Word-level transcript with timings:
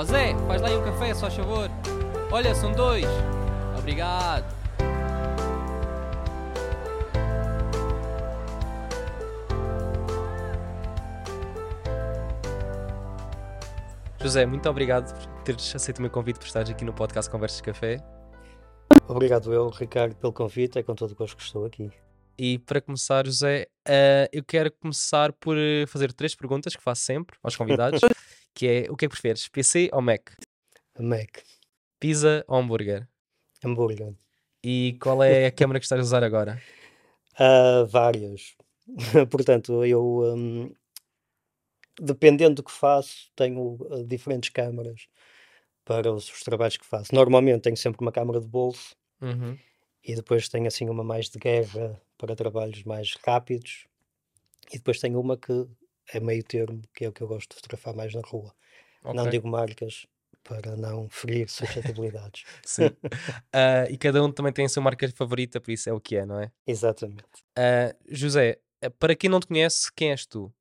Ó 0.00 0.02
Zé, 0.02 0.34
faz 0.46 0.62
lá 0.62 0.68
aí 0.68 0.78
um 0.78 0.82
café, 0.82 1.12
só 1.12 1.30
favor. 1.30 1.68
Olha, 2.32 2.54
são 2.54 2.72
dois. 2.72 3.04
Obrigado. 3.78 4.46
José, 14.22 14.46
muito 14.46 14.66
obrigado 14.70 15.12
por 15.12 15.42
teres 15.42 15.76
aceito 15.76 15.98
o 15.98 16.00
meu 16.00 16.10
convite 16.10 16.38
por 16.38 16.46
estares 16.46 16.70
aqui 16.70 16.82
no 16.82 16.94
podcast 16.94 17.30
Conversas 17.30 17.58
de 17.58 17.64
Café. 17.64 17.98
Obrigado 19.06 19.52
eu, 19.52 19.68
Ricardo, 19.68 20.16
pelo 20.16 20.32
convite. 20.32 20.78
É 20.78 20.82
com 20.82 20.94
todo 20.94 21.10
o 21.10 21.14
gosto 21.14 21.36
que 21.36 21.42
estou 21.42 21.66
aqui. 21.66 21.90
E 22.38 22.58
para 22.60 22.80
começar, 22.80 23.26
José, 23.26 23.66
uh, 23.86 24.26
eu 24.32 24.42
quero 24.42 24.72
começar 24.72 25.30
por 25.34 25.58
eh, 25.58 25.84
fazer 25.86 26.10
três 26.14 26.34
perguntas 26.34 26.74
que 26.74 26.82
faço 26.82 27.02
sempre 27.02 27.36
aos 27.42 27.54
convidados, 27.54 28.00
que 28.54 28.66
é 28.66 28.90
o 28.90 28.96
que 28.96 29.04
é 29.04 29.08
que 29.08 29.12
preferes, 29.12 29.48
PC 29.48 29.90
ou 29.92 30.02
Mac? 30.02 30.30
Mac. 30.98 31.38
Pizza 31.98 32.44
ou 32.48 32.58
hambúrguer? 32.58 33.06
Hambúrguer. 33.64 34.14
E 34.64 34.96
qual 35.00 35.22
é 35.22 35.46
a 35.46 35.52
câmera 35.52 35.78
que 35.78 35.84
estás 35.84 36.00
a 36.00 36.04
usar 36.04 36.24
agora? 36.24 36.60
Uh, 37.34 37.86
várias. 37.86 38.56
Portanto, 39.30 39.84
eu 39.84 40.34
um, 40.34 40.72
dependendo 42.00 42.56
do 42.56 42.62
que 42.62 42.72
faço, 42.72 43.30
tenho 43.36 43.76
uh, 43.80 44.04
diferentes 44.04 44.50
câmaras 44.50 45.06
para 45.84 46.12
os, 46.12 46.30
os, 46.30 46.40
trabalhos 46.40 46.76
que 46.76 46.86
faço. 46.86 47.14
Normalmente 47.14 47.62
tenho 47.62 47.76
sempre 47.76 48.00
uma 48.00 48.12
câmara 48.12 48.40
de 48.40 48.46
bolso 48.46 48.94
uhum. 49.20 49.56
e 50.04 50.14
depois 50.14 50.48
tenho 50.48 50.66
assim 50.66 50.88
uma 50.88 51.04
mais 51.04 51.28
de 51.28 51.38
guerra 51.38 52.00
para 52.16 52.36
trabalhos 52.36 52.82
mais 52.84 53.14
rápidos 53.24 53.86
e 54.72 54.78
depois 54.78 54.98
tenho 54.98 55.20
uma 55.20 55.36
que 55.36 55.66
é 56.12 56.20
meio 56.20 56.42
termo, 56.42 56.82
que 56.94 57.04
é 57.04 57.08
o 57.08 57.12
que 57.12 57.22
eu 57.22 57.28
gosto 57.28 57.50
de 57.50 57.56
fotografar 57.56 57.94
mais 57.94 58.14
na 58.14 58.20
rua. 58.22 58.52
Okay. 59.02 59.14
Não 59.14 59.28
digo 59.28 59.48
marcas 59.48 60.06
para 60.42 60.76
não 60.76 61.08
ferir 61.08 61.48
suscetibilidades. 61.48 62.44
Sim. 62.64 62.86
Uh, 62.86 63.90
e 63.90 63.96
cada 63.96 64.22
um 64.22 64.32
também 64.32 64.52
tem 64.52 64.64
a 64.64 64.68
sua 64.68 64.82
marca 64.82 65.08
favorita, 65.14 65.60
por 65.60 65.70
isso 65.70 65.88
é 65.88 65.92
o 65.92 66.00
que 66.00 66.16
é, 66.16 66.26
não 66.26 66.40
é? 66.40 66.50
Exatamente. 66.66 67.24
Uh, 67.58 67.94
José, 68.08 68.58
para 68.98 69.14
quem 69.14 69.30
não 69.30 69.40
te 69.40 69.46
conhece, 69.46 69.90
quem 69.94 70.10
és 70.10 70.26
tu? 70.26 70.52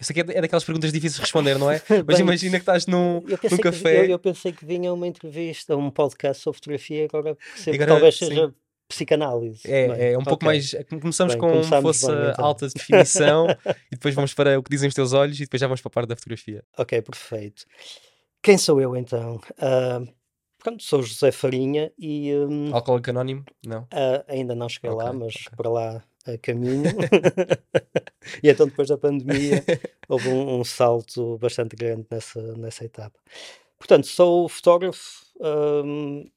Isso 0.00 0.12
aqui 0.12 0.20
é, 0.20 0.38
é 0.38 0.40
daquelas 0.40 0.64
perguntas 0.64 0.92
difíceis 0.92 1.16
de 1.16 1.20
responder, 1.22 1.58
não 1.58 1.70
é? 1.70 1.80
Mas 2.06 2.18
imagina 2.18 2.58
que 2.58 2.62
estás 2.62 2.86
num, 2.86 3.20
num 3.20 3.58
café. 3.58 3.92
Que, 3.92 4.00
eu, 4.00 4.10
eu, 4.10 4.18
pensei 4.18 4.52
que 4.52 4.64
vinha 4.64 4.92
uma 4.92 5.06
entrevista, 5.06 5.76
um 5.76 5.90
podcast 5.90 6.42
sobre 6.42 6.58
fotografia, 6.58 7.04
agora 7.04 7.36
agora, 7.66 7.86
talvez 7.86 8.16
sim. 8.16 8.26
seja 8.26 8.54
psicanálise. 8.88 9.62
É, 9.64 9.88
bem, 9.88 10.12
é 10.12 10.16
um 10.16 10.20
okay. 10.20 10.30
pouco 10.30 10.44
mais. 10.44 10.74
Começamos 11.00 11.34
bem, 11.34 11.40
com 11.40 11.62
fosse 11.82 12.06
bem, 12.06 12.30
então. 12.30 12.44
alta 12.44 12.68
definição 12.68 13.46
e 13.90 13.96
depois 13.96 14.14
vamos 14.14 14.34
para 14.34 14.58
o 14.58 14.62
que 14.62 14.70
dizem 14.70 14.88
os 14.88 14.94
teus 14.94 15.12
olhos 15.12 15.36
e 15.38 15.44
depois 15.44 15.60
já 15.60 15.66
vamos 15.66 15.80
para 15.80 15.88
a 15.88 15.92
parte 15.92 16.08
da 16.08 16.16
fotografia. 16.16 16.64
Ok, 16.76 17.00
perfeito. 17.02 17.64
Quem 18.42 18.58
sou 18.58 18.80
eu 18.80 18.96
então? 18.96 19.36
Uh, 19.36 20.06
pronto, 20.58 20.82
sou 20.82 21.02
José 21.02 21.32
Farinha 21.32 21.90
e. 21.98 22.34
Um, 22.34 22.74
Alcoólico 22.74 23.10
Anónimo? 23.10 23.44
Não. 23.64 23.82
Uh, 23.82 24.24
ainda 24.28 24.54
não 24.54 24.68
cheguei 24.68 24.90
okay, 24.90 25.04
lá, 25.04 25.12
mas 25.12 25.34
okay. 25.34 25.56
para 25.56 25.70
lá 25.70 26.04
a 26.26 26.38
caminho. 26.38 26.84
e 28.42 28.50
então, 28.50 28.66
depois 28.66 28.88
da 28.88 28.98
pandemia, 28.98 29.64
houve 30.08 30.28
um, 30.28 30.60
um, 30.60 30.64
salto 30.64 31.38
bastante 31.38 31.76
grande 31.76 32.06
nessa, 32.10 32.40
nessa 32.56 32.84
etapa. 32.84 33.18
Portanto, 33.78 34.06
sou 34.06 34.48
fotógrafo 34.48 35.26
um, 35.40 36.30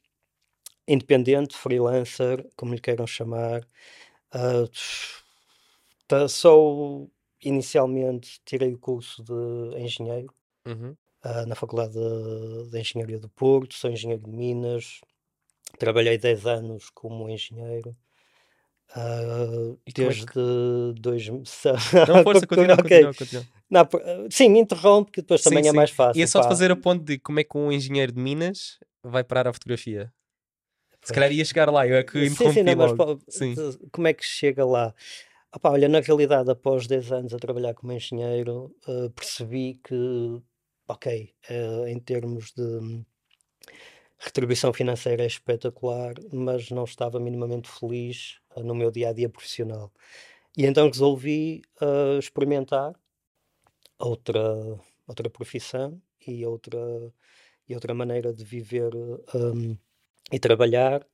independente, 0.88 1.56
freelancer, 1.56 2.48
como 2.56 2.74
lhe 2.74 2.80
queiram 2.80 3.06
chamar. 3.06 3.68
Uh, 4.34 4.70
sou, 6.30 7.12
inicialmente, 7.44 8.40
tirei 8.46 8.74
o 8.74 8.78
curso 8.78 9.24
de 9.24 9.78
engenheiro 9.80 10.34
uhum. 10.66 10.96
uh, 11.26 11.46
na 11.46 11.56
Faculdade 11.56 11.94
de, 11.94 12.70
de 12.70 12.80
Engenharia 12.80 13.20
do 13.20 13.30
Porto, 13.30 13.76
sou 13.76 13.92
engenheiro 13.92 14.24
de 14.24 14.32
Minas. 14.32 15.02
Trabalhei 15.78 16.18
10 16.18 16.46
anos 16.46 16.90
como 16.90 17.30
engenheiro. 17.30 17.96
Uh, 18.96 19.78
desde 19.94 20.24
é 20.24 20.26
que... 20.28 21.02
dois 21.02 21.28
Não, 21.28 22.24
força, 22.24 22.48
continua, 22.48 22.76
okay. 22.76 23.04
continua, 23.04 23.14
continua. 23.14 23.46
Não, 23.70 23.86
sim, 24.32 24.58
interrompe, 24.58 25.12
que 25.12 25.22
depois 25.22 25.42
sim, 25.42 25.50
também 25.50 25.60
é 25.60 25.64
sim. 25.64 25.70
é 25.70 25.74
mais 25.74 25.92
fácil. 25.92 26.20
E 26.20 26.24
é 26.24 26.28
só 26.28 26.40
de 26.40 26.48
fazer 26.48 26.72
a 26.72 26.76
ponte 26.76 27.04
de 27.04 27.20
como 27.20 27.40
é 27.40 27.44
que 27.44 27.58
um 27.58 27.70
engenheiro 27.70 28.14
de 28.14 28.20
Minas 28.20 28.80
vai 29.04 29.26
parar 29.26 29.50
a 29.50 29.54
fotografia. 29.54 30.12
Se 31.08 31.14
calhar 31.14 31.32
ia 31.32 31.46
chegar 31.46 31.72
lá, 31.72 31.88
eu 31.88 31.96
é 31.96 32.04
que 32.04 32.26
interrompi 32.26 32.60
sim, 32.60 32.66
sim, 32.68 32.76
não, 32.76 32.86
logo. 32.86 33.22
Mas, 33.26 33.36
sim. 33.36 33.56
Como 33.94 34.08
é 34.08 34.14
que 34.14 34.26
chega 34.26 34.66
lá? 34.66 34.94
Opa, 35.56 35.72
olha, 35.72 35.88
na 35.88 36.02
realidade, 36.02 36.52
após 36.52 36.86
10 36.86 37.12
anos 37.14 37.34
a 37.34 37.40
trabalhar 37.40 37.74
como 37.74 37.94
engenheiro, 37.94 38.76
uh, 38.86 39.10
percebi 39.12 39.80
que, 39.82 40.42
ok, 40.86 41.34
uh, 41.50 41.88
em 41.88 41.98
termos 41.98 42.52
de 42.52 43.06
retribuição 44.20 44.74
financeira 44.74 45.24
é 45.24 45.28
espetacular, 45.28 46.16
mas 46.34 46.70
não 46.72 46.84
estava 46.84 47.22
minimamente 47.22 47.70
feliz 47.70 48.40
uh, 48.58 48.62
no 48.62 48.76
meu 48.76 48.92
dia 48.92 49.10
a 49.10 49.14
dia 49.14 49.30
profissional. 49.30 49.90
E 50.58 50.66
então 50.66 50.88
resolvi 50.88 51.62
experimentar 52.20 52.94
outra, 54.00 54.42
outra 55.08 55.30
profissão 55.30 56.02
e 56.28 56.46
outra, 56.46 56.80
e 57.70 57.76
outra 57.76 57.94
maneira 57.94 58.34
de 58.34 58.44
viver 58.44 58.92
um, 58.96 59.78
e 60.32 60.40
trabalhar. 60.40 61.06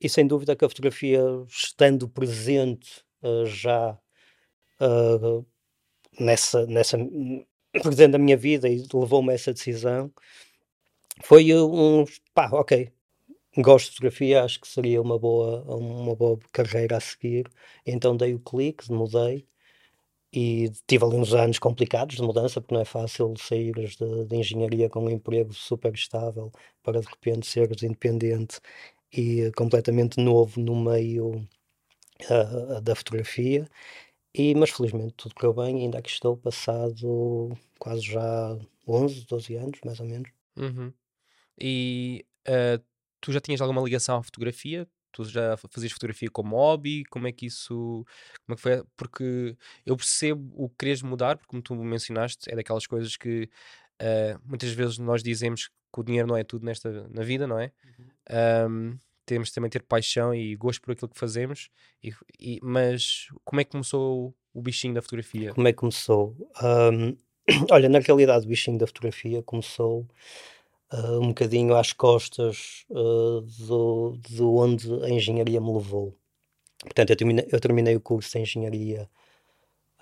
E 0.00 0.08
sem 0.08 0.26
dúvida 0.26 0.56
que 0.56 0.64
a 0.64 0.68
fotografia, 0.68 1.20
estando 1.48 2.08
presente 2.08 3.04
uh, 3.22 3.46
já 3.46 3.98
nessa, 6.18 6.66
nessa 6.66 6.98
presente 7.82 8.12
na 8.12 8.18
minha 8.18 8.36
vida 8.36 8.68
e 8.68 8.84
levou-me 8.92 9.30
a 9.30 9.34
essa 9.34 9.52
decisão, 9.52 10.12
foi 11.22 11.54
um 11.54 12.04
pá, 12.34 12.48
ok, 12.52 12.90
gosto 13.58 13.86
de 13.86 13.92
fotografia, 13.92 14.44
acho 14.44 14.60
que 14.60 14.68
seria 14.68 15.02
uma 15.02 15.18
boa, 15.18 15.62
uma 15.76 16.14
boa 16.14 16.38
carreira 16.52 16.96
a 16.96 17.00
seguir. 17.00 17.50
Então 17.86 18.16
dei 18.16 18.34
o 18.34 18.40
clique, 18.40 18.90
mudei 18.90 19.46
e 20.32 20.70
tive 20.86 21.04
ali 21.04 21.16
uns 21.16 21.34
anos 21.34 21.58
complicados 21.58 22.16
de 22.16 22.22
mudança, 22.22 22.60
porque 22.60 22.74
não 22.74 22.82
é 22.82 22.84
fácil 22.84 23.34
sair 23.36 23.72
de, 23.72 24.24
de 24.26 24.36
engenharia 24.36 24.88
com 24.88 25.04
um 25.04 25.10
emprego 25.10 25.52
super 25.52 25.92
estável 25.92 26.52
para 26.82 27.00
de 27.00 27.06
repente 27.08 27.46
seres 27.46 27.82
independente 27.82 28.60
e 29.12 29.50
completamente 29.56 30.20
novo 30.20 30.60
no 30.60 30.76
meio 30.76 31.48
uh, 32.30 32.80
da 32.80 32.94
fotografia. 32.94 33.66
E, 34.32 34.54
mas 34.54 34.70
felizmente 34.70 35.14
tudo 35.14 35.34
correu 35.34 35.54
bem, 35.54 35.82
ainda 35.82 35.98
aqui 35.98 36.10
estou 36.10 36.36
passado 36.36 37.50
quase 37.78 38.02
já 38.02 38.56
11, 38.86 39.26
12 39.26 39.56
anos, 39.56 39.80
mais 39.84 39.98
ou 39.98 40.06
menos. 40.06 40.30
Uhum. 40.56 40.92
E 41.58 42.24
uh, 42.48 42.82
tu 43.20 43.32
já 43.32 43.40
tinhas 43.40 43.60
alguma 43.60 43.82
ligação 43.82 44.16
à 44.16 44.22
fotografia? 44.22 44.86
Tu 45.12 45.24
já 45.24 45.56
fazias 45.56 45.92
fotografia 45.92 46.30
como 46.30 46.56
hobby? 46.56 47.04
Como 47.10 47.26
é 47.26 47.32
que 47.32 47.46
isso. 47.46 48.04
Como 48.46 48.54
é 48.54 48.56
que 48.56 48.62
foi? 48.62 48.82
Porque 48.96 49.56
eu 49.84 49.96
percebo 49.96 50.52
o 50.54 50.68
que 50.68 50.76
queres 50.78 51.02
mudar, 51.02 51.36
porque 51.36 51.48
como 51.48 51.62
tu 51.62 51.74
mencionaste, 51.74 52.50
é 52.50 52.56
daquelas 52.56 52.86
coisas 52.86 53.16
que 53.16 53.48
uh, 54.00 54.40
muitas 54.44 54.70
vezes 54.72 54.98
nós 54.98 55.22
dizemos 55.22 55.68
que 55.92 56.00
o 56.00 56.02
dinheiro 56.02 56.28
não 56.28 56.36
é 56.36 56.44
tudo 56.44 56.64
nesta 56.64 57.08
na 57.08 57.22
vida, 57.22 57.46
não 57.46 57.58
é? 57.58 57.72
Uhum. 57.84 58.92
Um, 58.92 58.98
temos 59.26 59.50
também 59.52 59.70
ter 59.70 59.82
paixão 59.82 60.34
e 60.34 60.56
gosto 60.56 60.80
por 60.80 60.92
aquilo 60.92 61.08
que 61.08 61.18
fazemos, 61.18 61.68
e, 62.02 62.12
e, 62.38 62.58
mas 62.62 63.28
como 63.44 63.60
é 63.60 63.64
que 63.64 63.70
começou 63.70 64.34
o 64.52 64.62
bichinho 64.62 64.94
da 64.94 65.02
fotografia? 65.02 65.54
Como 65.54 65.68
é 65.68 65.72
que 65.72 65.78
começou? 65.78 66.36
Um, 66.62 67.16
olha, 67.70 67.88
na 67.88 68.00
realidade, 68.00 68.44
o 68.44 68.48
bichinho 68.48 68.78
da 68.78 68.86
fotografia 68.86 69.42
começou 69.42 70.06
uh, 70.92 71.20
um 71.20 71.28
bocadinho 71.28 71.74
às 71.74 71.92
costas 71.92 72.84
uh, 72.90 73.40
do, 73.66 74.18
do 74.28 74.54
onde 74.56 74.92
a 75.04 75.10
engenharia 75.10 75.60
me 75.60 75.72
levou. 75.72 76.16
Portanto, 76.80 77.10
eu 77.10 77.16
terminei, 77.16 77.48
eu 77.50 77.60
terminei 77.60 77.96
o 77.96 78.00
curso 78.00 78.32
de 78.32 78.38
engenharia 78.38 79.08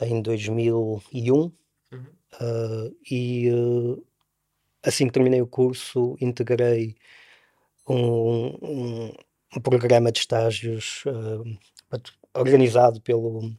em 0.00 0.22
2001 0.22 1.32
uhum. 1.32 1.52
uh, 1.92 2.96
e 3.10 3.48
assim 4.82 5.06
que 5.06 5.12
terminei 5.12 5.42
o 5.42 5.46
curso 5.46 6.16
integrei 6.20 6.94
um, 7.88 8.46
um, 8.62 9.12
um 9.56 9.60
programa 9.60 10.12
de 10.12 10.20
estágios 10.20 11.02
organizado 12.32 13.00
pelo 13.00 13.52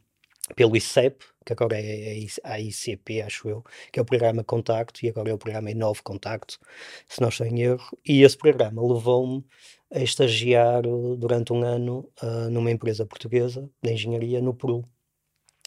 pelo 0.54 0.76
ICEP, 0.76 1.24
agora 1.52 1.76
é, 1.76 2.18
é 2.18 2.26
a 2.44 2.60
ICP, 2.60 3.22
acho 3.22 3.48
eu, 3.48 3.64
que 3.92 3.98
é 3.98 4.02
o 4.02 4.04
programa 4.04 4.44
Contacto, 4.44 5.04
e 5.04 5.08
agora 5.08 5.30
é 5.30 5.34
o 5.34 5.38
programa 5.38 5.70
Inove 5.70 6.02
Contacto, 6.02 6.58
se 7.08 7.20
não 7.20 7.28
estou 7.28 7.46
em 7.46 7.60
erro, 7.60 7.98
e 8.06 8.22
esse 8.22 8.36
programa 8.36 8.82
levou-me 8.82 9.44
a 9.92 10.00
estagiar 10.00 10.86
uh, 10.86 11.16
durante 11.16 11.52
um 11.52 11.62
ano 11.62 12.08
uh, 12.22 12.50
numa 12.50 12.70
empresa 12.70 13.04
portuguesa 13.04 13.68
de 13.82 13.92
engenharia 13.92 14.40
no 14.40 14.54
Peru. 14.54 14.84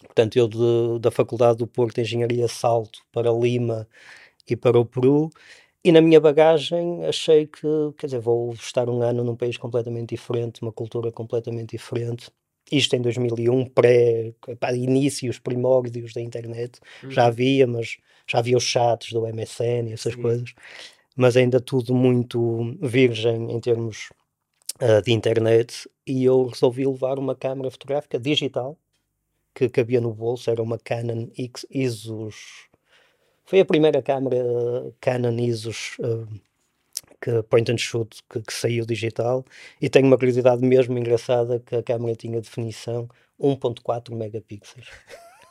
Portanto, 0.06 0.38
eu 0.38 0.48
de, 0.48 1.00
da 1.00 1.12
Faculdade 1.12 1.58
do 1.60 1.68
Porto 1.68 1.96
de 1.96 2.02
Engenharia 2.02 2.48
salto 2.48 3.00
para 3.12 3.32
Lima 3.32 3.88
e 4.48 4.56
para 4.56 4.80
o 4.80 4.86
Peru, 4.86 5.30
e 5.84 5.92
na 5.92 6.02
minha 6.02 6.20
bagagem 6.20 7.06
achei 7.06 7.46
que, 7.46 7.68
quer 7.98 8.08
dizer, 8.08 8.20
vou 8.20 8.54
estar 8.54 8.90
um 8.90 9.02
ano 9.02 9.24
num 9.24 9.36
país 9.36 9.58
completamente 9.58 10.10
diferente, 10.12 10.62
uma 10.62 10.72
cultura 10.72 11.12
completamente 11.12 11.72
diferente, 11.72 12.32
isto 12.78 12.96
em 12.96 13.02
2001, 13.02 13.66
pré, 13.68 14.34
pá, 14.60 14.74
inícios, 14.74 15.40
primórdios 15.40 16.14
da 16.14 16.22
internet, 16.22 16.80
uhum. 17.04 17.12
já 17.12 17.26
havia, 17.26 17.68
mas 17.68 17.98
já 18.28 18.40
havia 18.40 18.58
os 18.58 18.64
chats 18.64 19.12
do 19.12 19.28
MSN 19.28 19.90
e 19.90 19.94
essas 19.94 20.14
Sim. 20.14 20.22
coisas. 20.22 20.54
mas 21.16 21.38
ainda 21.38 21.60
tudo 21.60 21.94
muito 21.94 22.76
virgem 22.82 23.52
em 23.52 23.60
termos 23.60 24.10
uh, 24.82 25.02
de 25.04 25.12
internet. 25.12 25.90
E 26.06 26.24
eu 26.26 26.48
resolvi 26.48 26.86
levar 26.86 27.20
uma 27.20 27.36
câmera 27.36 27.70
fotográfica 27.70 28.20
digital 28.20 28.78
que 29.54 29.70
cabia 29.70 30.02
no 30.02 30.14
bolso, 30.14 30.50
era 30.50 30.62
uma 30.62 30.80
Canon 30.80 31.28
X 31.38 31.66
ISOs. 31.70 32.68
Foi 33.46 33.60
a 33.60 33.66
primeira 33.66 34.02
câmera 34.02 34.44
Canon 35.00 35.38
ISOs 35.38 35.98
uh, 36.00 36.28
que 37.24 37.42
point 37.44 37.72
and 37.72 37.78
shoot 37.78 38.22
que, 38.30 38.42
que, 38.42 38.54
saiu 38.54 38.86
digital 38.86 39.46
e 39.82 39.90
tenho 39.90 40.06
uma 40.06 40.18
curiosidade 40.18 40.62
mesmo 40.62 40.98
engraçada 40.98 41.58
que 41.66 41.74
a 41.74 41.82
câmera 41.82 42.16
tinha 42.18 42.42
definição 42.42 43.08
1.4 43.40 44.14
megapixels. 44.14 44.88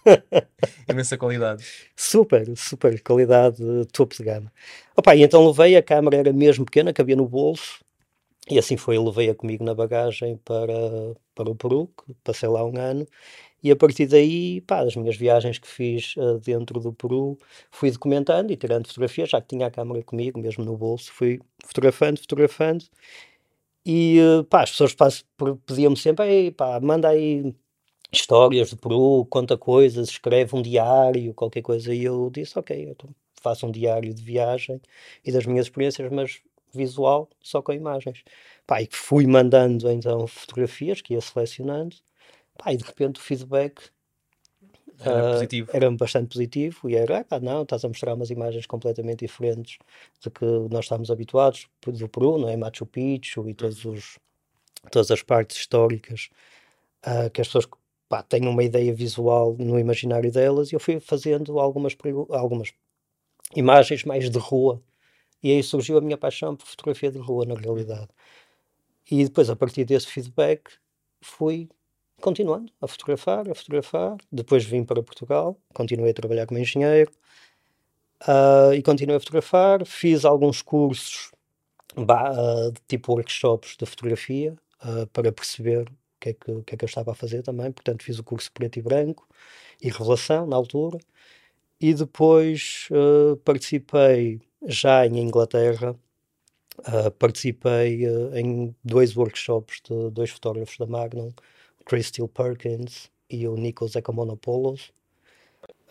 Imensa 0.86 1.16
qualidade. 1.16 1.64
Super, 1.96 2.54
super 2.56 3.02
qualidade, 3.02 3.56
topo 3.90 4.14
de 4.14 4.22
gama. 4.22 4.52
Opa, 4.94 5.16
e 5.16 5.22
então 5.22 5.46
levei, 5.46 5.76
a 5.76 5.82
câmera 5.82 6.16
era 6.16 6.32
mesmo 6.32 6.66
pequena, 6.66 6.92
cabia 6.92 7.16
no 7.16 7.26
bolso, 7.26 7.82
e 8.50 8.58
assim 8.58 8.76
foi, 8.76 8.98
levei-a 8.98 9.34
comigo 9.34 9.64
na 9.64 9.74
bagagem 9.74 10.36
para, 10.44 10.74
para 11.34 11.48
o 11.48 11.54
Peru, 11.54 11.90
passei 12.22 12.48
lá 12.48 12.64
um 12.64 12.76
ano, 12.76 13.06
e 13.62 13.70
a 13.70 13.76
partir 13.76 14.06
daí, 14.06 14.60
pá, 14.62 14.80
as 14.80 14.96
minhas 14.96 15.16
viagens 15.16 15.58
que 15.58 15.68
fiz 15.68 16.14
uh, 16.16 16.38
dentro 16.40 16.80
do 16.80 16.92
Peru, 16.92 17.38
fui 17.70 17.90
documentando 17.90 18.52
e 18.52 18.56
tirando 18.56 18.88
fotografias, 18.88 19.30
já 19.30 19.40
que 19.40 19.48
tinha 19.48 19.66
a 19.66 19.70
câmera 19.70 20.02
comigo, 20.02 20.40
mesmo 20.40 20.64
no 20.64 20.76
bolso, 20.76 21.12
fui 21.12 21.40
fotografando, 21.64 22.20
fotografando. 22.20 22.84
E 23.84 24.18
uh, 24.20 24.44
pá, 24.44 24.62
as 24.62 24.70
pessoas 24.70 24.94
pediam-me 25.66 25.96
sempre, 25.96 26.50
pá, 26.52 26.80
manda 26.80 27.08
aí 27.08 27.54
histórias 28.12 28.70
do 28.70 28.76
Peru, 28.76 29.26
conta 29.30 29.56
coisas, 29.56 30.08
escreve 30.10 30.54
um 30.56 30.62
diário, 30.62 31.34
qualquer 31.34 31.62
coisa. 31.62 31.94
E 31.94 32.04
eu 32.04 32.30
disse, 32.30 32.58
ok, 32.58 32.90
então 32.90 33.10
faço 33.40 33.66
um 33.66 33.70
diário 33.72 34.14
de 34.14 34.22
viagem 34.22 34.80
e 35.24 35.32
das 35.32 35.46
minhas 35.46 35.66
experiências, 35.66 36.10
mas 36.12 36.40
visual, 36.72 37.28
só 37.40 37.62
com 37.62 37.72
imagens. 37.72 38.22
Pá, 38.66 38.82
e 38.82 38.88
fui 38.90 39.26
mandando 39.26 39.90
então 39.90 40.26
fotografias 40.26 41.00
que 41.02 41.14
ia 41.14 41.20
selecionando 41.20 41.96
Pá, 42.62 42.72
e 42.72 42.76
de 42.76 42.84
repente 42.84 43.18
o 43.18 43.22
feedback 43.22 43.90
era, 45.00 45.30
uh, 45.30 45.32
positivo. 45.32 45.70
era 45.72 45.90
bastante 45.90 46.28
positivo 46.28 46.88
e 46.88 46.94
era, 46.94 47.26
ah, 47.28 47.40
não, 47.40 47.62
estás 47.62 47.84
a 47.84 47.88
mostrar 47.88 48.14
umas 48.14 48.30
imagens 48.30 48.66
completamente 48.66 49.20
diferentes 49.20 49.78
do 50.22 50.30
que 50.30 50.44
nós 50.70 50.84
estamos 50.84 51.10
habituados 51.10 51.66
do 51.84 52.08
Peru, 52.08 52.38
não 52.38 52.48
é? 52.48 52.56
Machu 52.56 52.86
Picchu 52.86 53.48
e 53.48 53.54
todos 53.54 53.84
os, 53.84 54.18
todas 54.92 55.10
as 55.10 55.22
partes 55.22 55.56
históricas 55.56 56.28
uh, 57.04 57.28
que 57.30 57.40
as 57.40 57.48
pessoas 57.48 57.66
pá, 58.08 58.22
têm 58.22 58.46
uma 58.46 58.62
ideia 58.62 58.94
visual 58.94 59.56
no 59.58 59.78
imaginário 59.78 60.30
delas 60.30 60.70
e 60.70 60.76
eu 60.76 60.80
fui 60.80 61.00
fazendo 61.00 61.58
algumas, 61.58 61.96
algumas 62.30 62.72
imagens 63.56 64.04
mais 64.04 64.30
de 64.30 64.38
rua 64.38 64.80
e 65.42 65.50
aí 65.50 65.62
surgiu 65.64 65.98
a 65.98 66.00
minha 66.00 66.16
paixão 66.16 66.54
por 66.54 66.66
fotografia 66.66 67.10
de 67.10 67.18
rua 67.18 67.44
na 67.44 67.54
realidade 67.54 68.08
e 69.10 69.24
depois 69.24 69.50
a 69.50 69.56
partir 69.56 69.84
desse 69.84 70.06
feedback 70.06 70.70
fui 71.20 71.68
continuando 72.22 72.72
a 72.80 72.86
fotografar, 72.86 73.50
a 73.50 73.54
fotografar. 73.54 74.16
Depois 74.30 74.64
vim 74.64 74.84
para 74.84 75.02
Portugal, 75.02 75.58
continuei 75.74 76.12
a 76.12 76.14
trabalhar 76.14 76.46
como 76.46 76.58
engenheiro 76.58 77.10
uh, 78.22 78.72
e 78.72 78.82
continuei 78.82 79.16
a 79.16 79.20
fotografar. 79.20 79.84
Fiz 79.84 80.24
alguns 80.24 80.62
cursos, 80.62 81.32
uh, 81.98 82.72
tipo 82.88 83.12
workshops 83.12 83.76
de 83.76 83.84
fotografia, 83.84 84.56
uh, 84.84 85.06
para 85.08 85.30
perceber 85.32 85.88
o 85.88 86.20
que, 86.20 86.28
é 86.30 86.32
que, 86.32 86.50
o 86.50 86.62
que 86.62 86.74
é 86.74 86.78
que 86.78 86.84
eu 86.84 86.88
estava 86.88 87.10
a 87.10 87.14
fazer 87.14 87.42
também. 87.42 87.70
Portanto, 87.72 88.04
fiz 88.04 88.18
o 88.18 88.24
curso 88.24 88.50
preto 88.52 88.78
e 88.78 88.82
branco 88.82 89.28
e 89.82 89.90
revelação 89.90 90.46
na 90.46 90.56
altura. 90.56 90.98
E 91.80 91.92
depois 91.92 92.88
participei 93.44 94.40
já 94.64 95.04
em 95.04 95.18
Inglaterra. 95.18 95.96
participei 97.18 98.06
em 98.34 98.72
dois 98.84 99.16
workshops 99.16 99.80
de 99.82 100.10
dois 100.10 100.30
fotógrafos 100.30 100.78
da 100.78 100.86
Magnum 100.86 101.32
Crystal 101.84 102.28
Perkins 102.28 103.10
e 103.28 103.46
o 103.48 103.56
Nikos 103.56 103.96
Ekamonopoulos, 103.96 104.92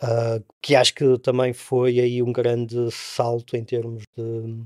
uh, 0.02 0.42
que 0.60 0.74
acho 0.74 0.94
que 0.94 1.18
também 1.18 1.52
foi 1.52 1.98
aí 1.98 2.22
um 2.22 2.32
grande 2.32 2.90
salto 2.90 3.56
em 3.56 3.64
termos 3.64 4.04
de 4.16 4.64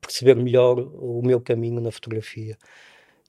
perceber 0.00 0.36
melhor 0.36 0.78
o 0.78 1.20
meu 1.22 1.40
caminho 1.40 1.80
na 1.80 1.90
fotografia. 1.90 2.56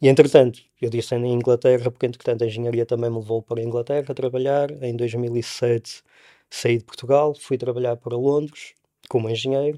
E 0.02 0.08
entretanto, 0.08 0.62
eu 0.82 0.90
disse 0.90 1.14
em 1.16 1.34
Inglaterra, 1.34 1.92
porque 1.92 2.06
entretanto 2.06 2.44
a 2.44 2.48
engenharia 2.48 2.86
também 2.86 3.10
me 3.10 3.18
levou 3.18 3.42
para 3.42 3.60
a 3.60 3.64
Inglaterra 3.64 4.06
a 4.10 4.14
trabalhar. 4.14 4.72
Em 4.82 4.96
2007 4.96 6.02
saí 6.50 6.78
de 6.78 6.86
Portugal, 6.86 7.36
fui 7.36 7.58
trabalhar 7.58 7.98
para 7.98 8.16
Londres 8.16 8.74
como 9.10 9.30
engenheiro. 9.30 9.78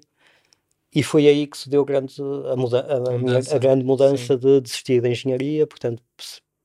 E 0.94 1.02
foi 1.02 1.28
aí 1.28 1.48
que 1.48 1.58
se 1.58 1.70
deu 1.70 1.86
grande, 1.86 2.14
a, 2.52 2.56
muda 2.56 2.82
a, 2.82 3.16
a, 3.16 3.18
mudança, 3.18 3.56
a 3.56 3.58
grande 3.58 3.84
mudança 3.84 4.34
Sim. 4.34 4.40
de 4.40 4.62
desistir 4.62 5.02
da 5.02 5.10
engenharia. 5.10 5.66
Portanto, 5.66 6.04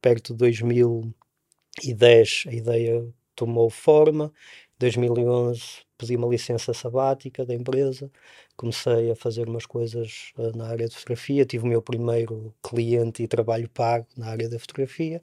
perto 0.06 0.32
de 0.32 0.38
2010 0.38 2.44
a 2.46 2.52
ideia 2.52 3.12
tomou 3.34 3.68
forma. 3.68 4.32
Em 4.76 4.78
2011 4.78 5.84
pedi 5.98 6.14
uma 6.14 6.28
licença 6.28 6.72
sabática 6.72 7.44
da 7.44 7.52
empresa, 7.52 8.08
comecei 8.56 9.10
a 9.10 9.16
fazer 9.16 9.48
umas 9.48 9.66
coisas 9.66 10.30
uh, 10.38 10.56
na 10.56 10.68
área 10.68 10.88
de 10.88 10.94
fotografia, 10.94 11.44
tive 11.44 11.64
o 11.64 11.66
meu 11.66 11.82
primeiro 11.82 12.54
cliente 12.62 13.24
e 13.24 13.28
trabalho 13.28 13.68
pago 13.68 14.06
na 14.16 14.28
área 14.28 14.48
da 14.48 14.60
fotografia. 14.60 15.20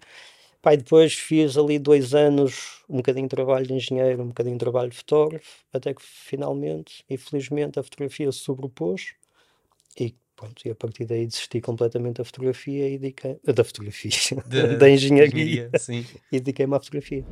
Pai, 0.62 0.75
depois 0.75 1.13
fiz 1.13 1.57
ali 1.57 1.80
dois 1.80 2.13
anos, 2.13 2.83
um 2.89 2.97
bocadinho 2.97 3.27
de 3.27 3.35
trabalho 3.35 3.65
de 3.65 3.74
engenheiro, 3.74 4.24
um 4.24 4.27
bocadinho 4.27 4.56
de 4.56 4.59
trabalho 4.59 4.89
de 4.89 4.97
fotógrafo, 4.97 5.63
até 5.71 5.94
que 5.94 6.03
finalmente, 6.03 7.06
infelizmente, 7.09 7.80
a 7.80 7.83
fotografia 7.83 8.30
se 8.33 8.39
sobrepôs 8.39 9.13
e 9.97 10.13
Pronto, 10.44 10.62
e 10.66 10.72
a 10.72 10.75
partir 10.75 11.06
daí 11.06 11.25
desisti 11.25 11.62
completamente 11.62 12.18
da 12.18 12.25
fotografia 12.25 12.90
e 12.90 12.98
dediquei 12.98 13.40
da 13.45 13.63
fotografia, 13.63 14.12
de, 14.45 14.75
da 14.75 14.90
engenharia, 14.90 15.69
engenharia 15.74 16.06
e 16.30 16.40
dediquei-me 16.40 16.75
à 16.75 16.80
fotografia. 16.80 17.25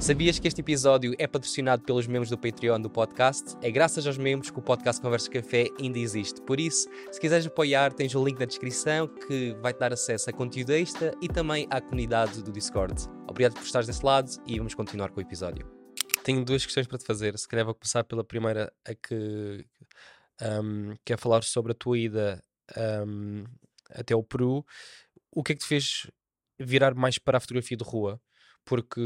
Sabias 0.00 0.40
que 0.40 0.48
este 0.48 0.62
episódio 0.62 1.14
é 1.16 1.28
patrocinado 1.28 1.84
pelos 1.84 2.08
membros 2.08 2.28
do 2.28 2.36
Patreon 2.36 2.80
do 2.80 2.90
podcast? 2.90 3.56
É 3.62 3.70
graças 3.70 4.04
aos 4.04 4.18
membros 4.18 4.50
que 4.50 4.58
o 4.58 4.62
podcast 4.62 5.00
Conversa 5.00 5.30
Café 5.30 5.68
ainda 5.80 5.96
existe. 5.96 6.42
Por 6.42 6.58
isso, 6.58 6.88
se 7.12 7.20
quiseres 7.20 7.46
apoiar, 7.46 7.92
tens 7.92 8.12
o 8.16 8.24
link 8.24 8.36
na 8.36 8.46
descrição 8.46 9.06
que 9.06 9.54
vai-te 9.62 9.78
dar 9.78 9.92
acesso 9.92 10.28
a 10.28 10.32
conteúdo 10.32 10.72
extra 10.72 11.14
e 11.22 11.28
também 11.28 11.68
à 11.70 11.80
comunidade 11.80 12.42
do 12.42 12.50
Discord. 12.50 13.00
Obrigado 13.28 13.54
por 13.54 13.62
estares 13.62 13.86
desse 13.86 14.04
lado 14.04 14.28
e 14.44 14.58
vamos 14.58 14.74
continuar 14.74 15.10
com 15.10 15.20
o 15.20 15.22
episódio. 15.22 15.64
Tenho 16.24 16.44
duas 16.44 16.66
questões 16.66 16.88
para 16.88 16.98
te 16.98 17.04
fazer. 17.04 17.38
Se 17.38 17.46
calhar 17.46 17.64
vou 17.64 17.76
começar 17.76 18.02
pela 18.02 18.24
primeira, 18.24 18.72
a 18.84 18.92
que 18.92 19.64
um, 20.42 20.96
que 21.04 21.12
é 21.12 21.16
falar 21.16 21.42
sobre 21.44 21.72
a 21.72 21.74
tua 21.74 21.96
ida 21.98 22.42
um, 23.06 23.44
até 23.90 24.14
o 24.14 24.22
Peru. 24.22 24.64
O 25.30 25.42
que 25.42 25.52
é 25.52 25.54
que 25.54 25.62
te 25.62 25.68
fez 25.68 26.10
virar 26.58 26.94
mais 26.94 27.18
para 27.18 27.38
a 27.38 27.40
fotografia 27.40 27.76
de 27.76 27.84
rua? 27.84 28.20
Porque 28.64 29.00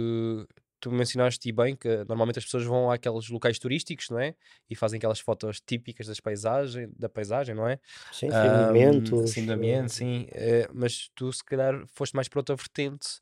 tu 0.81 0.91
mencionaste 0.91 1.53
bem 1.53 1.77
que 1.77 2.05
normalmente 2.05 2.39
as 2.39 2.45
pessoas 2.45 2.65
vão 2.65 2.91
àqueles 2.91 3.29
locais 3.29 3.59
turísticos, 3.59 4.09
não 4.09 4.19
é? 4.19 4.35
E 4.69 4.75
fazem 4.75 4.97
aquelas 4.97 5.21
fotos 5.21 5.61
típicas 5.61 6.07
das 6.07 6.19
paisagem, 6.21 6.91
da 6.97 7.09
paisagem, 7.09 7.55
não 7.55 7.69
é? 7.69 7.79
Sim, 8.11 8.31
um, 8.33 9.23
Assim, 9.23 9.45
do 9.45 9.53
ambiente, 9.53 9.93
sim. 9.93 10.27
É, 10.31 10.69
mas 10.73 11.11
tu 11.15 11.31
se 11.33 11.45
calhar 11.45 11.87
foste 11.89 12.15
mais 12.15 12.29
para 12.29 12.41
outra 12.41 12.57
vertente 12.57 13.21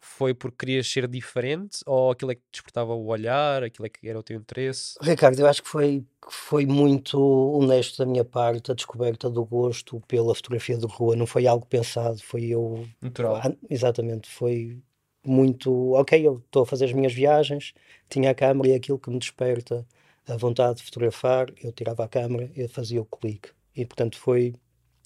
foi 0.00 0.32
porque 0.34 0.58
querias 0.58 0.90
ser 0.90 1.06
diferente 1.08 1.78
ou 1.86 2.10
aquilo 2.10 2.32
é 2.32 2.34
que 2.34 2.42
despertava 2.52 2.94
o 2.94 3.06
olhar, 3.06 3.62
aquilo 3.62 3.86
é 3.86 3.88
que 3.88 4.08
era 4.08 4.18
o 4.18 4.22
teu 4.22 4.36
interesse? 4.36 4.96
Ricardo, 5.00 5.38
eu 5.40 5.46
acho 5.46 5.62
que 5.62 5.68
foi, 5.68 6.04
foi 6.30 6.66
muito 6.66 7.18
honesto 7.20 7.98
da 7.98 8.06
minha 8.06 8.24
parte 8.24 8.70
a 8.70 8.74
descoberta 8.74 9.28
do 9.28 9.44
gosto 9.44 10.00
pela 10.06 10.34
fotografia 10.34 10.76
de 10.76 10.86
rua, 10.86 11.16
não 11.16 11.26
foi 11.26 11.46
algo 11.46 11.66
pensado, 11.66 12.22
foi 12.22 12.46
eu. 12.46 12.86
Natural. 13.00 13.36
Ah, 13.36 13.52
exatamente, 13.68 14.28
foi 14.28 14.78
muito. 15.24 15.92
Ok, 15.92 16.26
eu 16.26 16.42
estou 16.44 16.62
a 16.62 16.66
fazer 16.66 16.86
as 16.86 16.92
minhas 16.92 17.12
viagens, 17.12 17.74
tinha 18.08 18.30
a 18.30 18.34
câmera 18.34 18.68
e 18.68 18.74
aquilo 18.74 18.98
que 18.98 19.10
me 19.10 19.18
desperta 19.18 19.86
a 20.26 20.36
vontade 20.36 20.78
de 20.78 20.84
fotografar, 20.84 21.46
eu 21.62 21.72
tirava 21.72 22.04
a 22.04 22.08
câmera 22.08 22.50
e 22.54 22.68
fazia 22.68 23.00
o 23.00 23.04
clique. 23.04 23.50
E 23.74 23.84
portanto 23.84 24.18
foi 24.18 24.54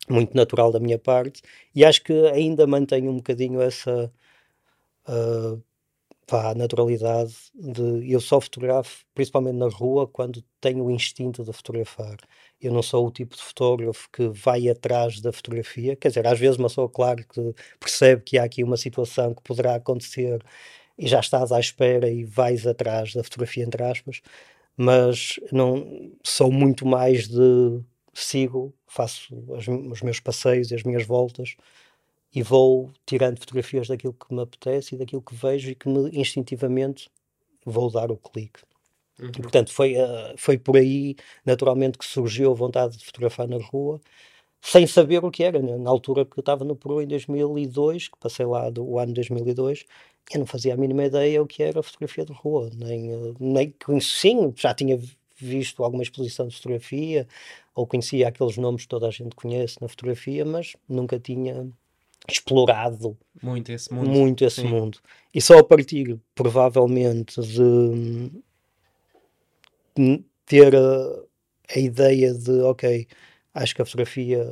muito 0.08 0.36
natural 0.36 0.72
da 0.72 0.80
minha 0.80 0.98
parte 0.98 1.42
e 1.74 1.84
acho 1.84 2.02
que 2.02 2.12
ainda 2.28 2.66
mantenho 2.66 3.10
um 3.10 3.16
bocadinho 3.16 3.60
essa 3.60 4.12
uh, 5.08 5.62
pá, 6.26 6.50
a 6.50 6.54
naturalidade 6.54 7.34
de 7.54 8.10
eu 8.12 8.20
só 8.20 8.40
fotografo 8.40 9.04
principalmente 9.14 9.56
na 9.56 9.68
rua 9.68 10.06
quando 10.08 10.42
tenho 10.60 10.84
o 10.84 10.90
instinto 10.90 11.44
de 11.44 11.52
fotografar. 11.52 12.16
Eu 12.60 12.72
não 12.72 12.82
sou 12.82 13.06
o 13.06 13.10
tipo 13.10 13.36
de 13.36 13.42
fotógrafo 13.42 14.08
que 14.12 14.28
vai 14.28 14.68
atrás 14.68 15.20
da 15.20 15.32
fotografia. 15.32 15.96
Quer 15.96 16.08
dizer, 16.08 16.26
às 16.26 16.38
vezes 16.38 16.58
uma 16.58 16.68
pessoa 16.68 16.88
claro 16.88 17.26
que 17.26 17.54
percebe 17.80 18.22
que 18.22 18.38
há 18.38 18.44
aqui 18.44 18.64
uma 18.64 18.76
situação 18.76 19.34
que 19.34 19.42
poderá 19.42 19.76
acontecer 19.76 20.42
e 20.98 21.08
já 21.08 21.20
estás 21.20 21.52
à 21.52 21.60
espera 21.60 22.10
e 22.10 22.24
vais 22.24 22.66
atrás 22.66 23.14
da 23.14 23.24
fotografia 23.24 23.64
entre 23.64 23.82
aspas 23.82 24.22
mas 24.76 25.38
não 25.50 26.12
sou 26.24 26.50
muito 26.50 26.86
mais 26.86 27.28
de 27.28 27.80
sigo, 28.14 28.74
faço 28.86 29.34
as, 29.56 29.66
os 29.68 30.02
meus 30.02 30.20
passeios 30.20 30.70
e 30.70 30.74
as 30.74 30.82
minhas 30.82 31.04
voltas 31.06 31.56
e 32.34 32.42
vou 32.42 32.90
tirando 33.06 33.38
fotografias 33.38 33.88
daquilo 33.88 34.14
que 34.14 34.34
me 34.34 34.42
apetece 34.42 34.94
e 34.94 34.98
daquilo 34.98 35.22
que 35.22 35.34
vejo 35.34 35.70
e 35.70 35.74
que 35.74 35.88
me 35.88 36.10
instintivamente 36.12 37.10
vou 37.64 37.90
dar 37.90 38.10
o 38.10 38.16
clique. 38.16 38.60
E, 39.38 39.42
portanto, 39.42 39.72
foi, 39.72 39.94
uh, 39.94 40.34
foi 40.36 40.58
por 40.58 40.76
aí, 40.76 41.14
naturalmente, 41.44 41.98
que 41.98 42.04
surgiu 42.04 42.50
a 42.50 42.54
vontade 42.54 42.96
de 42.96 43.04
fotografar 43.04 43.46
na 43.46 43.58
rua, 43.58 44.00
sem 44.60 44.86
saber 44.86 45.24
o 45.24 45.30
que 45.30 45.44
era. 45.44 45.60
Né? 45.60 45.76
Na 45.78 45.90
altura 45.90 46.24
que 46.24 46.38
eu 46.38 46.40
estava 46.40 46.64
no 46.64 46.76
Peru, 46.76 47.02
em 47.02 47.06
2002, 47.06 48.08
que 48.08 48.18
passei 48.18 48.46
lá 48.46 48.70
do 48.70 48.84
o 48.84 48.98
ano 48.98 49.12
2002, 49.12 49.84
eu 50.32 50.40
não 50.40 50.46
fazia 50.46 50.74
a 50.74 50.76
mínima 50.76 51.04
ideia 51.04 51.42
o 51.42 51.46
que 51.46 51.62
era 51.62 51.82
fotografia 51.82 52.24
de 52.24 52.32
rua. 52.32 52.70
Nem, 52.74 53.14
uh, 53.14 53.36
nem 53.38 53.74
sim, 54.00 54.52
já 54.56 54.74
tinha 54.74 54.98
visto 55.36 55.84
alguma 55.84 56.02
exposição 56.02 56.48
de 56.48 56.56
fotografia, 56.56 57.28
ou 57.74 57.86
conhecia 57.86 58.28
aqueles 58.28 58.56
nomes 58.56 58.82
que 58.82 58.88
toda 58.88 59.08
a 59.08 59.10
gente 59.10 59.34
conhece 59.36 59.80
na 59.80 59.88
fotografia, 59.88 60.44
mas 60.44 60.76
nunca 60.88 61.18
tinha 61.18 61.70
explorado 62.28 63.16
muito 63.42 63.72
esse 63.72 63.92
mundo. 63.92 64.10
Muito 64.10 64.44
esse 64.44 64.62
mundo. 64.62 64.98
E 65.34 65.40
só 65.40 65.58
a 65.58 65.64
partir, 65.64 66.18
provavelmente, 66.34 67.40
de 67.40 68.30
ter 70.46 70.74
a, 70.76 71.22
a 71.74 71.78
ideia 71.78 72.32
de, 72.34 72.60
ok, 72.62 73.06
acho 73.54 73.74
que 73.74 73.82
a 73.82 73.84
fotografia 73.84 74.46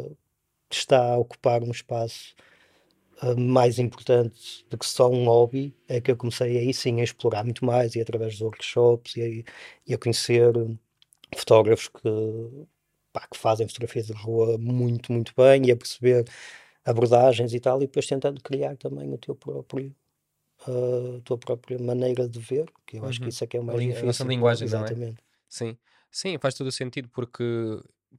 está 0.71 1.15
a 1.15 1.19
ocupar 1.19 1.63
um 1.63 1.71
espaço 1.71 2.35
uh, 3.23 3.39
mais 3.39 3.79
importante 3.79 4.65
do 4.69 4.79
que 4.79 4.87
só 4.87 5.11
um 5.11 5.25
hobby, 5.25 5.75
é 5.89 6.01
que 6.01 6.11
eu 6.11 6.17
comecei 6.17 6.59
aí 6.59 6.73
sim 6.73 7.01
a 7.01 7.05
explorar 7.05 7.45
muito 7.45 7.65
mais 7.65 7.95
e 7.95 8.01
através 8.01 8.33
dos 8.35 8.43
workshops 8.43 9.17
e 9.17 9.23
a, 9.23 9.53
e 9.89 9.95
a 9.95 9.99
conhecer 9.99 10.53
fotógrafos 11.37 11.89
que, 11.89 12.67
pá, 13.13 13.27
que 13.31 13.39
fazem 13.39 13.67
fotografia 13.67 14.03
de 14.03 14.13
rua 14.13 14.59
muito, 14.59 15.13
muito 15.13 15.33
bem 15.37 15.67
e 15.67 15.73
a 15.73 15.77
perceber 15.77 16.25
abordagens 16.85 17.53
e 17.55 17.61
tal, 17.61 17.79
e 17.79 17.87
depois 17.87 18.07
tentando 18.07 18.41
criar 18.43 18.77
também 18.77 19.13
o 19.13 19.19
teu 19.19 19.35
próprio 19.35 19.95
a 20.67 21.21
tua 21.25 21.39
própria 21.39 21.79
maneira 21.79 22.29
de 22.29 22.39
ver, 22.39 22.67
que 22.87 22.99
eu 22.99 23.07
acho 23.07 23.21
que 23.21 23.25
uhum. 23.27 23.31
isso 23.31 23.45
é 23.45 23.47
que 23.47 23.57
é 23.57 23.61
o 23.61 23.65
mais 23.65 23.79
a 23.79 23.81
difícil. 23.81 24.03
A 24.03 24.07
nossa 24.07 24.25
linguagem, 24.25 24.67
Exatamente. 24.67 25.19
é? 25.19 25.25
Sim. 25.49 25.79
Sim, 26.11 26.39
faz 26.39 26.55
todo 26.55 26.67
o 26.67 26.73
sentido, 26.73 27.09
porque 27.09 27.45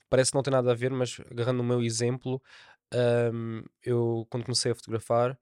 parece 0.10 0.32
que 0.32 0.36
não 0.36 0.44
tem 0.44 0.52
nada 0.52 0.72
a 0.72 0.76
ver, 0.76 0.92
mas 0.92 1.20
agarrando 1.30 1.62
o 1.62 1.66
meu 1.66 1.82
exemplo, 1.82 2.42
um, 3.34 3.64
eu 3.84 4.26
quando 4.30 4.46
comecei 4.46 4.72
a 4.72 4.76
fotografar, 4.76 5.38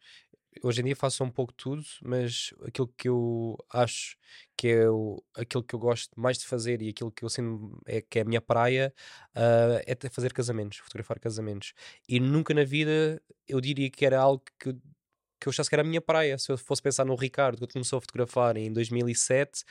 hoje 0.63 0.81
em 0.81 0.85
dia 0.85 0.95
faço 0.95 1.23
um 1.23 1.29
pouco 1.31 1.53
tudo, 1.53 1.83
mas 2.01 2.53
aquilo 2.65 2.87
que 2.97 3.07
eu 3.07 3.57
acho 3.71 4.17
que 4.57 4.67
é 4.67 4.89
o, 4.89 5.23
aquilo 5.35 5.63
que 5.63 5.73
eu 5.75 5.79
gosto 5.79 6.19
mais 6.19 6.37
de 6.37 6.45
fazer 6.45 6.81
e 6.81 6.89
aquilo 6.89 7.11
que 7.11 7.23
eu 7.23 7.29
sinto 7.29 7.81
é 7.85 8.01
que 8.01 8.19
é 8.19 8.21
a 8.23 8.25
minha 8.25 8.41
praia 8.41 8.93
uh, 9.35 9.81
é 9.85 10.09
fazer 10.09 10.33
casamentos, 10.33 10.79
fotografar 10.79 11.19
casamentos. 11.19 11.73
E 12.07 12.19
nunca 12.19 12.53
na 12.53 12.63
vida 12.63 13.21
eu 13.47 13.61
diria 13.61 13.89
que 13.89 14.05
era 14.05 14.19
algo 14.19 14.43
que 14.59 14.75
que 15.39 15.47
eu 15.47 15.51
achasse 15.51 15.69
que 15.69 15.75
era 15.75 15.81
a 15.81 15.85
minha 15.85 16.01
praia. 16.01 16.37
Se 16.37 16.51
eu 16.51 16.57
fosse 16.57 16.81
pensar 16.81 17.05
no 17.05 17.15
Ricardo, 17.15 17.65
que 17.65 17.73
começou 17.73 17.97
a 17.97 18.01
fotografar 18.01 18.57
em 18.57 18.71
2007, 18.71 19.63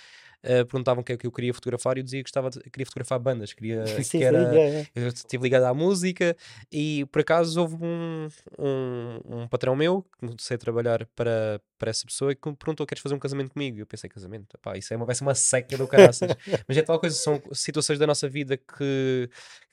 uh, 0.43 0.67
perguntavam 0.67 1.03
o 1.03 1.05
que 1.05 1.13
é 1.13 1.17
que 1.17 1.27
eu 1.27 1.33
queria 1.33 1.53
fotografar 1.53 1.97
e 1.97 2.01
eu 2.01 2.05
dizia 2.05 2.21
que 2.21 2.25
gostava 2.25 2.51
de, 2.51 2.61
queria 2.71 2.87
fotografar 2.87 3.19
bandas, 3.19 3.53
queria 3.53 3.85
sim, 4.03 4.19
que 4.19 4.25
era, 4.25 4.51
sim, 4.51 4.59
é. 4.59 4.87
eu 4.95 5.09
estive 5.09 5.43
ligado 5.43 5.65
à 5.65 5.75
música 5.75 6.37
e 6.73 7.05
por 7.13 7.21
acaso 7.21 7.61
houve 7.61 7.77
um, 7.83 8.29
um, 8.59 9.21
um 9.43 9.49
patrão 9.49 9.77
meu 9.77 10.03
que 10.03 10.27
comecei 10.27 10.55
a 10.55 10.59
trabalhar 10.59 11.07
para, 11.15 11.61
para 11.79 11.91
essa 11.91 12.07
pessoa 12.07 12.33
e 12.33 12.35
que 12.35 12.49
me 12.49 12.57
perguntou: 12.57 12.87
queres 12.87 13.03
fazer 13.03 13.15
um 13.15 13.19
casamento 13.19 13.53
comigo? 13.53 13.79
Eu 13.79 13.87
pensei, 13.87 14.09
casamento, 14.09 14.59
pá, 14.59 14.77
isso 14.77 14.93
é 14.93 14.97
uma, 14.97 15.07
vai 15.07 15.15
ser 15.15 15.25
uma 15.25 15.35
seca 15.35 15.77
do 15.77 15.87
caraças. 15.87 16.29
Mas 16.67 16.77
é 16.77 16.83
tal 16.83 16.99
coisa, 16.99 17.15
são 17.15 17.41
situações 17.53 17.99
da 17.99 18.07
nossa 18.07 18.29
vida 18.29 18.57
que, 18.57 19.29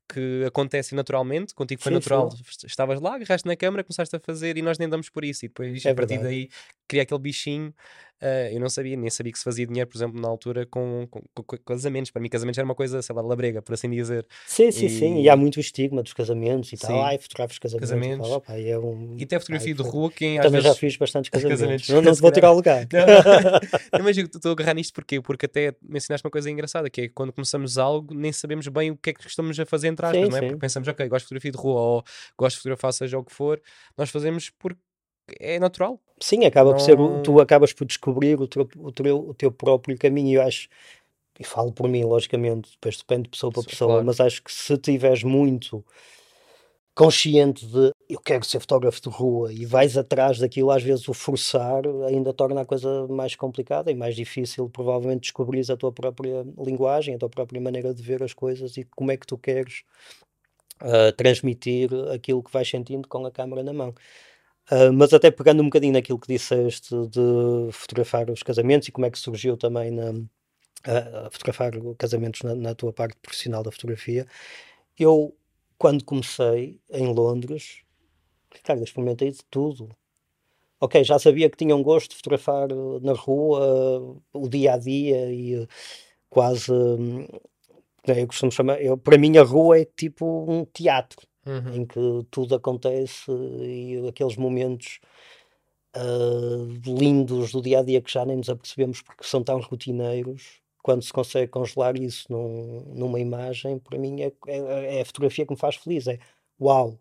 que 0.08 0.44
acontecem 0.46 0.96
naturalmente, 0.96 1.54
contigo 1.54 1.82
foi 1.82 1.92
sim, 1.92 1.96
natural, 1.96 2.32
sim. 2.32 2.68
estavas 2.68 3.00
lá, 3.02 3.16
agarraste 3.16 3.48
na 3.48 3.56
câmera, 3.56 3.84
começaste 3.84 4.16
a 4.16 4.20
fazer 4.20 4.58
e 4.58 4.62
nós 4.62 4.78
nem 4.78 4.88
damos 4.88 5.10
por 5.10 5.24
isso. 5.24 5.46
E 5.46 5.48
depois, 5.48 5.86
é 5.86 5.92
a 5.92 5.96
partir 5.96 6.18
verdade. 6.18 6.36
daí, 6.36 6.50
cria 6.88 7.04
aquele 7.04 7.20
bichinho. 7.20 7.74
Uh, 8.22 8.54
eu 8.54 8.60
não 8.60 8.70
sabia, 8.70 8.96
nem 8.96 9.10
sabia 9.10 9.32
que 9.32 9.38
se 9.38 9.44
fazia 9.44 9.68
dinheiro, 9.68 9.90
por 9.90 9.98
exemplo, 9.98 10.20
na 10.20 10.28
altura 10.28 10.66
com, 10.66 11.06
com, 11.10 11.22
com, 11.44 11.58
casamentos. 11.58 12.12
Para 12.12 12.22
mim, 12.22 12.30
casamentos 12.30 12.58
era 12.58 12.66
uma 12.66 12.76
coisa, 12.76 13.02
sei 13.02 13.14
lá, 13.14 13.22
labrega, 13.22 13.62
por 13.62 13.74
assim 13.74 13.90
dizer. 13.90 14.26
Sim, 14.48 14.72
sim, 14.72 14.86
e... 14.86 14.90
sim. 14.90 15.22
E 15.22 15.30
há 15.30 15.36
muito 15.36 15.60
estigma 15.60 16.02
dos 16.02 16.14
casamentos 16.14 16.72
e 16.72 16.78
tal. 16.78 17.04
Ai, 17.04 17.18
fotografos 17.18 17.60
casamentos. 17.60 17.90
casamentos. 17.90 18.28
E, 18.28 18.30
tal, 18.30 18.38
opa, 18.38 18.58
e, 18.58 18.70
é 18.70 18.80
um... 18.80 19.16
e 19.18 19.24
até 19.24 19.38
fotografia 19.40 19.76
Ai, 19.78 19.84
de 19.84 19.90
rua, 19.90 20.12
quem 20.12 20.38
Também 20.38 20.52
vezes... 20.52 20.68
já 20.68 20.76
fiz 20.76 20.96
bastantes 20.98 21.30
casamentos. 21.32 21.60
casamentos. 21.60 21.90
Não, 21.96 22.02
não 22.02 22.14
te 22.14 22.22
vou 22.22 22.32
tirar 22.32 22.52
o 22.52 22.56
lugar. 22.56 22.88
Não, 23.94 24.04
mas 24.04 24.16
eu 24.18 24.26
estou 24.26 24.50
a 24.50 24.54
agarrar 24.54 24.74
nisto 24.74 24.94
porquê? 24.94 25.20
porque 25.22 25.46
até 25.46 25.76
mencionaste 25.82 26.26
uma 26.26 26.32
coisa 26.32 26.50
engraçada, 26.50 26.90
que 26.90 27.02
é 27.02 27.10
quando 27.10 27.34
começamos 27.34 27.78
algo, 27.78 28.14
nem 28.14 28.32
sabemos 28.32 28.68
bem 28.68 28.92
o 28.92 28.98
que 28.98 29.10
é 29.10 29.14
que 29.14 29.28
estamos 29.28 29.60
a 29.60 29.66
fazer 29.66 29.88
entre 29.88 30.06
aspas, 30.06 30.24
sim, 30.24 30.30
não 30.30 30.38
é? 30.38 30.42
Sim. 30.42 30.48
Porque 30.48 30.60
pensamos, 30.60 30.88
ok, 30.88 31.08
gosto 31.08 31.24
de 31.24 31.28
fotografia 31.28 31.52
de 31.52 31.58
rua 31.58 31.82
ou 31.82 32.04
gosto 32.38 32.56
de 32.56 32.62
fotografar 32.62 32.94
seja 32.94 33.18
o 33.18 33.24
que 33.24 33.34
for, 33.34 33.62
nós 33.98 34.10
fazemos 34.10 34.50
porque 34.50 34.80
é 35.40 35.60
natural. 35.60 36.00
Sim, 36.20 36.46
acaba 36.46 36.72
não... 36.72 36.78
por 36.78 36.84
ser, 36.84 36.98
tu 37.24 37.40
acabas 37.40 37.74
por 37.74 37.86
descobrir 37.86 38.40
o 38.40 38.48
teu, 38.48 38.68
o 38.78 38.92
teu, 38.92 39.30
o 39.30 39.34
teu 39.34 39.52
próprio 39.52 39.98
caminho. 39.98 40.40
Eu 40.40 40.42
acho, 40.44 40.70
e 41.40 41.44
falo 41.44 41.72
por 41.72 41.90
mim, 41.90 42.04
logicamente, 42.04 42.72
depois 42.72 42.98
depende 42.98 43.24
de 43.24 43.30
pessoa 43.30 43.52
para 43.52 43.62
Sim, 43.62 43.70
pessoa, 43.70 43.92
claro. 43.92 44.06
mas 44.06 44.20
acho 44.20 44.44
que 44.44 44.52
se 44.52 44.78
tiveres 44.78 45.24
muito 45.24 45.84
consciente 46.96 47.66
de 47.66 47.92
eu 48.10 48.20
quero 48.22 48.46
ser 48.46 48.62
fotógrafo 48.62 49.02
de 49.02 49.10
rua 49.10 49.52
e 49.52 49.66
vais 49.66 49.98
atrás 49.98 50.40
daquilo, 50.40 50.72
às 50.72 50.82
vezes 50.82 51.08
o 51.10 51.14
forçar 51.14 51.84
ainda 52.08 52.34
torna 52.34 52.62
a 52.62 52.66
coisa 52.66 53.06
mais 53.08 53.36
complicada 53.36 53.92
e 53.92 53.96
mais 53.96 54.16
difícil, 54.16 54.70
provavelmente 54.70 55.24
descobrir 55.24 55.70
a 55.70 55.76
tua 55.76 55.92
própria 55.92 56.46
linguagem, 56.58 57.16
a 57.16 57.18
tua 57.18 57.30
própria 57.30 57.60
maneira 57.60 57.94
de 57.94 58.02
ver 58.02 58.24
as 58.24 58.34
coisas 58.34 58.78
e 58.78 58.86
como 58.96 59.12
é 59.12 59.18
que 59.18 59.28
tu 59.28 59.38
queres 59.38 59.84
uh, 60.82 61.12
transmitir 61.18 61.90
aquilo 62.14 62.42
que 62.42 62.52
vais 62.52 62.70
sentindo 62.70 63.10
com 63.10 63.26
a 63.26 63.32
câmera 63.32 63.62
na 63.62 63.74
mão. 63.74 63.94
Uh, 64.72 64.92
mas 64.92 65.14
até 65.14 65.30
pegando 65.30 65.62
um 65.62 65.66
bocadinho 65.66 65.94
naquilo 65.94 66.20
que 66.20 66.28
disseste 66.28 66.96
de 67.08 67.72
fotografar 67.72 68.30
os 68.32 68.42
casamentos 68.42 68.88
e 68.88 68.92
como 68.92 69.06
é 69.06 69.12
que 69.12 69.20
surgiu 69.20 69.56
também 69.56 69.92
na, 69.92 70.10
uh, 70.10 71.30
fotografar 71.32 71.74
casamentos 71.98 72.42
na, 72.42 72.56
na, 72.56 72.76
tua 72.76 72.92
parte 72.92 73.18
profissional 73.22 73.62
da 73.62 73.72
fotografia, 73.72 74.26
eu, 74.98 75.36
quando 75.78 76.04
comecei 76.04 76.80
em 76.90 77.14
Londres, 77.14 77.84
cara, 78.64 78.84
experimentei 78.84 79.32
de 79.32 79.44
tudo. 79.52 79.90
Ok, 80.80 81.04
já 81.04 81.20
sabia 81.20 81.50
que 81.50 81.58
tinha 81.58 81.76
um 81.76 81.84
gosto 81.84 82.12
de 82.12 82.18
fotografar 82.18 82.68
na 83.02 83.14
rua, 83.14 84.20
o 84.34 84.50
dia 84.50 84.74
a 84.74 84.78
dia 84.78 85.32
e 85.32 85.68
quase. 86.30 86.72
Hum, 86.72 87.28
eu 88.08 88.28
costumo 88.28 88.52
chamar. 88.52 88.82
Eu, 88.82 88.98
para 88.98 89.18
mim, 89.18 89.38
a 89.38 89.44
rua 89.44 89.80
é 89.80 89.86
tipo 89.86 90.26
um 90.50 90.66
teatro 90.66 91.26
uhum. 91.46 91.76
em 91.76 91.86
que 91.86 92.26
tudo 92.32 92.56
acontece 92.56 93.32
e 93.32 94.08
aqueles 94.08 94.36
momentos 94.36 95.00
uh, 95.96 96.66
lindos 96.86 97.52
do 97.52 97.62
dia 97.62 97.80
a 97.80 97.84
dia 97.84 98.02
que 98.02 98.12
já 98.12 98.26
nem 98.26 98.38
nos 98.38 98.50
apercebemos 98.50 99.02
porque 99.02 99.24
são 99.24 99.44
tão 99.44 99.60
rotineiros. 99.60 100.60
Quando 100.84 101.02
se 101.02 101.12
consegue 101.12 101.48
congelar 101.48 101.98
isso 101.98 102.32
num, 102.32 102.84
numa 102.94 103.20
imagem, 103.20 103.80
para 103.80 103.98
mim 103.98 104.22
é, 104.22 104.32
é, 104.48 104.98
é, 104.98 105.02
a 105.02 105.06
fotografia 105.06 105.46
que 105.46 105.54
me 105.54 105.60
faz 105.60 105.76
feliz. 105.76 106.08
É 106.08 106.20
uau, 106.62 107.00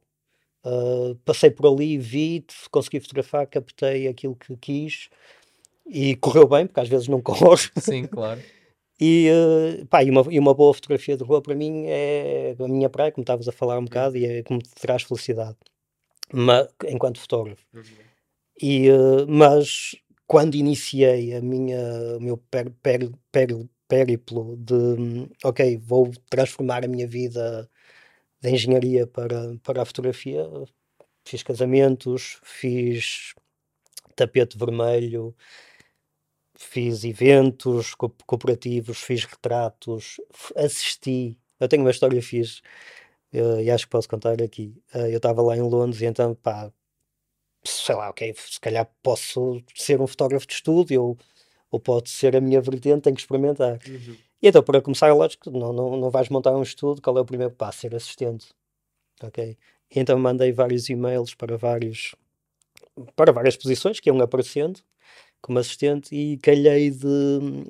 uh, 0.64 1.14
passei 1.24 1.50
por 1.50 1.66
ali, 1.66 1.98
vi, 1.98 2.44
consegui 2.70 3.00
fotografar, 3.00 3.46
captei 3.46 4.08
aquilo 4.08 4.34
que 4.34 4.56
quis 4.56 5.10
e 5.86 6.16
correu 6.16 6.48
bem, 6.48 6.66
porque 6.66 6.80
às 6.80 6.88
vezes 6.88 7.08
não 7.08 7.20
corre. 7.20 7.68
Sim, 7.78 8.06
claro. 8.06 8.40
E, 9.06 9.28
uh, 9.30 9.87
pá, 9.87 10.02
e, 10.02 10.11
uma, 10.11 10.25
e 10.30 10.38
uma 10.38 10.54
boa 10.54 10.73
fotografia 10.73 11.16
de 11.16 11.25
rua 11.25 11.42
para 11.42 11.54
mim 11.54 11.84
é 11.87 12.54
a 12.58 12.68
minha 12.68 12.88
praia, 12.88 13.12
como 13.12 13.23
estavas 13.23 13.49
a 13.49 13.52
falar 13.52 13.78
um 13.78 13.84
bocado, 13.84 14.16
e 14.16 14.25
é 14.25 14.42
como 14.42 14.61
te 14.61 14.70
traz 14.80 15.02
felicidade 15.02 15.56
mas, 16.32 16.68
enquanto 16.88 17.20
fotógrafo. 17.20 17.62
Uhum. 17.75 17.82
E, 18.61 18.90
uh, 18.90 19.26
mas 19.28 19.94
quando 20.26 20.54
iniciei 20.54 21.34
a 21.34 21.40
minha, 21.42 21.78
o 22.16 22.20
meu 22.20 22.37
per, 22.38 22.70
per, 22.82 23.11
per, 23.30 23.49
périplo 23.87 24.56
de 24.56 25.28
ok, 25.44 25.76
vou 25.78 26.11
transformar 26.30 26.84
a 26.84 26.88
minha 26.88 27.06
vida 27.06 27.68
de 28.40 28.50
engenharia 28.50 29.06
para, 29.06 29.56
para 29.62 29.82
a 29.82 29.84
fotografia, 29.84 30.44
fiz 31.25 31.42
casamentos, 31.42 32.40
fiz 32.42 33.34
tapete 34.16 34.56
vermelho, 34.58 35.34
fiz 36.54 37.04
eventos 37.04 37.94
co 37.94 38.11
cooperativos, 38.26 38.99
fiz 38.99 39.25
retratos, 39.25 40.20
assisti. 40.56 41.38
Eu 41.61 41.68
tenho 41.68 41.82
uma 41.82 41.90
história 41.90 42.20
fiz 42.23 42.61
uh, 43.32 43.61
e 43.61 43.70
acho 43.70 43.84
que 43.87 43.90
posso 43.90 44.08
contar 44.08 44.40
aqui. 44.42 44.75
Uh, 44.94 45.06
eu 45.06 45.16
estava 45.18 45.42
lá 45.42 45.56
em 45.56 45.62
Londres 45.62 46.00
e 46.00 46.06
então, 46.06 46.34
pá, 46.34 46.73
sei 47.64 47.94
lá, 47.94 48.11
ok, 48.11 48.34
se 48.37 48.61
calhar 48.61 48.88
posso 49.02 49.62
ser 49.75 50.00
um 50.00 50.06
fotógrafo 50.06 50.46
de 50.46 50.54
estúdio 50.54 51.02
ou, 51.02 51.18
ou 51.70 51.80
pode 51.80 52.11
ser 52.11 52.37
a 52.37 52.40
minha 52.40 52.61
vertente, 52.61 53.02
tenho 53.02 53.16
que 53.16 53.23
experimentar. 53.23 53.78
Uhum. 53.88 54.16
E 54.42 54.49
então, 54.49 54.62
para 54.62 54.82
começar, 54.82 55.12
lógico, 55.12 55.50
não, 55.50 55.73
não, 55.73 55.96
não 55.96 56.11
vais 56.11 56.28
montar 56.28 56.52
um 56.52 56.62
estudo, 56.62 57.00
qual 57.00 57.16
é 57.18 57.20
o 57.20 57.25
primeiro 57.25 57.54
passo? 57.54 57.80
Ser 57.80 57.94
assistente. 57.94 58.49
Ok? 59.23 59.56
E 59.94 60.00
então 60.00 60.18
mandei 60.18 60.52
vários 60.52 60.88
e-mails 60.88 61.34
para 61.34 61.56
vários 61.56 62.14
para 63.16 63.32
várias 63.32 63.56
posições 63.56 63.99
que 63.99 64.08
iam 64.08 64.20
aparecendo 64.20 64.80
como 65.44 65.58
assistente 65.58 66.14
e 66.14 66.38
calhei 66.38 66.90
de, 66.90 67.66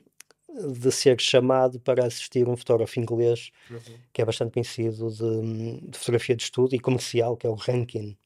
de 0.79 0.93
ser 0.93 1.21
chamado 1.21 1.81
para 1.81 2.07
assistir 2.07 2.49
um 2.49 2.57
fotógrafo 2.57 3.01
inglês 3.01 3.51
uhum. 3.69 3.99
que 4.13 4.23
é 4.23 4.25
bastante 4.25 4.53
conhecido 4.53 5.11
de, 5.11 5.81
de, 5.81 5.99
fotografia 5.99 6.37
de 6.37 6.45
estudo 6.45 6.77
e 6.77 6.79
comercial, 6.79 7.37
que 7.37 7.49
é 7.49 7.51
o 7.51 7.55
Rankin. 7.55 8.17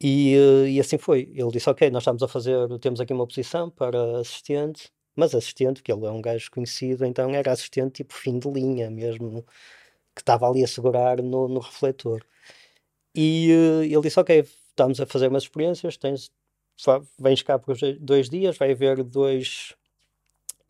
E, 0.00 0.34
eh, 0.34 0.70
e 0.70 0.80
assim 0.80 0.98
foi. 0.98 1.30
Ele 1.32 1.50
disse: 1.52 1.70
Ok, 1.70 1.88
nós 1.90 2.02
estamos 2.02 2.22
a 2.24 2.28
fazer, 2.28 2.56
temos 2.80 3.00
aqui 3.00 3.12
uma 3.12 3.26
posição 3.26 3.70
para 3.70 4.18
assistente. 4.18 4.90
mas 5.14 5.32
assistente, 5.34 5.80
que 5.82 5.92
ele 5.92 6.06
é 6.06 6.10
um 6.10 6.20
gajo 6.20 6.50
conhecido, 6.50 7.04
então 7.06 7.30
era 7.30 7.52
assistente 7.52 8.02
tipo 8.02 8.12
fim 8.12 8.38
de 8.38 8.50
linha 8.50 8.90
mesmo, 8.90 9.44
que 10.14 10.22
estava 10.22 10.48
ali 10.48 10.64
a 10.64 10.68
segurar 10.68 11.22
no, 11.22 11.48
no 11.48 11.60
refletor. 11.60 12.24
E 13.14 13.50
uh, 13.52 13.84
ele 13.84 14.00
disse: 14.02 14.18
Ok, 14.20 14.44
estamos 14.70 15.00
a 15.00 15.06
fazer 15.06 15.28
umas 15.28 15.44
experiências, 15.44 15.96
tens, 15.96 16.30
vens 17.18 17.42
cá 17.42 17.58
por 17.58 17.76
dois 18.00 18.28
dias, 18.28 18.56
vai 18.56 18.72
haver 18.72 19.02
dois, 19.02 19.74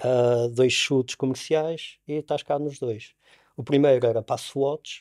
uh, 0.04 0.48
dois 0.48 0.72
chutes 0.72 1.14
comerciais 1.14 1.98
e 2.06 2.14
estás 2.14 2.42
cá 2.42 2.58
nos 2.58 2.78
dois. 2.78 3.14
O 3.56 3.62
primeiro 3.62 4.06
era 4.06 4.22
para 4.22 4.36
Swatch, 4.36 5.00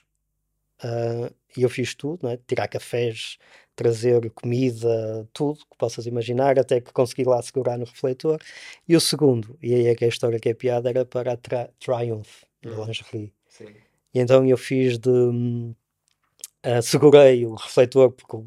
uh, 0.84 1.34
e 1.58 1.64
eu 1.64 1.70
fiz 1.70 1.94
tudo, 1.94 2.28
né? 2.28 2.38
tirar 2.48 2.68
cafés, 2.68 3.38
trazer 3.76 4.30
comida, 4.32 5.28
tudo 5.34 5.60
que 5.60 5.78
possas 5.78 6.06
imaginar, 6.06 6.58
até 6.58 6.80
que 6.80 6.94
consegui 6.94 7.26
lá 7.26 7.42
segurar 7.42 7.78
no 7.78 7.86
refletor. 7.86 8.40
E 8.88 8.96
o 8.96 9.02
segundo, 9.02 9.58
e 9.62 9.74
aí 9.74 9.88
é 9.88 9.96
que 9.96 10.06
é 10.06 10.08
a 10.08 10.10
história 10.10 10.40
que 10.40 10.50
é 10.50 10.54
piada, 10.54 10.90
era 10.90 11.06
para 11.06 11.34
a 11.34 11.38
Tri 11.38 11.68
Triumph, 11.80 12.44
de 12.62 12.70
hum. 12.70 12.86
lingerie. 12.86 13.34
Sim. 13.48 13.74
E 14.14 14.20
então 14.20 14.46
eu 14.46 14.58
fiz 14.58 14.98
de. 14.98 15.10
Uh, 15.10 16.82
segurei 16.82 17.46
o 17.46 17.54
refletor, 17.54 18.12
porque 18.12 18.38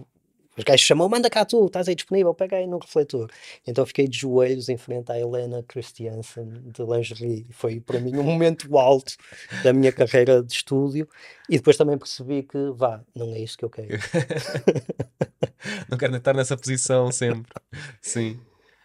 os 0.59 0.65
gajos 0.65 0.85
chamam, 0.85 1.09
manda 1.09 1.31
cá 1.31 1.45
tu, 1.45 1.67
estás 1.67 1.89
aí 1.89 1.95
disponível, 1.95 2.35
pega 2.35 2.57
aí 2.57 2.67
no 2.67 2.79
refletor. 2.79 3.31
Então 3.67 3.87
fiquei 3.87 4.09
de 4.09 4.19
joelhos 4.19 4.69
em 4.69 4.77
frente 4.77 5.13
à 5.13 5.19
Helena 5.19 5.63
Christiansen 5.63 6.49
de 6.67 6.83
lingerie. 6.83 7.47
Foi 7.51 7.81
para 7.81 8.01
mim 8.01 8.17
um 8.17 8.25
momento 8.25 8.77
alto 8.77 9.15
da 9.63 9.73
minha 9.73 9.93
carreira 9.93 10.43
de 10.43 10.53
estúdio. 10.53 11.09
E 11.49 11.57
depois 11.57 11.77
também 11.77 11.97
percebi 11.97 12.43
que, 12.43 12.59
vá, 12.75 13.01
não 13.15 13.33
é 13.33 13.39
isso 13.39 13.57
que 13.57 13.65
eu 13.65 13.71
quero. 13.71 13.89
não 15.89 15.97
quero 15.97 16.17
estar 16.17 16.35
nessa 16.35 16.57
posição 16.57 17.13
sempre. 17.13 17.53
Sim. 18.03 18.41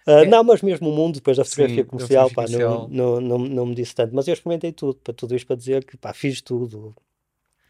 Uh, 0.07 0.19
é. 0.19 0.25
Não, 0.25 0.43
mas 0.43 0.61
mesmo 0.61 0.89
o 0.89 0.95
mundo 0.95 1.15
depois 1.15 1.37
da 1.37 1.45
fotografia 1.45 1.83
Sim, 1.83 1.89
comercial, 1.89 2.29
pá, 2.29 2.45
comercial. 2.45 2.87
Não, 2.89 3.19
não, 3.19 3.21
não, 3.21 3.37
não 3.39 3.65
me 3.65 3.75
disse 3.75 3.95
tanto. 3.95 4.13
Mas 4.13 4.27
eu 4.27 4.33
experimentei 4.33 4.71
tudo, 4.71 4.95
para 4.95 5.13
tudo 5.13 5.35
isto 5.35 5.47
para 5.47 5.55
dizer 5.55 5.85
que 5.85 5.97
pá, 5.97 6.13
fiz 6.13 6.41
tudo. 6.41 6.93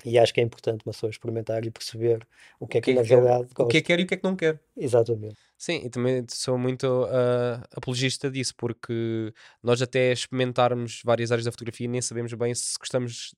E 0.06 0.20
acho 0.20 0.34
que 0.34 0.42
é 0.42 0.44
importante 0.44 0.86
uma 0.86 0.92
pessoa 0.92 1.10
experimentar 1.10 1.66
e 1.66 1.72
perceber 1.72 2.28
o 2.60 2.68
que 2.68 2.78
é 2.78 2.82
que, 2.82 2.92
que, 2.94 3.00
é 3.00 3.02
na 3.02 3.08
realidade 3.08 3.48
O 3.58 3.68
que 3.68 3.78
é 3.78 3.82
que 3.82 3.88
quer 3.88 4.00
e 4.00 4.04
o 4.04 4.08
que 4.08 4.14
é 4.14 4.18
que 4.18 4.24
não 4.24 4.36
quer. 4.36 4.60
Exatamente. 4.76 5.38
Sim, 5.58 5.82
e 5.86 5.90
também 5.90 6.26
sou 6.30 6.58
muito 6.58 7.06
uh, 7.06 7.64
apologista 7.76 8.30
disso, 8.30 8.54
porque 8.58 9.34
nós 9.62 9.82
até 9.82 10.12
experimentarmos 10.12 11.02
várias 11.06 11.32
áreas 11.32 11.46
da 11.46 11.52
fotografia 11.52 11.88
nem 11.88 12.02
sabemos 12.02 12.34
bem 12.34 12.54
se 12.54 12.78
gostamos 12.78 13.34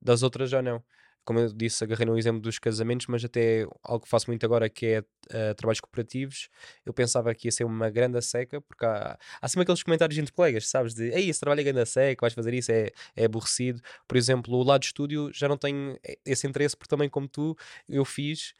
das 0.00 0.22
outras 0.22 0.52
ou 0.52 0.62
não 0.62 0.82
como 1.24 1.38
eu 1.38 1.52
disse, 1.52 1.82
agarrei 1.82 2.06
no 2.06 2.18
exemplo 2.18 2.40
dos 2.40 2.58
casamentos, 2.58 3.06
mas 3.06 3.24
até 3.24 3.66
algo 3.82 4.04
que 4.04 4.08
faço 4.08 4.28
muito 4.28 4.44
agora 4.44 4.68
que 4.68 4.86
é 4.86 5.00
uh, 5.00 5.54
trabalhos 5.56 5.80
cooperativos, 5.80 6.48
eu 6.84 6.92
pensava 6.92 7.34
que 7.34 7.48
ia 7.48 7.52
ser 7.52 7.64
uma 7.64 7.90
grande 7.90 8.20
seca, 8.22 8.60
porque 8.60 8.84
há, 8.84 9.18
há 9.40 9.48
sempre 9.48 9.62
aqueles 9.62 9.82
comentários 9.82 10.18
entre 10.18 10.32
colegas, 10.32 10.68
sabes, 10.68 10.94
de 10.94 11.08
ei, 11.10 11.28
esse 11.28 11.40
trabalho 11.40 11.60
é 11.60 11.64
grande 11.64 11.86
seca, 11.86 12.20
vais 12.20 12.34
fazer 12.34 12.54
isso, 12.54 12.70
é, 12.72 12.90
é 13.16 13.24
aborrecido. 13.24 13.80
Por 14.06 14.16
exemplo, 14.16 14.54
o 14.54 14.62
lado 14.62 14.82
estúdio 14.84 15.30
já 15.32 15.48
não 15.48 15.56
tenho 15.56 15.98
esse 16.24 16.46
interesse, 16.46 16.76
porque 16.76 16.90
também, 16.90 17.08
como 17.08 17.28
tu, 17.28 17.56
eu 17.88 18.04
fiz 18.04 18.52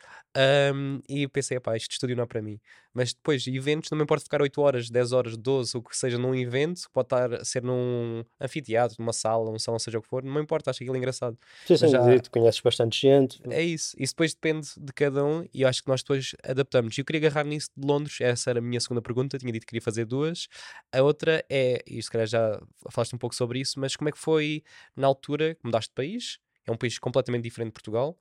um, 0.75 1.00
e 1.09 1.28
pensei, 1.28 1.61
pá, 1.61 1.76
este 1.76 1.92
estúdio 1.92 2.16
não 2.16 2.25
é 2.25 2.26
para 2.26 2.42
mim. 2.42 2.61
Mas 2.95 3.13
depois, 3.13 3.45
eventos, 3.47 3.91
não 3.91 3.99
me 3.99 4.05
importa 4.05 4.25
ficar 4.25 4.41
8 4.41 4.61
horas, 4.61 4.89
10 4.89 5.13
horas, 5.13 5.37
12, 5.37 5.77
o 5.77 5.83
que 5.83 5.97
seja 5.97 6.17
num 6.17 6.35
evento, 6.35 6.83
pode 6.93 7.07
estar 7.07 7.35
a 7.35 7.45
ser 7.45 7.63
num 7.63 8.25
anfiteatro, 8.41 8.97
numa 9.01 9.13
sala, 9.13 9.51
um 9.51 9.59
salão, 9.59 9.79
seja 9.81 9.99
o 9.99 10.03
que 10.03 10.09
for, 10.09 10.23
não 10.23 10.33
me 10.33 10.41
importa, 10.41 10.71
acho 10.71 10.83
aquilo 10.83 10.97
engraçado. 10.97 11.37
Sim, 11.67 11.77
sim, 11.77 11.89
já... 11.89 12.19
tu 12.21 12.31
conheces 12.31 12.61
bastante 12.61 13.01
gente. 13.01 13.41
É 13.51 13.61
isso, 13.61 13.97
isso 13.99 14.13
depois 14.13 14.33
depende 14.33 14.69
de 14.79 14.93
cada 14.93 15.25
um 15.25 15.45
e 15.53 15.63
eu 15.63 15.69
acho 15.69 15.83
que 15.83 15.89
nós 15.89 16.03
depois 16.03 16.37
adaptamos. 16.45 16.97
E 16.97 17.01
eu 17.01 17.05
queria 17.05 17.29
agarrar 17.29 17.45
nisso 17.45 17.71
de 17.77 17.87
Londres, 17.87 18.21
essa 18.21 18.51
era 18.51 18.61
a 18.61 18.63
minha 18.63 18.81
segunda 18.81 19.03
pergunta, 19.03 19.37
tinha 19.39 19.53
dito 19.53 19.63
que 19.63 19.71
queria 19.71 19.83
fazer 19.83 20.05
duas. 20.05 20.47
A 20.93 21.03
outra 21.03 21.45
é, 21.51 21.83
e 21.87 22.01
se 22.01 22.11
calhar 22.11 22.29
já 22.29 22.61
falaste 22.91 23.15
um 23.15 23.19
pouco 23.19 23.35
sobre 23.35 23.59
isso, 23.59 23.81
mas 23.81 23.97
como 23.97 24.09
é 24.09 24.13
que 24.13 24.19
foi 24.19 24.63
na 24.95 25.09
altura 25.09 25.57
que 25.57 25.61
mudaste 25.65 25.91
de 25.91 25.95
país? 25.95 26.39
É 26.67 26.73
um 26.73 26.77
país 26.77 26.99
completamente 26.99 27.43
diferente 27.43 27.69
de 27.69 27.75
Portugal. 27.75 28.16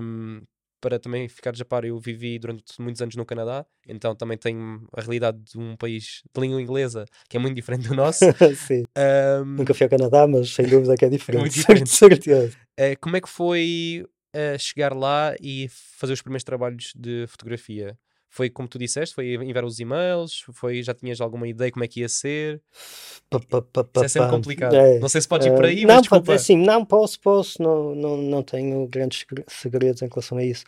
Um, 0.00 0.42
para 0.80 0.98
também 0.98 1.28
ficar 1.28 1.52
a 1.58 1.64
par, 1.64 1.84
eu 1.84 1.98
vivi 1.98 2.38
durante 2.38 2.80
muitos 2.80 3.00
anos 3.02 3.16
no 3.16 3.24
Canadá, 3.24 3.64
então 3.86 4.14
também 4.14 4.36
tenho 4.36 4.86
a 4.92 5.00
realidade 5.00 5.38
de 5.38 5.58
um 5.58 5.76
país 5.76 6.22
de 6.34 6.40
língua 6.40 6.60
inglesa 6.60 7.04
que 7.28 7.36
é 7.36 7.40
muito 7.40 7.54
diferente 7.54 7.88
do 7.88 7.94
nosso. 7.94 8.24
Sim. 8.66 8.84
Um, 8.96 9.44
Nunca 9.44 9.74
fui 9.74 9.84
ao 9.84 9.90
Canadá, 9.90 10.26
mas 10.26 10.50
sem 10.50 10.66
dúvida 10.66 10.96
que 10.96 11.04
é 11.04 11.08
diferente. 11.08 11.28
É 11.38 11.40
muito 11.40 11.54
diferente. 11.54 11.90
certeza. 11.90 12.56
Uh, 12.78 12.98
como 13.00 13.16
é 13.16 13.20
que 13.20 13.28
foi 13.28 14.04
uh, 14.34 14.58
chegar 14.58 14.94
lá 14.94 15.34
e 15.40 15.68
fazer 15.70 16.12
os 16.12 16.22
primeiros 16.22 16.44
trabalhos 16.44 16.92
de 16.96 17.26
fotografia? 17.28 17.96
Foi 18.30 18.50
como 18.50 18.68
tu 18.68 18.78
disseste, 18.78 19.14
foi 19.14 19.34
enviar 19.34 19.64
os 19.64 19.80
e-mails, 19.80 20.44
foi, 20.52 20.82
já 20.82 20.92
tinhas 20.92 21.20
alguma 21.20 21.48
ideia 21.48 21.72
como 21.72 21.84
é 21.84 21.88
que 21.88 22.00
ia 22.00 22.08
ser? 22.08 22.60
Pa, 23.30 23.40
pa, 23.40 23.62
pa, 23.62 23.86
Isso 23.96 24.04
é 24.04 24.08
sempre 24.08 24.30
complicado. 24.30 24.74
É, 24.74 24.98
não 24.98 25.08
sei 25.08 25.20
se 25.20 25.28
podes 25.28 25.46
ir 25.46 25.54
por 25.54 25.64
aí, 25.64 25.80
não, 25.80 25.94
mas 25.94 26.02
desculpa. 26.02 26.34
Assim, 26.34 26.56
não, 26.56 26.84
posso, 26.84 27.18
posso, 27.20 27.62
não, 27.62 27.94
não, 27.94 28.16
não 28.16 28.42
tenho 28.42 28.86
grandes 28.86 29.24
segredos 29.48 30.02
em 30.02 30.08
relação 30.08 30.38
a 30.38 30.44
isso. 30.44 30.64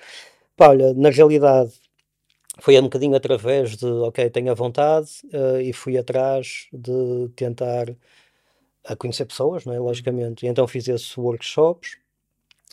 Pá, 0.56 0.68
olha, 0.68 0.94
na 0.94 1.10
realidade 1.10 1.72
foi 2.60 2.78
um 2.78 2.82
bocadinho 2.82 3.14
através 3.14 3.76
de, 3.76 3.86
ok, 3.86 4.28
tenho 4.30 4.50
a 4.50 4.54
vontade 4.54 5.08
uh, 5.32 5.60
e 5.60 5.72
fui 5.72 5.96
atrás 5.96 6.66
de 6.72 7.28
tentar 7.36 7.94
a 8.84 8.96
conhecer 8.96 9.24
pessoas, 9.24 9.64
não 9.64 9.72
é? 9.72 9.78
logicamente. 9.78 10.46
E 10.46 10.48
então 10.48 10.66
fiz 10.66 10.88
esses 10.88 11.16
workshops 11.16 11.98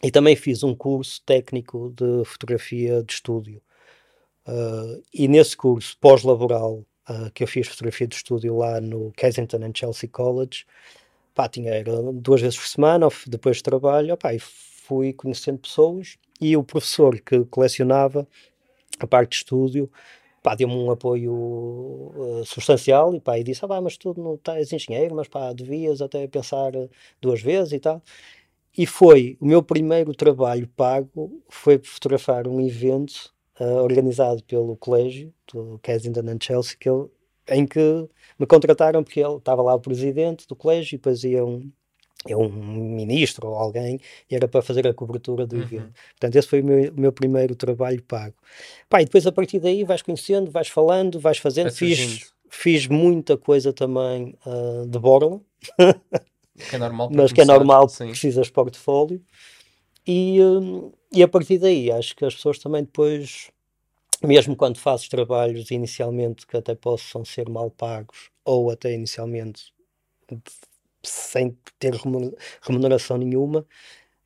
e 0.04 0.12
também 0.12 0.36
fiz 0.36 0.63
um 0.63 0.76
curso 0.76 1.21
técnico 1.26 1.93
de 1.95 2.23
fotografia 2.26 3.04
de 3.04 3.13
estúdio. 3.13 3.62
Uh, 4.47 5.03
e 5.13 5.27
nesse 5.27 5.57
curso 5.57 5.97
pós-laboral, 5.99 6.86
uh, 7.10 7.29
que 7.33 7.43
eu 7.43 7.47
fiz 7.47 7.67
fotografia 7.67 8.07
de 8.07 8.15
estúdio 8.15 8.55
lá 8.55 8.79
no 8.79 9.12
Kensington 9.12 9.57
and 9.57 9.73
Chelsea 9.75 10.10
College, 10.10 10.65
pá, 11.36 11.49
tinha 11.49 11.71
era 11.71 11.91
duas 12.13 12.41
vezes 12.41 12.57
por 12.57 12.67
semana, 12.67 13.10
depois 13.27 13.57
de 13.57 13.63
trabalho, 13.63 14.15
pá, 14.15 14.33
e 14.33 14.39
fui 14.39 15.12
conhecendo 15.12 15.60
pessoas 15.60 16.17
e 16.39 16.55
o 16.55 16.63
professor 16.63 17.19
que 17.19 17.43
colecionava 17.45 18.25
a 18.99 19.05
parte 19.05 19.31
de 19.31 19.36
estúdio, 19.38 19.91
deu-me 20.57 20.73
um 20.73 20.89
apoio 20.89 21.33
uh, 21.33 22.45
substancial 22.45 23.13
e, 23.13 23.19
pá, 23.19 23.38
e 23.38 23.43
disse, 23.43 23.65
ah, 23.65 23.67
pá, 23.67 23.81
mas 23.81 23.97
tu 23.97 24.13
não 24.17 24.36
estás 24.36 24.71
engenheiro, 24.71 25.13
mas 25.13 25.27
pá, 25.27 25.51
devias 25.51 26.01
até 26.01 26.25
pensar 26.25 26.71
duas 27.21 27.41
vezes 27.41 27.73
e 27.73 27.79
tal. 27.79 28.01
E 28.77 28.86
foi, 28.86 29.38
o 29.41 29.45
meu 29.45 29.62
primeiro 29.62 30.13
trabalho 30.13 30.69
pago 30.69 31.43
foi 31.49 31.79
fotografar 31.79 32.47
um 32.47 32.62
evento 32.62 33.36
uh, 33.59 33.83
organizado 33.83 34.43
pelo 34.43 34.75
colégio 34.77 35.33
do 35.51 35.79
Kensington 35.81 36.29
and 36.29 36.37
Chelsea, 36.41 36.77
que 36.79 36.89
eu, 36.89 37.11
em 37.49 37.65
que 37.65 38.07
me 38.37 38.45
contrataram 38.45 39.03
porque 39.03 39.19
ele 39.19 39.37
estava 39.37 39.61
lá 39.61 39.75
o 39.75 39.79
presidente 39.79 40.47
do 40.47 40.55
colégio 40.55 40.95
e 40.95 40.97
depois 40.97 41.23
ia 41.23 41.43
um, 41.43 41.71
ia 42.27 42.37
um 42.37 42.49
ministro 42.49 43.47
ou 43.47 43.55
alguém 43.55 43.99
e 44.29 44.35
era 44.35 44.47
para 44.47 44.61
fazer 44.61 44.87
a 44.87 44.93
cobertura 44.93 45.45
do 45.45 45.55
uhum. 45.55 45.61
evento. 45.61 45.93
Portanto, 46.11 46.35
esse 46.35 46.47
foi 46.47 46.61
o 46.61 46.65
meu, 46.65 46.91
o 46.91 46.99
meu 46.99 47.11
primeiro 47.11 47.55
trabalho 47.55 48.01
pago. 48.03 48.35
Pá, 48.89 49.01
e 49.01 49.05
depois 49.05 49.25
a 49.25 49.31
partir 49.31 49.59
daí 49.59 49.83
vais 49.83 50.01
conhecendo, 50.01 50.51
vais 50.51 50.67
falando, 50.67 51.19
vais 51.19 51.37
fazendo. 51.37 51.71
Fiz, 51.71 52.31
fiz 52.49 52.87
muita 52.87 53.37
coisa 53.37 53.71
também 53.73 54.35
uh, 54.45 54.87
de 54.87 54.99
borla. 54.99 55.39
Que 56.69 56.75
é 56.75 56.79
normal 56.79 57.09
mas 57.13 57.31
que 57.31 57.41
é 57.41 57.45
normal 57.45 57.87
porque 57.87 58.05
precisas 58.05 58.47
de 58.47 58.53
portfólio. 58.53 59.21
E, 60.05 60.41
hum, 60.41 60.91
e 61.11 61.23
a 61.23 61.27
partir 61.27 61.57
daí, 61.57 61.91
acho 61.91 62.15
que 62.15 62.25
as 62.25 62.35
pessoas 62.35 62.59
também 62.59 62.83
depois, 62.83 63.49
mesmo 64.23 64.55
quando 64.55 64.77
fazes 64.77 65.07
trabalhos 65.07 65.71
inicialmente 65.71 66.45
que 66.45 66.57
até 66.57 66.75
possam 66.75 67.23
ser 67.23 67.49
mal 67.49 67.71
pagos, 67.71 68.29
ou 68.43 68.69
até 68.69 68.93
inicialmente 68.93 69.73
sem 71.03 71.57
ter 71.79 71.93
remuneração 72.61 73.17
nenhuma, 73.17 73.65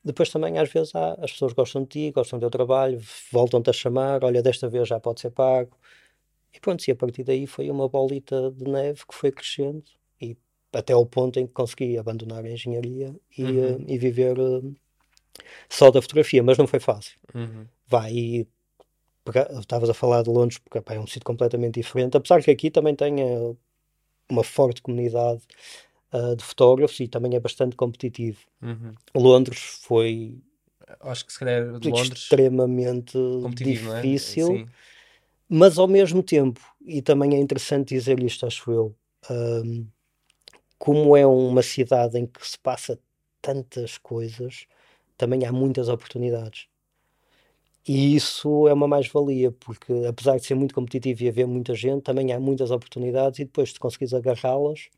depois 0.04 0.30
também 0.30 0.58
às 0.58 0.72
vezes 0.72 0.96
há, 0.96 1.14
as 1.22 1.32
pessoas 1.32 1.54
gostam 1.54 1.84
de 1.84 1.90
ti, 1.90 2.12
gostam 2.12 2.40
do 2.40 2.42
teu 2.42 2.50
trabalho, 2.50 3.00
voltam-te 3.32 3.70
a 3.70 3.74
chamar, 3.74 4.24
olha, 4.24 4.42
desta 4.42 4.68
vez 4.68 4.88
já 4.88 5.00
pode 5.00 5.22
ser 5.22 5.32
pago. 5.32 5.78
E 6.54 6.60
pronto, 6.60 6.86
e 6.86 6.92
a 6.92 6.96
partir 6.96 7.24
daí 7.24 7.48
foi 7.48 7.70
uma 7.70 7.88
bolita 7.88 8.52
de 8.52 8.66
neve 8.66 9.02
que 9.08 9.16
foi 9.16 9.32
crescendo 9.32 9.84
e 10.20 10.36
até 10.74 10.94
ao 10.94 11.06
ponto 11.06 11.40
em 11.40 11.48
que 11.48 11.54
consegui 11.54 11.98
abandonar 11.98 12.44
a 12.44 12.50
engenharia 12.50 13.16
e, 13.38 13.44
uhum. 13.44 13.76
uh, 13.76 13.86
e 13.88 13.98
viver 13.98 14.38
uh, 14.40 14.76
só 15.70 15.92
da 15.92 16.02
fotografia, 16.02 16.44
mas 16.44 16.58
não 16.58 16.68
foi 16.68 16.80
fácil. 16.80 17.18
Uhum. 17.34 17.66
Vai 17.88 18.12
e 18.14 18.48
estavas 19.60 19.90
a 19.90 19.94
falar 19.94 20.24
de 20.24 20.30
Londres, 20.30 20.58
porque 20.58 20.82
pá, 20.82 20.96
é 20.96 21.00
um 21.00 21.08
sítio 21.08 21.24
completamente 21.24 21.76
diferente, 21.76 22.18
apesar 22.18 22.42
que 22.42 22.52
aqui 22.52 22.72
também 22.72 22.96
tenha 22.96 23.56
uma 24.30 24.44
forte 24.44 24.82
comunidade 24.82 25.42
uh, 26.14 26.36
de 26.36 26.44
fotógrafos 26.44 27.00
e 27.00 27.08
também 27.08 27.36
é 27.36 27.40
bastante 27.40 27.76
competitivo. 27.76 28.40
Uhum. 28.62 28.94
Londres 29.16 29.80
foi 29.84 30.42
acho 31.00 31.26
que 31.26 31.34
se 31.34 31.40
calhar 31.40 31.80
de 31.80 31.90
Londres 31.90 32.20
extremamente 32.20 33.18
é? 33.18 33.64
difícil, 33.64 34.56
é? 34.58 34.66
mas 35.48 35.78
ao 35.78 35.88
mesmo 35.88 36.22
tempo, 36.22 36.62
e 36.86 37.02
também 37.02 37.36
é 37.36 37.40
interessante 37.40 37.96
dizer 37.96 38.22
isto, 38.22 38.46
acho 38.46 38.72
eu, 38.72 38.96
um, 39.30 39.88
como 40.78 41.16
é 41.16 41.26
uma 41.26 41.62
cidade 41.62 42.18
em 42.18 42.26
que 42.26 42.46
se 42.46 42.58
passa 42.58 43.00
tantas 43.42 43.98
coisas, 43.98 44.66
também 45.22 45.46
há 45.46 45.52
muitas 45.52 45.88
oportunidades. 45.90 46.68
E 47.88 48.16
isso 48.16 48.68
é 48.68 48.74
uma 48.74 48.88
mais-valia, 48.88 49.52
porque 49.52 49.92
apesar 50.08 50.38
de 50.38 50.46
ser 50.46 50.56
muito 50.56 50.74
competitivo 50.76 51.24
e 51.24 51.30
haver 51.30 51.48
muita 51.48 51.74
gente, 51.76 52.04
também 52.04 52.32
há 52.34 52.40
muitas 52.40 52.72
oportunidades 52.72 53.40
e 53.40 53.46
depois 53.46 53.70
de 53.74 53.80
conseguires 53.80 54.14
agarrá-las, 54.14 54.90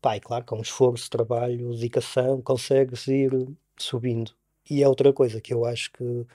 Pá, 0.00 0.16
e 0.16 0.20
claro, 0.20 0.44
com 0.46 0.60
esforço, 0.60 1.10
trabalho, 1.10 1.72
dedicação, 1.72 2.40
consegues 2.42 3.06
ir 3.08 3.30
subindo. 3.78 4.32
E 4.68 4.82
é 4.82 4.88
outra 4.88 5.12
coisa 5.12 5.40
que 5.40 5.52
eu 5.54 5.64
acho 5.66 5.92
que, 5.92 6.26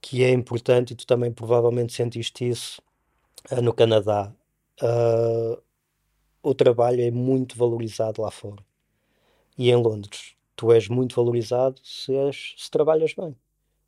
que 0.00 0.24
é 0.24 0.30
importante, 0.32 0.92
e 0.92 0.96
tu 0.96 1.06
também 1.06 1.32
provavelmente 1.32 1.92
sentiste 1.94 2.48
isso 2.48 2.82
uh, 3.52 3.62
no 3.62 3.72
Canadá. 3.74 4.34
Uh, 4.82 5.62
o 6.42 6.54
trabalho 6.54 7.00
é 7.02 7.10
muito 7.10 7.56
valorizado 7.56 8.22
lá 8.22 8.30
fora. 8.30 8.64
E 9.58 9.70
em 9.70 9.76
Londres, 9.76 10.33
tu 10.56 10.72
és 10.72 10.88
muito 10.88 11.14
valorizado 11.16 11.80
se, 11.82 12.14
és, 12.14 12.54
se 12.56 12.70
trabalhas 12.70 13.14
bem. 13.14 13.34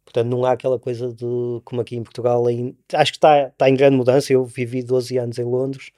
Portanto, 0.05 0.29
não 0.29 0.45
há 0.45 0.53
aquela 0.53 0.79
coisa 0.79 1.13
de, 1.13 1.25
como 1.65 1.81
aqui 1.81 1.97
em 1.97 2.03
Portugal, 2.03 2.49
em, 2.49 2.77
acho 2.93 3.13
que 3.13 3.19
está, 3.19 3.49
está 3.49 3.69
em 3.69 3.75
grande 3.75 3.97
mudança. 3.97 4.33
Eu 4.33 4.45
vivi 4.45 4.83
12 4.83 5.19
anos 5.19 5.39
em 5.39 5.45
Londres, 5.45 5.91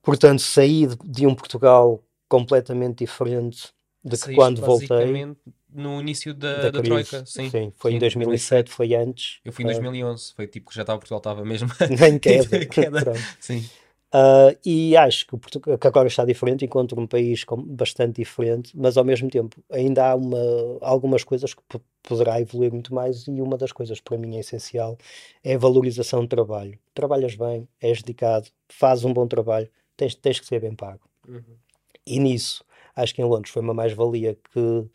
portanto, 0.00 0.40
saí 0.40 0.86
de, 0.86 0.96
de 1.04 1.26
um 1.26 1.34
Portugal 1.34 2.02
completamente 2.28 2.98
diferente 2.98 3.72
de 4.04 4.16
que 4.16 4.34
quando 4.34 4.60
voltei. 4.60 5.34
No 5.72 6.00
início 6.00 6.34
da, 6.34 6.62
da, 6.62 6.70
da 6.70 6.82
Troika, 6.82 7.24
sim. 7.24 7.48
Sim, 7.48 7.72
foi 7.76 7.92
sim, 7.92 7.96
em 7.96 8.00
2007, 8.00 8.70
2007, 8.70 8.70
foi 8.70 8.94
antes. 8.94 9.40
Eu 9.44 9.52
fui 9.52 9.64
em 9.64 9.68
2011, 9.68 10.32
foi 10.34 10.46
tipo 10.48 10.68
que 10.68 10.74
já 10.74 10.82
estava 10.82 10.98
Portugal, 10.98 11.18
estava 11.18 11.44
mesmo. 11.44 11.68
Nem 12.00 12.18
queda. 12.18 12.66
queda. 12.66 13.14
sim. 13.38 13.68
Uh, 14.12 14.58
e 14.64 14.96
acho 14.96 15.24
que, 15.24 15.36
Portugal, 15.36 15.78
que 15.78 15.86
agora 15.86 16.08
está 16.08 16.24
diferente, 16.24 16.64
encontro 16.64 17.00
um 17.00 17.06
país 17.06 17.44
com, 17.44 17.62
bastante 17.62 18.16
diferente, 18.16 18.76
mas 18.76 18.96
ao 18.96 19.04
mesmo 19.04 19.30
tempo 19.30 19.62
ainda 19.70 20.10
há 20.10 20.14
uma, 20.16 20.36
algumas 20.80 21.22
coisas 21.22 21.54
que 21.54 21.62
poderá 22.02 22.40
evoluir 22.40 22.72
muito 22.72 22.92
mais 22.92 23.28
e 23.28 23.40
uma 23.40 23.56
das 23.56 23.70
coisas 23.70 24.00
para 24.00 24.18
mim 24.18 24.36
é 24.36 24.40
essencial 24.40 24.98
é 25.44 25.54
a 25.54 25.58
valorização 25.58 26.22
do 26.22 26.28
trabalho. 26.28 26.76
Trabalhas 26.92 27.36
bem, 27.36 27.68
és 27.80 28.02
dedicado, 28.02 28.48
fazes 28.68 29.04
um 29.04 29.12
bom 29.12 29.28
trabalho, 29.28 29.70
tens, 29.96 30.16
tens 30.16 30.40
que 30.40 30.46
ser 30.46 30.60
bem 30.60 30.74
pago. 30.74 31.02
Uhum. 31.28 31.56
E 32.04 32.18
nisso, 32.18 32.64
acho 32.96 33.14
que 33.14 33.22
em 33.22 33.24
Londres 33.24 33.52
foi 33.52 33.62
uma 33.62 33.74
mais-valia 33.74 34.36
que 34.52 34.86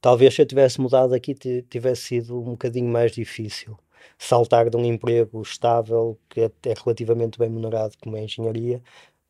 talvez 0.00 0.32
se 0.34 0.42
eu 0.42 0.46
tivesse 0.46 0.80
mudado 0.80 1.12
aqui 1.12 1.34
tivesse 1.34 2.02
sido 2.02 2.38
um 2.38 2.52
bocadinho 2.52 2.88
mais 2.88 3.10
difícil 3.10 3.76
saltar 4.18 4.70
de 4.70 4.76
um 4.76 4.84
emprego 4.84 5.42
estável, 5.42 6.18
que 6.28 6.40
é, 6.40 6.50
é 6.64 6.74
relativamente 6.74 7.38
bem 7.38 7.48
remunerado, 7.48 7.94
como 8.00 8.16
é 8.16 8.20
a 8.20 8.24
engenharia, 8.24 8.82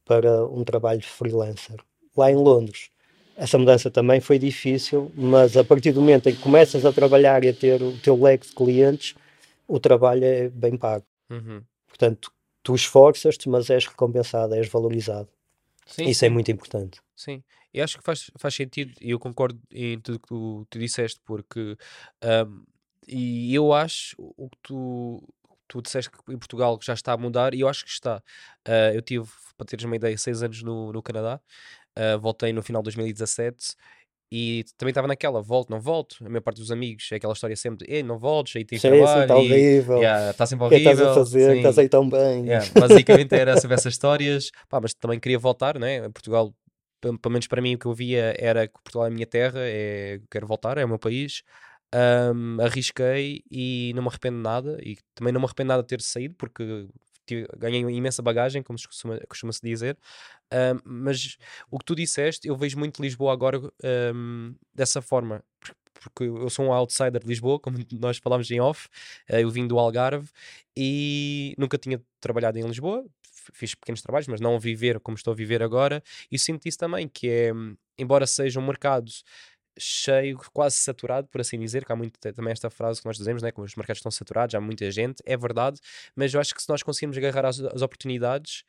para 0.05 0.45
um 0.47 0.65
trabalho 0.65 1.01
de 1.01 1.07
freelancer. 1.07 1.77
Lá 2.17 2.31
em 2.31 2.37
Londres, 2.37 2.91
essa 3.37 3.57
mudança 3.57 3.91
também 3.91 4.21
foi 4.21 4.39
difícil, 4.39 5.11
mas 5.15 5.57
a 5.57 5.65
partir 5.65 5.93
do 5.93 6.01
momento 6.01 6.29
em 6.29 6.35
que 6.35 6.43
começas 6.43 6.85
a 6.85 6.93
trabalhar 6.93 7.45
e 7.45 7.49
a 7.49 7.55
ter 7.55 7.83
o 7.83 7.97
teu 7.99 8.21
leque 8.21 8.49
de 8.49 8.55
clientes, 8.55 9.15
o 9.67 9.79
trabalho 9.79 10.25
é 10.25 10.49
bem 10.49 10.77
pago. 10.77 11.07
Uhum. 11.31 11.63
Portanto, 11.87 12.33
tu 12.63 12.75
esforças-te, 12.75 13.49
mas 13.49 13.71
és 13.71 13.87
recompensado, 13.87 14.55
és 14.55 14.69
valorizado. 14.69 15.29
Sim, 15.87 16.05
Isso 16.05 16.25
é 16.25 16.29
muito 16.29 16.51
importante. 16.51 17.01
Sim, 17.17 17.43
e 17.73 17.81
acho 17.81 17.99
que 17.99 18.05
faz, 18.05 18.31
faz 18.37 18.55
sentido, 18.55 18.93
e 19.01 19.11
eu 19.11 19.19
concordo 19.19 19.61
em 19.71 19.99
tudo 20.01 20.19
que 20.19 20.29
tu, 20.29 20.67
tu 20.69 20.79
disseste, 20.79 21.21
porque 21.25 21.77
um, 22.23 22.63
e 23.07 23.55
eu 23.55 23.73
acho 23.73 24.15
o 24.19 24.49
que 24.49 24.59
tu, 24.63 25.29
tu 25.69 25.83
disseste 25.83 26.11
que 26.11 26.19
em 26.33 26.39
Portugal 26.39 26.79
já 26.83 26.95
está 26.95 27.13
a 27.13 27.17
mudar, 27.17 27.55
e 27.55 27.61
eu 27.61 27.69
acho 27.69 27.85
que 27.85 27.91
está. 27.91 28.23
Uh, 28.67 28.95
eu 28.95 29.03
tive, 29.03 29.29
para 29.57 29.67
teres 29.67 29.85
uma 29.85 29.97
ideia, 29.97 30.17
seis 30.19 30.43
anos 30.43 30.63
no, 30.63 30.93
no 30.93 31.03
Canadá, 31.03 31.41
uh, 31.99 32.19
voltei 32.21 32.53
no 32.53 32.63
final 32.63 32.83
de 32.83 32.87
2017 32.87 33.75
e 34.33 34.65
também 34.79 34.91
estava 34.91 35.09
naquela, 35.09 35.43
volto, 35.43 35.71
não 35.71 35.81
volto. 35.81 36.17
A 36.21 36.29
maior 36.29 36.41
parte 36.41 36.59
dos 36.59 36.71
amigos 36.71 37.09
é 37.11 37.17
aquela 37.17 37.33
história 37.33 37.57
sempre, 37.57 37.85
ei, 37.91 38.03
não 38.03 38.17
voltes, 38.17 38.55
aí 38.55 38.65
tens 38.65 38.81
sim, 38.81 38.89
trabalho. 38.89 39.23
Está 39.23 39.37
horrível. 39.37 39.97
Yeah, 39.97 40.31
está 40.31 40.47
sempre 40.47 40.67
horrível. 40.67 40.93
O 40.93 40.97
que 40.97 41.01
estás 41.01 41.11
a 41.11 41.15
fazer? 41.15 41.57
Estás 41.57 41.79
aí 41.79 41.89
tão 41.89 42.09
bem. 42.09 42.47
Yeah, 42.47 42.65
basicamente 42.79 43.35
era 43.35 43.59
sobre 43.61 43.75
essas 43.75 43.93
histórias. 43.93 44.53
Pá, 44.69 44.81
mas 44.81 44.95
também 44.95 45.19
queria 45.19 45.39
voltar, 45.39 45.81
né? 45.81 46.09
Portugal, 46.11 46.55
pelo 47.01 47.19
menos 47.33 47.49
para 47.49 47.61
mim, 47.61 47.75
o 47.75 47.79
que 47.79 47.87
eu 47.87 47.93
via 47.93 48.37
era 48.39 48.69
que 48.69 48.75
Portugal 48.85 49.07
é 49.07 49.09
a 49.09 49.13
minha 49.13 49.27
terra, 49.27 49.59
é, 49.63 50.21
quero 50.31 50.47
voltar, 50.47 50.79
é 50.79 50.85
o 50.85 50.89
meu 50.89 50.99
país. 50.99 51.43
Um, 51.93 52.61
arrisquei 52.61 53.43
e 53.51 53.93
não 53.95 54.03
me 54.03 54.09
arrependo 54.09 54.37
de 54.37 54.43
nada. 54.43 54.79
E 54.83 54.99
também 55.15 55.33
não 55.33 55.41
me 55.41 55.47
arrependo 55.47 55.69
nada 55.69 55.83
de 55.83 55.89
ter 55.89 56.01
saído, 56.01 56.35
porque 56.37 56.89
ganhei 57.57 57.81
imensa 57.81 58.23
bagagem, 58.23 58.63
como 58.63 58.79
se 58.79 58.89
costuma, 58.89 59.19
dizer. 59.63 59.97
Um, 60.53 60.81
mas 60.85 61.37
o 61.71 61.79
que 61.79 61.85
tu 61.85 61.95
disseste, 61.95 62.49
eu 62.49 62.57
vejo 62.57 62.79
muito 62.79 63.03
Lisboa 63.03 63.33
agora 63.33 63.61
um, 64.15 64.55
dessa 64.75 65.01
forma. 65.01 65.43
Porque 65.95 66.25
eu 66.25 66.49
sou 66.49 66.67
um 66.67 66.73
outsider 66.73 67.21
de 67.21 67.27
Lisboa, 67.27 67.61
como 67.61 67.77
nós 68.01 68.19
falámos 68.19 68.51
em 68.51 68.61
off, 68.61 68.89
uh, 69.31 69.37
eu 69.37 69.51
vim 69.51 69.67
do 69.67 69.79
Algarve 69.79 70.29
e 70.77 71.55
nunca 71.59 71.77
tinha 71.77 72.01
trabalhado 72.21 72.59
em 72.59 72.63
Lisboa, 72.63 73.05
fiz 73.53 73.75
pequenos 73.75 74.01
trabalhos, 74.03 74.27
mas 74.29 74.41
não 74.41 74.59
viver 74.59 74.99
como 75.01 75.17
estou 75.17 75.33
a 75.33 75.37
viver 75.37 75.63
agora, 75.63 76.03
e 76.31 76.39
sinto 76.39 76.67
isso 76.67 76.79
também, 76.79 77.09
que 77.09 77.29
é, 77.29 77.53
embora 77.99 78.27
seja 78.27 78.59
um 78.61 78.67
mercado 78.67 79.11
cheio, 79.81 80.39
quase 80.53 80.77
saturado, 80.77 81.27
por 81.29 81.41
assim 81.41 81.59
dizer, 81.59 81.85
que 81.85 81.93
há 81.93 81.97
muito 81.97 82.19
também 82.19 82.53
esta 82.53 82.71
frase 82.71 83.01
que 83.01 83.07
nós 83.07 83.17
dizemos, 83.17 83.43
né, 83.43 83.51
que 83.51 83.61
os 83.61 83.75
mercados 83.75 83.99
estão 83.99 84.11
saturados, 84.11 84.55
há 84.55 84.61
muita 84.61 84.91
gente, 84.91 85.23
é 85.25 85.37
verdade, 85.37 85.81
mas 86.15 86.33
eu 86.33 86.41
acho 86.41 86.55
que 86.55 86.63
se 86.63 86.69
nós 86.69 86.83
conseguirmos 86.83 87.17
agarrar 87.17 87.47
as, 87.47 87.61
as 87.61 87.83
oportunidades, 87.83 88.65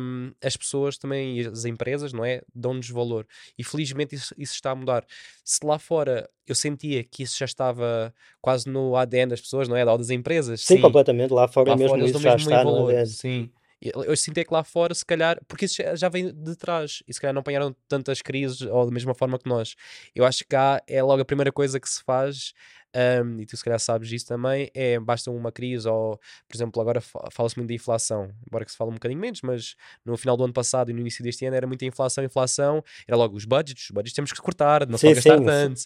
um, 0.00 0.32
as 0.42 0.56
pessoas 0.56 0.96
também, 0.96 1.40
as 1.46 1.64
empresas, 1.64 2.12
não 2.12 2.24
é, 2.24 2.42
dão-nos 2.54 2.88
valor. 2.88 3.26
E 3.58 3.64
felizmente 3.64 4.14
isso, 4.14 4.34
isso 4.38 4.54
está 4.54 4.70
a 4.70 4.74
mudar. 4.74 5.04
Se 5.44 5.64
lá 5.64 5.78
fora 5.78 6.28
eu 6.46 6.54
sentia 6.54 7.04
que 7.04 7.22
isso 7.22 7.38
já 7.38 7.44
estava 7.44 8.12
quase 8.40 8.68
no 8.68 8.96
ADN 8.96 9.30
das 9.30 9.40
pessoas, 9.40 9.68
não 9.68 9.76
é? 9.76 9.84
Das 9.84 10.10
empresas. 10.10 10.62
Sim, 10.62 10.76
sim. 10.76 10.80
completamente. 10.80 11.32
Lá 11.32 11.46
fora 11.46 11.70
lá 11.70 11.76
mesmo 11.76 11.90
fora, 11.90 12.08
isso 12.08 12.18
já 12.18 12.36
está 12.36 12.64
no 12.64 12.88
ADN. 12.88 13.06
Sim. 13.06 13.50
Eu 13.80 14.16
senti 14.16 14.44
que 14.44 14.52
lá 14.52 14.64
fora, 14.64 14.92
se 14.92 15.06
calhar, 15.06 15.38
porque 15.46 15.66
isso 15.66 15.80
já 15.94 16.08
vem 16.08 16.32
de 16.32 16.56
trás 16.56 17.00
e 17.06 17.14
se 17.14 17.20
calhar 17.20 17.32
não 17.32 17.40
apanharam 17.40 17.74
tantas 17.86 18.20
crises 18.20 18.62
ou 18.62 18.84
da 18.84 18.90
mesma 18.90 19.14
forma 19.14 19.38
que 19.38 19.48
nós. 19.48 19.76
Eu 20.14 20.24
acho 20.24 20.38
que 20.38 20.46
cá 20.46 20.82
é 20.86 21.00
logo 21.00 21.22
a 21.22 21.24
primeira 21.24 21.52
coisa 21.52 21.78
que 21.78 21.88
se 21.88 22.02
faz, 22.02 22.52
um, 22.94 23.40
e 23.40 23.46
tu 23.46 23.56
se 23.56 23.64
calhar 23.64 23.78
sabes 23.78 24.08
disso 24.08 24.26
também, 24.26 24.70
é 24.74 24.98
basta 24.98 25.30
uma 25.30 25.52
crise 25.52 25.88
ou, 25.88 26.18
por 26.48 26.56
exemplo, 26.56 26.80
agora 26.80 27.00
fala-se 27.00 27.56
muito 27.56 27.68
de 27.68 27.74
inflação, 27.74 28.30
embora 28.46 28.64
que 28.64 28.70
se 28.70 28.76
fale 28.76 28.90
um 28.90 28.94
bocadinho 28.94 29.20
menos, 29.20 29.40
mas 29.42 29.74
no 30.04 30.16
final 30.16 30.36
do 30.36 30.44
ano 30.44 30.52
passado 30.52 30.90
e 30.90 30.94
no 30.94 31.00
início 31.00 31.22
deste 31.22 31.44
ano 31.44 31.56
era 31.56 31.66
muita 31.66 31.84
inflação, 31.84 32.24
inflação, 32.24 32.82
era 33.06 33.16
logo 33.16 33.36
os 33.36 33.44
budgets, 33.44 33.84
os 33.84 33.90
budgets 33.90 34.14
temos 34.14 34.32
que 34.32 34.40
cortar, 34.40 34.86
não 34.86 34.98
sim, 34.98 35.08
pode 35.08 35.16
gastar 35.16 35.40
tanto. 35.40 35.82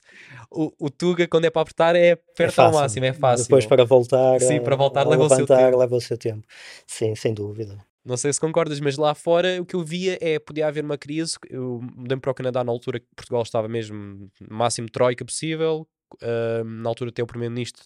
O, 0.51 0.73
o 0.79 0.91
Tuga, 0.91 1.27
quando 1.27 1.45
é 1.45 1.51
para 1.51 1.63
apertar, 1.63 1.97
é 1.97 2.13
apertar 2.13 2.65
é 2.65 2.67
ao 2.67 2.73
máximo, 2.73 3.05
é 3.05 3.13
fácil. 3.13 3.45
Depois 3.45 3.67
para 3.67 3.85
voltar, 3.85 4.41
sim, 4.41 4.61
para 4.61 4.77
voltar 4.77 5.07
leva, 5.07 5.23
levantar, 5.23 5.35
o 5.35 5.47
seu 5.47 5.47
tempo. 5.47 5.79
leva 5.79 5.97
o 5.97 6.01
seu 6.01 6.19
tempo. 6.19 6.47
Sim, 6.87 7.15
sem 7.15 7.35
dúvida. 7.35 7.79
Não 8.05 8.17
sei 8.17 8.33
se 8.33 8.41
concordas, 8.41 8.81
mas 8.81 8.97
lá 8.97 9.15
fora 9.15 9.63
o 9.63 9.65
que 9.65 9.77
eu 9.77 9.83
via 9.83 10.19
é 10.21 10.39
podia 10.39 10.67
haver 10.67 10.85
uma 10.85 10.99
crise. 10.99 11.37
Eu 11.49 11.81
mudei 11.95 12.17
para 12.19 12.33
o 12.33 12.35
Canadá 12.35 12.65
na 12.65 12.73
altura 12.73 12.99
que 12.99 13.07
Portugal 13.15 13.43
estava 13.43 13.69
mesmo 13.69 14.29
no 14.41 14.57
máximo 14.57 14.91
troika 14.91 15.25
possível. 15.25 15.87
Uh, 16.23 16.65
na 16.65 16.89
altura 16.89 17.11
até 17.11 17.23
o 17.23 17.27
primeiro-ministro 17.27 17.85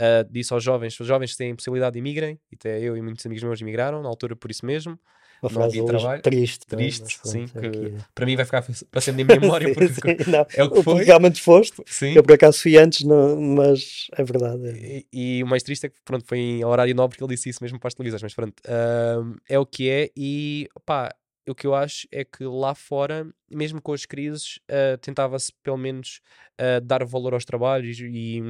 uh, 0.00 0.30
disse 0.30 0.52
aos 0.52 0.62
jovens, 0.62 0.98
os 0.98 1.06
jovens 1.06 1.36
têm 1.36 1.54
possibilidade 1.54 1.94
de 1.94 1.98
imigrem, 1.98 2.38
e 2.50 2.54
até 2.54 2.80
eu 2.80 2.96
e 2.96 3.02
muitos 3.02 3.24
amigos 3.26 3.42
meus 3.42 3.60
imigraram, 3.60 4.02
na 4.02 4.08
altura 4.08 4.36
por 4.36 4.50
isso 4.50 4.64
mesmo. 4.64 4.98
Uma 5.42 5.50
frase 5.50 5.84
trabalho. 5.84 6.22
triste. 6.22 6.64
É? 6.70 6.76
Triste, 6.76 7.18
sim. 7.24 7.46
Que 7.46 7.66
é. 7.66 7.92
para 8.14 8.26
mim 8.26 8.36
vai 8.36 8.44
ficar 8.44 8.64
para 8.90 9.00
sempre 9.00 9.24
na 9.24 9.28
minha 9.28 9.40
memória. 9.40 9.72
porque 9.74 9.88
sim, 9.88 10.30
não, 10.30 10.46
é 10.54 10.64
o 10.64 10.70
que 10.70 10.82
foi. 10.82 11.04
Realmente 11.04 11.42
foste. 11.42 11.82
Sim. 11.86 12.14
Eu 12.14 12.22
por 12.22 12.32
acaso 12.32 12.60
fui 12.60 12.76
antes, 12.76 13.04
não, 13.04 13.40
mas 13.40 14.06
é 14.16 14.24
verdade. 14.24 14.68
É. 14.68 15.04
E, 15.12 15.38
e, 15.38 15.42
o 15.42 15.46
mais 15.46 15.62
triste 15.62 15.86
é 15.86 15.88
que 15.88 15.96
pronto, 16.04 16.24
foi 16.26 16.38
em 16.38 16.64
horário 16.64 16.94
nobre 16.94 17.18
que 17.18 17.22
ele 17.22 17.34
disse 17.34 17.50
isso 17.50 17.62
mesmo 17.62 17.78
para 17.78 17.88
as 17.88 17.94
televisões. 17.94 18.22
Mas 18.22 18.34
pronto, 18.34 18.54
uh, 18.60 19.36
é 19.48 19.58
o 19.58 19.66
que 19.66 19.90
é. 19.90 20.10
E 20.16 20.68
pá, 20.84 21.14
o 21.48 21.54
que 21.54 21.66
eu 21.66 21.74
acho 21.74 22.06
é 22.10 22.24
que 22.24 22.44
lá 22.44 22.74
fora, 22.74 23.26
mesmo 23.50 23.80
com 23.80 23.92
as 23.92 24.04
crises, 24.04 24.58
uh, 24.70 24.98
tentava-se 24.98 25.52
pelo 25.62 25.76
menos 25.76 26.20
uh, 26.60 26.80
dar 26.80 27.04
valor 27.04 27.34
aos 27.34 27.44
trabalhos 27.44 27.98
e 28.00 28.42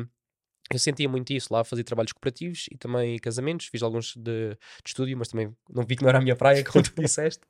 eu 0.73 0.79
sentia 0.79 1.09
muito 1.09 1.33
isso 1.33 1.53
lá, 1.53 1.63
fazia 1.63 1.85
trabalhos 1.85 2.13
cooperativos 2.13 2.67
e 2.73 2.77
também 2.77 3.19
casamentos, 3.19 3.67
fiz 3.67 3.83
alguns 3.83 4.17
de, 4.17 4.51
de 4.51 4.59
estúdio, 4.85 5.17
mas 5.17 5.29
também 5.29 5.55
não 5.71 5.85
vi 5.85 5.95
que 5.95 6.03
não 6.03 6.09
era 6.09 6.19
a 6.19 6.21
minha 6.21 6.35
praia, 6.35 6.65
como 6.65 6.83
tu 6.83 7.01
disseste. 7.01 7.41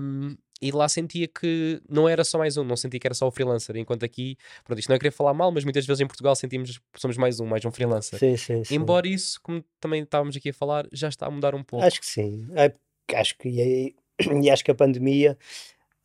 Um, 0.00 0.36
e 0.62 0.72
lá 0.72 0.88
sentia 0.88 1.26
que 1.26 1.80
não 1.88 2.08
era 2.08 2.22
só 2.24 2.36
mais 2.36 2.56
um, 2.56 2.64
não 2.64 2.76
sentia 2.76 3.00
que 3.00 3.06
era 3.06 3.14
só 3.14 3.26
o 3.26 3.30
freelancer, 3.30 3.76
enquanto 3.76 4.04
aqui, 4.04 4.36
pronto, 4.64 4.78
isto 4.78 4.88
não 4.88 4.96
é 4.96 4.98
querer 4.98 5.12
falar 5.12 5.32
mal, 5.32 5.50
mas 5.52 5.64
muitas 5.64 5.86
vezes 5.86 6.00
em 6.00 6.06
Portugal 6.06 6.34
sentimos 6.34 6.78
que 6.78 7.00
somos 7.00 7.16
mais 7.16 7.40
um, 7.40 7.46
mais 7.46 7.64
um 7.64 7.70
freelancer. 7.70 8.18
Sim, 8.18 8.36
sim, 8.36 8.64
sim. 8.64 8.74
Embora 8.74 9.06
isso, 9.06 9.40
como 9.42 9.64
também 9.78 10.02
estávamos 10.02 10.36
aqui 10.36 10.50
a 10.50 10.54
falar, 10.54 10.86
já 10.92 11.08
está 11.08 11.26
a 11.26 11.30
mudar 11.30 11.54
um 11.54 11.62
pouco. 11.62 11.84
Acho 11.86 12.00
que 12.00 12.06
sim, 12.06 12.46
é, 12.54 12.72
acho 13.14 13.38
que 13.38 13.94
e, 14.26 14.50
acho 14.50 14.64
que 14.64 14.70
a 14.70 14.74
pandemia 14.74 15.36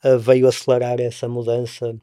uh, 0.04 0.18
veio 0.18 0.48
acelerar 0.48 1.00
essa 1.00 1.28
mudança 1.28 1.96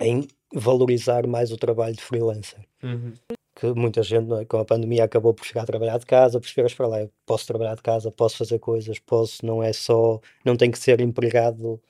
em 0.00 0.26
valorizar 0.54 1.26
mais 1.26 1.50
o 1.52 1.56
trabalho 1.56 1.94
de 1.94 2.02
freelancer. 2.02 2.60
Uhum. 2.82 3.12
Que 3.54 3.66
muita 3.74 4.02
gente, 4.02 4.32
é? 4.34 4.44
com 4.44 4.58
a 4.58 4.64
pandemia, 4.64 5.04
acabou 5.04 5.34
por 5.34 5.44
chegar 5.44 5.62
a 5.62 5.66
trabalhar 5.66 5.98
de 5.98 6.06
casa, 6.06 6.40
perceberes 6.40 6.74
para 6.74 6.86
lá, 6.86 6.98
posso 7.26 7.46
trabalhar 7.46 7.74
de 7.74 7.82
casa, 7.82 8.10
posso 8.10 8.38
fazer 8.38 8.58
coisas, 8.58 8.98
posso, 8.98 9.44
não 9.44 9.62
é 9.62 9.72
só, 9.72 10.20
não 10.44 10.56
tem 10.56 10.70
que 10.70 10.78
ser 10.78 11.00
empregado 11.00 11.80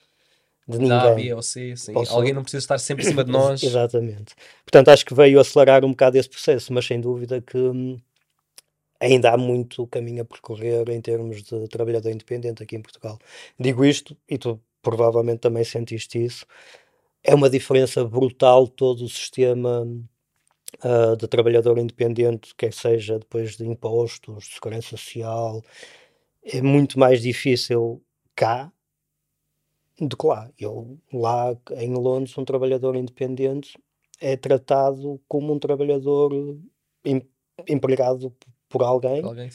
de 0.66 0.78
ninguém. 0.78 0.98
Da 0.98 1.14
B 1.14 1.34
ou 1.34 1.42
C, 1.42 1.76
sim. 1.76 1.92
Posso... 1.92 2.12
Alguém 2.14 2.32
não 2.32 2.42
precisa 2.42 2.62
estar 2.62 2.78
sempre 2.78 3.04
em 3.04 3.08
cima 3.08 3.24
de 3.24 3.30
nós. 3.30 3.62
Exatamente. 3.62 4.34
Portanto, 4.64 4.88
acho 4.88 5.04
que 5.04 5.14
veio 5.14 5.40
acelerar 5.40 5.84
um 5.84 5.90
bocado 5.90 6.18
esse 6.18 6.28
processo, 6.28 6.72
mas 6.72 6.84
sem 6.84 7.00
dúvida 7.00 7.40
que 7.40 7.56
hum, 7.56 7.96
ainda 9.02 9.32
há 9.32 9.36
muito 9.36 9.86
caminho 9.88 10.22
a 10.22 10.24
percorrer 10.24 10.88
em 10.90 11.00
termos 11.00 11.42
de 11.42 11.68
trabalhador 11.68 12.10
independente 12.10 12.62
aqui 12.62 12.76
em 12.76 12.82
Portugal. 12.82 13.18
Digo 13.58 13.84
isto, 13.84 14.16
e 14.28 14.38
tu 14.38 14.60
provavelmente 14.80 15.40
também 15.40 15.64
sentiste 15.64 16.24
isso. 16.24 16.46
É 17.24 17.34
uma 17.34 17.50
diferença 17.50 18.04
brutal 18.04 18.68
todo 18.68 19.04
o 19.04 19.08
sistema 19.08 19.82
uh, 20.84 21.16
de 21.16 21.26
trabalhador 21.28 21.78
independente, 21.78 22.54
quer 22.56 22.72
seja 22.72 23.18
depois 23.18 23.56
de 23.56 23.66
impostos, 23.66 24.44
de 24.44 24.54
segurança 24.54 24.90
social. 24.90 25.62
É 26.44 26.62
muito 26.62 26.98
mais 26.98 27.22
difícil 27.22 28.02
cá 28.36 28.72
do 30.00 30.16
que 30.16 30.26
lá. 30.26 30.50
Eu, 30.58 30.98
lá 31.12 31.56
em 31.76 31.94
Londres, 31.94 32.36
um 32.38 32.44
trabalhador 32.44 32.96
independente 32.96 33.78
é 34.20 34.36
tratado 34.36 35.20
como 35.28 35.52
um 35.52 35.58
trabalhador 35.58 36.32
em, 37.04 37.22
empregado 37.68 38.34
por 38.72 38.82
alguém. 38.82 39.22
Alguém. 39.22 39.50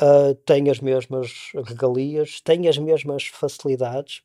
Uh, 0.00 0.32
tem 0.46 0.70
as 0.70 0.78
mesmas 0.78 1.50
regalias, 1.66 2.40
tem 2.40 2.68
as 2.68 2.78
mesmas 2.78 3.26
facilidades. 3.26 4.22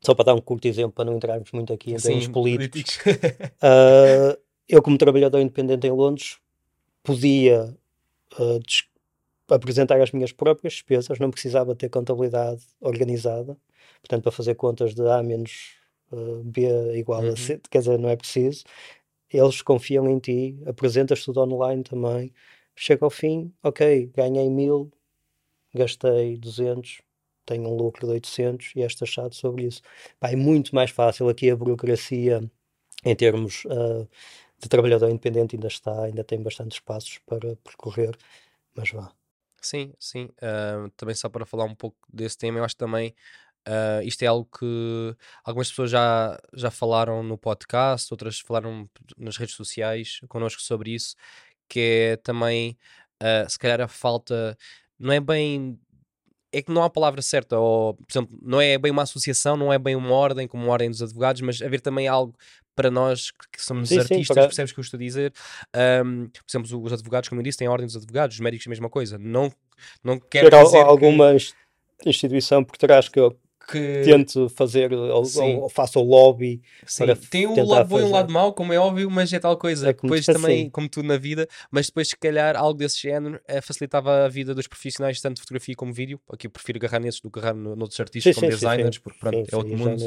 Só 0.00 0.12
para 0.12 0.24
dar 0.26 0.34
um 0.34 0.40
curto 0.40 0.66
exemplo, 0.66 0.92
para 0.92 1.04
não 1.04 1.14
entrarmos 1.14 1.52
muito 1.52 1.72
aqui 1.72 1.92
em 1.92 1.96
termos 1.96 2.26
políticos. 2.26 2.98
Uh, 2.98 4.36
eu, 4.68 4.82
como 4.82 4.98
trabalhador 4.98 5.40
independente 5.40 5.86
em 5.86 5.92
Londres, 5.92 6.38
podia 7.04 7.76
uh, 8.40 9.54
apresentar 9.54 10.00
as 10.00 10.10
minhas 10.10 10.32
próprias 10.32 10.72
despesas, 10.72 11.20
não 11.20 11.30
precisava 11.30 11.76
ter 11.76 11.88
contabilidade 11.88 12.62
organizada. 12.80 13.56
Portanto, 14.00 14.24
para 14.24 14.32
fazer 14.32 14.56
contas 14.56 14.94
de 14.94 15.08
A 15.08 15.22
menos 15.22 15.76
B 16.44 16.98
igual 16.98 17.22
Uhum. 17.22 17.32
a 17.32 17.36
C, 17.36 17.60
quer 17.70 17.78
dizer, 17.78 17.98
não 17.98 18.08
é 18.08 18.16
preciso. 18.16 18.64
Eles 19.32 19.62
confiam 19.62 20.10
em 20.10 20.18
ti, 20.18 20.58
apresentas 20.66 21.24
tudo 21.24 21.40
online 21.40 21.82
também. 21.84 22.32
Chega 22.74 23.04
ao 23.04 23.10
fim, 23.10 23.52
ok, 23.62 24.06
ganhei 24.14 24.48
mil, 24.50 24.90
gastei 25.74 26.36
200, 26.38 27.02
tenho 27.46 27.68
um 27.68 27.76
lucro 27.76 28.06
de 28.06 28.12
800 28.14 28.72
e 28.76 28.82
és 28.82 28.94
taxado 28.94 29.34
sobre 29.34 29.64
isso. 29.66 29.82
Pá, 30.20 30.30
é 30.30 30.36
muito 30.36 30.74
mais 30.74 30.90
fácil 30.90 31.28
aqui 31.28 31.50
a 31.50 31.56
burocracia 31.56 32.40
em 33.04 33.16
termos 33.16 33.64
ah, 33.70 34.06
de 34.60 34.68
trabalhador 34.68 35.10
independente 35.10 35.56
ainda 35.56 35.68
está, 35.68 36.04
ainda 36.04 36.24
tem 36.24 36.42
bastantes 36.42 36.80
passos 36.80 37.18
para 37.26 37.56
percorrer, 37.56 38.16
mas 38.76 38.90
vá. 38.90 39.12
Sim, 39.60 39.92
sim. 39.98 40.28
Ah, 40.42 40.88
também 40.96 41.14
só 41.14 41.28
para 41.28 41.46
falar 41.46 41.64
um 41.64 41.74
pouco 41.74 41.98
desse 42.12 42.38
tema, 42.38 42.58
eu 42.58 42.64
acho 42.64 42.76
também 42.76 43.14
ah, 43.66 44.02
isto 44.04 44.22
é 44.22 44.26
algo 44.26 44.48
que 44.58 45.16
algumas 45.44 45.68
pessoas 45.70 45.90
já, 45.90 46.38
já 46.54 46.70
falaram 46.70 47.22
no 47.22 47.38
podcast, 47.38 48.12
outras 48.12 48.40
falaram 48.40 48.88
nas 49.16 49.36
redes 49.36 49.54
sociais 49.54 50.20
connosco 50.28 50.60
sobre 50.62 50.92
isso, 50.94 51.14
que 51.72 51.80
é 51.80 52.16
também, 52.18 52.76
ah, 53.18 53.46
se 53.48 53.58
calhar, 53.58 53.80
a 53.80 53.88
falta, 53.88 54.54
não 54.98 55.10
é 55.12 55.18
bem. 55.20 55.78
É 56.52 56.60
que 56.60 56.70
não 56.70 56.82
há 56.82 56.90
palavra 56.90 57.22
certa, 57.22 57.58
ou, 57.58 57.94
por 57.94 58.06
exemplo, 58.10 58.38
não 58.42 58.60
é 58.60 58.76
bem 58.76 58.92
uma 58.92 59.04
associação, 59.04 59.56
não 59.56 59.72
é 59.72 59.78
bem 59.78 59.96
uma 59.96 60.10
ordem, 60.12 60.46
como 60.46 60.64
uma 60.64 60.72
ordem 60.72 60.90
dos 60.90 61.00
advogados, 61.00 61.40
mas 61.40 61.62
haver 61.62 61.80
também 61.80 62.06
algo 62.06 62.36
para 62.76 62.90
nós 62.90 63.30
que 63.30 63.38
que 63.52 63.62
somos 63.64 63.88
Sim, 63.88 63.94
sim, 63.94 64.00
artistas, 64.00 64.34
para- 64.36 64.46
percebes 64.48 64.72
o 64.72 64.74
que 64.74 64.80
eu 64.80 64.82
estou 64.82 64.98
a 64.98 65.00
dizer? 65.00 65.32
Ahm, 65.74 66.26
por 66.28 66.44
exemplo, 66.46 66.82
os 66.84 66.92
advogados, 66.92 67.30
como 67.30 67.40
eu 67.40 67.42
disse, 67.42 67.56
têm 67.56 67.68
a 67.68 67.70
ordem 67.72 67.86
dos 67.86 67.96
advogados, 67.96 68.36
os 68.36 68.40
médicos, 68.40 68.66
a 68.66 68.70
mesma 68.70 68.90
coisa. 68.90 69.16
Não, 69.16 69.50
não 70.04 70.20
quero 70.20 70.50
dizer 70.50 70.76
que- 70.76 70.90
alguma 70.90 71.32
ins- 71.34 71.54
instituição 72.04 72.62
por 72.62 72.76
trás 72.76 73.08
que 73.08 73.18
que, 73.68 74.02
tente 74.04 74.48
fazer 74.50 74.92
ou, 74.92 75.24
ou 75.36 75.68
faça 75.68 75.98
o 75.98 76.02
lobby 76.02 76.60
Sim, 76.86 77.06
tem 77.30 77.46
um 77.46 77.64
lado 77.66 77.88
bom 77.88 78.00
e 78.00 78.02
um 78.02 78.10
lado 78.10 78.32
mau, 78.32 78.52
como 78.52 78.72
é 78.72 78.78
óbvio, 78.78 79.10
mas 79.10 79.32
é 79.32 79.38
tal 79.38 79.56
coisa. 79.56 79.90
É 79.90 79.92
depois 79.92 80.26
também, 80.26 80.64
sim. 80.64 80.70
como 80.70 80.88
tudo 80.88 81.06
na 81.06 81.16
vida, 81.16 81.46
mas 81.70 81.86
depois, 81.86 82.08
se 82.08 82.16
calhar, 82.16 82.56
algo 82.56 82.78
desse 82.78 83.00
género 83.00 83.40
eh, 83.46 83.60
facilitava 83.60 84.24
a 84.24 84.28
vida 84.28 84.54
dos 84.54 84.66
profissionais, 84.66 85.20
tanto 85.20 85.36
de 85.36 85.40
fotografia 85.42 85.74
como 85.74 85.92
vídeo. 85.92 86.20
Aqui 86.30 86.46
eu 86.46 86.50
prefiro 86.50 86.78
agarrar 86.78 87.00
nesses 87.00 87.20
do 87.20 87.30
que 87.30 87.38
agarrar 87.38 87.54
no- 87.54 87.76
noutros 87.76 87.98
artistas, 88.00 88.34
Sim, 88.34 88.40
como 88.40 88.52
sim, 88.52 88.58
designers, 88.58 88.96
sim. 88.96 89.02
porque 89.02 89.18
pronto, 89.18 89.38
é 89.38 89.44
sim, 89.44 89.56
outro 89.56 89.76
mundo. 89.76 90.02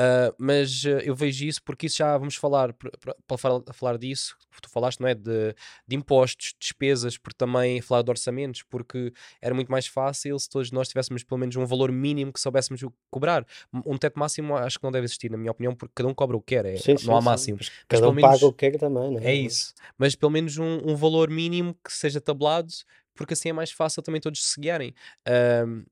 Uh, 0.00 0.34
mas 0.38 0.82
uh, 0.84 1.00
eu 1.04 1.14
vejo 1.14 1.44
isso 1.44 1.62
porque 1.62 1.86
isso 1.86 1.98
já 1.98 2.16
vamos 2.16 2.34
falar 2.34 2.72
para 2.72 3.36
falar, 3.74 3.98
disso, 3.98 4.34
tu 4.62 4.70
falaste, 4.70 4.98
não 4.98 5.06
é? 5.06 5.14
De, 5.14 5.54
de 5.86 5.94
impostos, 5.94 6.54
despesas, 6.58 7.18
porque 7.18 7.36
também 7.36 7.82
falar 7.82 8.00
de 8.00 8.08
orçamentos, 8.08 8.62
porque 8.62 9.12
era 9.42 9.54
muito 9.54 9.70
mais 9.70 9.86
fácil 9.86 10.38
se 10.38 10.48
todos 10.48 10.70
nós 10.72 10.88
tivéssemos 10.88 11.22
pelo 11.22 11.38
menos 11.38 11.54
um 11.56 11.66
valor 11.66 11.92
mínimo 11.92 12.32
que 12.32 12.40
soubéssemos 12.40 12.80
cobrar. 13.10 13.46
Um 13.84 13.98
teto 13.98 14.18
máximo 14.18 14.56
acho 14.56 14.78
que 14.78 14.84
não 14.84 14.90
deve 14.90 15.04
existir, 15.04 15.30
na 15.30 15.36
minha 15.36 15.50
opinião, 15.50 15.74
porque 15.74 15.92
cada 15.94 16.08
um 16.08 16.14
cobra 16.14 16.34
o 16.34 16.40
que 16.40 16.54
quer, 16.54 16.64
é, 16.64 16.76
Sim, 16.76 16.92
não 16.92 16.98
sim, 16.98 17.12
há 17.12 17.20
sim. 17.20 17.24
máximo. 17.24 17.58
Mas 17.60 17.70
Cada 17.86 18.08
um 18.08 18.12
menos 18.12 18.30
paga 18.30 18.46
o 18.46 18.52
que 18.54 18.70
quer 18.70 18.78
também, 18.78 19.10
não 19.12 19.20
é? 19.20 19.24
é 19.26 19.34
isso. 19.34 19.74
Mas 19.98 20.14
pelo 20.14 20.32
menos 20.32 20.56
um, 20.56 20.80
um 20.82 20.96
valor 20.96 21.28
mínimo 21.28 21.76
que 21.84 21.92
seja 21.92 22.22
tabulado, 22.22 22.72
porque 23.20 23.34
assim 23.34 23.50
é 23.50 23.52
mais 23.52 23.70
fácil 23.70 24.02
também 24.02 24.18
todos 24.18 24.42
se 24.42 24.58
guiarem. 24.58 24.94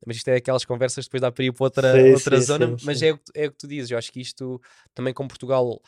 Mas 0.07 0.17
isto 0.17 0.29
é 0.29 0.37
aquelas 0.37 0.65
conversas 0.65 1.05
que 1.05 1.09
depois 1.11 1.21
dá 1.21 1.31
para 1.31 1.45
ir 1.45 1.53
para 1.53 1.65
outra, 1.65 1.93
Sim, 1.93 2.13
outra 2.13 2.41
sim, 2.41 2.47
zona, 2.47 2.79
sim, 2.79 2.87
mas 2.87 3.03
é 3.03 3.13
o, 3.13 3.19
que, 3.19 3.25
tu- 3.25 3.33
é 3.35 3.47
o 3.47 3.51
que 3.53 3.59
tu 3.59 3.69
dizes. 3.69 3.91
Eu 3.91 3.99
acho 3.99 4.11
que 4.11 4.19
isto 4.21 4.59
também 4.95 5.13
com 5.13 5.29
Portugal 5.29 5.79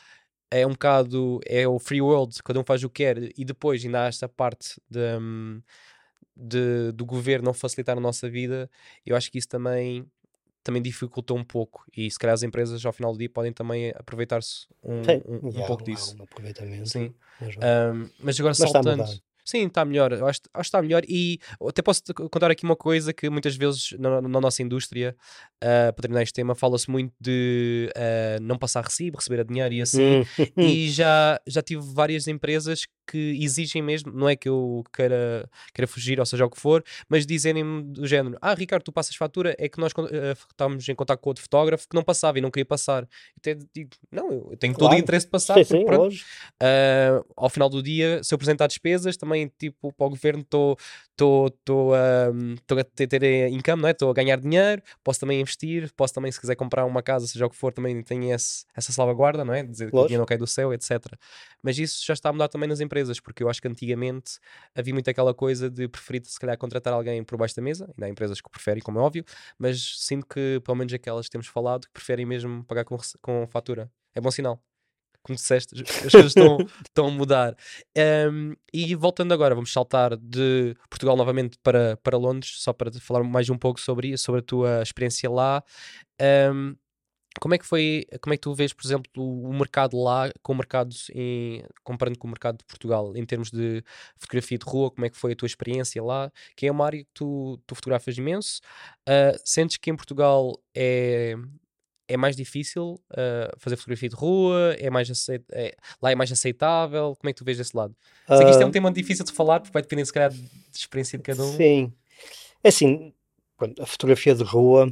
é 0.51 0.67
um 0.67 0.71
bocado 0.71 1.39
é 1.47 1.67
o 1.67 1.79
free 1.79 1.99
world, 2.01 2.35
cada 2.43 2.59
um 2.59 2.63
faz 2.63 2.83
o 2.83 2.89
que 2.89 3.03
quer, 3.03 3.17
e 3.35 3.43
depois 3.43 3.83
ainda 3.83 4.03
há 4.03 4.07
esta 4.07 4.29
parte 4.29 4.79
de, 4.87 4.99
hum, 5.19 5.61
de- 6.35 6.91
do 6.91 7.05
governo 7.05 7.45
não 7.45 7.53
facilitar 7.55 7.97
a 7.97 8.01
nossa 8.01 8.29
vida. 8.29 8.69
Eu 9.03 9.15
acho 9.15 9.31
que 9.31 9.39
isso 9.39 9.47
também 9.47 10.05
também 10.63 10.79
dificultou 10.79 11.35
um 11.35 11.43
pouco 11.43 11.83
e 11.97 12.11
se 12.11 12.19
calhar 12.19 12.35
as 12.35 12.43
empresas 12.43 12.85
ao 12.85 12.93
final 12.93 13.13
do 13.13 13.17
dia 13.17 13.27
podem 13.27 13.51
também 13.51 13.91
aproveitar-se 13.95 14.67
um, 14.83 15.01
um- 15.01 15.47
um 15.47 15.63
pouco 15.65 15.83
disso. 15.83 16.15
um 16.19 16.21
aproveitamento. 16.23 16.87
Sim. 16.87 17.15
mas. 17.41 17.55
Um, 17.57 18.09
mas 18.19 18.39
agora 18.39 18.53
Mas 18.53 18.57
saltando. 18.57 19.03
Sim, 19.43 19.67
está 19.67 19.83
melhor. 19.83 20.13
Acho, 20.13 20.23
acho 20.23 20.41
que 20.53 20.59
está 20.59 20.81
melhor. 20.81 21.03
E 21.07 21.39
até 21.67 21.81
posso 21.81 22.01
contar 22.13 22.51
aqui 22.51 22.63
uma 22.63 22.75
coisa 22.75 23.13
que 23.13 23.29
muitas 23.29 23.55
vezes 23.55 23.93
na, 23.99 24.21
na 24.21 24.41
nossa 24.41 24.61
indústria, 24.61 25.15
uh, 25.63 25.93
para 25.93 26.01
terminar 26.01 26.23
este 26.23 26.33
tema, 26.33 26.55
fala-se 26.55 26.89
muito 26.89 27.13
de 27.19 27.91
uh, 27.95 28.41
não 28.41 28.57
passar 28.57 28.83
recibo, 28.83 29.17
receber 29.17 29.41
a 29.41 29.43
dinheiro 29.43 29.73
e 29.73 29.81
assim. 29.81 30.21
Hum, 30.21 30.25
E 30.57 30.89
já, 30.89 31.39
já 31.47 31.61
tive 31.61 31.81
várias 31.93 32.27
empresas 32.27 32.85
que 33.11 33.37
exigem 33.43 33.81
mesmo, 33.81 34.09
não 34.13 34.29
é 34.29 34.37
que 34.37 34.47
eu 34.47 34.85
queira, 34.93 35.49
queira 35.73 35.85
fugir, 35.85 36.17
ou 36.17 36.25
seja, 36.25 36.45
o 36.45 36.49
que 36.49 36.57
for, 36.57 36.81
mas 37.09 37.25
dizerem-me 37.25 37.83
do 37.83 38.07
género: 38.07 38.37
Ah, 38.41 38.53
Ricardo, 38.53 38.83
tu 38.83 38.91
passas 38.91 39.13
fatura, 39.17 39.53
é 39.59 39.67
que 39.67 39.79
nós 39.79 39.91
uh, 39.91 40.07
estávamos 40.49 40.87
em 40.87 40.95
contato 40.95 41.19
com 41.19 41.29
outro 41.29 41.43
fotógrafo 41.43 41.89
que 41.89 41.95
não 41.95 42.03
passava 42.03 42.37
e 42.37 42.41
não 42.41 42.49
queria 42.49 42.65
passar. 42.65 43.05
Até 43.37 43.57
digo: 43.73 43.89
Não, 44.09 44.31
eu 44.51 44.57
tenho 44.57 44.73
todo 44.73 44.93
o 44.93 44.95
interesse 44.95 45.25
de 45.25 45.31
passar, 45.31 45.55
sim, 45.55 45.65
porque 45.65 45.79
sim, 45.79 45.85
pronto. 45.85 46.15
Uh, 46.15 47.33
ao 47.35 47.49
final 47.49 47.69
do 47.69 47.83
dia, 47.83 48.23
se 48.23 48.33
eu 48.33 48.37
apresentar 48.37 48.67
despesas, 48.67 49.17
também, 49.17 49.51
tipo, 49.59 49.91
para 49.91 50.07
o 50.07 50.09
governo, 50.09 50.41
estou 50.41 50.77
a 51.27 52.83
ter, 52.83 53.07
ter 53.07 53.23
eh, 53.23 53.49
income, 53.49 53.85
é? 53.85 53.91
Estou 53.91 54.09
a 54.09 54.13
ganhar 54.13 54.39
dinheiro, 54.39 54.81
posso 55.03 55.19
também 55.19 55.39
investir, 55.39 55.91
posso 55.93 56.13
também, 56.13 56.31
se 56.31 56.39
quiser 56.39 56.55
comprar 56.55 56.85
uma 56.85 57.01
casa, 57.01 57.27
seja 57.27 57.45
o 57.45 57.49
que 57.49 57.55
for, 57.55 57.73
também 57.73 58.01
tenho 58.03 58.33
esse, 58.33 58.65
essa 58.75 58.91
salvaguarda, 58.91 59.45
não 59.45 59.53
é? 59.53 59.63
Dizer 59.63 59.89
que 59.89 59.95
o 59.95 59.97
Lógico. 59.97 60.07
dinheiro 60.07 60.21
não 60.21 60.25
cai 60.25 60.37
do 60.37 60.47
céu, 60.47 60.73
etc. 60.73 61.05
Mas 61.61 61.77
isso 61.77 62.05
já 62.05 62.13
está 62.13 62.29
a 62.29 62.33
mudar 62.33 62.47
também 62.47 62.67
nas 62.67 62.79
empresas, 62.79 63.19
porque 63.19 63.43
eu 63.43 63.49
acho 63.49 63.61
que 63.61 63.67
antigamente 63.67 64.39
havia 64.75 64.93
muito 64.93 65.09
aquela 65.09 65.33
coisa 65.33 65.69
de 65.69 65.87
preferir, 65.87 66.21
se 66.25 66.39
calhar, 66.39 66.57
contratar 66.57 66.93
alguém 66.93 67.23
por 67.23 67.37
baixo 67.37 67.55
da 67.55 67.61
mesa, 67.61 67.85
ainda 67.85 68.05
há 68.05 68.09
empresas 68.09 68.41
que 68.41 68.49
preferem, 68.49 68.81
como 68.81 68.99
é 68.99 69.01
óbvio, 69.01 69.23
mas 69.57 69.97
sinto 69.99 70.25
que, 70.25 70.61
pelo 70.63 70.77
menos 70.77 70.93
aquelas 70.93 71.25
que 71.25 71.31
temos 71.31 71.47
falado, 71.47 71.85
que 71.85 71.93
preferem 71.93 72.25
mesmo 72.25 72.63
pagar 72.65 72.85
com, 72.85 72.97
com 73.21 73.47
fatura. 73.47 73.91
É 74.13 74.19
bom 74.19 74.31
sinal 74.31 74.61
como 75.23 75.35
disseste, 75.35 75.75
as 75.75 76.05
as 76.05 76.11
coisas 76.11 76.35
estão, 76.35 76.57
estão 76.85 77.07
a 77.07 77.11
mudar. 77.11 77.55
Um, 78.31 78.53
e 78.73 78.95
voltando 78.95 79.33
agora, 79.33 79.55
vamos 79.55 79.71
saltar 79.71 80.17
de 80.17 80.75
Portugal 80.89 81.15
novamente 81.15 81.57
para, 81.63 81.97
para 81.97 82.17
Londres, 82.17 82.55
só 82.57 82.73
para 82.73 82.91
falar 82.93 83.23
mais 83.23 83.49
um 83.49 83.57
pouco 83.57 83.79
sobre 83.79 84.17
sobre 84.17 84.39
a 84.39 84.43
tua 84.43 84.81
experiência 84.81 85.29
lá. 85.29 85.63
Um, 86.21 86.75
como 87.39 87.53
é 87.55 87.57
que 87.57 87.65
foi, 87.65 88.05
como 88.21 88.33
é 88.33 88.37
que 88.37 88.41
tu 88.41 88.53
vês, 88.53 88.73
por 88.73 88.85
exemplo, 88.85 89.09
o 89.15 89.53
mercado 89.53 89.97
lá 89.97 90.29
com 90.41 90.51
o 90.51 90.55
mercado 90.55 90.93
em, 91.13 91.63
comparando 91.83 92.19
com 92.19 92.27
o 92.27 92.29
mercado 92.29 92.57
de 92.57 92.65
Portugal, 92.65 93.15
em 93.15 93.25
termos 93.25 93.49
de 93.49 93.83
fotografia 94.17 94.57
de 94.57 94.65
rua, 94.65 94.91
como 94.91 95.05
é 95.05 95.09
que 95.09 95.17
foi 95.17 95.31
a 95.31 95.35
tua 95.35 95.45
experiência 95.45 96.03
lá? 96.03 96.29
Que 96.57 96.67
é 96.67 96.71
uma 96.71 96.85
área 96.85 96.99
que 96.99 97.09
tu, 97.13 97.57
tu 97.65 97.73
fotografas 97.73 98.17
imenso. 98.17 98.59
Uh, 99.07 99.39
sentes 99.45 99.77
que 99.77 99.89
em 99.89 99.95
Portugal 99.95 100.61
é, 100.75 101.35
é 102.13 102.17
mais 102.17 102.35
difícil 102.35 103.01
uh, 103.11 103.57
fazer 103.57 103.75
fotografia 103.77 104.09
de 104.09 104.15
rua? 104.15 104.75
É 104.79 104.89
mais 104.89 105.09
aceit 105.09 105.43
é- 105.51 105.75
lá 106.01 106.11
é 106.11 106.15
mais 106.15 106.31
aceitável? 106.31 107.15
Como 107.19 107.29
é 107.29 107.33
que 107.33 107.37
tu 107.37 107.45
vês 107.45 107.57
desse 107.57 107.75
lado? 107.75 107.95
Sei 108.27 108.45
que 108.45 108.51
isto 108.51 108.61
é 108.61 108.65
um 108.65 108.71
tema 108.71 108.91
difícil 108.91 109.25
de 109.25 109.31
falar, 109.31 109.59
porque 109.59 109.73
vai 109.73 109.81
depender, 109.81 110.05
se 110.05 110.13
calhar, 110.13 110.31
de 110.31 110.49
experiência 110.73 111.17
de 111.17 111.23
cada 111.23 111.43
um. 111.43 111.57
Sim. 111.57 111.93
É 112.63 112.69
assim, 112.69 113.13
a 113.79 113.85
fotografia 113.85 114.33
de 114.35 114.43
rua 114.43 114.91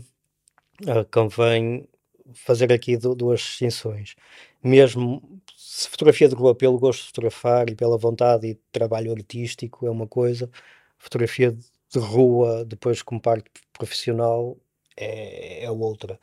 ah, 0.87 1.05
convém 1.11 1.87
fazer 2.33 2.71
aqui 2.71 2.97
du- 2.97 3.15
duas 3.15 3.39
distinções. 3.39 4.15
Mesmo 4.63 5.41
se 5.55 5.89
fotografia 5.89 6.27
de 6.27 6.35
rua 6.35 6.53
pelo 6.55 6.77
gosto 6.77 7.01
de 7.01 7.07
fotografar 7.07 7.69
e 7.69 7.75
pela 7.75 7.97
vontade 7.97 8.47
e 8.47 8.55
trabalho 8.71 9.11
artístico 9.11 9.85
é 9.85 9.89
uma 9.89 10.07
coisa, 10.07 10.49
fotografia 10.97 11.51
de 11.51 11.99
rua 11.99 12.63
depois 12.65 13.01
como 13.01 13.19
parte 13.19 13.49
profissional 13.73 14.57
é, 14.95 15.63
é 15.63 15.71
outra. 15.71 16.19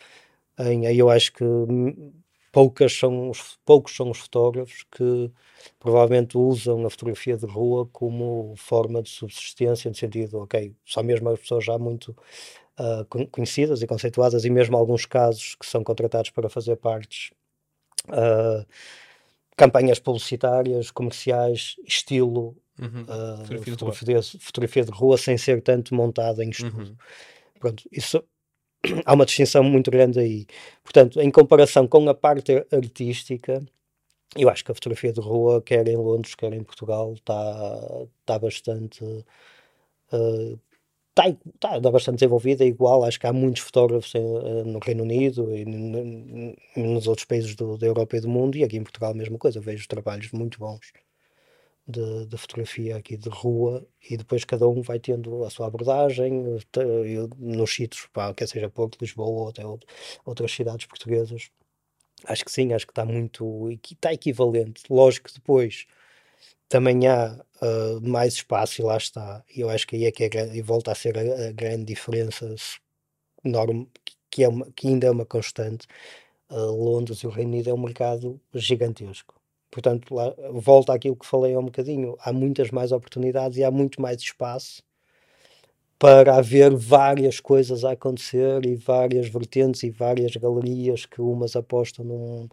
Aí 0.57 0.99
eu 0.99 1.11
acho 1.11 1.33
que 1.33 1.45
hum, 1.45 2.13
poucas 2.51 2.93
são 2.95 3.29
os, 3.29 3.59
poucos 3.67 3.95
são 3.95 4.11
os 4.11 4.19
fotógrafos 4.19 4.85
que 4.91 5.31
provavelmente 5.79 6.39
usam 6.39 6.87
a 6.87 6.91
fotografia 6.91 7.37
de 7.37 7.45
rua 7.45 7.87
como 7.93 8.55
forma 8.57 9.03
de 9.03 9.11
subsistência, 9.11 9.91
no 9.91 9.95
sentido, 9.95 10.39
ok, 10.39 10.75
só 10.85 11.03
mesmo 11.03 11.29
as 11.29 11.39
pessoas 11.39 11.65
já 11.65 11.79
muito 11.79 12.17
uh, 12.79 13.27
conhecidas 13.31 13.83
e 13.83 13.87
conceituadas, 13.87 14.47
e 14.47 14.51
mesmo 14.51 14.77
alguns 14.77 15.05
casos 15.05 15.55
que 15.55 15.67
são 15.67 15.85
contratados 15.85 16.31
para 16.31 16.49
fazer 16.49 16.77
partes. 16.77 17.31
Uh, 18.09 18.65
campanhas 19.55 19.99
publicitárias, 19.99 20.91
comerciais, 20.91 21.77
estilo, 21.87 22.57
uhum. 22.81 23.03
uh, 23.03 23.37
fotografia, 23.39 23.65
de 23.65 23.71
fotografia, 23.71 24.23
fotografia, 24.41 24.85
de 24.85 24.91
rua, 24.93 25.19
sem 25.19 25.37
ser 25.37 25.61
tanto 25.61 25.95
montada 25.95 26.43
em 26.43 26.49
estúdio. 26.49 26.79
Uhum. 26.79 26.97
Pronto, 27.59 27.85
isso 27.93 28.23
há 29.05 29.15
uma 29.15 29.27
distinção 29.27 29.63
muito 29.65 29.91
grande 29.91 30.19
aí. 30.21 30.47
Portanto, 30.83 31.21
em 31.21 31.31
comparação 31.31 31.87
com 31.89 32.09
a 32.09 32.15
parte 32.15 32.67
artística, 32.73 33.63
eu 34.37 34.49
acho 34.51 34.65
que 34.65 34.73
a 34.73 34.75
fotografia 34.75 35.13
de 35.13 35.21
rua, 35.21 35.63
quer 35.63 35.87
em 35.89 35.97
Londres, 35.97 36.35
quer 36.35 36.53
em 36.53 36.63
Portugal, 36.63 37.13
está 37.15 38.07
tá 38.25 38.39
bastante. 38.39 39.05
Uh, 40.13 40.59
está, 41.11 41.29
está 41.77 41.91
bastante 41.91 42.19
desenvolvida, 42.19 42.65
é 42.65 42.67
igual. 42.69 43.05
Acho 43.05 43.21
que 43.21 43.27
há 43.27 43.33
muitos 43.33 43.63
fotógrafos 43.63 44.15
eh, 44.15 44.65
no 44.65 44.79
Reino 44.81 45.03
Unido 45.05 45.55
e 45.57 45.65
nos 46.77 47.07
outros 47.07 47.25
países 47.27 47.55
do, 47.55 47.79
da 47.79 47.87
Europa 47.87 48.17
e 48.17 48.21
do 48.21 48.29
mundo, 48.29 48.57
e 48.57 48.65
aqui 48.65 48.77
em 48.77 48.83
Portugal 48.83 49.13
a 49.13 49.15
mesma 49.15 49.39
coisa. 49.39 49.61
vejo 49.61 49.89
trabalhos 49.89 50.31
muito 50.33 50.59
bons 50.59 50.93
de, 51.87 52.27
de, 52.27 52.37
fotografia 52.37 52.97
aqui 52.97 53.17
de 53.17 53.29
rua 53.29 53.87
e 54.11 54.17
depois 54.17 54.45
cada 54.45 54.69
um 54.69 54.83
vai 54.83 54.99
tendo 54.99 55.45
a 55.45 55.51
sua 55.51 55.67
abordagem 55.69 56.45
eu, 57.07 57.29
nos 57.39 57.75
sítios, 57.75 58.09
quer 58.37 58.49
seja 58.49 58.69
Porto, 58.69 58.99
Lisboa 59.01 59.29
ou 59.29 59.49
até 59.49 59.63
outras 60.25 60.53
cidades 60.53 60.87
portuguesas. 60.87 61.51
Acho 62.25 62.45
que 62.45 62.51
sim, 62.51 62.73
acho 62.73 62.87
que 62.87 62.93
está 62.93 63.05
muito, 63.05 63.71
está 63.71 64.13
equivalente. 64.13 64.83
Lógico 64.91 65.29
que 65.29 65.35
depois 65.35 65.87
também 66.69 67.07
há 67.09 67.45
uh, 67.63 68.01
mais 68.09 68.35
espaço 68.35 68.81
e 68.81 68.85
lá 68.85 68.97
está. 68.97 69.45
E 69.55 69.61
eu 69.61 69.71
acho 69.71 69.87
que 69.87 69.97
aí 69.97 70.07
é 70.07 70.13
que 70.13 70.25
é, 70.25 70.57
e 70.57 70.63
volta 70.63 70.93
a 70.93 70.95
ser 70.95 71.17
a, 71.19 71.49
a 71.49 71.53
grande 71.53 71.85
diferença 71.85 72.55
enorme, 73.45 73.89
que, 74.31 74.45
é 74.45 74.49
uma, 74.49 74.71
que 74.73 74.89
ainda 74.89 75.07
é 75.07 75.11
uma 75.11 75.27
constante. 75.27 75.87
Uh, 76.51 76.71
Londres 76.73 77.21
e 77.21 77.27
o 77.27 77.31
Reino 77.31 77.53
Unido 77.53 77.71
é 77.71 77.75
um 77.75 77.79
mercado 77.79 78.41
gigantesco. 78.55 79.35
Portanto, 79.71 80.15
lá, 80.15 80.35
volta 80.53 80.93
àquilo 80.95 81.17
que 81.17 81.27
falei 81.27 81.55
há 81.55 81.59
um 81.59 81.65
bocadinho. 81.67 82.17
Há 82.21 82.33
muitas 82.33 82.71
mais 82.71 82.93
oportunidades 82.93 83.59
e 83.59 83.65
há 83.65 83.71
muito 83.71 84.01
mais 84.01 84.21
espaço 84.21 84.83
para 85.99 86.37
haver 86.37 86.75
várias 86.75 87.41
coisas 87.41 87.85
a 87.85 87.93
acontecer 87.93 88.65
e 88.67 88.75
várias 88.75 89.29
vertentes 89.29 89.83
e 89.83 89.91
várias 89.91 90.37
galerias 90.37 91.07
que 91.07 91.21
umas 91.23 91.57
apostam 91.57 92.05
num, 92.05 92.49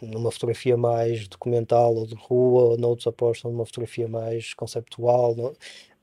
numa 0.00 0.30
fotografia 0.30 0.76
mais 0.76 1.28
documental 1.28 1.94
ou 1.94 2.06
de 2.06 2.14
rua, 2.14 2.76
noutros 2.78 3.06
apostam 3.06 3.50
numa 3.52 3.66
fotografia 3.66 4.08
mais 4.08 4.54
conceptual. 4.54 5.34
Não? 5.36 5.54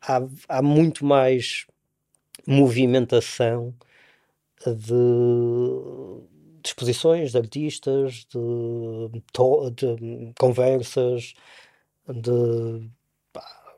Há, 0.02 0.22
há 0.48 0.62
muito 0.62 1.06
mais 1.06 1.65
movimentação 2.48 3.74
de, 4.65 4.94
de 6.62 6.69
exposições, 6.69 7.32
de 7.32 7.38
artistas, 7.38 8.26
de, 8.30 9.21
de 9.76 10.34
conversas, 10.38 11.34
de 12.08 12.89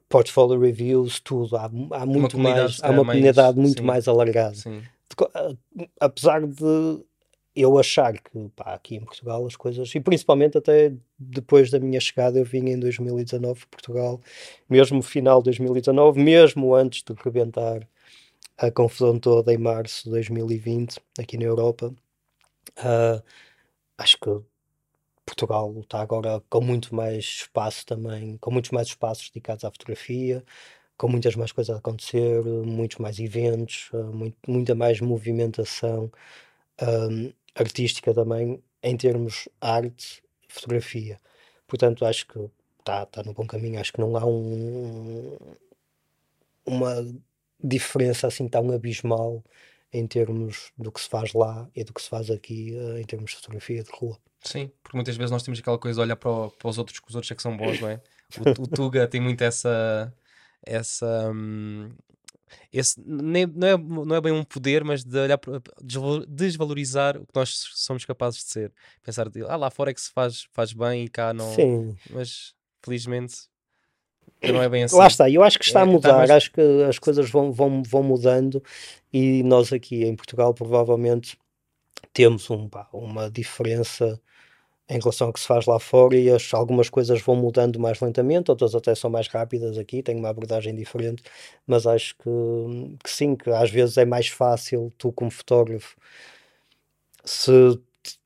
portfolio 0.09 0.59
reviews, 0.59 1.19
tudo. 1.19 1.55
Há, 1.57 1.65
há 1.65 2.05
muito 2.05 2.37
mais, 2.37 2.79
há 2.83 2.91
uma 2.91 3.05
comunidade 3.05 3.57
muito 3.57 3.79
sim, 3.79 3.85
mais 3.85 4.07
alargada. 4.07 4.55
Sim. 4.55 4.83
Apesar 5.99 6.45
de 6.45 7.03
eu 7.55 7.77
achar 7.77 8.13
que 8.13 8.49
pá, 8.55 8.73
aqui 8.73 8.95
em 8.95 9.01
Portugal 9.01 9.45
as 9.45 9.55
coisas, 9.55 9.93
e 9.93 9.99
principalmente 9.99 10.57
até 10.57 10.93
depois 11.17 11.69
da 11.69 11.79
minha 11.79 11.99
chegada, 11.99 12.39
eu 12.39 12.45
vim 12.45 12.69
em 12.69 12.79
2019 12.79 13.65
Portugal, 13.67 14.21
mesmo 14.69 15.01
final 15.01 15.39
de 15.39 15.45
2019, 15.45 16.21
mesmo 16.21 16.73
antes 16.75 17.03
de 17.03 17.13
rebentar 17.23 17.87
a 18.57 18.71
confusão 18.71 19.17
toda 19.19 19.53
em 19.53 19.57
março 19.57 20.05
de 20.05 20.11
2020 20.11 20.99
aqui 21.19 21.37
na 21.37 21.45
Europa, 21.45 21.93
uh, 22.79 23.23
acho 23.97 24.17
que 24.19 24.29
Portugal 25.25 25.73
está 25.79 26.01
agora 26.01 26.41
com 26.49 26.61
muito 26.61 26.93
mais 26.95 27.23
espaço 27.25 27.85
também, 27.85 28.37
com 28.37 28.51
muitos 28.51 28.71
mais 28.71 28.87
espaços 28.87 29.29
dedicados 29.29 29.63
à 29.65 29.71
fotografia, 29.71 30.43
com 30.97 31.07
muitas 31.07 31.35
mais 31.35 31.51
coisas 31.51 31.75
a 31.75 31.79
acontecer, 31.79 32.43
muitos 32.43 32.97
mais 32.97 33.19
eventos, 33.19 33.89
uh, 33.93 34.13
muito, 34.13 34.37
muita 34.47 34.75
mais 34.75 34.99
movimentação. 35.01 36.11
Artística 37.55 38.13
também, 38.13 38.61
em 38.81 38.97
termos 38.97 39.47
arte, 39.61 40.23
fotografia. 40.47 41.19
Portanto, 41.67 42.05
acho 42.05 42.27
que 42.27 42.39
está 42.79 43.05
tá 43.05 43.23
no 43.23 43.33
bom 43.33 43.45
caminho. 43.45 43.79
Acho 43.79 43.93
que 43.93 44.01
não 44.01 44.15
há 44.17 44.25
um, 44.25 45.37
uma 46.65 47.05
diferença 47.63 48.27
assim 48.27 48.47
tão 48.47 48.71
abismal 48.71 49.43
em 49.93 50.07
termos 50.07 50.71
do 50.77 50.91
que 50.91 50.99
se 50.99 51.07
faz 51.07 51.33
lá 51.33 51.69
e 51.75 51.83
do 51.83 51.93
que 51.93 52.01
se 52.01 52.09
faz 52.09 52.29
aqui 52.31 52.73
uh, 52.73 52.97
em 52.97 53.03
termos 53.03 53.31
de 53.31 53.37
fotografia 53.37 53.83
de 53.83 53.91
rua. 53.91 54.17
Sim, 54.41 54.71
porque 54.81 54.97
muitas 54.97 55.15
vezes 55.15 55.31
nós 55.31 55.43
temos 55.43 55.59
aquela 55.59 55.77
coisa 55.77 55.97
de 55.97 56.01
olhar 56.01 56.15
para, 56.15 56.31
o, 56.31 56.51
para 56.51 56.67
os 56.67 56.77
outros 56.77 56.99
que 56.99 57.07
os 57.07 57.15
outros 57.15 57.31
é 57.31 57.35
que 57.35 57.41
são 57.41 57.55
bons, 57.55 57.79
não 57.79 57.89
é? 57.89 58.01
O, 58.37 58.63
o 58.63 58.67
Tuga 58.67 59.07
tem 59.07 59.21
muito 59.21 59.41
essa, 59.43 60.13
essa, 60.65 61.31
hum, 61.31 61.91
esse 62.71 62.99
nem, 63.05 63.45
não, 63.45 63.67
é, 63.67 63.77
não 63.77 64.15
é 64.15 64.21
bem 64.21 64.33
um 64.33 64.43
poder, 64.43 64.83
mas 64.83 65.03
de 65.03 65.17
olhar 65.17 65.37
para, 65.37 65.61
desvalorizar 66.27 67.17
o 67.17 67.25
que 67.25 67.35
nós 67.35 67.49
somos 67.75 68.03
capazes 68.03 68.43
de 68.43 68.49
ser. 68.51 68.73
Pensar, 69.03 69.29
de, 69.29 69.43
ah, 69.43 69.55
lá 69.55 69.69
fora 69.69 69.91
é 69.91 69.93
que 69.93 70.01
se 70.01 70.11
faz, 70.11 70.47
faz 70.51 70.73
bem 70.73 71.05
e 71.05 71.09
cá 71.09 71.33
não. 71.33 71.53
Sim. 71.53 71.95
Mas 72.09 72.53
felizmente 72.83 73.47
não 74.41 74.61
é 74.61 74.69
bem 74.69 74.83
assim. 74.83 74.95
Lá 74.95 75.07
está, 75.07 75.29
eu 75.29 75.43
acho 75.43 75.57
que 75.57 75.65
está 75.65 75.81
é, 75.81 75.83
a 75.83 75.85
mudar, 75.85 76.09
está, 76.09 76.17
mas... 76.17 76.31
acho 76.31 76.51
que 76.51 76.61
as 76.87 76.99
coisas 76.99 77.29
vão, 77.29 77.51
vão, 77.51 77.81
vão 77.83 78.03
mudando 78.03 78.63
e 79.11 79.43
nós 79.43 79.71
aqui 79.71 80.03
em 80.03 80.15
Portugal 80.15 80.53
provavelmente 80.53 81.37
temos 82.11 82.49
um, 82.49 82.67
pá, 82.67 82.87
uma 82.91 83.29
diferença 83.29 84.19
em 84.89 84.99
relação 84.99 85.27
ao 85.27 85.33
que 85.33 85.39
se 85.39 85.47
faz 85.47 85.65
lá 85.65 85.79
fora 85.79 86.15
e 86.15 86.29
as, 86.29 86.53
algumas 86.53 86.89
coisas 86.89 87.21
vão 87.21 87.35
mudando 87.35 87.79
mais 87.79 87.99
lentamente, 87.99 88.51
outras 88.51 88.75
até 88.75 88.93
são 88.93 89.09
mais 89.09 89.27
rápidas 89.27 89.77
aqui, 89.77 90.03
tenho 90.03 90.19
uma 90.19 90.29
abordagem 90.29 90.75
diferente, 90.75 91.23
mas 91.65 91.87
acho 91.87 92.15
que, 92.17 92.29
que 93.03 93.09
sim, 93.09 93.35
que 93.35 93.49
às 93.49 93.71
vezes 93.71 93.97
é 93.97 94.05
mais 94.05 94.27
fácil 94.27 94.93
tu 94.97 95.11
como 95.11 95.31
fotógrafo 95.31 95.95
se 97.23 97.79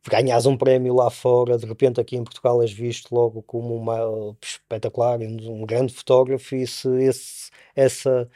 ganhas 0.09 0.45
um 0.45 0.57
prémio 0.57 0.95
lá 0.95 1.09
fora, 1.09 1.57
de 1.57 1.65
repente 1.65 1.99
aqui 1.99 2.15
em 2.15 2.23
Portugal 2.23 2.61
és 2.61 2.71
visto 2.71 3.13
logo 3.13 3.41
como 3.43 3.75
uma 3.75 4.35
espetacular, 4.41 5.19
um, 5.19 5.65
grande 5.65 5.93
fotógrafo 5.93 6.55
e 6.55 6.65
se 6.65 6.89
esse, 7.03 7.51
essa 7.75 8.29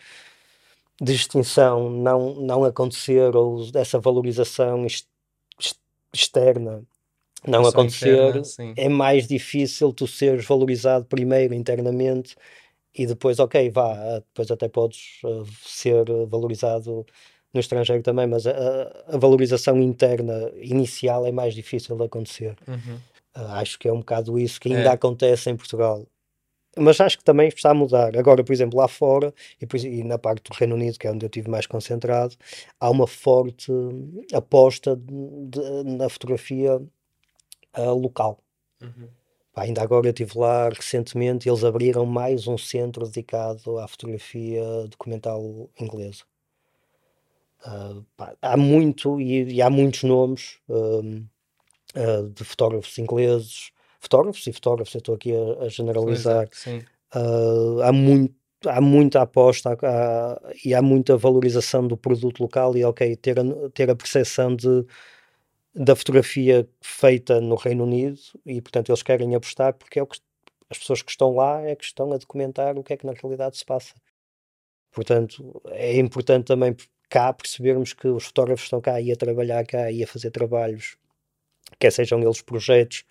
distinção 1.02 1.90
não, 1.90 2.36
não 2.36 2.64
acontecer 2.64 3.36
ou 3.36 3.68
essa 3.74 4.00
valorização 4.00 4.86
externa 6.14 6.84
não 7.48 7.66
acontecer, 7.66 8.14
interna, 8.14 8.74
é 8.78 8.88
mais 8.88 9.28
difícil 9.28 9.92
tu 9.92 10.06
seres 10.06 10.46
valorizado 10.46 11.06
primeiro 11.06 11.54
internamente 11.54 12.36
e 12.94 13.06
depois, 13.06 13.40
ok, 13.40 13.70
vá, 13.70 14.20
depois 14.20 14.52
até 14.52 14.68
podes 14.68 15.22
uh, 15.24 15.46
ser 15.66 16.06
valorizado 16.28 17.06
no 17.54 17.60
estrangeiro 17.60 18.02
também, 18.02 18.28
mas 18.28 18.48
a, 18.48 18.54
a, 19.08 19.18
valorização 19.18 19.82
interna 19.82 20.52
inicial 20.56 21.26
é 21.26 21.32
mais 21.32 21.54
difícil 21.54 21.98
de 21.98 22.04
acontecer. 22.04 22.56
Uhum. 22.68 22.96
Uh, 23.36 23.52
acho 23.54 23.78
que 23.78 23.88
é 23.88 23.94
um 23.94 24.00
bocado 24.00 24.40
isso 24.40 24.60
que 24.60 24.70
ainda 24.70 24.90
é. 24.90 24.94
acontece 24.94 25.50
em 25.50 25.56
Portugal. 25.56 26.06
Mas 26.78 27.02
acho 27.02 27.18
que 27.18 27.24
também 27.24 27.50
está 27.50 27.72
a 27.72 27.74
mudar. 27.74 28.16
Agora, 28.16 28.44
por 28.44 28.54
exemplo, 28.54 28.80
lá 28.80 28.88
fora 28.88 29.34
e, 29.62 29.88
e 29.88 30.04
na 30.04 30.18
parte 30.18 30.50
do 30.50 30.56
Reino 30.56 30.76
Unido, 30.76 30.98
que 30.98 31.06
é 31.06 31.12
onde 31.12 31.26
eu 31.26 31.28
estive 31.28 31.50
mais 31.50 31.68
concentrado, 31.68 32.36
há 32.80 32.90
uma 32.90 33.08
forte 33.08 33.72
aposta 34.34 34.96
de, 34.96 35.14
de, 35.50 35.84
na 35.84 36.08
fotografia 36.08 36.78
uh, 37.78 37.94
local. 37.94 38.40
Uhum. 38.82 39.10
Pá, 39.54 39.64
ainda 39.64 39.82
agora 39.82 40.08
eu 40.08 40.12
estive 40.12 40.38
lá 40.38 40.70
recentemente 40.70 41.50
eles 41.50 41.64
abriram 41.66 42.06
mais 42.06 42.48
um 42.48 42.58
centro 42.58 43.06
dedicado 43.06 43.78
à 43.78 43.88
fotografia 43.88 44.64
documental 44.90 45.70
inglesa. 45.78 46.24
Uh, 47.66 48.04
pá, 48.18 48.36
há 48.42 48.58
muito 48.58 49.22
e, 49.22 49.44
e, 49.56 49.62
há 49.62 49.70
muitos 49.70 50.04
nomes 50.04 50.58
uh, 50.68 51.00
uh, 51.00 52.30
de 52.30 52.44
fotógrafos 52.44 52.98
ingleses, 52.98 53.72
fotógrafos 54.00 54.48
e 54.48 54.54
fotógrafos, 54.54 54.96
eu 54.96 55.00
estou 55.00 55.16
aqui 55.16 55.32
a, 55.36 55.66
a 55.66 55.70
generalizar. 55.70 56.50
há 57.84 57.92
muito 57.92 58.36
há 58.68 58.80
muita 58.80 59.22
aposta 59.22 59.78
há, 59.82 60.42
e 60.64 60.74
há 60.74 60.82
muita 60.82 61.18
valorização 61.18 61.88
do 61.88 61.98
produto 61.98 62.42
local 62.42 62.78
e 62.78 62.84
ok, 62.84 63.16
ter 63.16 63.40
a, 63.40 63.44
ter 63.74 63.90
a 63.90 63.96
percepção 63.96 64.56
de 64.56 64.86
da 65.74 65.96
fotografia 65.96 66.68
feita 66.82 67.40
no 67.40 67.56
Reino 67.56 67.86
Unido 67.86 68.20
e, 68.46 68.62
portanto, 68.62 68.90
eles 68.90 69.02
querem 69.02 69.36
apostar 69.36 69.74
porque 69.74 70.00
é 70.00 70.04
o 70.04 70.08
que 70.08 70.20
as 70.70 70.78
pessoas 70.78 71.02
que 71.02 71.12
estão 71.12 71.34
lá 71.34 71.62
é 71.62 71.76
que 71.76 71.84
estão 71.84 72.12
a 72.12 72.18
documentar 72.18 72.78
o 72.78 72.84
que 72.84 72.94
é 72.94 72.98
que 72.98 73.06
na 73.06 73.14
realidade 73.14 73.58
se 73.58 73.66
passa. 73.66 73.94
Portanto, 74.92 75.62
é 75.68 75.98
importante 75.98 76.46
também 76.46 76.76
cá 77.12 77.34
percebermos 77.34 77.94
que 77.94 78.08
os 78.08 78.26
fotógrafos 78.26 78.66
estão 78.66 78.82
cá 78.82 79.02
e 79.02 79.12
a 79.12 79.16
trabalhar 79.18 79.66
cá 79.66 79.92
e 79.92 80.04
a 80.04 80.08
fazer 80.08 80.32
trabalhos, 80.32 80.98
quer 81.80 81.92
sejam 81.92 82.22
eles 82.22 82.42
projetos 82.42 83.06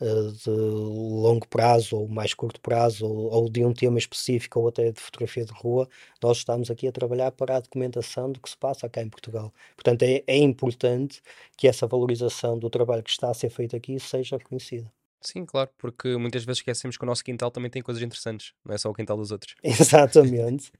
uh, 0.00 0.32
de 0.32 0.50
longo 0.50 1.48
prazo 1.48 1.96
ou 1.98 2.08
mais 2.08 2.34
curto 2.34 2.60
prazo, 2.60 3.06
ou, 3.06 3.32
ou, 3.32 3.50
de 3.50 3.64
um 3.64 3.72
tema 3.74 3.98
específico, 3.98 4.60
ou 4.60 4.68
até 4.68 4.92
de 4.92 5.00
fotografia 5.00 5.44
de 5.46 5.52
rua, 5.52 5.88
nós 6.22 6.38
estamos 6.38 6.70
aqui 6.70 6.88
a 6.88 6.92
trabalhar 6.92 7.32
para 7.32 7.56
a 7.56 7.60
documentação 7.60 8.32
do 8.32 8.40
que 8.40 8.50
se 8.50 8.56
passa 8.56 8.88
cá 8.88 9.02
em 9.02 9.08
Portugal. 9.10 9.52
Portanto, 9.76 10.02
é, 10.02 10.22
é 10.26 10.36
importante 10.36 11.22
que 11.56 11.68
essa 11.68 11.86
valorização 11.86 12.58
do 12.58 12.70
trabalho 12.70 13.02
que 13.02 13.10
está 13.10 13.30
a 13.30 13.34
ser 13.34 13.50
feito 13.50 13.76
aqui 13.76 13.98
seja 14.00 14.36
reconhecida. 14.36 14.97
Sim, 15.20 15.44
claro, 15.44 15.68
porque 15.76 16.16
muitas 16.16 16.44
vezes 16.44 16.58
esquecemos 16.58 16.96
que 16.96 17.02
o 17.02 17.06
nosso 17.06 17.24
quintal 17.24 17.50
também 17.50 17.70
tem 17.70 17.82
coisas 17.82 18.02
interessantes, 18.02 18.52
não 18.64 18.74
é 18.74 18.78
só 18.78 18.88
o 18.88 18.94
quintal 18.94 19.16
dos 19.16 19.32
outros. 19.32 19.56
Exatamente. 19.64 20.70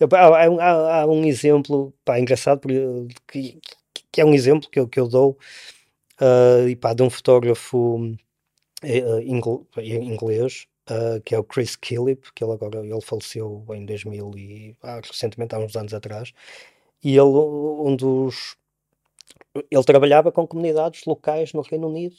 há, 0.00 0.26
há, 0.26 1.02
há, 1.02 1.06
um 1.06 1.24
exemplo 1.24 1.94
pá, 2.04 2.18
engraçado 2.18 2.66
que, 3.28 3.60
que 4.10 4.20
é 4.20 4.24
um 4.24 4.34
exemplo 4.34 4.68
que 4.68 4.80
eu, 4.80 4.88
que 4.88 4.98
eu 4.98 5.08
dou 5.08 5.38
uh, 6.20 6.68
e, 6.68 6.74
pá, 6.76 6.92
de 6.92 7.02
um 7.02 7.10
fotógrafo 7.10 7.96
uh, 8.84 9.20
inglês 9.22 10.66
uh, 10.90 11.20
que 11.24 11.34
é 11.34 11.38
o 11.38 11.44
Chris 11.44 11.76
Killip, 11.76 12.32
que 12.34 12.42
ele 12.44 12.52
agora 12.52 12.80
ele 12.80 13.00
faleceu 13.00 13.64
em 13.70 13.86
2000 13.86 14.30
e 14.36 14.76
ah, 14.82 15.00
recentemente 15.02 15.54
há 15.54 15.58
uns 15.58 15.76
anos 15.76 15.94
atrás 15.94 16.32
e 17.02 17.10
ele 17.10 17.22
um 17.22 17.94
dos 17.96 18.56
ele 19.70 19.84
trabalhava 19.84 20.32
com 20.32 20.46
comunidades 20.46 21.04
locais 21.06 21.52
no 21.52 21.62
Reino 21.62 21.88
Unido 21.88 22.16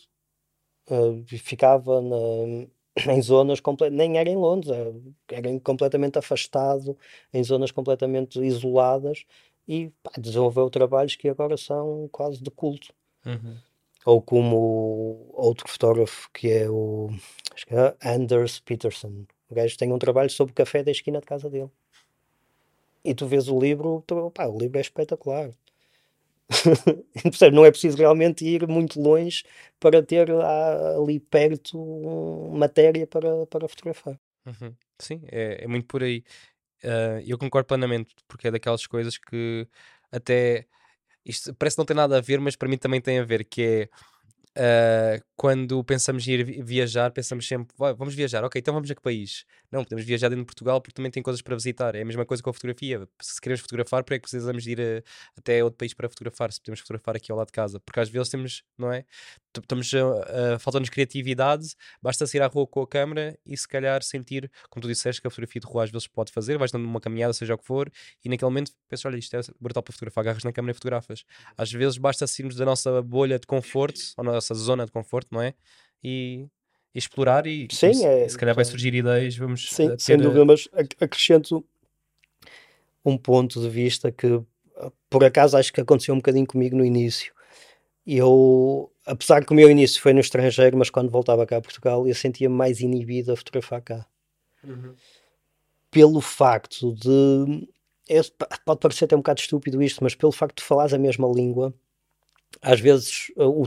Uh, 0.90 1.24
ficava 1.40 2.02
na, 2.02 2.16
em 3.12 3.22
zonas 3.22 3.60
nem 3.92 4.18
era 4.18 4.30
em 4.30 4.36
Londres, 4.36 4.72
era, 5.30 5.60
completamente 5.60 6.18
afastado, 6.18 6.98
em 7.34 7.44
zonas 7.44 7.72
completamente 7.72 8.40
isoladas 8.40 9.26
e 9.68 9.92
pá, 10.02 10.12
desenvolveu 10.18 10.70
trabalhos 10.70 11.16
que 11.16 11.28
agora 11.28 11.58
são 11.58 12.08
quase 12.12 12.42
de 12.42 12.50
culto. 12.52 12.94
Uhum. 13.26 13.58
Ou 14.06 14.22
como 14.22 15.32
outro 15.34 15.68
fotógrafo 15.68 16.30
que 16.32 16.50
é 16.50 16.70
o 16.70 17.10
que 17.66 17.74
é 17.74 17.96
Anders 18.04 18.60
Peterson. 18.60 19.26
O 19.50 19.56
gajo 19.56 19.78
tem 19.78 19.92
um 19.92 20.00
trabalho 20.00 20.30
sobre 20.30 20.52
o 20.52 20.56
café 20.56 20.84
da 20.84 20.92
esquina 20.92 21.20
de 21.20 21.26
casa 21.26 21.50
dele. 21.50 21.72
E 23.04 23.14
tu 23.14 23.28
vês 23.28 23.48
o 23.48 23.60
livro, 23.60 24.04
tu, 24.06 24.32
pá, 24.32 24.46
o 24.48 24.58
livro 24.58 24.78
é 24.78 24.82
espetacular. 24.82 25.52
Não 27.52 27.66
é 27.66 27.72
preciso 27.72 27.98
realmente 27.98 28.46
ir 28.46 28.68
muito 28.68 29.02
longe 29.02 29.44
para 29.80 30.02
ter 30.04 30.30
ali 30.32 31.20
perto 31.20 32.52
matéria 32.54 33.08
para, 33.08 33.46
para 33.48 33.68
fotografar. 33.68 34.20
Uhum. 34.46 34.76
Sim, 35.00 35.22
é, 35.32 35.64
é, 35.64 35.68
muito 35.68 35.88
por 35.88 36.04
aí. 36.04 36.24
Uh, 36.84 37.20
eu 37.26 37.38
concordo 37.38 37.68
plenamente, 37.68 38.14
porque 38.28 38.48
é 38.48 38.52
daquelas 38.52 38.86
coisas 38.86 39.18
que 39.18 39.68
até 40.12 40.68
isto 41.26 41.54
parece 41.56 41.78
não 41.78 41.86
ter 41.86 41.96
nada 41.96 42.18
a 42.18 42.22
ver, 42.22 42.40
mas 42.40 42.56
para 42.56 42.70
mim 42.70 42.78
também 42.78 43.02
tem 43.02 43.20
a 43.20 43.24
ver, 43.24 43.44
que 43.44 43.64
é 43.64 43.90
Uh, 44.58 45.22
quando 45.36 45.84
pensamos 45.84 46.26
em 46.28 46.32
ir 46.32 46.64
viajar, 46.64 47.12
pensamos 47.12 47.46
sempre, 47.46 47.76
vamos 47.78 48.16
viajar, 48.16 48.42
ok, 48.46 48.58
então 48.58 48.74
vamos 48.74 48.90
a 48.90 48.96
que 48.96 49.02
país? 49.02 49.44
Não, 49.70 49.84
podemos 49.84 50.06
viajar 50.06 50.30
dentro 50.30 50.44
de 50.44 50.48
Portugal 50.48 50.80
porque 50.80 50.94
também 50.94 51.12
tem 51.12 51.22
coisas 51.22 51.42
para 51.42 51.54
visitar. 51.56 51.94
É 51.94 52.02
a 52.02 52.06
mesma 52.06 52.26
coisa 52.26 52.42
com 52.42 52.50
a 52.50 52.54
fotografia. 52.54 53.06
Se 53.22 53.42
queremos 53.42 53.60
fotografar, 53.60 54.06
para 54.06 54.16
é 54.16 54.20
que 54.20 54.22
precisamos 54.22 54.66
ir 54.66 54.80
a, 54.80 55.04
até 55.38 55.62
outro 55.62 55.78
país 55.78 55.94
para 55.94 56.08
fotografar? 56.08 56.54
Se 56.54 56.62
podemos 56.62 56.80
fotografar 56.80 57.18
aqui 57.18 57.32
ao 57.32 57.38
lado 57.38 57.48
de 57.48 57.52
casa, 57.52 57.82
porque 57.82 58.00
às 58.00 58.08
vezes 58.08 58.30
temos, 58.30 58.64
não 58.78 58.94
é? 58.94 59.04
Estamos, 59.58 59.92
uh, 59.92 60.60
falta-nos 60.60 60.90
criatividade, 60.90 61.76
basta 62.02 62.26
sair 62.26 62.42
à 62.42 62.48
rua 62.48 62.66
com 62.66 62.82
a 62.82 62.88
câmera 62.88 63.38
e 63.46 63.58
se 63.58 63.68
calhar 63.68 64.02
sentir, 64.04 64.50
como 64.70 64.82
tu 64.82 64.88
disseste, 64.88 65.22
que 65.22 65.28
a 65.28 65.30
fotografia 65.30 65.60
de 65.60 65.68
rua 65.68 65.84
às 65.84 65.92
vezes 65.92 66.08
pode 66.08 66.32
fazer, 66.32 66.58
vais 66.58 66.72
dando 66.72 66.86
uma 66.86 67.02
caminhada, 67.02 67.34
seja 67.34 67.56
o 67.56 67.58
que 67.58 67.66
for, 67.66 67.90
e 68.24 68.30
naquele 68.30 68.50
momento 68.50 68.72
pensas, 68.90 69.06
olha, 69.06 69.18
isto 69.18 69.36
é 69.36 69.42
brutal 69.60 69.84
para 69.84 69.94
fotografar, 69.94 70.24
agarras 70.24 70.44
na 70.44 70.52
câmera 70.52 70.72
e 70.72 70.74
fotografas. 70.74 71.24
Às 71.58 71.72
vezes 71.72 71.98
basta 71.98 72.26
sairmos 72.28 72.56
da 72.56 72.66
nossa 72.66 73.02
bolha 73.02 73.40
de 73.40 73.48
conforto, 73.48 74.00
ou 74.18 74.24
nossa 74.24 74.45
zona 74.54 74.86
de 74.86 74.92
conforto, 74.92 75.30
não 75.32 75.42
é? 75.42 75.54
E, 76.04 76.48
e 76.94 77.00
explorar 77.00 77.48
e, 77.48 77.68
Sim, 77.72 77.92
e, 77.92 78.06
é, 78.06 78.28
se 78.28 78.38
calhar 78.38 78.56
vai 78.56 78.66
surgir 78.66 78.94
ideias, 78.94 79.36
vamos 79.36 79.70
Sim, 79.70 79.90
ter... 79.90 80.00
sem 80.00 80.18
dúvida, 80.18 80.46
mas 80.46 80.68
acrescento 81.00 81.66
um 83.04 83.18
ponto 83.18 83.62
de 83.62 83.70
vista 83.70 84.12
que 84.12 84.44
por 85.10 85.24
acaso 85.24 85.58
acho 85.58 85.72
que 85.72 85.82
aconteceu 85.82 86.14
um 86.14 86.18
bocadinho 86.18 86.46
comigo 86.46 86.76
no 86.76 86.86
início. 86.86 87.34
Eu, 88.06 88.92
apesar 89.06 89.44
que 89.44 89.52
o 89.52 89.56
meu 89.56 89.70
início 89.70 90.02
foi 90.02 90.14
no 90.14 90.20
estrangeiro, 90.20 90.78
mas 90.78 90.90
quando 90.90 91.10
voltava 91.10 91.46
cá 91.46 91.58
a 91.58 91.62
Portugal 91.62 92.08
eu 92.08 92.14
sentia 92.14 92.50
mais 92.50 92.82
inibido 92.82 93.32
a 93.32 93.36
fotografar 93.36 93.82
cá. 93.82 94.06
Uhum. 94.64 94.94
Pelo 95.90 96.22
facto 96.22 96.94
de. 96.94 97.68
É, 98.08 98.22
pode 98.66 98.80
parecer 98.80 99.06
até 99.06 99.16
um 99.16 99.20
bocado 99.20 99.40
estúpido 99.40 99.82
isto, 99.82 100.04
mas 100.04 100.14
pelo 100.14 100.32
facto 100.32 100.58
de 100.58 100.64
falares 100.64 100.94
a 100.94 100.98
mesma 100.98 101.28
língua, 101.28 101.74
às 102.62 102.80
vezes 102.80 103.32
o, 103.36 103.66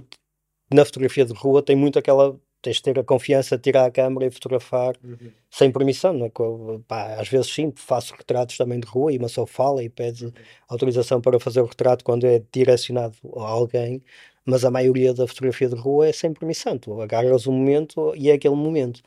na 0.71 0.85
fotografia 0.85 1.25
de 1.25 1.33
rua 1.33 1.63
tem 1.63 1.77
muito 1.77 1.99
aquela 1.99 2.39
tens 2.61 2.77
de 2.77 2.83
ter 2.83 2.99
a 2.99 3.05
confiança 3.05 3.57
de 3.57 3.63
tirar 3.63 3.85
a 3.87 3.91
câmera 3.91 4.27
e 4.27 4.31
fotografar 4.31 4.95
uhum. 5.03 5.31
sem 5.51 5.71
permissão, 5.71 6.13
não 6.13 6.27
é? 6.27 6.31
Pá, 6.87 7.15
às 7.15 7.29
vezes 7.29 7.53
sim, 7.53 7.73
faço 7.75 8.15
retratos 8.17 8.57
também 8.57 8.81
de 8.81 8.87
rua 8.87 9.13
e 9.13 9.19
uma 9.19 9.29
pessoa 9.29 9.47
fala 9.47 9.83
e 9.83 9.89
pede 9.89 10.27
uhum. 10.27 10.33
autorização 10.69 11.21
para 11.21 11.39
fazer 11.39 11.61
o 11.61 11.67
retrato 11.67 12.05
quando 12.05 12.27
é 12.27 12.43
direcionado 12.53 13.17
a 13.37 13.45
alguém, 13.45 14.03
mas 14.45 14.65
a 14.65 14.71
maioria 14.71 15.15
da 15.15 15.27
fotografia 15.27 15.69
de 15.69 15.77
rua 15.77 16.09
é 16.09 16.13
sem 16.13 16.33
permissão, 16.33 16.79
tu 16.79 17.01
agarras 17.01 17.47
o 17.47 17.53
momento 17.53 18.13
e 18.17 18.31
é 18.31 18.35
aquele 18.35 18.57
momento. 18.57 19.03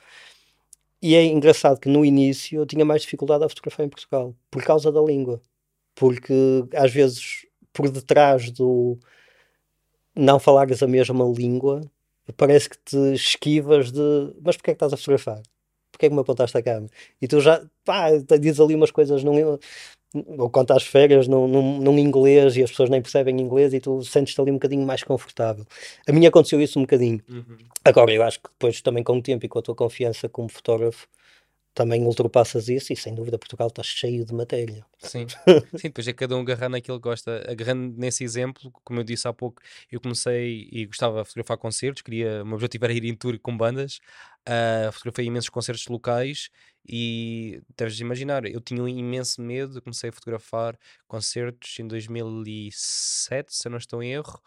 E 1.02 1.16
é 1.16 1.26
engraçado 1.26 1.80
que 1.80 1.90
no 1.90 2.06
início 2.06 2.62
eu 2.62 2.66
tinha 2.66 2.86
mais 2.86 3.02
dificuldade 3.02 3.44
a 3.44 3.50
fotografar 3.50 3.86
em 3.86 3.90
Portugal, 3.90 4.36
por 4.50 4.64
causa 4.64 4.92
da 4.92 5.02
língua, 5.02 5.42
porque 5.96 6.34
às 6.74 6.92
vezes 6.92 7.46
por 7.74 7.90
detrás 7.90 8.52
do 8.52 8.98
não 10.16 10.40
falares 10.40 10.82
a 10.84 10.88
mesma 10.88 11.26
língua, 11.26 11.82
parece 12.38 12.70
que 12.70 12.78
te 12.78 13.14
esquivas 13.14 13.92
de 13.92 14.34
mas 14.44 14.56
porquê 14.56 14.72
é 14.72 14.74
que 14.74 14.78
estás 14.78 14.94
a 14.94 14.98
fotografar? 14.98 15.42
Porquê 15.92 16.06
é 16.06 16.10
que 16.10 16.16
me 16.16 16.22
apontaste 16.22 16.58
a 16.58 16.64
câmera? 16.64 16.92
E 17.22 17.28
tu 17.28 17.42
já, 17.42 17.62
pá, 17.84 18.10
dizes 18.40 18.60
ali 18.60 18.74
umas 18.76 18.92
coisas 18.92 19.24
num, 19.24 19.58
ou 20.14 20.50
quando 20.50 20.72
às 20.72 20.84
férias 20.84 21.28
num, 21.28 21.48
num, 21.48 21.80
num, 21.80 21.98
inglês 21.98 22.58
e 22.58 22.64
as 22.64 22.70
pessoas 22.70 22.90
nem 22.90 23.02
percebem 23.02 23.40
inglês 23.40 23.74
e 23.74 23.80
tu 23.80 24.04
sentes-te 24.04 24.40
ali 24.42 24.52
um 24.52 24.56
bocadinho 24.56 24.86
mais 24.86 25.04
confortável. 25.04 25.66
A 26.08 26.12
mim 26.12 26.26
aconteceu 26.26 26.62
isso 26.62 26.80
um 26.80 26.84
bocadinho. 26.84 27.22
Uhum. 27.30 27.58
Agora, 27.84 28.14
eu 28.14 28.24
acho 28.24 28.40
que 28.40 28.50
depois 28.50 28.82
também 28.82 29.04
com 29.04 29.18
o 29.18 29.22
tempo 29.22 29.46
e 29.46 29.50
com 29.50 29.60
a 29.60 29.62
tua 29.62 29.76
confiança 29.76 30.28
como 30.28 30.50
fotógrafo, 30.50 31.08
também 31.74 32.04
ultrapassas 32.04 32.68
isso 32.68 32.92
e 32.92 32.96
sem 32.96 33.16
dúvida 33.16 33.38
Portugal 33.38 33.68
está 33.68 33.82
cheio 33.82 34.26
de 34.26 34.34
matéria. 34.34 34.86
Sim, 35.00 35.26
sim, 35.78 35.88
depois 35.88 36.08
é 36.08 36.14
cada 36.14 36.36
um 36.36 36.42
agarrar 36.42 36.70
naquilo 36.70 37.00
que 37.00 37.08
gosta. 37.08 37.50
Agarrando 37.50 37.98
nesse 37.98 38.24
exemplo, 38.24 38.72
como 38.84 39.00
eu 39.00 39.04
disse 39.04 39.28
há 39.28 39.34
pouco, 39.34 39.62
eu 39.90 40.02
comecei 40.02 40.68
e 40.72 40.86
gostava 40.86 41.22
de 41.22 41.28
fotografar 41.28 41.58
concertos, 41.58 42.02
queria, 42.02 42.44
o 42.44 42.46
meu 42.46 42.56
objetivo 42.56 42.86
era 42.86 42.94
ir 42.94 43.06
em 43.06 43.16
tour 43.16 43.40
com 43.40 43.56
bandas, 43.56 44.00
uh, 44.48 44.92
fotografei 44.92 45.26
imensos 45.26 45.50
concertos 45.50 45.88
locais 45.88 46.50
e 46.86 47.62
deves 47.78 48.00
imaginar, 48.00 48.46
eu 48.46 48.60
tinha 48.60 48.84
um 48.84 48.88
imenso 48.88 49.42
medo, 49.42 49.82
comecei 49.82 50.10
a 50.10 50.14
fotografar 50.14 50.78
concertos 51.08 51.80
em 51.80 51.88
2007, 51.88 53.56
se 53.56 53.68
eu 53.68 53.72
não 53.72 53.78
estou 53.78 54.04
em 54.04 54.12
erro. 54.12 54.42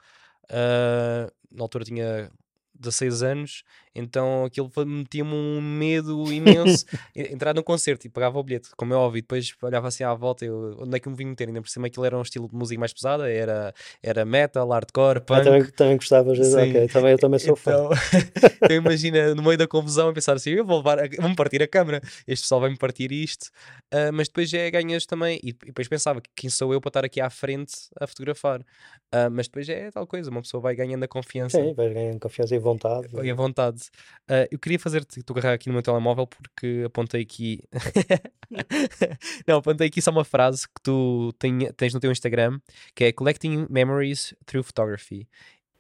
Uh, 0.45 1.33
na 1.51 1.63
altura 1.63 1.85
tinha 1.85 2.31
16 2.75 3.23
anos, 3.23 3.63
então 3.95 4.45
aquilo 4.45 4.71
metia-me 4.87 5.33
um 5.33 5.61
medo 5.61 6.33
imenso 6.33 6.85
entrar 7.15 7.55
num 7.55 7.63
concerto 7.63 8.07
e 8.07 8.11
pagava 8.11 8.39
o 8.39 8.43
bilhete, 8.43 8.71
como 8.77 8.93
é 8.93 8.97
óbvio, 8.97 9.19
e 9.19 9.23
depois 9.23 9.55
olhava 9.63 9.89
assim 9.89 10.03
à 10.03 10.13
volta, 10.15 10.45
eu, 10.45 10.77
onde 10.81 10.97
é 10.97 11.01
que 11.01 11.07
eu 11.07 11.13
me 11.13 11.17
vim 11.17 11.27
meter? 11.27 11.49
Ainda 11.49 11.63
por 11.63 11.69
cima 11.69 11.87
aquilo 11.87 12.05
era 12.05 12.19
um 12.19 12.23
estilo 12.23 12.49
de 12.49 12.55
música 12.55 12.79
mais 12.79 12.93
pesada, 12.93 13.31
era, 13.31 13.73
era 14.03 14.25
metal, 14.25 14.69
hardcore, 14.69 15.21
punk. 15.21 15.41
Ah, 15.41 15.45
também, 15.45 15.65
também 15.71 15.97
gostavas, 15.97 16.39
de 16.39 16.55
ok, 16.55 16.89
também, 16.89 17.13
eu 17.13 17.19
também 17.19 17.39
sou 17.39 17.57
então, 17.61 17.91
fã. 17.91 18.21
então 18.63 18.77
imagina, 18.77 19.35
no 19.35 19.43
meio 19.43 19.59
da 19.59 19.69
confusão, 19.69 20.09
a 20.09 20.13
pensar 20.13 20.35
assim, 20.35 20.51
eu 20.51 20.65
vou 20.65 20.79
levar, 20.79 20.99
vou-me 21.19 21.37
partir 21.37 21.63
a 21.63 21.69
câmera, 21.69 22.01
este 22.27 22.43
pessoal 22.43 22.61
vai-me 22.61 22.77
partir 22.77 23.13
isto, 23.13 23.47
uh, 23.93 24.13
mas 24.13 24.29
depois 24.29 24.53
é 24.53 24.71
ganhas 24.71 25.07
também, 25.07 25.39
e, 25.43 25.51
e, 25.51 25.53
depois 25.67 25.89
pensava, 25.89 26.21
quem 26.35 26.51
sou 26.51 26.73
eu 26.73 26.81
para 26.81 26.91
estar 26.91 27.05
aqui 27.05 27.21
à 27.21 27.31
frente 27.31 27.75
a 28.01 28.07
fotografar? 28.07 28.61
Uh, 28.61 29.31
mas 29.31 29.47
depois 29.47 29.69
é 29.69 29.91
tal 29.91 30.07
coisa, 30.07 30.31
uma 30.31 30.43
pessoa 30.43 30.61
vai 30.61 30.75
ganhando 30.75 31.05
a 31.05 31.09
confiança. 31.09 31.57
Sim, 31.57 31.73
vai 31.75 31.93
ganhando 31.93 32.19
confiança 32.19 32.55
e 32.55 32.59
vontade. 32.59 33.07
E 33.23 33.31
a 33.31 33.35
vontade. 33.35 33.84
Uh, 34.31 34.49
eu 34.51 34.59
queria 34.59 34.79
fazer-te 34.79 35.23
tu 35.23 35.33
agarrar 35.33 35.55
aqui 35.55 35.69
no 35.69 35.75
meu 35.75 35.83
telemóvel 35.83 36.27
porque 36.27 36.83
apontei 36.87 37.23
aqui. 37.23 37.61
Não, 39.47 39.59
apontei 39.59 39.89
aqui 39.89 40.01
só 40.01 40.11
uma 40.11 40.25
frase 40.25 40.67
que 40.67 40.81
tu 40.83 41.33
tens 41.77 41.93
no 41.93 42.01
teu 42.01 42.11
Instagram 42.11 42.59
que 42.95 43.05
é 43.05 43.13
Collecting 43.13 43.67
Memories 43.69 44.35
Through 44.47 44.65
Photography. 44.65 45.29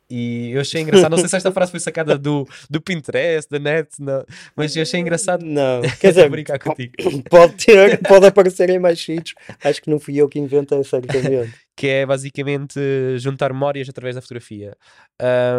E 0.08 0.50
eu 0.52 0.60
achei 0.60 0.82
engraçado, 0.82 1.10
não 1.10 1.18
sei 1.18 1.28
se 1.28 1.36
esta 1.36 1.50
frase 1.50 1.70
foi 1.70 1.80
sacada 1.80 2.18
do, 2.18 2.46
do 2.68 2.80
Pinterest, 2.80 3.50
da 3.50 3.58
net, 3.58 3.88
não, 3.98 4.24
mas 4.54 4.76
eu 4.76 4.82
achei 4.82 5.00
engraçado. 5.00 5.44
Não, 5.44 5.80
quer 5.98 6.10
dizer, 6.10 6.28
brincar 6.28 6.58
contigo. 6.58 6.92
Pode 7.30 7.54
ter, 7.54 8.00
pode 8.02 8.26
aparecer 8.26 8.68
em 8.68 8.78
mais 8.78 9.00
sítios. 9.00 9.34
Acho 9.62 9.80
que 9.80 9.90
não 9.90 9.98
fui 9.98 10.16
eu 10.16 10.28
que 10.28 10.38
inventei, 10.38 10.82
certamente. 10.84 11.54
Que 11.76 11.86
é 11.88 12.06
basicamente 12.06 12.78
juntar 13.18 13.52
memórias 13.52 13.88
através 13.88 14.14
da 14.14 14.20
fotografia. 14.22 14.76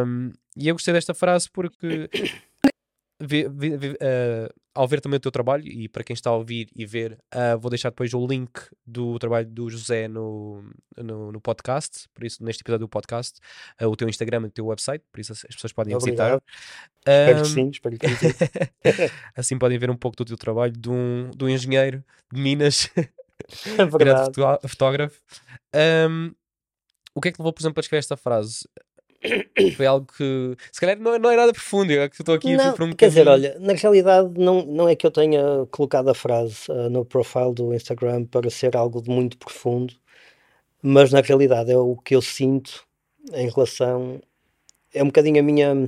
Um, 0.05 0.31
e 0.55 0.67
eu 0.67 0.75
gostei 0.75 0.93
desta 0.93 1.13
frase 1.13 1.49
porque 1.51 2.09
vê- 3.21 3.49
vê- 3.49 3.77
vê- 3.77 3.97
eh, 3.99 4.49
ao 4.73 4.87
ver 4.87 4.99
também 4.99 5.15
o 5.17 5.21
teu 5.21 5.31
trabalho, 5.31 5.65
e 5.65 5.87
para 5.87 6.03
quem 6.03 6.13
está 6.13 6.29
a 6.29 6.35
ouvir 6.35 6.67
e 6.75 6.85
ver, 6.85 7.17
ah, 7.31 7.55
vou 7.55 7.69
deixar 7.69 7.89
depois 7.89 8.13
o 8.13 8.27
link 8.27 8.51
do 8.85 9.17
trabalho 9.17 9.47
do 9.47 9.69
José 9.69 10.05
no, 10.09 10.61
no, 10.97 11.31
no 11.31 11.39
podcast, 11.39 12.09
por 12.13 12.25
isso, 12.25 12.43
neste 12.43 12.61
episódio 12.61 12.85
do 12.85 12.89
podcast, 12.89 13.39
ah, 13.79 13.87
o 13.87 13.95
teu 13.95 14.09
Instagram 14.09 14.41
e 14.43 14.45
o 14.47 14.51
teu 14.51 14.65
website, 14.65 15.01
por 15.13 15.21
isso 15.21 15.31
as 15.31 15.45
as 15.49 15.55
pessoas 15.55 15.71
podem 15.71 15.97
visitar. 15.97 16.33
Obrigado. 16.35 16.43
Espero 17.07 17.35
que 17.35 17.41
Ahm, 17.41 17.45
sim, 17.53 17.69
espero 17.69 17.97
que 17.97 18.07
sim. 18.09 18.27
assim 19.35 19.57
podem 19.57 19.77
ver 19.77 19.89
um 19.89 19.95
pouco 19.95 20.17
do 20.17 20.25
teu 20.25 20.37
trabalho 20.37 20.73
de 20.73 20.89
um, 20.89 21.29
de 21.33 21.45
um 21.45 21.49
engenheiro 21.49 22.03
de 22.33 22.41
Minas, 22.41 22.89
É 23.65 23.85
grande 23.97 24.31
verdade. 24.31 24.67
fotógrafo. 24.67 25.21
Ahm, 25.73 26.31
o 27.13 27.21
que 27.21 27.29
é 27.29 27.31
que 27.31 27.39
levou, 27.39 27.53
por 27.53 27.61
exemplo, 27.61 27.79
a 27.79 27.81
escrever 27.81 27.99
esta 27.99 28.17
frase? 28.17 28.67
Foi 29.75 29.85
algo 29.85 30.05
que 30.05 30.55
se 30.71 30.79
calhar 30.79 30.99
não, 30.99 31.13
é- 31.15 31.19
não 31.19 31.31
é 31.31 31.35
nada 31.35 31.51
profundo. 31.51 31.91
Eu 31.91 32.03
é 32.03 32.09
que 32.09 32.21
estou 32.21 32.35
aqui 32.35 32.53
a 32.53 32.57
Não, 32.57 32.73
por 32.73 32.83
um 32.83 32.91
quer 32.91 33.07
dizer, 33.07 33.27
olha, 33.27 33.57
na 33.59 33.73
realidade 33.73 34.29
não, 34.37 34.63
não 34.65 34.87
é 34.87 34.95
que 34.95 35.05
eu 35.05 35.11
tenha 35.11 35.65
colocado 35.71 36.09
a 36.09 36.13
frase 36.13 36.65
ah, 36.69 36.89
no 36.89 37.03
profile 37.05 37.53
do 37.53 37.73
Instagram 37.73 38.25
para 38.25 38.49
ser 38.49 38.75
algo 38.75 39.01
de 39.01 39.09
muito 39.09 39.37
profundo, 39.37 39.93
mas 40.81 41.11
na 41.11 41.21
realidade 41.21 41.71
é 41.71 41.77
o 41.77 41.95
que 41.95 42.15
eu 42.15 42.21
sinto 42.21 42.85
em 43.33 43.49
relação. 43.49 44.21
É 44.93 45.01
um 45.01 45.07
bocadinho 45.07 45.39
a 45.39 45.43
minha. 45.43 45.87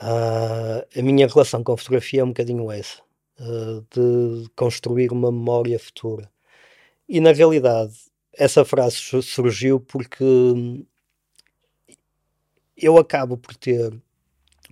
ah, 0.00 0.84
a 0.96 1.02
minha 1.02 1.28
relação 1.28 1.62
com 1.62 1.72
a 1.72 1.78
fotografia 1.78 2.20
é 2.20 2.24
um 2.24 2.28
bocadinho 2.28 2.70
essa, 2.72 3.00
de 3.90 4.48
construir 4.56 5.12
uma 5.12 5.30
memória 5.32 5.78
futura. 5.78 6.30
E 7.08 7.20
na 7.20 7.32
realidade, 7.32 7.94
essa 8.34 8.64
frase 8.64 8.96
su- 8.96 9.22
surgiu 9.22 9.80
porque 9.80 10.24
hum, 10.24 10.84
eu 12.76 12.98
acabo 12.98 13.36
por 13.36 13.54
ter 13.56 13.92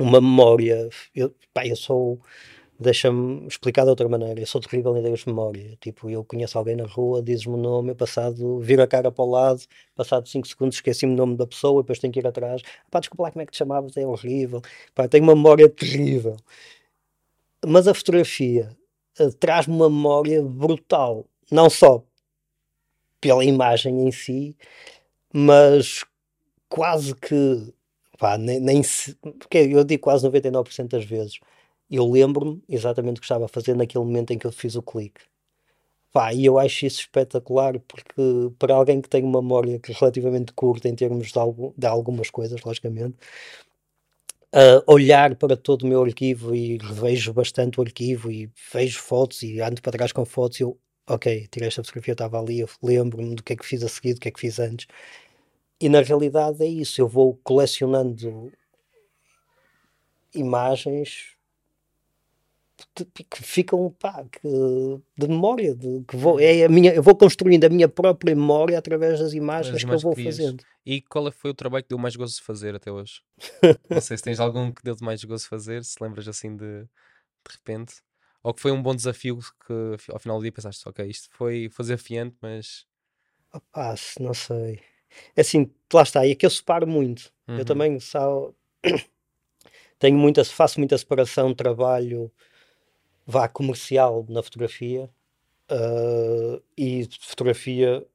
uma 0.01 0.21
memória. 0.21 0.91
Eu, 1.15 1.35
pá, 1.55 1.67
eu 1.67 1.77
sou. 1.77 2.21
Deixa-me 2.81 3.47
explicar 3.49 3.85
de 3.85 3.91
outra 3.91 4.09
maneira. 4.09 4.41
Eu 4.41 4.47
sou 4.47 4.61
terrível 4.61 4.97
em 4.97 5.01
ideias 5.01 5.21
de 5.21 5.29
memória. 5.29 5.77
Tipo, 5.81 6.11
eu 6.11 6.25
conheço 6.25 6.59
alguém 6.59 6.77
na 6.77 6.87
rua, 6.87 7.23
dizes-me 7.23 7.55
o 7.55 7.57
nome, 7.59 7.91
eu 7.93 7.97
passado, 7.97 8.61
viro 8.61 8.83
a 8.83 8.87
cara 8.89 9.13
para 9.13 9.25
o 9.25 9.31
lado, 9.31 9.63
passado 9.95 10.29
5 10.29 10.49
segundos 10.49 10.77
esqueci-me 10.77 11.15
o 11.15 11.17
nome 11.17 11.37
da 11.37 11.47
pessoa, 11.47 11.83
depois 11.83 11.99
tenho 12.01 12.13
que 12.13 12.21
ir 12.21 12.27
atrás. 12.27 12.63
Pá, 12.91 13.01
desculpa 13.01 13.25
lá 13.25 13.33
como 13.33 13.43
é 13.43 13.47
que 13.47 13.53
te 13.53 13.59
chamavas, 13.59 13.97
é 13.97 14.07
horrível. 14.07 14.63
Pá, 14.95 15.09
tenho 15.09 15.25
uma 15.25 15.35
memória 15.37 15.69
terrível. 15.71 16.37
Mas 17.67 17.87
a 17.89 17.95
fotografia 17.95 18.77
eh, 19.19 19.31
traz-me 19.41 19.75
uma 19.75 19.91
memória 19.91 20.43
brutal. 20.43 21.27
Não 21.51 21.69
só 21.69 22.05
pela 23.21 23.45
imagem 23.45 24.07
em 24.07 24.11
si, 24.13 24.57
mas 25.35 26.05
quase 26.69 27.15
que 27.17 27.75
pá, 28.19 28.39
nem, 28.39 28.61
nem 28.61 28.83
se, 28.83 29.15
porque 29.17 29.59
eu 29.59 29.85
digo 29.85 30.03
quase 30.03 30.25
99% 30.25 30.91
das 30.93 31.05
vezes 31.05 31.39
eu 31.91 32.11
lembro-me 32.11 32.63
exatamente 32.69 33.19
o 33.19 33.21
que 33.21 33.27
estava 33.27 33.47
a 33.47 33.49
fazer 33.49 33.77
naquele 33.77 34.05
momento 34.05 34.33
em 34.33 34.39
que 34.39 34.47
eu 34.47 34.53
fiz 34.53 34.77
o 34.77 34.83
clique 34.83 35.23
pá, 36.13 36.33
e 36.35 36.45
eu 36.47 36.59
acho 36.59 36.87
isso 36.87 37.01
espetacular 37.03 37.79
porque 37.81 38.15
para 38.59 38.75
alguém 38.75 39.01
que 39.03 39.09
tem 39.09 39.25
uma 39.25 39.43
memória 39.43 39.77
é 39.89 39.93
relativamente 39.95 40.53
curta 40.55 40.89
em 40.89 40.95
termos 40.97 41.33
de, 41.33 41.39
algu- 41.39 41.75
de 41.79 41.87
algumas 41.87 42.31
coisas, 42.31 42.63
logicamente 42.63 43.17
ah, 44.53 44.83
olhar 44.87 45.35
para 45.37 45.57
todo 45.57 45.83
o 45.83 45.87
meu 45.87 46.03
arquivo 46.03 46.55
e 46.55 46.77
revejo 46.79 47.33
bastante 47.33 47.79
o 47.81 47.83
arquivo 47.83 48.31
e 48.31 48.51
vejo 48.73 49.01
fotos 49.01 49.43
e 49.43 49.61
ando 49.61 49.81
para 49.81 49.93
trás 49.93 50.13
com 50.13 50.25
fotos 50.25 50.61
e 50.61 50.63
eu, 50.63 50.79
ok, 51.09 51.49
tirei 51.51 51.69
esta 51.69 51.83
fotografia, 51.83 52.13
eu 52.13 52.15
estava 52.15 52.41
ali, 52.41 52.61
eu 52.61 52.69
lembro-me 52.83 53.35
do 53.35 53.43
que 53.43 53.55
é 53.55 53.57
que 53.57 53.65
fiz 53.67 53.83
a 53.83 53.89
seguir, 53.89 54.15
do 54.15 54.21
que 54.21 54.29
é 54.29 54.31
que 54.31 54.41
fiz 54.41 54.59
antes. 54.59 54.87
E 55.81 55.89
na 55.89 56.01
realidade 56.03 56.63
é 56.63 56.67
isso, 56.69 57.01
eu 57.01 57.09
vou 57.09 57.37
colecionando 57.43 58.53
imagens 60.35 61.37
que 62.95 63.43
ficam 63.43 63.91
pá, 63.99 64.25
que, 64.31 64.47
de 65.17 65.27
memória, 65.29 65.75
de, 65.75 66.05
que 66.07 66.17
vou, 66.17 66.39
é 66.39 66.65
a 66.65 66.69
minha, 66.69 66.93
eu 66.93 67.03
vou 67.03 67.17
construindo 67.17 67.65
a 67.65 67.69
minha 67.69 67.89
própria 67.89 68.35
memória 68.35 68.79
através 68.79 69.19
das 69.19 69.33
imagens 69.33 69.79
que 69.79 69.85
eu 69.85 69.89
imagens 69.89 70.03
vou 70.03 70.15
que 70.15 70.25
fazendo. 70.25 70.65
E 70.85 71.01
qual 71.01 71.29
é- 71.29 71.31
foi 71.31 71.51
o 71.51 71.55
trabalho 71.55 71.83
que 71.85 71.89
deu 71.89 71.99
mais 71.99 72.15
gozo 72.17 72.37
de 72.37 72.43
fazer 72.43 72.75
até 72.75 72.93
hoje? 72.93 73.23
Não 73.89 74.01
sei 74.01 74.17
se 74.17 74.23
tens 74.23 74.39
algum 74.41 74.71
que 74.71 74.83
deu-te 74.83 75.03
mais 75.03 75.25
gozo 75.25 75.45
de 75.45 75.49
fazer, 75.49 75.85
se 75.85 75.97
lembras 76.03 76.29
assim 76.29 76.55
de, 76.55 76.83
de 76.83 76.89
repente. 77.51 77.95
Ou 78.43 78.53
que 78.53 78.61
foi 78.61 78.73
um 78.73 78.83
bom 78.83 78.95
desafio 78.95 79.39
que 79.67 80.13
ao 80.13 80.19
final 80.19 80.37
do 80.39 80.43
dia 80.43 80.53
pensaste, 80.53 80.87
ok, 80.89 81.07
isto 81.07 81.29
foi, 81.33 81.69
foi 81.71 81.85
desafiante, 81.85 82.37
mas. 82.43 82.85
Se 83.97 84.21
não 84.21 84.35
sei. 84.35 84.81
É 85.37 85.43
Assim, 85.43 85.71
lá 85.93 86.03
está, 86.03 86.27
e 86.27 86.33
é 86.33 86.35
que 86.35 86.45
eu 86.45 86.51
separo 86.51 86.87
muito. 86.87 87.33
Eu 87.47 87.59
Uhum. 87.59 87.65
também 87.65 88.01
só 88.01 88.53
tenho 89.99 90.19
muita, 90.19 90.45
faço 90.45 90.81
muita 90.81 90.97
separação 90.99 91.55
trabalho 91.55 92.33
vá 93.27 93.49
comercial 93.49 94.27
na 94.29 94.43
fotografia 94.43 95.09
ah, 95.69 96.61
e 96.77 97.09
fotografia 97.21 98.07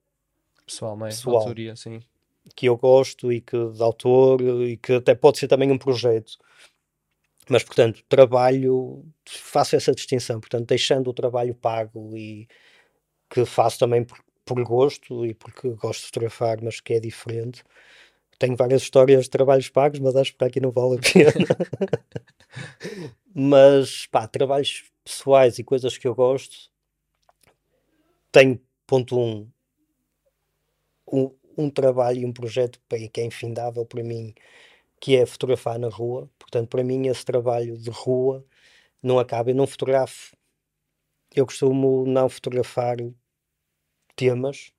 Pessoal, 0.67 0.97
não 0.97 1.05
é? 1.05 1.09
Pessoal. 1.09 1.37
Autoria, 1.37 1.75
sim. 1.77 2.01
que 2.53 2.67
eu 2.67 2.75
gosto 2.75 3.31
e 3.31 3.39
que 3.39 3.57
de 3.69 3.81
autor 3.81 4.41
e 4.41 4.75
que 4.75 4.93
até 4.93 5.15
pode 5.15 5.39
ser 5.39 5.47
também 5.47 5.71
um 5.71 5.77
projeto. 5.77 6.37
Mas, 7.49 7.63
portanto, 7.63 8.03
trabalho, 8.09 9.05
faço 9.25 9.77
essa 9.77 9.93
distinção, 9.93 10.41
portanto, 10.41 10.67
deixando 10.67 11.09
o 11.09 11.13
trabalho 11.13 11.55
pago 11.55 12.15
e 12.17 12.45
que 13.29 13.45
faço 13.45 13.79
também 13.79 14.03
por, 14.03 14.19
por 14.43 14.61
gosto 14.63 15.25
e 15.25 15.33
porque 15.33 15.69
gosto 15.69 16.01
de 16.01 16.07
fotografar, 16.07 16.61
mas 16.61 16.81
que 16.81 16.93
é 16.93 16.99
diferente. 16.99 17.63
Tenho 18.37 18.57
várias 18.57 18.81
histórias 18.81 19.23
de 19.23 19.29
trabalhos 19.29 19.69
pagos, 19.69 19.99
mas 19.99 20.15
acho 20.17 20.33
que 20.33 20.37
para 20.37 20.47
aqui 20.47 20.59
não 20.59 20.71
vale 20.71 20.97
a 20.97 20.99
pena. 20.99 21.47
mas, 23.33 24.05
pá, 24.07 24.27
trabalhos 24.27 24.83
pessoais 25.07 25.59
e 25.59 25.63
coisas 25.63 25.97
que 25.97 26.07
eu 26.07 26.15
gosto, 26.15 26.69
tenho, 28.31 28.59
ponto 28.85 29.17
um, 29.19 29.49
um, 31.11 31.31
um 31.57 31.69
trabalho 31.69 32.19
e 32.21 32.25
um 32.25 32.33
projeto 32.33 32.79
pa- 32.87 32.97
que 33.11 33.21
é 33.21 33.25
infindável 33.25 33.85
para 33.85 34.03
mim, 34.03 34.33
que 34.99 35.15
é 35.17 35.25
fotografar 35.25 35.79
na 35.79 35.89
rua. 35.89 36.29
Portanto, 36.39 36.69
para 36.69 36.83
mim, 36.83 37.07
esse 37.07 37.25
trabalho 37.25 37.77
de 37.77 37.89
rua 37.89 38.45
não 39.03 39.19
acaba. 39.19 39.51
Eu 39.51 39.55
não 39.55 39.67
fotografo, 39.67 40.35
eu 41.35 41.45
costumo 41.45 42.05
não 42.05 42.27
fotografar 42.29 42.97
temas. 44.15 44.73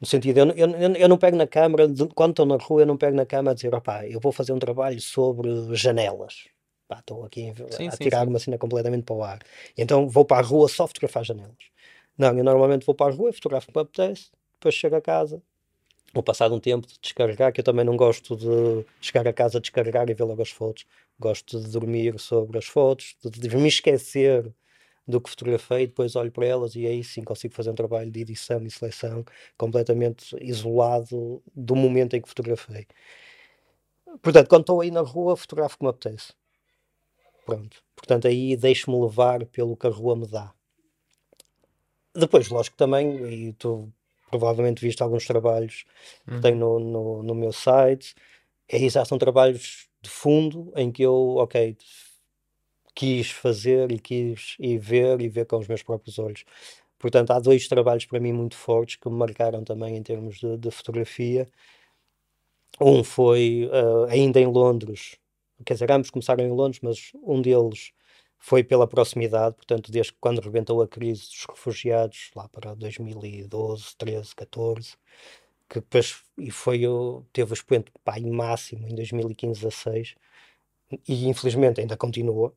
No 0.00 0.06
sentido, 0.06 0.38
eu, 0.40 0.46
eu, 0.52 0.94
eu, 0.94 1.08
não 1.08 1.18
pego 1.18 1.36
na 1.36 1.46
câmara, 1.46 1.88
de- 1.88 2.06
quando 2.14 2.30
estou 2.30 2.46
na 2.46 2.56
rua, 2.56 2.82
eu 2.82 2.86
não 2.86 2.96
pego 2.96 3.16
na 3.16 3.26
câmara 3.26 3.50
a 3.52 3.54
dizer, 3.54 3.74
opá, 3.74 4.06
eu 4.06 4.20
vou 4.20 4.30
fazer 4.32 4.52
um 4.52 4.58
trabalho 4.58 5.00
sobre 5.00 5.48
janelas. 5.74 6.46
Estou 6.90 7.24
aqui 7.24 7.50
a, 7.50 7.52
Sim, 7.72 7.90
a 7.92 7.96
sim, 7.96 7.98
tirar 7.98 8.26
sim. 8.26 8.28
uma 8.28 8.38
cena 8.38 8.58
completamente 8.58 9.04
para 9.04 9.14
o 9.16 9.22
ar. 9.24 9.38
Então 9.76 10.08
vou 10.08 10.24
para 10.24 10.38
a 10.38 10.46
rua 10.46 10.68
só 10.68 10.86
fotografar 10.86 11.24
janelas. 11.24 11.56
Não, 12.16 12.36
eu 12.36 12.44
normalmente 12.44 12.84
vou 12.86 12.94
para 12.94 13.12
a 13.12 13.14
rua, 13.14 13.32
fotografo 13.32 13.70
o 13.70 13.72
que 13.72 13.78
me 13.78 13.82
apetece, 13.82 14.30
depois 14.54 14.74
chego 14.74 14.96
a 14.96 15.00
casa, 15.00 15.40
vou 16.14 16.22
passar 16.22 16.50
um 16.52 16.60
tempo 16.60 16.86
de 16.86 16.98
descarregar, 17.00 17.52
que 17.52 17.60
eu 17.60 17.64
também 17.64 17.84
não 17.84 17.96
gosto 17.96 18.36
de 18.36 18.84
chegar 19.00 19.26
a 19.28 19.32
casa, 19.32 19.60
descarregar 19.60 20.08
e 20.10 20.14
ver 20.14 20.24
logo 20.24 20.42
as 20.42 20.50
fotos. 20.50 20.86
Gosto 21.20 21.60
de 21.60 21.68
dormir 21.70 22.18
sobre 22.20 22.58
as 22.58 22.66
fotos, 22.66 23.16
de, 23.24 23.30
de 23.48 23.56
me 23.56 23.68
esquecer 23.68 24.52
do 25.08 25.20
que 25.20 25.30
fotografei, 25.30 25.86
depois 25.86 26.16
olho 26.16 26.32
para 26.32 26.46
elas 26.46 26.76
e 26.76 26.86
aí 26.86 27.04
sim 27.04 27.22
consigo 27.24 27.54
fazer 27.54 27.70
um 27.70 27.74
trabalho 27.74 28.10
de 28.10 28.20
edição 28.20 28.62
e 28.64 28.70
seleção 28.70 29.24
completamente 29.58 30.36
isolado 30.40 31.42
do 31.54 31.76
momento 31.76 32.14
em 32.16 32.22
que 32.22 32.28
fotografei. 32.28 32.86
Portanto, 34.22 34.48
quando 34.48 34.62
estou 34.62 34.80
aí 34.80 34.90
na 34.92 35.00
rua, 35.00 35.36
fotografo 35.36 35.78
como 35.78 35.90
apetece. 35.90 36.32
Pronto. 37.48 37.82
Portanto, 37.96 38.28
aí 38.28 38.56
deixo-me 38.56 39.00
levar 39.00 39.44
pelo 39.46 39.76
que 39.76 39.86
a 39.86 39.90
rua 39.90 40.16
me 40.16 40.26
dá. 40.26 40.54
Depois, 42.14 42.48
lógico 42.48 42.76
também, 42.76 43.48
e 43.48 43.52
tu 43.52 43.92
provavelmente 44.30 44.80
viste 44.84 45.02
alguns 45.02 45.26
trabalhos 45.26 45.84
que 46.26 46.32
Uhum. 46.34 46.40
tenho 46.42 46.56
no, 46.56 46.78
no, 46.80 47.22
no 47.22 47.34
meu 47.34 47.52
site, 47.52 48.14
aí 48.72 48.88
já 48.88 49.04
são 49.04 49.18
trabalhos 49.18 49.88
de 50.02 50.10
fundo 50.10 50.72
em 50.76 50.90
que 50.92 51.02
eu, 51.02 51.14
ok, 51.36 51.76
quis 52.94 53.30
fazer 53.30 53.90
e 53.92 53.98
quis 53.98 54.56
ir 54.58 54.78
ver 54.78 55.20
e 55.20 55.28
ver 55.28 55.46
com 55.46 55.58
os 55.58 55.68
meus 55.68 55.82
próprios 55.82 56.18
olhos. 56.18 56.44
Portanto, 56.98 57.30
há 57.30 57.38
dois 57.38 57.68
trabalhos 57.68 58.06
para 58.06 58.20
mim 58.20 58.32
muito 58.32 58.56
fortes 58.56 58.96
que 58.96 59.08
me 59.08 59.16
marcaram 59.16 59.62
também 59.64 59.96
em 59.96 60.02
termos 60.02 60.38
de, 60.38 60.56
de 60.58 60.70
fotografia. 60.70 61.48
Um 62.80 63.02
foi 63.04 63.68
ah, 63.72 64.06
ainda 64.10 64.40
em 64.40 64.46
Londres, 64.46 65.16
quer 65.64 65.74
dizer, 65.74 65.90
ambos 65.92 66.10
começaram 66.10 66.44
em 66.44 66.50
Londres, 66.50 66.80
mas 66.82 67.12
um 67.22 67.40
deles 67.42 67.92
foi 68.38 68.62
pela 68.64 68.86
proximidade, 68.86 69.56
portanto, 69.56 69.90
desde 69.90 70.12
quando 70.20 70.40
rebentou 70.40 70.80
a 70.82 70.88
crise 70.88 71.22
dos 71.22 71.44
refugiados, 71.50 72.30
lá 72.36 72.48
para 72.48 72.74
2012, 72.74 73.96
13, 73.96 74.34
14, 74.34 74.96
que 75.68 75.80
depois 75.80 76.22
e 76.38 76.50
foi 76.50 76.82
teve 77.32 77.52
o 77.52 77.54
expoente 77.54 77.90
em 78.18 78.30
máximo 78.30 78.86
em 78.88 78.94
2015, 78.94 79.60
16, 79.60 80.14
e 81.08 81.28
infelizmente 81.28 81.80
ainda 81.80 81.96
continua, 81.96 82.54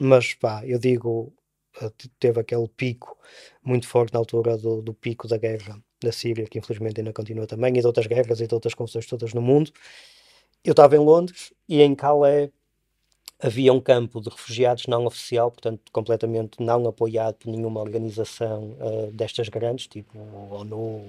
mas 0.00 0.34
pá, 0.34 0.64
eu 0.66 0.78
digo, 0.78 1.32
eh, 1.80 1.90
te- 1.96 2.08
teve 2.20 2.40
aquele 2.40 2.68
pico 2.68 3.18
muito 3.64 3.86
forte 3.88 4.12
na 4.14 4.20
altura 4.20 4.56
do, 4.58 4.82
do 4.82 4.94
pico 4.94 5.28
da 5.28 5.38
guerra 5.38 5.80
da 6.02 6.12
Síria, 6.12 6.46
que 6.46 6.58
infelizmente 6.58 7.00
ainda 7.00 7.12
continua 7.12 7.46
também, 7.46 7.76
e 7.76 7.80
de 7.80 7.86
outras 7.86 8.06
guerras 8.06 8.40
e 8.40 8.46
de 8.46 8.54
outras 8.54 8.74
confusões 8.74 9.06
todas 9.06 9.34
no 9.34 9.42
mundo. 9.42 9.72
Eu 10.64 10.72
estava 10.72 10.96
em 10.96 11.00
Londres 11.00 11.52
e 11.68 11.80
em 11.80 11.94
Calais 11.94 12.50
havia 13.40 13.72
um 13.72 13.80
campo 13.80 14.20
de 14.20 14.28
refugiados 14.28 14.86
não 14.86 15.06
oficial, 15.06 15.50
portanto, 15.50 15.80
completamente 15.92 16.60
não 16.62 16.86
apoiado 16.88 17.36
por 17.36 17.50
nenhuma 17.50 17.80
organização 17.80 18.76
uh, 18.80 19.12
destas 19.12 19.48
grandes, 19.48 19.86
tipo 19.86 20.18
ONU, 20.50 21.08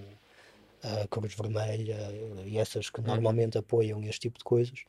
a 0.84 1.08
Cruz 1.08 1.34
Vermelha 1.34 1.98
e 2.46 2.58
essas 2.58 2.90
que 2.90 3.00
uhum. 3.00 3.08
normalmente 3.08 3.58
apoiam 3.58 4.02
este 4.04 4.22
tipo 4.22 4.38
de 4.38 4.44
coisas. 4.44 4.84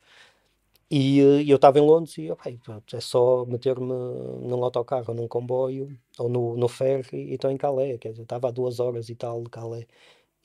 E, 0.89 1.19
e 1.19 1.49
eu 1.49 1.55
estava 1.55 1.79
em 1.79 1.81
Londres 1.81 2.17
e, 2.17 2.29
ok, 2.29 2.59
é 2.93 2.99
só 2.99 3.45
meter-me 3.45 3.87
num 3.87 4.63
autocarro 4.63 5.05
ou 5.07 5.15
num 5.15 5.27
comboio 5.27 5.97
ou 6.17 6.27
no, 6.29 6.57
no 6.57 6.67
ferry 6.67 7.29
e 7.29 7.33
estou 7.35 7.49
em 7.49 7.57
Calais, 7.57 7.97
quer 7.97 8.11
dizer, 8.11 8.23
estava 8.23 8.49
a 8.49 8.51
duas 8.51 8.79
horas 8.79 9.09
e 9.09 9.15
tal 9.15 9.41
de 9.41 9.49
Calais. 9.49 9.87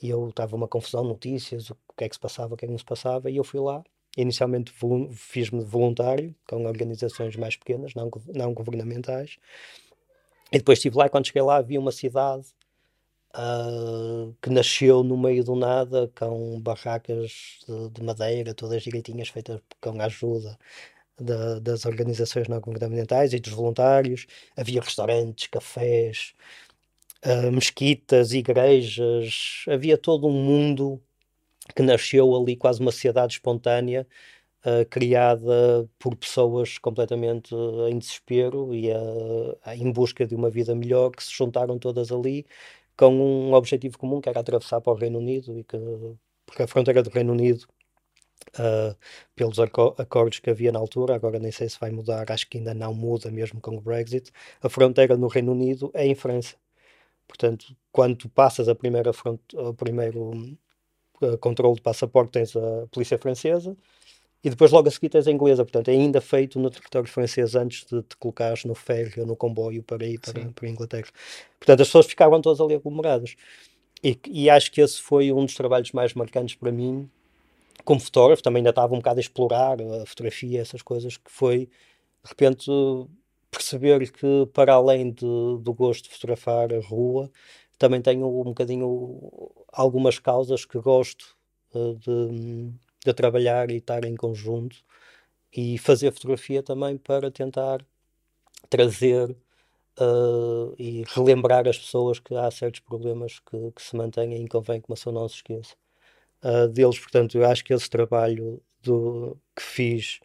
E 0.00 0.08
eu 0.08 0.28
estava 0.28 0.54
uma 0.54 0.68
confusão, 0.68 1.02
notícias, 1.04 1.70
o 1.70 1.76
que 1.96 2.04
é 2.04 2.08
que 2.08 2.14
se 2.14 2.20
passava, 2.20 2.54
o 2.54 2.56
que 2.56 2.64
é 2.64 2.68
que 2.68 2.72
não 2.72 2.78
se 2.78 2.84
passava, 2.84 3.30
e 3.30 3.36
eu 3.36 3.44
fui 3.44 3.60
lá. 3.60 3.82
Inicialmente 4.16 4.72
fiz-me 5.12 5.62
voluntário 5.62 6.34
com 6.48 6.64
organizações 6.66 7.36
mais 7.36 7.56
pequenas, 7.56 7.94
não, 7.94 8.10
não 8.34 8.54
governamentais. 8.54 9.38
E 10.52 10.58
depois 10.58 10.78
estive 10.78 10.96
lá 10.96 11.06
e 11.06 11.10
quando 11.10 11.26
cheguei 11.26 11.42
lá 11.42 11.56
havia 11.56 11.78
uma 11.78 11.92
cidade 11.92 12.46
uh, 13.36 14.34
que 14.40 14.50
nasceu 14.50 15.02
no 15.02 15.16
meio 15.16 15.44
do 15.44 15.54
nada, 15.54 16.10
com 16.18 16.60
barracas 16.60 17.60
de, 17.66 17.90
de 17.90 18.02
madeira, 18.02 18.54
todas 18.54 18.82
direitinhas, 18.82 19.28
feitas 19.28 19.60
com 19.80 20.00
a 20.00 20.06
ajuda 20.06 20.58
das 21.62 21.86
organizações 21.86 22.46
não 22.46 22.60
governamentais 22.60 23.32
e 23.32 23.40
dos 23.40 23.52
voluntários. 23.52 24.26
Havia 24.56 24.80
restaurantes, 24.82 25.46
cafés, 25.46 26.34
uh, 27.24 27.50
mesquitas, 27.52 28.32
igrejas, 28.32 29.64
havia 29.68 29.96
todo 29.98 30.26
um 30.26 30.32
mundo 30.32 31.02
que 31.74 31.82
nasceu 31.82 32.34
ali, 32.34 32.56
quase 32.56 32.80
uma 32.80 32.92
sociedade 32.92 33.34
espontânea. 33.34 34.06
Uh, 34.64 34.84
criada 34.90 35.88
por 35.96 36.16
pessoas 36.16 36.76
completamente 36.78 37.54
em 37.88 37.98
desespero 37.98 38.74
e 38.74 38.90
uh, 38.90 39.56
em 39.76 39.92
busca 39.92 40.26
de 40.26 40.34
uma 40.34 40.50
vida 40.50 40.74
melhor, 40.74 41.10
que 41.12 41.22
se 41.22 41.32
juntaram 41.32 41.78
todas 41.78 42.10
ali 42.10 42.44
com 42.96 43.12
um 43.14 43.52
objetivo 43.54 43.96
comum 43.98 44.20
que 44.20 44.28
era 44.28 44.40
atravessar 44.40 44.80
para 44.80 44.92
o 44.92 44.96
Reino 44.96 45.18
Unido 45.18 45.56
e 45.58 45.62
que 45.64 45.76
porque 46.44 46.62
a 46.62 46.66
fronteira 46.66 47.02
do 47.02 47.10
Reino 47.10 47.32
Unido 47.32 47.66
pelos 49.34 49.58
acordos 49.58 50.38
que 50.38 50.50
havia 50.50 50.72
na 50.72 50.78
altura, 50.78 51.14
agora 51.14 51.38
nem 51.38 51.52
sei 51.52 51.68
se 51.68 51.78
vai 51.78 51.90
mudar, 51.90 52.30
acho 52.30 52.48
que 52.48 52.58
ainda 52.58 52.74
não 52.74 52.94
muda 52.94 53.30
mesmo 53.30 53.60
com 53.60 53.76
o 53.76 53.80
Brexit, 53.80 54.32
a 54.62 54.68
fronteira 54.68 55.16
no 55.16 55.28
Reino 55.28 55.52
Unido 55.52 55.90
é 55.94 56.06
em 56.06 56.14
França. 56.14 56.56
Portanto, 57.28 57.76
quando 57.92 58.28
passas 58.30 58.68
a 58.68 58.74
primeira 58.74 59.12
front, 59.12 59.40
o 59.54 59.74
primeiro 59.74 60.32
controle 61.40 61.76
de 61.76 61.82
passaporte, 61.82 62.32
tens 62.32 62.56
a 62.56 62.86
polícia 62.90 63.18
francesa, 63.18 63.76
e 64.44 64.50
depois 64.50 64.70
logo 64.70 64.86
a 64.86 64.90
seguir 64.90 65.08
tens 65.08 65.26
a 65.26 65.32
inglesa, 65.32 65.64
portanto 65.64 65.88
é 65.88 65.92
ainda 65.92 66.20
feito 66.20 66.60
no 66.60 66.70
território 66.70 67.08
francês 67.08 67.54
antes 67.54 67.84
de 67.84 68.02
te 68.02 68.16
colocares 68.16 68.64
no 68.64 68.74
ferry 68.74 69.20
ou 69.20 69.26
no 69.26 69.34
comboio 69.34 69.82
para 69.82 70.06
ir 70.06 70.20
para, 70.20 70.52
para 70.52 70.66
a 70.66 70.70
Inglaterra. 70.70 71.08
Portanto 71.58 71.80
as 71.80 71.88
pessoas 71.88 72.06
ficavam 72.06 72.40
todas 72.40 72.60
ali 72.60 72.74
aglomeradas. 72.74 73.34
E, 74.04 74.16
e, 74.26 74.50
acho 74.50 74.70
que 74.70 74.80
esse 74.80 75.00
foi 75.00 75.32
um 75.32 75.44
dos 75.44 75.54
trabalhos 75.54 75.90
mais 75.90 76.14
marcantes 76.14 76.54
para 76.54 76.70
mim, 76.70 77.10
como 77.84 77.98
fotógrafo, 77.98 78.42
também 78.42 78.60
ainda 78.60 78.70
estava 78.70 78.94
um 78.94 78.98
bocado 78.98 79.18
a 79.18 79.20
explorar 79.20 79.80
a 79.80 80.06
fotografia, 80.06 80.60
essas 80.60 80.82
coisas, 80.82 81.16
que 81.16 81.30
foi, 81.30 81.66
de 82.22 82.28
repente, 82.28 82.70
perceber 83.50 84.10
que 84.12 84.46
para 84.52 84.74
além 84.74 85.10
de, 85.10 85.24
do 85.60 85.72
gosto 85.74 86.04
de 86.04 86.10
fotografar 86.10 86.72
a 86.72 86.80
rua, 86.80 87.30
também 87.78 88.00
tenho 88.02 88.26
um 88.26 88.44
bocadinho 88.44 89.20
algumas 89.72 90.18
causas 90.18 90.64
que 90.64 90.78
gosto 90.78 91.36
uh, 91.74 91.94
de 91.96 92.72
de 93.06 93.14
trabalhar 93.14 93.70
e 93.70 93.76
estar 93.76 94.04
em 94.04 94.16
conjunto 94.16 94.76
e 95.56 95.78
fazer 95.78 96.12
fotografia 96.12 96.62
também 96.62 96.96
para 96.98 97.30
tentar 97.30 97.84
trazer 98.68 99.30
uh, 100.00 100.74
e 100.78 101.04
relembrar 101.08 101.68
as 101.68 101.78
pessoas 101.78 102.18
que 102.18 102.34
há 102.34 102.50
certos 102.50 102.80
problemas 102.80 103.38
que, 103.38 103.70
que 103.72 103.82
se 103.82 103.96
mantêm 103.96 104.44
e 104.44 104.48
convém 104.48 104.80
que 104.80 104.88
uma 104.88 104.96
pessoa 104.96 105.14
não 105.14 105.28
se 105.28 105.36
esqueça 105.36 105.74
uh, 106.42 106.68
deles. 106.68 106.98
Portanto, 106.98 107.38
eu 107.38 107.46
acho 107.46 107.64
que 107.64 107.72
esse 107.72 107.88
trabalho 107.88 108.60
do, 108.82 109.38
que 109.54 109.62
fiz 109.62 110.20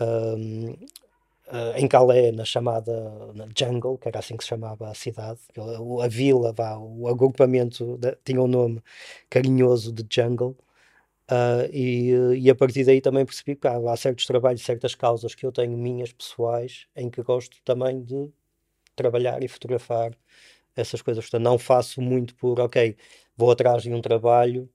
um, 0.00 0.76
uh, 1.48 1.76
em 1.76 1.86
Calais, 1.86 2.34
na 2.34 2.44
chamada 2.44 2.92
na 3.34 3.46
Jungle, 3.56 3.98
que 3.98 4.08
era 4.08 4.18
assim 4.18 4.36
que 4.36 4.44
se 4.44 4.50
chamava 4.50 4.88
a 4.88 4.94
cidade, 4.94 5.40
a, 5.58 6.04
a 6.04 6.08
vila, 6.08 6.52
vá, 6.52 6.76
o 6.78 7.08
agrupamento 7.08 7.98
de, 7.98 8.16
tinha 8.24 8.40
o 8.40 8.44
um 8.44 8.48
nome 8.48 8.82
carinhoso 9.28 9.92
de 9.92 10.04
Jungle. 10.08 10.56
Uh, 11.30 11.64
e, 11.72 12.10
e, 12.38 12.50
a 12.50 12.54
partir 12.54 12.84
daí 12.84 13.00
também 13.00 13.24
percebi 13.24 13.56
que 13.56 13.66
há, 13.66 13.76
há, 13.76 13.96
certos 13.96 14.26
trabalhos, 14.26 14.60
certas 14.60 14.94
causas 14.94 15.34
que 15.34 15.46
eu 15.46 15.50
tenho 15.50 15.76
minhas 15.76 16.12
pessoais 16.12 16.86
em 16.94 17.08
que 17.08 17.22
gosto 17.22 17.56
também 17.64 18.02
de 18.02 18.30
trabalhar 18.94 19.42
e 19.42 19.48
fotografar 19.48 20.12
essas 20.76 21.00
coisas. 21.00 21.24
Portanto, 21.24 21.42
não 21.42 21.58
faço 21.58 22.02
muito 22.02 22.34
por, 22.34 22.60
ok, 22.60 22.94
vou 23.36 23.50
atrás 23.50 23.84
de 23.84 23.92
um 23.92 24.02
trabalho, 24.02 24.68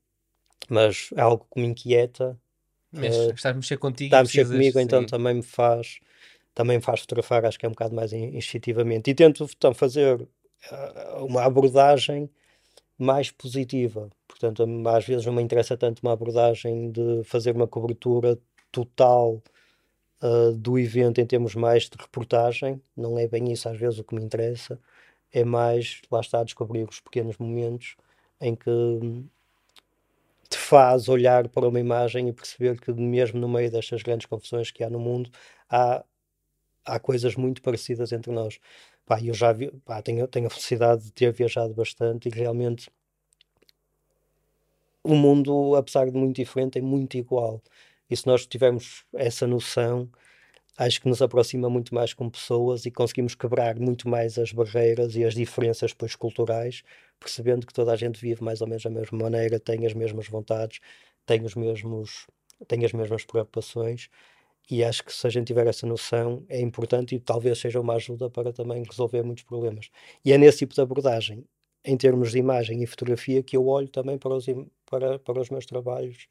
mas 0.67 1.09
é 1.15 1.21
algo 1.21 1.45
que 1.53 1.61
me 1.61 1.67
inquieta. 1.67 2.35
Mas 2.91 3.15
uh, 3.15 3.31
estás 3.31 3.53
a 3.53 3.57
mexer 3.57 3.77
contigo. 3.77 4.07
Está 4.07 4.19
a 4.19 4.23
mexer 4.23 4.47
comigo, 4.47 4.79
então 4.79 5.05
também 5.05 5.35
me 5.35 5.43
faz 5.43 5.99
também 6.59 6.81
faz 6.81 6.99
fotografar, 6.99 7.45
acho 7.45 7.57
que 7.57 7.65
é 7.65 7.69
um 7.69 7.71
bocado 7.71 7.95
mais 7.95 8.11
instintivamente. 8.11 9.09
E 9.09 9.15
tento 9.15 9.45
então, 9.45 9.73
fazer 9.73 10.19
uh, 10.19 11.25
uma 11.25 11.45
abordagem 11.45 12.29
mais 12.97 13.31
positiva. 13.31 14.09
Portanto, 14.27 14.65
às 14.89 15.05
vezes 15.05 15.25
não 15.25 15.31
me 15.31 15.41
interessa 15.41 15.77
tanto 15.77 16.01
uma 16.03 16.11
abordagem 16.11 16.91
de 16.91 17.23
fazer 17.23 17.55
uma 17.55 17.65
cobertura 17.65 18.37
total 18.73 19.41
uh, 20.21 20.51
do 20.51 20.77
evento 20.77 21.21
em 21.21 21.25
termos 21.25 21.55
mais 21.55 21.83
de 21.83 21.97
reportagem, 21.97 22.81
não 22.95 23.17
é 23.17 23.25
bem 23.25 23.53
isso 23.53 23.69
às 23.69 23.77
vezes 23.77 23.99
o 23.99 24.03
que 24.03 24.13
me 24.13 24.21
interessa, 24.21 24.77
é 25.31 25.45
mais, 25.45 26.01
lá 26.11 26.19
está, 26.19 26.43
descobrir 26.43 26.83
os 26.89 26.99
pequenos 26.99 27.37
momentos 27.37 27.95
em 28.41 28.53
que 28.53 28.69
te 30.49 30.57
faz 30.57 31.07
olhar 31.07 31.47
para 31.47 31.69
uma 31.69 31.79
imagem 31.79 32.27
e 32.27 32.33
perceber 32.33 32.81
que 32.81 32.91
mesmo 32.91 33.39
no 33.39 33.47
meio 33.47 33.71
destas 33.71 34.03
grandes 34.03 34.25
confusões 34.25 34.71
que 34.71 34.83
há 34.83 34.89
no 34.89 34.99
mundo, 34.99 35.29
há, 35.69 36.03
há 36.85 36.99
coisas 36.99 37.35
muito 37.35 37.61
parecidas 37.61 38.11
entre 38.11 38.31
nós. 38.31 38.59
Pá, 39.05 39.21
eu 39.21 39.33
já 39.33 39.51
vi, 39.53 39.71
pá, 39.85 40.01
tenho, 40.01 40.27
tenho 40.27 40.47
a 40.47 40.49
felicidade 40.49 41.05
de 41.05 41.11
ter 41.11 41.31
viajado 41.33 41.73
bastante 41.73 42.29
e 42.29 42.31
realmente 42.31 42.89
o 45.03 45.15
mundo, 45.15 45.75
apesar 45.75 46.05
de 46.09 46.11
muito 46.17 46.35
diferente, 46.35 46.77
é 46.79 46.81
muito 46.81 47.17
igual. 47.17 47.61
E 48.09 48.15
se 48.15 48.27
nós 48.27 48.45
tivermos 48.45 49.05
essa 49.13 49.47
noção, 49.47 50.09
acho 50.77 51.01
que 51.01 51.09
nos 51.09 51.21
aproxima 51.21 51.69
muito 51.69 51.93
mais 51.93 52.13
como 52.13 52.31
pessoas 52.31 52.85
e 52.85 52.91
conseguimos 52.91 53.35
quebrar 53.35 53.79
muito 53.79 54.07
mais 54.09 54.37
as 54.37 54.51
barreiras 54.53 55.15
e 55.15 55.23
as 55.25 55.33
diferenças 55.35 55.91
depois 55.91 56.15
culturais, 56.15 56.83
percebendo 57.19 57.67
que 57.67 57.73
toda 57.73 57.91
a 57.93 57.95
gente 57.95 58.19
vive 58.21 58.43
mais 58.43 58.61
ou 58.61 58.67
menos 58.67 58.83
da 58.83 58.89
mesma 58.89 59.17
maneira, 59.19 59.59
tem 59.59 59.85
as 59.85 59.93
mesmas 59.93 60.27
vontades, 60.27 60.79
tem 61.25 61.43
os 61.43 61.55
mesmos 61.55 62.27
tem 62.67 62.83
as 62.85 62.91
mesmas 62.93 63.23
preocupações 63.25 64.09
e 64.69 64.83
acho 64.83 65.03
que 65.03 65.11
se 65.11 65.25
a 65.25 65.29
gente 65.29 65.47
tiver 65.47 65.65
essa 65.65 65.87
noção 65.87 66.45
é 66.47 66.61
importante 66.61 67.15
e 67.15 67.19
talvez 67.19 67.57
seja 67.57 67.79
uma 67.79 67.95
ajuda 67.95 68.29
para 68.29 68.53
também 68.53 68.83
resolver 68.83 69.23
muitos 69.23 69.43
problemas. 69.43 69.89
E 70.23 70.31
é 70.31 70.37
nesse 70.37 70.59
tipo 70.59 70.75
de 70.75 70.81
abordagem, 70.81 71.43
em 71.83 71.97
termos 71.97 72.31
de 72.31 72.37
imagem 72.37 72.83
e 72.83 72.85
fotografia, 72.85 73.41
que 73.41 73.57
eu 73.57 73.65
olho 73.67 73.87
também 73.87 74.17
para 74.17 74.35
os, 74.35 74.45
para, 74.85 75.17
para 75.17 75.41
os 75.41 75.49
meus 75.49 75.65
trabalhos 75.65 76.27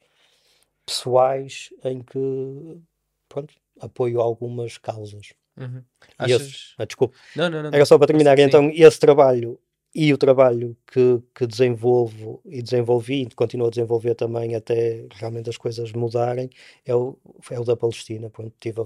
pessoais 0.85 1.69
em 1.83 2.01
que 2.01 2.79
pronto, 3.27 3.53
apoio 3.79 4.21
algumas 4.21 4.77
causas. 4.77 5.33
Uhum. 5.57 5.83
Achas... 6.17 6.41
Esse, 6.41 6.73
ah, 6.77 6.85
desculpa. 6.85 7.17
Não, 7.35 7.49
não, 7.49 7.63
não, 7.63 7.71
Era 7.73 7.85
só 7.85 7.97
para 7.97 8.07
terminar. 8.07 8.39
Então, 8.39 8.71
esse 8.73 8.99
trabalho 8.99 9.59
e 9.93 10.13
o 10.13 10.17
trabalho 10.17 10.77
que, 10.87 11.21
que 11.33 11.47
desenvolvo 11.47 12.41
e 12.45 12.61
desenvolvi 12.61 13.23
e 13.23 13.35
continuo 13.35 13.67
a 13.67 13.69
desenvolver 13.69 14.15
também 14.15 14.55
até 14.55 15.07
realmente 15.11 15.49
as 15.49 15.57
coisas 15.57 15.91
mudarem 15.93 16.49
é 16.85 16.95
o, 16.95 17.17
é 17.51 17.59
o 17.59 17.63
da 17.63 17.75
Palestina. 17.75 18.29
Pronto, 18.29 18.53
tive 18.59 18.81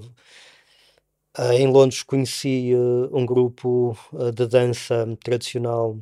a, 1.36 1.54
em 1.54 1.66
Londres 1.66 2.02
conheci 2.02 2.72
uh, 2.74 3.16
um 3.16 3.26
grupo 3.26 3.96
uh, 4.12 4.30
de 4.32 4.46
dança 4.46 5.06
tradicional 5.22 5.98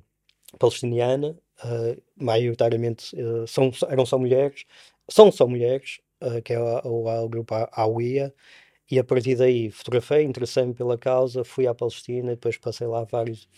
palestiniana, 0.59 1.36
uh, 1.64 2.03
maioritariamente 2.16 3.16
são, 3.46 3.70
eram 3.88 4.05
só 4.07 4.18
mulheres, 4.18 4.64
são 5.11 5.32
só 5.32 5.46
mulheres, 5.46 6.00
que 6.44 6.53
é 6.53 6.61
o, 6.61 6.80
o, 6.84 7.24
o 7.24 7.28
grupo 7.28 7.55
Aouia, 7.72 8.32
e 8.93 8.99
a 8.99 9.05
partir 9.05 9.36
daí 9.36 9.70
fotografei, 9.70 10.22
interessei-me 10.22 10.74
pela 10.74 10.99
causa, 10.99 11.43
fui 11.43 11.66
à 11.66 11.74
Palestina, 11.74 12.32
depois 12.32 12.59
passei 12.59 12.86
lá 12.86 13.05
vários, 13.05 13.49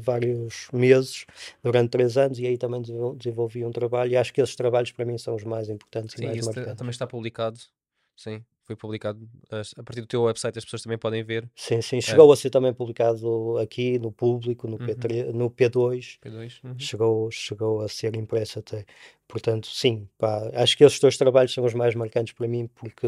vários 0.00 0.68
meses, 0.72 1.26
durante 1.62 1.90
três 1.90 2.16
anos, 2.16 2.38
e 2.38 2.46
aí 2.46 2.56
também 2.56 2.80
desenvolvi 3.14 3.62
um 3.62 3.70
trabalho, 3.70 4.12
e 4.12 4.16
acho 4.16 4.32
que 4.32 4.40
esses 4.40 4.56
trabalhos 4.56 4.90
para 4.90 5.04
mim 5.04 5.18
são 5.18 5.34
os 5.34 5.44
mais 5.44 5.68
importantes 5.68 6.14
sim, 6.16 6.24
e 6.24 6.26
mais 6.28 6.46
marcantes. 6.46 6.76
também 6.76 6.90
está 6.92 7.06
publicado, 7.06 7.60
sim, 8.16 8.42
foi 8.62 8.74
publicado 8.74 9.28
a 9.76 9.82
partir 9.82 10.00
do 10.00 10.06
teu 10.06 10.22
website, 10.22 10.56
as 10.56 10.64
pessoas 10.64 10.80
também 10.80 10.96
podem 10.96 11.22
ver. 11.22 11.46
Sim, 11.54 11.82
sim, 11.82 11.98
é. 11.98 12.00
chegou 12.00 12.30
é. 12.30 12.32
a 12.32 12.36
ser 12.36 12.48
também 12.48 12.72
publicado 12.72 13.58
aqui 13.58 13.98
no 13.98 14.10
público, 14.10 14.66
no, 14.66 14.78
P3, 14.78 15.26
uhum. 15.26 15.32
no 15.34 15.50
P2, 15.50 16.18
P2 16.24 16.60
uhum. 16.64 16.78
chegou, 16.78 17.30
chegou 17.30 17.82
a 17.82 17.88
ser 17.88 18.16
impresso 18.16 18.60
até. 18.60 18.86
Portanto, 19.28 19.66
sim, 19.66 20.08
pá, 20.16 20.50
acho 20.54 20.74
que 20.74 20.84
esses 20.84 20.98
dois 20.98 21.18
trabalhos 21.18 21.52
são 21.52 21.66
os 21.66 21.74
mais 21.74 21.94
marcantes 21.94 22.32
para 22.32 22.48
mim, 22.48 22.66
porque 22.66 23.06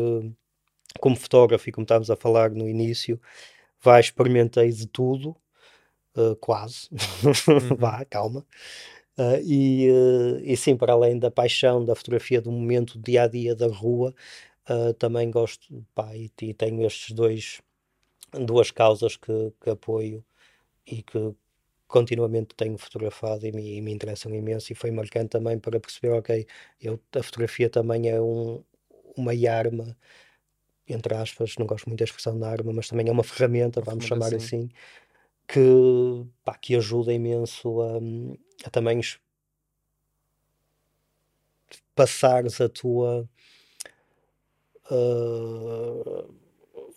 como 1.00 1.16
fotógrafo 1.16 1.68
e 1.68 1.72
como 1.72 1.84
estávamos 1.84 2.10
a 2.10 2.16
falar 2.16 2.50
no 2.50 2.68
início, 2.68 3.20
vai 3.82 4.00
experimentei 4.00 4.70
de 4.72 4.86
tudo, 4.86 5.36
uh, 6.16 6.36
quase, 6.36 6.88
Uhum. 7.48 7.76
vá, 7.78 8.04
calma. 8.06 8.46
Uh, 9.18 9.38
e, 9.44 9.90
uh, 9.90 10.40
e 10.42 10.56
sim, 10.56 10.76
para 10.76 10.92
além 10.94 11.18
da 11.18 11.30
paixão 11.30 11.84
da 11.84 11.94
fotografia 11.94 12.40
do 12.40 12.50
momento 12.52 12.98
dia 12.98 13.24
a 13.24 13.28
dia 13.28 13.54
da 13.54 13.66
rua, 13.68 14.14
também 14.98 15.30
gosto, 15.30 15.84
pá, 15.94 16.16
e, 16.16 16.30
e 16.42 16.54
tenho 16.54 16.86
estes 16.86 17.12
dois, 17.14 17.60
duas 18.32 18.70
causas 18.70 19.16
que, 19.16 19.52
que 19.60 19.70
apoio 19.70 20.24
e 20.86 21.02
que 21.02 21.34
continuamente 21.88 22.54
tenho 22.56 22.78
fotografado 22.78 23.46
e 23.46 23.52
me, 23.52 23.76
e 23.78 23.82
me 23.82 23.92
interessam 23.92 24.34
imenso 24.34 24.72
e 24.72 24.76
foi 24.76 24.90
marcante 24.90 25.30
também 25.30 25.58
para 25.58 25.80
perceber, 25.80 26.14
ok, 26.14 26.46
eu, 26.80 27.00
a 27.16 27.22
fotografia 27.22 27.70
também 27.70 28.08
é 28.10 28.20
um, 28.20 28.62
uma 29.16 29.32
arma, 29.50 29.96
entre 30.92 31.14
aspas, 31.14 31.56
não 31.58 31.66
gosto 31.66 31.86
muito 31.88 31.98
da 32.00 32.04
expressão 32.04 32.38
da 32.38 32.50
arma, 32.50 32.72
mas 32.72 32.88
também 32.88 33.08
é 33.08 33.12
uma 33.12 33.24
ferramenta, 33.24 33.80
Uma 33.80 33.86
vamos 33.86 34.04
chamar 34.04 34.30
sim. 34.30 34.36
assim, 34.36 34.68
que, 35.48 35.60
pá, 36.44 36.56
que 36.58 36.76
ajuda 36.76 37.12
imenso 37.12 37.80
a, 37.82 37.98
a 38.66 38.70
também 38.70 39.00
es- 39.00 39.18
passares 41.94 42.60
a 42.60 42.68
tua 42.68 43.28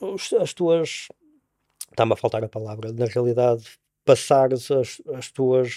os- 0.01 0.33
as 0.33 0.53
tuas 0.53 1.07
está-me 1.91 2.13
a 2.13 2.15
faltar 2.15 2.43
a 2.43 2.49
palavra, 2.49 2.91
na 2.93 3.05
realidade 3.05 3.63
passares 4.03 4.69
as, 4.71 5.01
as 5.13 5.31
tuas 5.31 5.71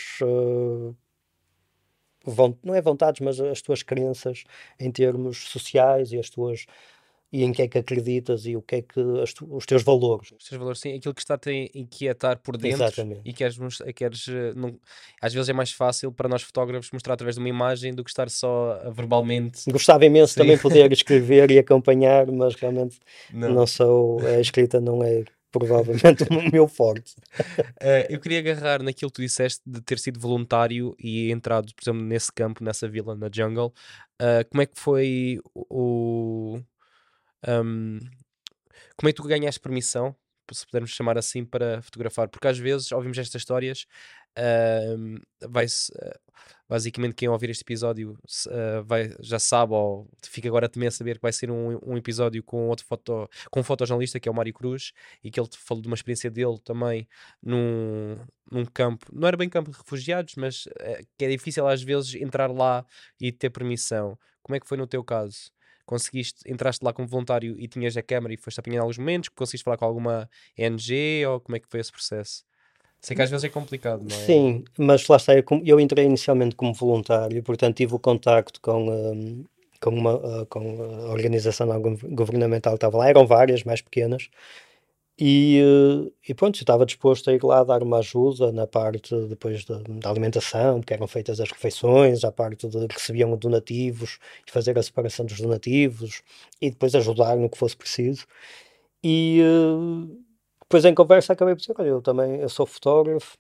von- 2.25 2.59
não 2.62 2.75
é 2.75 2.81
vontades, 2.83 3.21
mas 3.21 3.41
as 3.41 3.62
tuas 3.62 3.83
crenças 3.83 4.45
em 4.79 4.91
termos 4.91 5.49
sociais 5.49 6.12
e 6.12 6.19
as 6.19 6.29
tuas 6.31 6.66
e 7.31 7.45
em 7.45 7.53
que 7.53 7.61
é 7.62 7.68
que 7.68 7.76
acreditas 7.79 8.47
e 8.47 8.57
o 8.57 8.62
que 8.62 8.76
é 8.76 8.83
que 8.83 8.95
tu- 9.35 9.55
os 9.55 9.66
teus 9.66 9.83
valores. 9.83 10.33
Os 10.33 10.45
teus 10.49 10.59
valores, 10.59 10.81
sim, 10.81 10.95
aquilo 10.95 11.12
que 11.14 11.20
está-te 11.20 11.51
a 11.51 11.79
inquietar 11.79 12.39
por 12.39 12.57
dentro 12.57 12.85
Exatamente. 12.85 13.20
e 13.24 13.33
queres, 13.33 13.59
queres 13.95 14.26
eh, 14.29 14.53
não- 14.57 14.79
às 15.20 15.35
vezes 15.35 15.49
é 15.49 15.53
mais 15.53 15.70
fácil 15.72 16.11
para 16.11 16.29
nós 16.29 16.43
fotógrafos 16.43 16.91
mostrar 16.91 17.14
através 17.14 17.37
de 17.37 17.41
uma 17.41 17.49
imagem 17.49 17.93
do 17.95 18.03
que 18.03 18.11
estar 18.11 18.31
só 18.31 18.81
verbalmente. 18.93 19.70
Gostava 19.70 20.05
imenso 20.07 20.33
Sim. 20.35 20.41
também 20.41 20.57
poder 20.59 20.91
escrever 20.93 21.51
e 21.51 21.59
acompanhar, 21.59 22.26
mas 22.31 22.55
realmente 22.55 22.99
Não. 23.33 23.53
não 23.53 23.66
sou, 23.66 24.24
a 24.26 24.41
escrita 24.41 24.81
não 24.81 25.03
é 25.05 25.24
provavelmente 25.51 26.24
o 26.24 26.51
meu 26.53 26.66
forte. 26.68 27.14
Eh, 27.81 28.09
eu 28.11 28.18
queria 28.20 28.41
agarrar 28.41 28.83
naquilo 28.83 29.09
que 29.11 29.16
tu 29.16 29.22
disseste 29.22 29.61
de 29.64 29.81
ter 29.81 29.99
sido 30.01 30.18
voluntário 30.18 30.97
e 30.99 31.31
entrado, 31.31 31.72
por 31.74 31.83
exemplo, 31.85 32.03
nesse 32.03 32.33
campo, 32.33 32.64
nessa 32.64 32.89
vila, 32.89 33.14
na 33.14 33.31
jungle. 33.33 33.72
Eh, 34.20 34.43
como 34.51 34.62
é 34.62 34.66
que 34.66 34.79
foi 34.81 35.39
o. 35.55 36.59
ahm, 37.47 37.99
como 38.97 39.09
é 39.09 39.12
que 39.12 39.16
tu 39.22 39.28
ganhaste 39.28 39.61
permissão, 39.61 40.14
se 40.53 40.66
pudermos 40.66 40.91
chamar 40.91 41.18
assim, 41.18 41.45
para 41.45 41.82
fotografar? 41.82 42.28
Porque 42.28 42.49
às 42.49 42.59
vezes 42.59 42.91
ouvimos 42.93 43.18
estas 43.18 43.43
histórias, 43.43 43.86
vai-se. 45.49 45.93
eh, 46.01 46.18
basicamente, 46.68 47.14
quem 47.14 47.28
ouvir 47.28 47.51
este 47.51 47.62
episódio 47.62 48.18
eh, 48.51 48.80
vai, 48.82 49.14
já 49.20 49.39
sabe, 49.39 49.72
ou 49.74 50.09
fica 50.24 50.49
agora 50.49 50.70
a 50.86 50.91
saber 50.91 51.16
que 51.16 51.22
vai 51.22 51.32
ser 51.32 51.51
um, 51.51 51.78
um 51.84 51.97
episódio 51.97 52.43
com 52.43 52.68
outro 52.68 52.86
foto, 52.86 53.28
com 53.51 53.61
um 53.61 53.62
fotojornalista 53.62 54.20
que 54.20 54.28
é 54.28 54.32
o 54.32 54.34
Mário 54.34 54.53
Cruz 54.55 54.93
e 55.22 55.30
que 55.30 55.41
ele 55.41 55.49
falou 55.59 55.82
de 55.82 55.89
uma 55.89 55.95
experiência 55.95 56.30
dele 56.30 56.59
também 56.64 57.09
num, 57.43 58.16
num 58.51 58.64
campo, 58.66 59.07
não 59.12 59.26
era 59.28 59.36
bem 59.36 59.49
campo 59.49 59.70
de 59.70 59.78
refugiados, 59.78 60.34
mas 60.36 60.64
eh, 60.80 61.03
que 61.16 61.24
é 61.24 61.28
difícil 61.28 61.66
às 61.66 61.82
vezes 61.82 62.14
entrar 62.14 62.51
lá 62.51 62.84
e 63.20 63.32
ter 63.32 63.51
permissão. 63.51 64.18
Como 64.43 64.57
é 64.57 64.61
que 64.61 64.66
foi 64.68 64.76
no 64.78 64.86
teu 64.86 65.05
caso? 65.05 65.51
Conseguiste, 65.89 66.41
entraste 66.47 66.84
lá 66.84 66.93
como 66.93 67.09
voluntário 67.09 67.57
e 67.59 67.66
tinhas 67.66 67.97
a 67.97 68.03
câmara 68.03 68.34
e 68.34 68.36
foste 68.36 68.61
apanhar 68.61 68.82
alguns 68.82 68.99
momentos? 68.99 69.30
Conseguiste 69.30 69.64
falar 69.64 69.78
com 69.78 69.86
alguma 69.86 70.28
ONG 70.59 71.24
ou 71.26 71.41
como 71.41 71.57
é 71.57 71.59
que 71.59 71.66
foi 71.66 71.80
esse 71.80 71.91
processo? 71.91 72.45
Sei 73.01 73.16
que 73.16 73.22
às 73.22 73.30
vezes 73.30 73.45
é 73.45 73.49
complicado, 73.49 74.03
não 74.03 74.14
é? 74.14 74.20
Sim, 74.26 74.64
mas 74.76 75.09
lá 75.09 75.16
está, 75.16 75.34
eu, 75.34 75.43
eu 75.64 75.80
entrei 75.80 76.05
inicialmente 76.05 76.55
como 76.55 76.74
voluntário, 76.74 77.43
portanto 77.43 77.74
tive 77.74 77.95
o 77.95 77.99
contacto 77.99 78.61
com, 78.61 78.86
hum, 78.86 79.45
com, 79.80 79.89
uma, 79.89 80.43
ah, 80.43 80.47
com 80.51 80.61
a 80.82 81.11
organização 81.11 81.66
governamental 82.11 82.74
que 82.74 82.76
estava 82.76 82.99
lá, 82.99 83.09
eram 83.09 83.26
várias, 83.26 83.64
mais 83.64 83.80
pequenas, 83.80 84.28
e, 85.19 85.59
eh, 85.61 86.12
e 86.29 86.35
pronto, 86.35 86.57
estava 86.57 86.87
disposto 86.87 87.29
a 87.29 87.33
ir 87.35 87.43
lá 87.43 87.64
dar 87.64 87.83
uma 87.83 87.99
ajuda 87.99 88.53
na 88.53 88.66
parte 88.66 89.14
depois 89.27 89.64
da, 89.64 89.81
alimentação, 90.09 90.81
que 90.81 90.95
eram 90.95 91.09
feitas 91.09 91.41
as 91.41 91.51
refeições, 91.51 92.25
a 92.25 92.31
parte 92.31 92.69
de 92.69 92.87
recebiam 92.91 93.37
donativos 93.37 94.19
e 94.47 94.51
fazer 94.51 94.79
a 94.79 94.83
separação 94.83 95.27
dos 95.27 95.41
donativos 95.41 96.23
e 96.61 96.71
depois 96.71 96.95
ajudar 96.95 97.37
no 97.37 97.51
que 97.51 97.59
fosse 97.59 97.77
preciso. 97.77 98.27
E 99.03 99.41
eh, 99.43 100.16
depois 100.62 100.85
em 100.85 100.95
conversa 100.95 101.33
acabei 101.33 101.55
por 101.55 101.61
dizer, 101.61 101.75
olha, 101.79 101.89
eu 101.89 102.03
também 102.03 102.37
eu 102.41 102.49
sou 102.49 102.66
fotógrafo, 102.66 103.37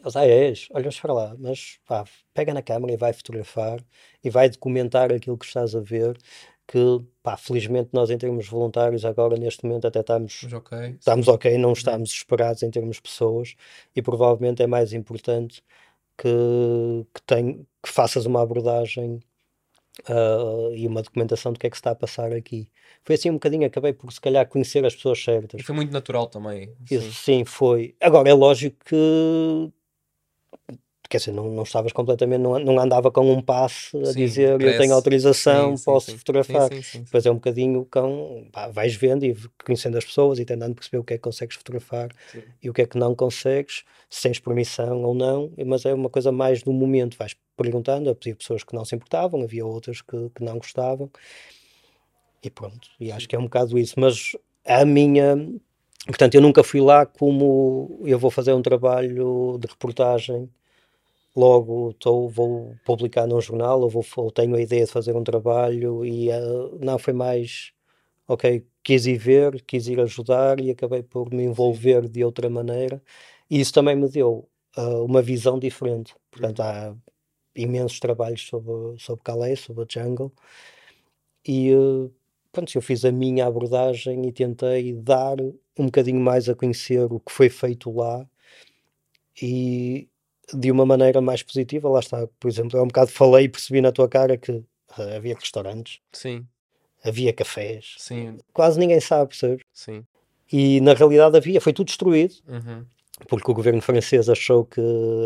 eles, 0.00 0.16
ah, 0.16 0.26
és? 0.26 0.68
Olha, 0.72 0.88
espera 0.88 1.12
lá, 1.12 1.36
mas 1.38 1.78
pá, 1.86 2.04
pega 2.34 2.52
na 2.54 2.62
câmera 2.62 2.92
e 2.92 2.96
vai 2.96 3.12
fotografar 3.12 3.80
e 4.22 4.30
vai 4.30 4.48
documentar 4.48 5.12
aquilo 5.12 5.38
que 5.38 5.46
estás 5.46 5.74
a 5.74 5.80
ver, 5.80 6.16
que 6.66 6.78
pá, 7.22 7.36
felizmente 7.36 7.90
nós 7.92 8.10
em 8.10 8.18
termos 8.18 8.48
voluntários 8.48 9.04
agora 9.04 9.36
neste 9.36 9.64
momento 9.64 9.86
até 9.86 10.00
estamos, 10.00 10.40
Mas 10.44 10.52
ok. 10.52 10.96
estamos 10.98 11.28
ok, 11.28 11.58
não 11.58 11.72
estamos 11.72 12.10
desesperados 12.10 12.62
em 12.62 12.70
termos 12.70 12.96
de 12.96 13.02
pessoas 13.02 13.54
e 13.94 14.02
provavelmente 14.02 14.62
é 14.62 14.66
mais 14.66 14.92
importante 14.92 15.62
que, 16.16 16.28
que, 17.12 17.22
tem, 17.22 17.66
que 17.82 17.88
faças 17.88 18.26
uma 18.26 18.42
abordagem 18.42 19.20
ah, 20.08 20.70
e 20.74 20.86
uma 20.86 21.02
documentação 21.02 21.52
do 21.52 21.58
que 21.58 21.66
é 21.66 21.70
que 21.70 21.76
se 21.76 21.80
está 21.80 21.92
a 21.92 21.94
passar 21.94 22.32
aqui. 22.32 22.68
Foi 23.04 23.14
assim 23.14 23.30
um 23.30 23.34
bocadinho, 23.34 23.66
acabei 23.66 23.92
por 23.92 24.12
se 24.12 24.20
calhar 24.20 24.46
conhecer 24.48 24.84
as 24.84 24.94
pessoas 24.94 25.22
certas. 25.22 25.60
E 25.60 25.64
foi 25.64 25.74
muito 25.74 25.92
natural 25.92 26.26
também. 26.26 26.72
Isso 26.90 27.12
sim, 27.12 27.44
foi. 27.44 27.94
Agora, 28.00 28.28
é 28.28 28.34
lógico 28.34 28.76
que. 28.84 29.72
Quer 31.08 31.18
dizer, 31.18 31.32
não, 31.32 31.50
não 31.50 31.62
estavas 31.64 31.92
completamente. 31.92 32.40
Não, 32.40 32.58
não 32.58 32.78
andava 32.78 33.10
com 33.10 33.30
um 33.30 33.40
passe 33.42 33.96
a 33.96 34.06
Sim, 34.06 34.18
dizer 34.18 34.50
eu 34.52 34.58
prece. 34.58 34.78
tenho 34.78 34.94
autorização, 34.94 35.76
Sim, 35.76 35.84
posso 35.84 36.10
sim. 36.10 36.18
fotografar. 36.18 36.70
Depois 36.70 37.26
é 37.26 37.30
um 37.30 37.34
bocadinho 37.34 37.86
com. 37.90 38.48
Pá, 38.50 38.68
vais 38.68 38.94
vendo 38.94 39.24
e 39.24 39.36
conhecendo 39.64 39.98
as 39.98 40.04
pessoas 40.04 40.38
e 40.38 40.44
tentando 40.44 40.74
perceber 40.74 40.98
o 40.98 41.04
que 41.04 41.14
é 41.14 41.16
que 41.16 41.22
consegues 41.22 41.56
fotografar 41.56 42.08
e 42.62 42.70
o 42.70 42.72
que 42.72 42.82
é 42.82 42.86
que 42.86 42.98
não 42.98 43.14
consegues, 43.14 43.84
se 44.08 44.22
tens 44.22 44.40
permissão 44.40 45.02
ou 45.02 45.14
não. 45.14 45.52
Mas 45.66 45.84
é 45.84 45.92
uma 45.94 46.08
coisa 46.08 46.32
mais 46.32 46.62
do 46.62 46.72
momento. 46.72 47.16
Vais 47.18 47.36
perguntando, 47.56 48.10
havia 48.10 48.34
pessoas 48.34 48.64
que 48.64 48.74
não 48.74 48.84
se 48.84 48.94
importavam, 48.96 49.42
havia 49.42 49.64
outras 49.64 50.00
que, 50.00 50.30
que 50.34 50.42
não 50.42 50.56
gostavam. 50.58 51.10
E 52.42 52.50
pronto, 52.50 52.88
e 53.00 53.10
acho 53.10 53.28
que 53.28 53.34
é 53.34 53.38
um 53.38 53.44
bocado 53.44 53.78
isso. 53.78 53.94
Mas 53.98 54.32
a 54.66 54.84
minha. 54.84 55.36
Portanto, 56.06 56.34
eu 56.34 56.40
nunca 56.42 56.62
fui 56.62 56.80
lá 56.80 57.06
como 57.06 58.00
eu 58.04 58.18
vou 58.18 58.30
fazer 58.30 58.52
um 58.52 58.60
trabalho 58.60 59.58
de 59.58 59.66
reportagem, 59.66 60.50
logo 61.36 61.90
estou, 61.90 62.28
vou 62.28 62.76
publicar 62.84 63.26
num 63.26 63.40
jornal 63.40 63.80
ou, 63.80 63.90
vou, 63.90 64.04
ou 64.16 64.30
tenho 64.30 64.54
a 64.56 64.60
ideia 64.60 64.84
de 64.84 64.90
fazer 64.92 65.16
um 65.16 65.24
trabalho 65.24 66.04
e 66.04 66.30
eh, 66.30 66.40
não 66.80 66.98
foi 66.98 67.12
mais, 67.12 67.72
ok, 68.28 68.66
quis 68.84 69.06
ir 69.06 69.18
ver, 69.18 69.62
quis 69.64 69.88
ir 69.88 70.00
ajudar 70.00 70.60
e 70.60 70.70
acabei 70.70 71.02
por 71.02 71.32
me 71.32 71.44
envolver 71.44 72.08
de 72.08 72.24
outra 72.24 72.48
maneira. 72.50 73.02
E 73.50 73.60
isso 73.60 73.72
também 73.72 73.96
me 73.96 74.08
deu 74.08 74.48
ah, 74.76 75.02
uma 75.02 75.22
visão 75.22 75.58
diferente. 75.58 76.14
Portanto, 76.30 76.60
há 76.62 76.96
imensos 77.56 78.00
trabalhos 78.00 78.46
sobre, 78.46 78.98
sobre 79.00 79.24
Calais, 79.24 79.60
sobre 79.60 79.84
a 79.84 79.86
jungle. 79.88 80.32
E 81.46 81.70
eh, 81.72 82.10
pronto, 82.52 82.74
eu 82.76 82.82
fiz 82.82 83.04
a 83.04 83.12
minha 83.12 83.46
abordagem 83.46 84.26
e 84.26 84.32
tentei 84.32 84.92
dar 84.94 85.36
um 85.78 85.86
bocadinho 85.86 86.20
mais 86.20 86.48
a 86.48 86.54
conhecer 86.54 87.12
o 87.12 87.20
que 87.20 87.32
foi 87.32 87.48
feito 87.48 87.90
lá. 87.92 88.26
E 89.40 90.08
de 90.52 90.70
uma 90.70 90.84
maneira 90.84 91.20
mais 91.20 91.42
positiva, 91.42 91.88
lá 91.88 92.00
está, 92.00 92.26
por 92.38 92.48
exemplo, 92.48 92.78
eu 92.78 92.82
um 92.84 92.88
bocado 92.88 93.10
falei 93.10 93.44
e 93.46 93.48
percebi 93.48 93.80
na 93.80 93.92
tua 93.92 94.08
cara 94.08 94.36
que 94.36 94.62
ah, 94.96 95.16
havia 95.16 95.34
restaurantes, 95.34 96.00
Sim, 96.12 96.46
havia 97.02 97.32
cafés, 97.32 97.94
sim, 97.98 98.38
quase 98.52 98.78
ninguém 98.78 99.00
sabe, 99.00 99.28
percebes? 99.30 99.64
sim. 99.72 100.04
E 100.52 100.80
na 100.80 100.92
realidade 100.94 101.36
havia, 101.36 101.60
foi 101.60 101.72
tudo 101.72 101.86
destruído, 101.86 102.34
Uhum. 102.46 102.84
porque 103.28 103.50
o 103.50 103.54
governo 103.54 103.80
francês 103.80 104.28
achou 104.28 104.64
que 104.64 104.80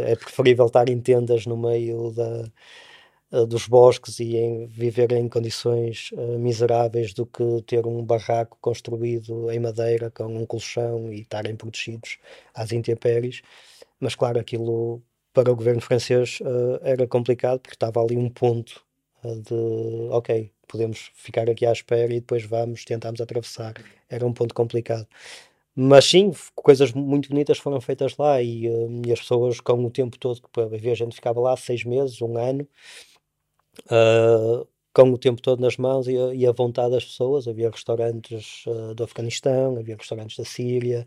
é 0.04 0.14
preferível 0.14 0.66
estar 0.66 0.88
em 0.88 1.00
tendas 1.00 1.44
no 1.46 1.56
meio 1.56 2.12
da, 2.12 2.44
eh, 3.32 3.46
dos 3.46 3.66
bosques 3.66 4.20
e 4.20 4.36
em 4.36 4.66
viver 4.66 5.12
em 5.12 5.28
condições 5.28 6.10
eh, 6.16 6.38
miseráveis 6.38 7.12
do 7.12 7.26
que 7.26 7.62
ter 7.66 7.86
um 7.86 8.04
barraco 8.04 8.56
construído 8.60 9.50
em 9.50 9.58
madeira 9.58 10.10
com 10.10 10.24
um 10.26 10.46
colchão 10.46 11.12
e 11.12 11.20
estarem 11.22 11.56
protegidos 11.56 12.18
às 12.54 12.72
intempéries. 12.72 13.42
Mas 14.00 14.14
claro, 14.14 14.38
aquilo 14.38 15.02
para 15.32 15.52
o 15.52 15.56
governo 15.56 15.80
francês 15.80 16.38
eh, 16.42 16.80
era 16.92 17.06
complicado 17.06 17.60
porque 17.60 17.74
estava 17.74 18.00
ali 18.00 18.16
um 18.16 18.28
ponto 18.28 18.82
eh, 19.24 19.34
de 19.36 20.08
ok, 20.10 20.50
podemos 20.66 21.10
ficar 21.14 21.48
aqui 21.50 21.66
à 21.66 21.72
espera 21.72 22.12
e 22.12 22.20
depois 22.20 22.44
vamos, 22.44 22.84
tentamos 22.84 23.20
atravessar. 23.20 23.74
Era 24.08 24.26
um 24.26 24.32
ponto 24.32 24.54
complicado. 24.54 25.06
Mas 25.76 26.06
sim, 26.06 26.32
coisas 26.56 26.92
muito 26.92 27.28
bonitas 27.30 27.58
foram 27.58 27.80
feitas 27.80 28.16
lá 28.16 28.42
e, 28.42 28.66
eh, 28.66 28.88
e 29.06 29.12
as 29.12 29.20
pessoas 29.20 29.60
com 29.60 29.84
o 29.84 29.90
tempo 29.90 30.18
todo, 30.18 30.40
que 30.42 30.60
havia 30.60 30.94
gente 30.94 31.14
ficava 31.14 31.40
lá 31.40 31.56
seis 31.56 31.84
meses, 31.84 32.20
um 32.22 32.36
ano, 32.38 32.66
com 34.94 35.10
o 35.12 35.18
tempo 35.18 35.40
todo 35.40 35.60
nas 35.60 35.76
mãos 35.76 36.08
a, 36.08 36.34
e 36.34 36.46
a 36.46 36.52
vontade 36.52 36.90
das 36.90 37.04
pessoas. 37.04 37.46
Havia 37.46 37.70
restaurantes 37.70 38.64
uh, 38.66 38.94
do 38.94 39.04
Afeganistão, 39.04 39.76
havia 39.76 39.96
restaurantes 39.96 40.36
da 40.36 40.44
Síria, 40.44 41.06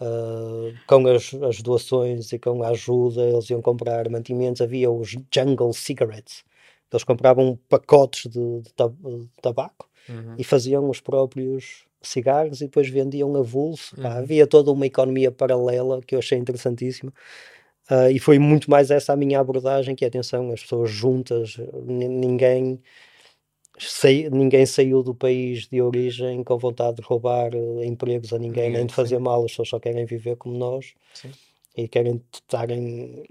uh, 0.00 0.74
com 0.86 1.06
as, 1.08 1.34
as, 1.34 1.62
doações 1.62 2.32
e 2.32 2.38
com 2.38 2.62
a 2.62 2.68
ajuda, 2.68 3.22
eles 3.22 3.48
iam 3.50 3.62
comprar 3.62 4.08
mantimentos. 4.08 4.60
Havia 4.60 4.90
os 4.90 5.16
Jungle 5.32 5.72
Cigarettes, 5.72 6.44
eles 6.92 7.04
compravam 7.04 7.58
pacotes 7.68 8.30
de, 8.30 8.60
de, 8.60 8.72
tab 8.74 8.94
de 8.94 9.28
tabaco 9.42 9.88
uhum. 10.08 10.34
e 10.38 10.44
faziam 10.44 10.88
os 10.88 11.00
próprios 11.00 11.84
cigarros 12.02 12.60
e 12.60 12.64
depois 12.64 12.88
vendiam 12.88 13.34
avulso. 13.36 13.98
Uhum. 13.98 14.06
havia 14.06 14.46
toda 14.46 14.70
uma 14.70 14.86
economia 14.86 15.32
paralela 15.32 16.00
que 16.02 16.14
eu 16.14 16.18
achei 16.18 16.38
interessantíssima. 16.38 17.12
Uh, 17.90 18.10
e 18.10 18.18
foi 18.18 18.38
muito 18.38 18.70
mais 18.70 18.90
essa 18.90 19.12
a 19.12 19.16
minha 19.16 19.38
abordagem, 19.38 19.94
que 19.94 20.06
é, 20.06 20.08
atenção, 20.08 20.50
as 20.50 20.62
pessoas 20.62 20.90
juntas, 20.90 21.58
ninguém 21.84 22.80
ninguém 24.30 24.64
saiu 24.66 25.02
do 25.02 25.14
país 25.14 25.66
de 25.66 25.82
origem 25.82 26.44
com 26.44 26.56
vontade 26.56 26.96
de 26.96 27.02
roubar 27.02 27.54
uh, 27.54 27.82
empregos 27.82 28.32
a 28.32 28.38
ninguém, 28.38 28.64
ninguém 28.64 28.78
nem 28.78 28.86
de 28.86 28.94
fazer 28.94 29.16
sim. 29.16 29.22
mal, 29.22 29.44
as 29.44 29.50
pessoas 29.50 29.68
só 29.68 29.80
querem 29.80 30.04
viver 30.06 30.36
como 30.36 30.56
nós 30.56 30.94
sim. 31.12 31.30
e 31.76 31.88
querem 31.88 32.22
estarem, 32.32 33.24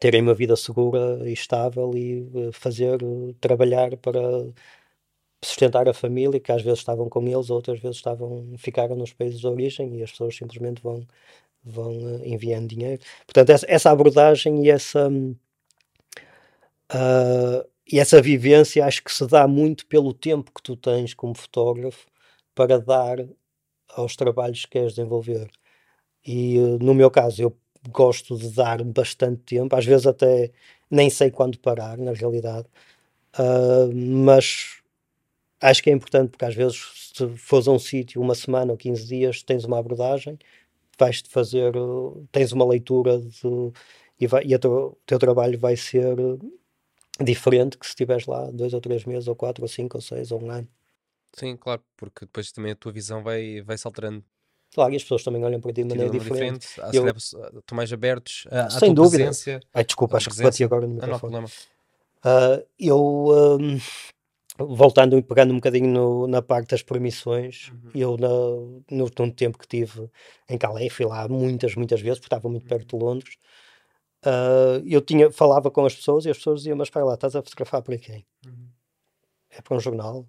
terem 0.00 0.22
uma 0.22 0.34
vida 0.34 0.56
segura 0.56 1.20
e 1.28 1.32
estável 1.32 1.92
e 1.94 2.22
uh, 2.34 2.52
fazer, 2.52 3.02
uh, 3.02 3.32
trabalhar 3.40 3.96
para 3.98 4.20
sustentar 5.44 5.88
a 5.88 5.94
família, 5.94 6.40
que 6.40 6.50
às 6.50 6.62
vezes 6.62 6.80
estavam 6.80 7.08
com 7.08 7.22
eles, 7.28 7.48
outras 7.48 7.78
vezes 7.78 7.98
estavam, 7.98 8.54
ficaram 8.58 8.96
nos 8.96 9.12
países 9.12 9.38
de 9.38 9.46
origem 9.46 9.96
e 9.96 10.02
as 10.02 10.10
pessoas 10.10 10.36
simplesmente 10.36 10.82
vão, 10.82 11.06
vão 11.62 11.92
enviando 12.24 12.68
dinheiro. 12.68 13.00
Portanto, 13.24 13.50
essa, 13.50 13.66
essa 13.68 13.90
abordagem 13.92 14.64
e 14.64 14.70
essa. 14.70 15.08
Uh, 16.90 17.77
e 17.90 17.98
essa 17.98 18.20
vivência 18.20 18.84
acho 18.84 19.02
que 19.02 19.12
se 19.12 19.26
dá 19.26 19.48
muito 19.48 19.86
pelo 19.86 20.12
tempo 20.12 20.52
que 20.54 20.62
tu 20.62 20.76
tens 20.76 21.14
como 21.14 21.34
fotógrafo 21.34 22.06
para 22.54 22.78
dar 22.78 23.18
aos 23.90 24.16
trabalhos 24.16 24.64
que 24.64 24.72
queres 24.72 24.94
desenvolver. 24.94 25.50
E 26.26 26.58
no 26.80 26.94
meu 26.94 27.10
caso, 27.10 27.42
eu 27.42 27.56
gosto 27.90 28.36
de 28.36 28.50
dar 28.50 28.82
bastante 28.84 29.42
tempo, 29.42 29.74
às 29.76 29.86
vezes 29.86 30.06
até 30.06 30.52
nem 30.90 31.10
sei 31.10 31.30
quando 31.30 31.58
parar, 31.58 31.98
na 31.98 32.12
realidade, 32.12 32.68
uh, 33.38 33.92
mas 33.94 34.80
acho 35.60 35.82
que 35.82 35.90
é 35.90 35.92
importante 35.92 36.30
porque 36.30 36.44
às 36.44 36.54
vezes 36.54 37.12
se 37.14 37.28
fores 37.36 37.68
a 37.68 37.72
um 37.72 37.78
sítio 37.78 38.20
uma 38.20 38.34
semana 38.34 38.72
ou 38.72 38.78
15 38.78 39.06
dias, 39.06 39.42
tens 39.42 39.64
uma 39.64 39.78
abordagem, 39.78 40.38
vais-te 40.98 41.30
fazer, 41.30 41.72
tens 42.32 42.52
uma 42.52 42.66
leitura 42.66 43.18
de, 43.20 43.72
e, 44.20 44.26
vai, 44.26 44.44
e 44.44 44.54
o 44.54 44.58
teu, 44.58 44.98
teu 45.06 45.18
trabalho 45.18 45.58
vai 45.58 45.76
ser 45.76 46.16
diferente 47.24 47.78
que 47.78 47.86
se 47.86 47.90
estiveres 47.90 48.26
lá 48.26 48.50
dois 48.50 48.72
ou 48.72 48.80
três 48.80 49.04
meses, 49.04 49.28
ou 49.28 49.34
quatro, 49.34 49.62
ou 49.62 49.68
cinco, 49.68 49.96
ou 49.96 50.00
seis, 50.00 50.30
ou 50.30 50.42
um 50.42 50.50
ano. 50.50 50.68
Sim, 51.32 51.56
claro, 51.56 51.82
porque 51.96 52.24
depois 52.24 52.50
também 52.52 52.72
a 52.72 52.76
tua 52.76 52.92
visão 52.92 53.22
vai, 53.22 53.60
vai 53.62 53.76
se 53.76 53.86
alterando. 53.86 54.24
Claro, 54.74 54.92
e 54.92 54.96
as 54.96 55.02
pessoas 55.02 55.24
também 55.24 55.42
olham 55.44 55.60
para 55.60 55.72
ti 55.72 55.82
de 55.82 55.88
maneira 55.88 56.10
diferente. 56.10 56.66
diferente. 56.66 56.96
Eu... 56.96 57.08
Estão 57.08 57.76
mais 57.76 57.92
abertos 57.92 58.46
à, 58.50 58.66
à 58.66 58.70
Sem 58.70 58.92
dúvida. 58.92 59.24
Presença, 59.24 59.60
Ai, 59.72 59.84
desculpa, 59.84 60.16
acho 60.16 60.26
presença. 60.26 60.42
que 60.42 60.50
bati 60.50 60.64
agora 60.64 60.86
no 60.86 60.94
microfone. 60.94 61.36
Ah, 61.36 61.40
não, 61.40 61.48
problema. 61.48 62.60
Uh, 62.60 62.66
eu, 62.78 63.58
um, 63.60 63.78
voltando 64.58 65.16
e 65.16 65.22
pegando 65.22 65.52
um 65.52 65.56
bocadinho 65.56 65.88
no, 65.88 66.26
na 66.26 66.42
parte 66.42 66.70
das 66.70 66.82
permissões, 66.82 67.70
uhum. 67.70 67.90
eu 67.94 68.16
na, 68.16 68.28
no, 68.90 69.10
no 69.18 69.32
tempo 69.32 69.58
que 69.58 69.68
tive 69.68 70.10
em 70.48 70.58
Calais, 70.58 70.92
fui 70.92 71.06
lá 71.06 71.28
muitas, 71.28 71.74
muitas 71.74 72.00
vezes, 72.00 72.18
porque 72.18 72.34
estava 72.34 72.48
muito 72.48 72.66
perto 72.66 72.96
de 72.96 73.04
Londres, 73.04 73.36
Uh, 74.24 74.82
eu 74.84 75.00
tinha, 75.00 75.30
falava 75.30 75.70
com 75.70 75.86
as 75.86 75.94
pessoas 75.94 76.24
e 76.24 76.30
as 76.30 76.36
pessoas 76.36 76.60
diziam: 76.60 76.76
Mas 76.76 76.90
para 76.90 77.04
lá, 77.04 77.14
estás 77.14 77.36
a 77.36 77.42
fotografar 77.42 77.82
para 77.82 77.96
quem? 77.98 78.26
Uhum. 78.44 78.68
É 79.50 79.62
para 79.62 79.76
um 79.76 79.80
jornal? 79.80 80.28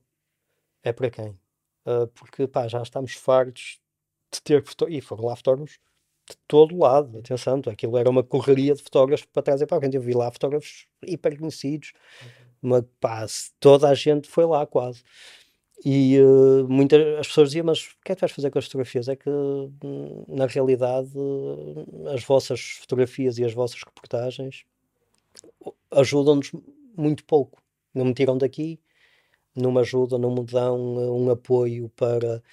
É 0.83 0.93
para 0.93 1.09
quem? 1.09 1.39
Uh, 1.85 2.07
porque 2.13 2.47
pá, 2.47 2.67
já 2.67 2.81
estamos 2.81 3.13
fartos 3.13 3.79
de 4.31 4.41
ter 4.41 4.63
fotógrafos. 4.63 4.97
E 4.97 5.01
foram 5.01 5.25
lá 5.25 5.35
fotógrafos 5.35 5.79
de 6.29 6.37
todo 6.47 6.77
lado. 6.77 7.17
Atenção, 7.17 7.61
aquilo 7.71 7.97
era 7.97 8.09
uma 8.09 8.23
correria 8.23 8.75
de 8.75 8.83
fotógrafos 8.83 9.25
para 9.25 9.41
trás 9.41 9.61
e 9.61 9.65
para 9.65 9.79
frente. 9.79 9.95
Eu 9.95 10.01
vi 10.01 10.13
lá 10.13 10.31
fotógrafos 10.31 10.87
hiper 11.05 11.37
conhecidos, 11.37 11.93
uhum. 12.21 12.29
uma, 12.61 12.89
pá, 12.99 13.25
toda 13.59 13.89
a 13.89 13.95
gente 13.95 14.29
foi 14.29 14.45
lá 14.45 14.65
quase. 14.65 15.03
E 15.86 16.19
uh, 16.19 16.67
muitas 16.67 17.19
as 17.19 17.27
pessoas 17.27 17.49
diziam, 17.49 17.65
mas 17.65 17.86
o 17.86 17.95
que 18.03 18.11
é 18.11 18.15
que 18.15 18.21
vais 18.21 18.32
fazer 18.32 18.51
com 18.51 18.59
as 18.59 18.65
fotografias? 18.65 19.07
É 19.07 19.15
que, 19.15 19.30
hum, 19.30 20.25
na 20.27 20.45
realidade, 20.45 21.11
as 22.13 22.23
vossas 22.23 22.59
fotografias 22.82 23.38
e 23.38 23.45
as 23.45 23.53
vossas 23.53 23.82
reportagens 23.84 24.65
ajudam-nos 25.91 26.51
muito 26.97 27.23
pouco. 27.25 27.61
Não 27.93 28.05
me 28.05 28.13
tiram 28.13 28.38
daqui, 28.38 28.80
não 29.55 29.71
me 29.71 29.80
ajudam, 29.80 30.19
não 30.19 30.34
me 30.34 30.43
dão 30.43 30.77
um 31.15 31.30
apoio 31.30 31.89
para 31.95 32.43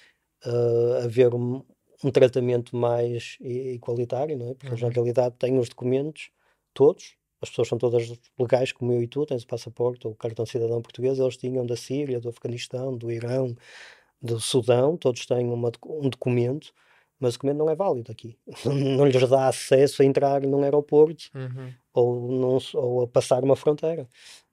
uh, 0.45 1.03
haver 1.03 1.33
um, 1.33 1.63
um, 2.03 2.11
tratamento 2.11 2.75
mais 2.75 3.37
igualitário, 3.41 4.37
não 4.37 4.49
é? 4.51 4.53
Porque, 4.53 4.73
uhum. 4.73 4.87
na 4.87 4.93
realidade, 4.93 5.35
tenho 5.37 5.59
os 5.59 5.69
documentos 5.69 6.31
todos, 6.73 7.15
as 7.41 7.49
pessoas 7.49 7.67
são 7.67 7.77
todas 7.77 8.11
legais, 8.39 8.71
como 8.71 8.93
eu 8.93 9.01
e 9.01 9.07
tu, 9.07 9.25
tens 9.25 9.43
o 9.43 9.47
passaporte 9.47 10.07
ou 10.07 10.13
o 10.13 10.15
cartão 10.15 10.45
de 10.45 10.51
cidadão 10.51 10.81
português, 10.81 11.19
eles 11.19 11.37
tinham 11.37 11.65
da 11.65 11.75
Síria, 11.75 12.19
do 12.19 12.29
Afeganistão, 12.29 12.97
do 12.97 13.11
Irão, 13.11 13.55
do 14.21 14.39
Sudão, 14.39 14.97
todos 14.97 15.25
têm 15.25 15.47
uma, 15.47 15.71
um 15.85 16.09
documento, 16.09 16.73
mas 17.19 17.35
o 17.35 17.37
documento 17.37 17.57
não 17.57 17.69
é 17.69 17.75
válido 17.75 18.11
aqui. 18.11 18.37
Não 18.65 19.05
lhes 19.05 19.29
dá 19.29 19.47
acesso 19.47 20.01
a 20.01 20.05
entrar 20.05 20.41
num 20.41 20.63
aeroporto 20.63 21.25
uhum. 21.33 21.73
ou, 21.93 22.31
num, 22.31 22.57
ou 22.75 23.01
a 23.03 23.07
passar 23.07 23.43
uma 23.43 23.55
fronteira. 23.55 24.07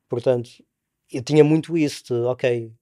Portanto, 0.09 0.51
eu 1.13 1.23
tinha 1.23 1.45
muito 1.45 1.77
isso 1.77 2.05
de, 2.05 2.15
ok, 2.15 2.73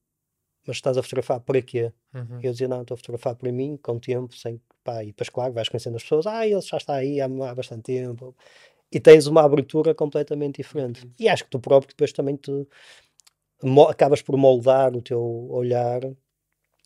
mas 0.66 0.76
estás 0.76 0.96
a 0.96 1.02
fotografar 1.02 1.40
para 1.40 1.60
quê? 1.60 1.92
Uhum. 2.14 2.40
Eu 2.42 2.52
dizia, 2.52 2.68
não, 2.68 2.82
estou 2.82 2.94
a 2.94 2.98
fotografar 2.98 3.34
para 3.34 3.50
mim, 3.50 3.76
com 3.76 3.98
tempo, 3.98 4.36
sem 4.36 4.60
pá, 4.84 5.02
e 5.02 5.08
depois, 5.08 5.28
claro, 5.28 5.52
vais 5.52 5.68
conhecendo 5.68 5.96
as 5.96 6.02
pessoas, 6.02 6.26
ah, 6.26 6.46
ele 6.46 6.60
já 6.60 6.76
está 6.76 6.94
aí 6.94 7.20
há, 7.20 7.26
há 7.26 7.54
bastante 7.54 7.82
tempo 7.82 8.36
e 8.92 9.00
tens 9.00 9.26
uma 9.26 9.42
abertura 9.42 9.94
completamente 9.94 10.56
diferente. 10.56 11.04
Uhum. 11.04 11.12
E 11.18 11.28
acho 11.28 11.44
que 11.44 11.50
tu 11.50 11.58
próprio 11.58 11.88
depois 11.88 12.12
também 12.12 12.36
te 12.36 12.66
acabas 13.88 14.20
por 14.20 14.36
moldar 14.36 14.94
o 14.94 15.00
teu 15.00 15.20
olhar 15.50 16.00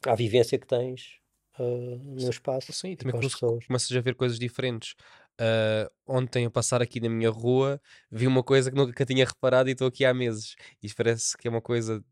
à 0.07 0.15
vivência 0.15 0.59
que 0.59 0.67
tens 0.67 1.19
uh, 1.59 1.97
no 2.05 2.31
espaço. 2.31 2.73
Sim, 2.73 2.91
e 2.91 2.97
também 2.97 3.21
começas 3.67 3.91
a 3.95 4.01
ver 4.01 4.15
coisas 4.15 4.39
diferentes. 4.39 4.95
Uh, 5.39 5.91
ontem 6.07 6.47
a 6.47 6.51
passar 6.51 6.81
aqui 6.81 6.99
na 6.99 7.11
minha 7.11 7.29
rua 7.29 7.79
vi 8.11 8.27
uma 8.27 8.43
coisa 8.43 8.71
que 8.71 8.77
nunca 8.77 9.05
tinha 9.05 9.25
reparado 9.25 9.69
e 9.69 9.73
estou 9.73 9.89
aqui 9.89 10.05
há 10.05 10.15
meses. 10.15 10.55
Isto 10.83 10.97
parece 10.97 11.37
que 11.37 11.49
é 11.49 11.51
uma 11.51 11.61
coisa 11.61 12.03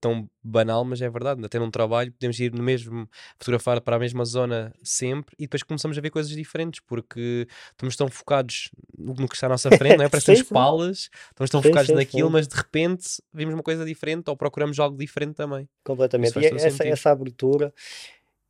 tão 0.00 0.28
banal, 0.42 0.84
mas 0.84 1.00
é 1.02 1.08
verdade. 1.08 1.44
Até 1.44 1.58
num 1.58 1.70
trabalho 1.70 2.12
podemos 2.12 2.38
ir 2.38 2.52
no 2.52 2.62
mesmo, 2.62 3.08
fotografar 3.38 3.80
para 3.80 3.96
a 3.96 3.98
mesma 3.98 4.24
zona 4.24 4.72
sempre 4.82 5.34
e 5.38 5.42
depois 5.42 5.62
começamos 5.62 5.96
a 5.96 6.00
ver 6.00 6.10
coisas 6.10 6.32
diferentes 6.32 6.80
porque 6.80 7.46
estamos 7.70 7.96
tão 7.96 8.08
focados 8.08 8.70
no, 8.96 9.28
que 9.28 9.34
está 9.34 9.46
à 9.46 9.50
nossa 9.50 9.70
frente, 9.70 9.96
não 9.96 10.04
é? 10.04 10.08
Parece 10.10 10.34
que 10.34 10.44
palas, 10.44 11.10
estamos 11.30 11.50
tão 11.50 11.62
sim, 11.62 11.68
focados 11.68 11.88
sim, 11.88 11.94
naquilo, 11.94 12.28
sim. 12.28 12.32
mas 12.32 12.48
de 12.48 12.56
repente 12.56 13.22
vimos 13.32 13.54
uma 13.54 13.62
coisa 13.62 13.84
diferente 13.84 14.28
ou 14.28 14.36
procuramos 14.36 14.78
algo 14.78 14.96
diferente 14.96 15.34
também. 15.34 15.68
Completamente. 15.84 16.38
E 16.38 16.46
essa, 16.46 16.86
essa 16.86 17.10
abertura 17.10 17.72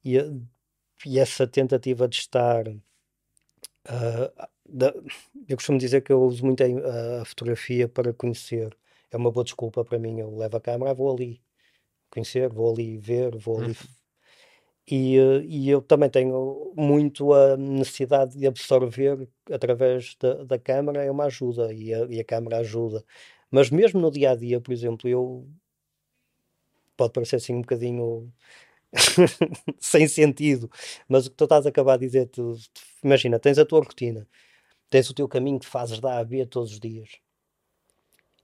e, 0.04 0.16
e, 1.04 1.18
essa 1.18 1.46
tentativa 1.46 2.08
de 2.08 2.16
estar. 2.16 2.68
Uh, 2.68 4.46
da, 4.68 4.92
eu 5.48 5.56
costumo 5.56 5.78
dizer 5.78 6.00
que 6.00 6.12
eu 6.12 6.20
uso 6.22 6.44
muito 6.44 6.62
a, 6.62 7.22
a 7.22 7.24
fotografia 7.24 7.88
para 7.88 8.12
conhecer 8.12 8.76
é 9.10 9.16
uma 9.16 9.30
boa 9.30 9.44
desculpa 9.44 9.84
para 9.84 9.98
mim. 9.98 10.18
Eu 10.20 10.36
levo 10.36 10.56
a 10.56 10.60
câmera, 10.60 10.94
vou 10.94 11.12
ali 11.12 11.40
conhecer, 12.10 12.48
vou 12.48 12.72
ali 12.72 12.98
ver, 12.98 13.36
vou 13.36 13.58
ali. 13.58 13.68
Uhum. 13.68 13.96
E, 14.88 15.16
e 15.48 15.68
eu 15.68 15.82
também 15.82 16.08
tenho 16.08 16.72
muito 16.76 17.32
a 17.32 17.56
necessidade 17.56 18.38
de 18.38 18.46
absorver 18.46 19.28
através 19.50 20.14
da, 20.20 20.44
da 20.44 20.58
câmara, 20.58 21.02
é 21.04 21.10
uma 21.10 21.24
ajuda 21.24 21.72
e 21.72 21.92
a, 21.92 22.06
e 22.06 22.20
a 22.20 22.24
câmara 22.24 22.58
ajuda. 22.58 23.04
Mas 23.50 23.68
mesmo 23.70 24.00
no 24.00 24.10
dia 24.10 24.30
a 24.30 24.36
dia, 24.36 24.60
por 24.60 24.72
exemplo, 24.72 25.08
eu 25.08 25.48
pode 26.96 27.12
parecer 27.12 27.36
assim 27.36 27.54
um 27.54 27.62
bocadinho 27.62 28.32
sem 29.80 30.06
sentido, 30.08 30.70
mas 31.08 31.26
o 31.26 31.30
que 31.30 31.36
tu 31.36 31.44
estás 31.44 31.66
a 31.66 31.68
acabar 31.70 31.98
de 31.98 32.06
dizer, 32.06 32.26
tu, 32.28 32.54
tu, 32.72 32.82
imagina, 33.04 33.38
tens 33.40 33.58
a 33.58 33.66
tua 33.66 33.80
rotina, 33.80 34.26
tens 34.90 35.10
o 35.10 35.14
teu 35.14 35.28
caminho 35.28 35.58
que 35.58 35.66
fazes 35.66 36.00
da 36.00 36.14
A 36.14 36.18
a 36.20 36.24
B 36.24 36.46
todos 36.46 36.72
os 36.72 36.80
dias 36.80 37.20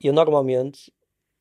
eu 0.08 0.12
normalmente 0.12 0.92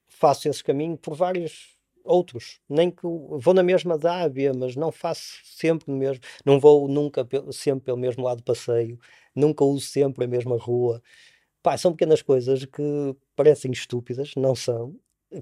faço 0.08 0.48
esse 0.50 0.64
caminho 0.64 0.98
por 0.98 1.16
vários 1.16 1.76
outros. 2.04 2.60
Nem 2.68 2.90
que 2.92 3.04
vou 3.04 3.54
na 3.54 3.64
mesma 3.64 3.98
da 3.98 4.18
A 4.18 4.24
a 4.24 4.30
B, 4.30 4.52
mas 4.54 4.76
não 4.76 4.92
faço 4.92 5.40
sempre 5.44 5.92
no 5.92 5.98
mesmo. 5.98 6.24
Não 6.46 6.60
vou 6.60 6.88
nunca 6.88 7.28
sempre 7.52 7.86
pelo 7.86 7.98
mesmo 7.98 8.24
lado 8.24 8.38
de 8.38 8.44
passeio, 8.44 9.00
nunca 9.36 9.64
uso 9.64 9.86
sempre 9.86 10.26
a 10.26 10.28
mesma 10.28 10.58
rua. 10.58 11.02
Pá, 11.64 11.78
são 11.78 11.92
pequenas 11.92 12.22
coisas 12.22 12.66
que 12.66 13.16
parecem 13.36 13.72
estúpidas, 13.72 14.34
não 14.36 14.56
são, 14.56 14.96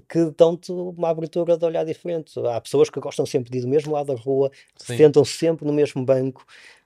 que 0.08 0.30
dão-te 0.36 0.70
uma 0.70 1.08
abertura 1.08 1.56
de 1.56 1.64
olhar 1.64 1.84
diferente. 1.84 2.38
Há 2.46 2.60
pessoas 2.60 2.90
que 2.90 3.00
gostam 3.00 3.24
sempre 3.24 3.50
de 3.50 3.58
ir 3.58 3.60
do 3.62 3.68
mesmo 3.68 3.92
lado 3.92 4.14
da 4.14 4.20
rua, 4.20 4.50
Sim. 4.76 4.98
sentam 4.98 5.24
sempre 5.24 5.66
no 5.66 5.72
mesmo 5.72 6.04
banco, 6.04 6.44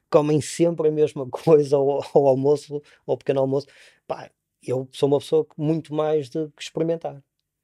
comem 0.09 0.41
sempre 0.41 0.89
a 0.89 0.93
mesma 0.93 1.27
coisa 1.31 1.77
ao, 1.77 2.01
ao 2.15 2.29
almoço, 2.29 2.81
ao 3.07 3.17
pequeno 3.17 3.41
almoço. 3.41 3.67
Pá, 4.07 4.31
eu 4.67 4.89
sou 4.93 5.09
uma 5.09 5.19
pessoa 5.19 5.45
que 5.47 5.55
muito 5.61 5.95
mais 5.95 6.29
de 6.31 6.51
experimentar. 6.61 7.23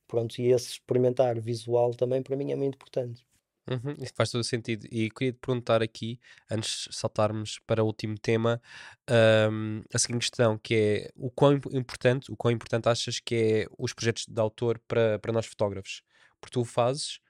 pronto, 0.08 0.40
e 0.40 0.48
esse 0.52 0.72
experimentar 0.72 1.40
visual 1.40 1.92
também 1.94 2.22
para 2.22 2.36
mim 2.36 2.52
é 2.52 2.56
muito 2.56 2.74
importante. 2.76 3.24
Uhum, 3.68 3.94
isso 4.02 4.12
faz 4.16 4.30
todo 4.30 4.42
sentido. 4.42 4.86
E 4.90 5.10
queria 5.10 5.32
te 5.32 5.38
perguntar 5.38 5.80
aqui, 5.82 6.18
antes 6.50 6.88
de 6.90 6.96
saltarmos 6.96 7.60
para 7.66 7.82
o 7.84 7.86
último 7.86 8.18
tema, 8.18 8.60
ahm, 9.08 9.82
a 9.94 9.98
seguinte 9.98 10.22
questão, 10.28 10.58
que 10.58 10.74
é 10.74 11.10
o 11.14 11.30
quão 11.30 11.52
imp- 11.52 11.66
importante, 11.72 12.32
o 12.32 12.36
quão 12.36 12.50
importante 12.52 12.88
achas 12.88 13.20
que 13.20 13.34
é 13.36 13.66
os 13.78 13.92
projetos 13.92 14.26
de 14.26 14.40
autor 14.40 14.78
para, 14.88 15.18
para 15.20 15.32
nós 15.32 15.46
fotógrafos? 15.46 16.02
Porque 16.40 16.54
tu 16.54 16.62
o 16.62 16.64
fazes, 16.64 17.20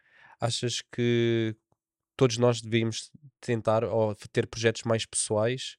achas 0.41 0.81
que 0.93 1.55
todos 2.17 2.39
nós 2.39 2.61
devíamos 2.63 3.11
tentar 3.41 3.85
ou 3.85 4.15
ter 4.33 4.47
projetos 4.49 4.83
mais 4.85 5.07
pessoais? 5.07 5.77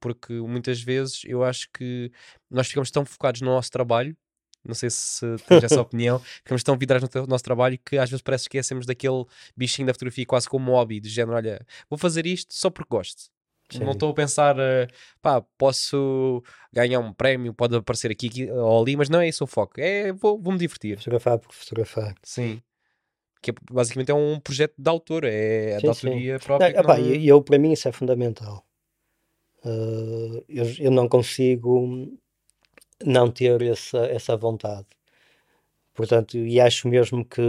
Porque 0.00 0.32
muitas 0.34 0.80
vezes 0.80 1.22
eu 1.24 1.42
acho 1.44 1.68
que 1.72 2.10
nós 2.50 2.68
ficamos 2.68 2.90
tão 2.90 3.04
focados 3.04 3.40
no 3.40 3.48
nosso 3.48 3.70
trabalho 3.70 4.16
não 4.64 4.74
sei 4.74 4.90
se 4.90 5.24
tens 5.46 5.64
essa 5.64 5.80
opinião. 5.80 6.18
Ficamos 6.18 6.62
tão 6.62 6.76
vidrados 6.76 7.08
no 7.14 7.26
nosso 7.26 7.44
trabalho 7.44 7.78
que 7.82 7.96
às 7.96 8.10
vezes 8.10 8.20
parece 8.20 8.44
que 8.50 8.58
esquecemos 8.58 8.84
daquele 8.84 9.24
bichinho 9.56 9.86
da 9.86 9.94
fotografia 9.94 10.26
quase 10.26 10.46
como 10.48 10.72
hobby, 10.72 11.00
de 11.00 11.08
género, 11.08 11.36
olha, 11.36 11.64
vou 11.88 11.96
fazer 11.96 12.26
isto 12.26 12.52
só 12.52 12.68
porque 12.68 12.88
gosto. 12.90 13.30
Não 13.74 13.86
Sim. 13.86 13.90
estou 13.92 14.10
a 14.10 14.14
pensar, 14.14 14.58
eh, 14.58 14.88
pá, 15.22 15.40
posso 15.56 16.42
ganhar 16.72 16.98
um 17.00 17.12
prémio, 17.14 17.54
pode 17.54 17.76
aparecer 17.76 18.10
aqui, 18.10 18.26
aqui 18.26 18.50
ou 18.50 18.82
ali, 18.82 18.96
mas 18.96 19.08
não 19.08 19.20
é 19.20 19.28
esse 19.28 19.42
o 19.42 19.46
foco. 19.46 19.74
É, 19.80 20.12
vou- 20.12 20.38
vou-me 20.38 20.58
divertir. 20.58 20.98
Fotografar 20.98 21.38
por 21.38 21.54
fotografar. 21.54 22.14
Sim. 22.22 22.60
Que 23.40 23.52
é- 23.52 23.54
basicamente 23.70 24.10
é 24.10 24.14
um 24.14 24.40
projeto 24.40 24.74
de 24.76 24.90
autor, 24.90 25.24
é 25.24 25.76
a 25.76 25.80
Sim, 25.80 25.86
da 25.86 25.94
sim. 25.94 26.06
autoria 26.08 26.32
Não, 26.34 26.40
própria. 26.40 26.82
não- 26.82 26.98
e 27.14 27.28
eu, 27.28 27.40
para 27.42 27.58
mim 27.58 27.72
isso 27.72 27.88
é 27.88 27.92
fundamental. 27.92 28.66
Uh, 29.64 30.44
eu, 30.48 30.64
eu 30.78 30.90
não 30.90 31.08
consigo 31.08 32.08
não 33.04 33.30
ter 33.30 33.62
essa, 33.62 33.98
essa 34.06 34.36
vontade. 34.36 34.86
Portanto, 35.94 36.36
e 36.38 36.60
acho 36.60 36.88
mesmo 36.88 37.24
que 37.24 37.40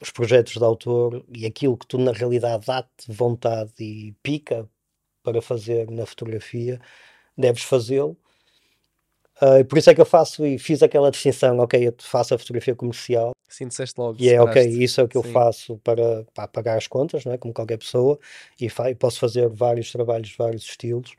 os 0.00 0.10
projetos 0.10 0.54
de 0.54 0.64
autor 0.64 1.24
e 1.34 1.46
aquilo 1.46 1.76
que 1.76 1.86
tu 1.86 1.98
na 1.98 2.12
realidade 2.12 2.66
dá-te 2.66 3.10
vontade 3.12 3.72
e 3.80 4.12
pica 4.22 4.68
para 5.22 5.42
fazer 5.42 5.90
na 5.90 6.06
fotografia, 6.06 6.80
deves 7.36 7.62
fazê-lo. 7.62 8.16
Uh, 9.42 9.64
por 9.66 9.78
isso 9.78 9.90
é 9.90 9.94
que 9.94 10.00
eu 10.00 10.06
faço 10.06 10.46
e 10.46 10.58
fiz 10.58 10.82
aquela 10.82 11.10
distinção, 11.10 11.58
ok, 11.58 11.88
eu 11.88 11.94
faço 12.00 12.34
a 12.34 12.38
fotografia 12.38 12.74
comercial 12.74 13.35
Sim, 13.48 13.68
disseste 13.68 13.98
logo. 13.98 14.16
e 14.20 14.28
é 14.28 14.40
ok, 14.40 14.62
isso 14.66 15.00
é 15.00 15.04
o 15.04 15.08
que 15.08 15.16
eu 15.16 15.22
Sim. 15.22 15.32
faço 15.32 15.78
para, 15.78 16.24
para 16.34 16.48
pagar 16.48 16.76
as 16.76 16.86
contas, 16.86 17.24
não 17.24 17.32
é? 17.32 17.38
como 17.38 17.54
qualquer 17.54 17.78
pessoa, 17.78 18.18
e, 18.60 18.66
e 18.66 18.94
posso 18.94 19.18
fazer 19.18 19.48
vários 19.48 19.90
trabalhos, 19.92 20.34
vários 20.36 20.64
estilos, 20.64 21.14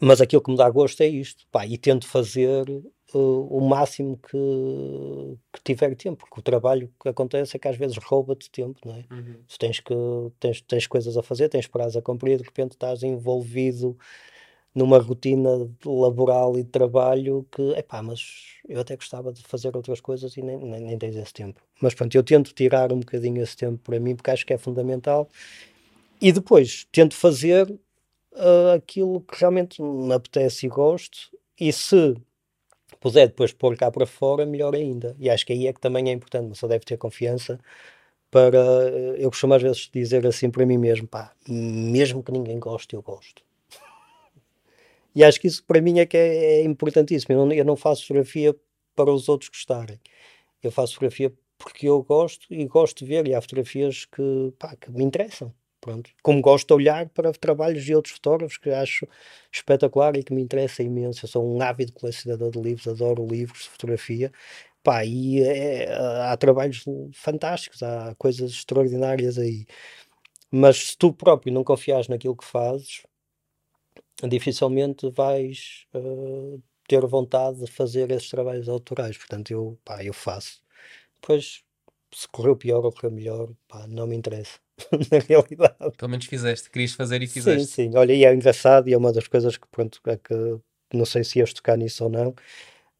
mas 0.00 0.20
aquilo 0.20 0.42
que 0.42 0.50
me 0.50 0.56
dá 0.56 0.68
gosto 0.70 1.00
é 1.02 1.06
isto, 1.06 1.44
pá, 1.50 1.66
e 1.66 1.76
tento 1.76 2.06
fazer 2.06 2.68
uh, 3.14 3.56
o 3.56 3.60
máximo 3.60 4.16
que, 4.16 5.38
que 5.52 5.62
tiver 5.64 5.94
tempo, 5.96 6.18
porque 6.18 6.38
o 6.38 6.42
trabalho 6.42 6.92
que 7.02 7.08
acontece 7.08 7.56
é 7.56 7.60
que 7.60 7.66
às 7.66 7.76
vezes 7.76 7.96
rouba-te 7.96 8.48
tempo, 8.48 8.78
não 8.84 8.94
é? 8.94 9.04
Uhum. 9.10 9.36
Tu 9.48 9.58
tens, 9.58 9.80
que, 9.80 9.94
tens, 10.38 10.60
tens 10.60 10.86
coisas 10.86 11.16
a 11.16 11.22
fazer, 11.22 11.48
tens 11.48 11.66
prazo 11.66 11.98
a 11.98 12.02
cumprir, 12.02 12.38
de 12.38 12.44
repente 12.44 12.72
estás 12.72 13.02
envolvido 13.02 13.98
numa 14.74 14.98
rotina 14.98 15.68
laboral 15.84 16.58
e 16.58 16.62
de 16.62 16.70
trabalho 16.70 17.46
que, 17.50 17.62
epá, 17.72 18.02
mas 18.02 18.58
eu 18.68 18.80
até 18.80 18.96
gostava 18.96 19.32
de 19.32 19.42
fazer 19.42 19.76
outras 19.76 20.00
coisas 20.00 20.36
e 20.36 20.42
nem, 20.42 20.56
nem, 20.58 20.80
nem 20.80 20.98
tens 20.98 21.16
esse 21.16 21.32
tempo. 21.32 21.60
Mas 21.80 21.94
pronto, 21.94 22.14
eu 22.14 22.22
tento 22.22 22.52
tirar 22.54 22.92
um 22.92 23.00
bocadinho 23.00 23.42
esse 23.42 23.56
tempo 23.56 23.78
para 23.82 23.98
mim 23.98 24.14
porque 24.14 24.30
acho 24.30 24.46
que 24.46 24.52
é 24.52 24.58
fundamental 24.58 25.28
e 26.20 26.32
depois 26.32 26.86
tento 26.92 27.14
fazer 27.14 27.72
ah, 28.34 28.74
aquilo 28.74 29.20
que 29.22 29.38
realmente 29.38 29.82
me 29.82 30.14
apetece 30.14 30.66
e 30.66 30.68
gosto 30.68 31.18
e 31.58 31.72
se 31.72 32.16
puder 33.00 33.28
depois 33.28 33.52
pôr 33.52 33.76
cá 33.76 33.90
para 33.90 34.06
fora, 34.06 34.46
melhor 34.46 34.74
ainda. 34.74 35.16
E 35.18 35.30
acho 35.30 35.46
que 35.46 35.52
aí 35.52 35.66
é 35.66 35.72
que 35.72 35.80
também 35.80 36.08
é 36.10 36.12
importante, 36.12 36.48
mas 36.48 36.58
só 36.58 36.66
deve 36.68 36.84
ter 36.84 36.96
confiança 36.96 37.58
para, 38.30 38.58
eh, 38.58 39.16
eu 39.18 39.30
costumo 39.30 39.54
às 39.54 39.62
vezes 39.62 39.90
dizer 39.92 40.26
assim 40.26 40.50
para 40.50 40.66
mim 40.66 40.78
mesmo, 40.78 41.08
pá, 41.08 41.32
mesmo 41.48 42.22
que 42.22 42.32
ninguém 42.32 42.58
goste, 42.58 42.94
eu 42.94 43.02
gosto. 43.02 43.42
E 45.14 45.24
acho 45.24 45.40
que 45.40 45.46
isso 45.46 45.64
para 45.64 45.80
mim 45.80 45.98
é 45.98 46.06
que 46.06 46.16
é, 46.16 46.60
é 46.60 46.64
importantíssimo. 46.64 47.34
Eu 47.34 47.46
não, 47.46 47.52
eu 47.52 47.64
não 47.64 47.76
faço 47.76 48.02
fotografia 48.02 48.54
para 48.94 49.12
os 49.12 49.28
outros 49.28 49.48
gostarem. 49.48 50.00
Eu 50.62 50.70
faço 50.72 50.94
fotografia 50.94 51.32
porque 51.58 51.88
eu 51.88 52.02
gosto 52.02 52.46
e 52.52 52.64
gosto 52.66 53.04
de 53.04 53.06
ver. 53.06 53.28
E 53.28 53.34
há 53.34 53.40
fotografias 53.40 54.04
que, 54.04 54.52
pá, 54.58 54.76
que 54.76 54.90
me 54.90 55.04
interessam. 55.04 55.52
Pronto. 55.80 56.10
Como 56.22 56.40
gosto 56.40 56.66
de 56.68 56.74
olhar 56.74 57.08
para 57.10 57.32
trabalhos 57.32 57.84
de 57.84 57.94
outros 57.94 58.14
fotógrafos 58.14 58.58
que 58.58 58.70
acho 58.70 59.06
espetacular 59.52 60.16
e 60.16 60.24
que 60.24 60.34
me 60.34 60.42
interessa 60.42 60.82
imenso. 60.82 61.24
Eu 61.24 61.28
sou 61.28 61.56
um 61.56 61.62
ávido 61.62 61.92
colecionador 61.92 62.50
de 62.50 62.60
livros, 62.60 62.88
adoro 62.88 63.26
livros 63.26 63.62
de 63.62 63.70
fotografia. 63.70 64.32
Pá, 64.82 65.04
e 65.04 65.40
é, 65.42 65.92
há 65.92 66.36
trabalhos 66.36 66.84
fantásticos, 67.12 67.82
há 67.82 68.14
coisas 68.16 68.50
extraordinárias 68.52 69.38
aí. 69.38 69.66
Mas 70.50 70.88
se 70.88 70.98
tu 70.98 71.12
próprio 71.12 71.52
não 71.52 71.64
confias 71.64 72.08
naquilo 72.08 72.36
que 72.36 72.44
fazes, 72.44 73.02
dificilmente 74.28 75.10
vais 75.10 75.86
uh, 75.94 76.60
ter 76.88 77.04
vontade 77.06 77.64
de 77.64 77.70
fazer 77.70 78.10
esses 78.10 78.28
trabalhos 78.28 78.68
autorais. 78.68 79.16
Portanto, 79.16 79.50
eu, 79.50 79.78
pá, 79.84 80.02
eu 80.02 80.12
faço. 80.12 80.60
Depois, 81.20 81.62
se 82.14 82.28
correu 82.28 82.56
pior 82.56 82.84
ou 82.84 82.92
correu 82.92 83.10
melhor, 83.10 83.50
pá, 83.68 83.86
não 83.86 84.06
me 84.06 84.16
interessa. 84.16 84.58
Na 85.12 85.18
realidade. 85.18 85.96
Pelo 85.96 86.10
menos 86.10 86.26
fizeste, 86.26 86.70
querias 86.70 86.92
fazer 86.92 87.22
e 87.22 87.26
Sim, 87.26 87.34
fizeste. 87.34 87.66
sim. 87.66 87.90
Olha, 87.96 88.12
e 88.12 88.24
é 88.24 88.32
engraçado 88.32 88.88
e 88.88 88.94
é 88.94 88.98
uma 88.98 89.12
das 89.12 89.28
coisas 89.28 89.56
que, 89.56 89.66
pronto, 89.68 90.00
é 90.06 90.16
que 90.16 90.34
não 90.92 91.04
sei 91.04 91.22
se 91.24 91.38
ias 91.38 91.52
tocar 91.52 91.76
nisso 91.76 92.04
ou 92.04 92.10
não, 92.10 92.34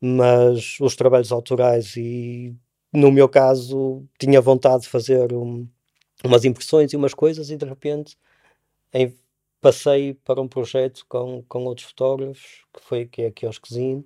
mas 0.01 0.79
os 0.81 0.95
trabalhos 0.95 1.33
autorais 1.33 1.97
e, 1.97 2.55
no 2.93 3.11
meu 3.11 3.29
caso, 3.29 4.05
tinha 4.19 4.41
vontade 4.41 4.83
de 4.83 4.89
fazer 4.89 5.33
um, 5.33 5.67
umas 6.25 6.45
impressões 6.45 6.93
e 6.93 6.97
umas 6.97 7.15
coisas 7.15 7.51
e, 7.51 7.57
de 7.57 7.65
repente, 7.65 8.17
em, 8.93 9.15
passei 9.61 10.15
para 10.15 10.41
um 10.41 10.49
projeto 10.49 11.05
com, 11.09 11.43
com 11.49 11.65
outros 11.65 11.87
fotógrafos, 11.89 12.65
que 12.73 12.83
foi 12.83 13.07
que 13.07 13.23
é 13.23 13.27
a 13.29 13.33
Quiosquezinho, 13.33 14.05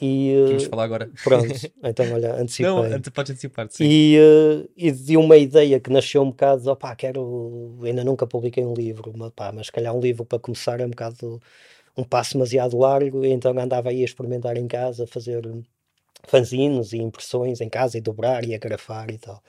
e 0.00 0.34
Vamos 0.46 0.64
eh, 0.64 0.68
falar 0.68 0.84
agora. 0.84 1.10
pronto, 1.24 1.46
então 1.82 2.12
olha, 2.12 2.34
antecipei. 2.34 2.66
Não, 2.66 2.82
ante- 2.82 3.10
podes 3.10 3.30
antecipar 3.32 3.68
sim. 3.70 3.84
E, 3.84 4.16
eh, 4.18 4.68
e 4.76 4.92
de 4.92 5.16
uma 5.16 5.36
ideia 5.36 5.80
que 5.80 5.90
nasceu 5.90 6.22
um 6.22 6.30
bocado, 6.30 6.62
de, 6.62 6.68
opá, 6.68 6.94
quero, 6.94 7.78
ainda 7.82 8.04
nunca 8.04 8.26
publiquei 8.26 8.64
um 8.64 8.74
livro, 8.74 9.12
mas, 9.16 9.30
pá, 9.30 9.50
mas 9.52 9.66
se 9.66 9.72
calhar 9.72 9.94
um 9.94 10.00
livro 10.00 10.24
para 10.24 10.38
começar 10.38 10.80
é 10.80 10.86
um 10.86 10.90
bocado 10.90 11.40
um 11.96 12.04
passo 12.04 12.34
demasiado 12.34 12.76
largo, 12.78 13.24
então 13.24 13.58
andava 13.58 13.88
aí 13.88 14.02
a 14.02 14.04
experimentar 14.04 14.56
em 14.58 14.68
casa, 14.68 15.04
a 15.04 15.06
fazer 15.06 15.42
fanzines 16.24 16.92
e 16.92 16.98
impressões 16.98 17.60
em 17.60 17.68
casa 17.68 17.96
e 17.96 18.00
dobrar 18.00 18.44
e 18.44 18.54
agrafar 18.54 19.10
e 19.10 19.18
tal. 19.18 19.42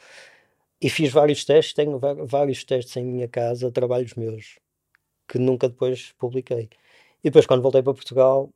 E 0.81 0.89
fiz 0.89 1.11
vários 1.11 1.43
testes, 1.43 1.73
tenho 1.73 1.99
vários 2.25 2.63
testes 2.63 2.95
em 2.97 3.05
minha 3.05 3.27
casa, 3.27 3.71
trabalhos 3.71 4.13
meus, 4.15 4.59
que 5.27 5.37
nunca 5.39 5.67
depois 5.69 6.13
publiquei. 6.17 6.69
E 7.23 7.29
depois 7.29 7.45
quando 7.45 7.61
voltei 7.61 7.81
para 7.83 7.93
Portugal, 7.93 8.49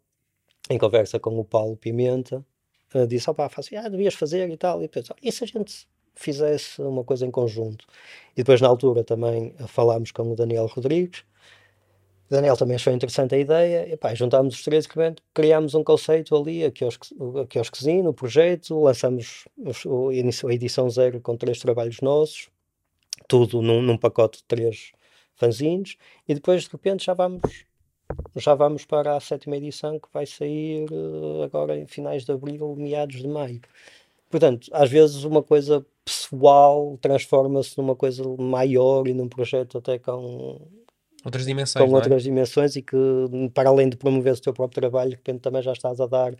em 0.70 0.78
conversa 0.78 1.20
com 1.20 1.38
o 1.40 1.46
Paulo 1.46 1.76
Pimenta, 1.78 2.46
eh, 2.94 3.06
disse, 3.06 3.30
opá, 3.30 3.50
faço, 3.50 3.76
ah, 3.78 3.90
devias 3.90 4.14
fazer 4.16 4.50
e 4.50 4.58
tal, 4.58 4.80
e 4.80 4.84
depois, 4.84 5.10
"Olha, 5.12 5.20
e 5.24 5.32
se 5.32 5.44
a 5.44 5.48
gente 5.48 5.88
fizesse 6.16 6.82
uma 6.82 7.04
coisa 7.04 7.26
em 7.26 7.32
conjunto? 7.32 7.86
E 8.34 8.38
depois 8.38 8.62
na 8.62 8.68
altura 8.68 9.04
também 9.04 9.54
eh, 9.60 9.68
falámos 9.68 10.12
com 10.12 10.32
o 10.32 10.36
Daniel 10.36 10.68
Rodrigues, 10.68 11.24
o 12.30 12.34
Daniel 12.34 12.56
também 12.56 12.76
achou 12.76 12.94
interessante 12.94 13.36
a 13.36 13.38
ideia, 13.38 13.94
e 13.94 13.98
pá, 13.98 14.14
juntámos 14.16 14.56
os 14.56 14.64
três, 14.64 14.88
criamos- 14.88 15.18
criámos 15.34 15.76
um 15.76 15.84
conceito 15.84 16.34
ali, 16.36 16.64
a 16.64 16.72
quiosquezinho, 17.46 18.10
o 18.10 18.14
projeto, 18.14 18.80
lançamos 18.82 19.46
a 20.48 20.54
edição 20.54 20.90
zero 20.90 21.20
com 21.20 21.36
três 21.36 21.60
trabalhos 21.60 22.00
nossos, 22.02 22.50
tudo 23.28 23.62
num, 23.62 23.82
num 23.82 23.98
pacote 23.98 24.40
de 24.40 24.46
três 24.46 24.94
fanzines, 25.42 25.98
e 26.28 26.34
depois 26.34 26.64
de 26.64 26.70
repente 26.70 27.06
já 27.06 27.14
vamos 27.14 27.42
já 28.36 28.54
vamos 28.54 28.86
para 28.86 29.16
a 29.16 29.20
sétima 29.20 29.56
edição 29.58 29.98
que 30.00 30.08
vai 30.14 30.26
sair 30.26 30.86
eh, 30.92 31.44
agora 31.46 31.78
em 31.78 31.88
finais 31.88 32.26
de 32.26 32.32
abril, 32.32 32.76
meados 32.76 33.22
de 33.22 33.28
maio. 33.28 33.62
Portanto, 34.30 34.70
às 34.74 34.90
vezes 34.90 35.24
uma 35.24 35.42
coisa 35.42 35.86
pessoal 36.06 36.98
transforma-se 37.02 37.78
numa 37.78 37.96
coisa 37.96 38.24
maior 38.38 39.08
e 39.08 39.14
num 39.14 39.28
projeto 39.30 39.78
até 39.78 39.98
com, 39.98 40.60
Outras 41.24 41.46
dimensões, 41.46 41.86
com 41.86 41.92
é? 41.94 41.98
outras 41.98 42.24
dimensões 42.24 42.76
e 42.76 42.82
que, 42.82 42.98
para 43.54 43.70
além 43.70 43.90
de 43.90 43.96
promover 43.98 44.34
o 44.34 44.42
teu 44.42 44.54
próprio 44.54 44.82
trabalho, 44.82 45.12
de 45.12 45.16
repente 45.18 45.40
também 45.42 45.62
já 45.62 45.72
estás 45.74 46.00
a 46.02 46.08
dar 46.08 46.36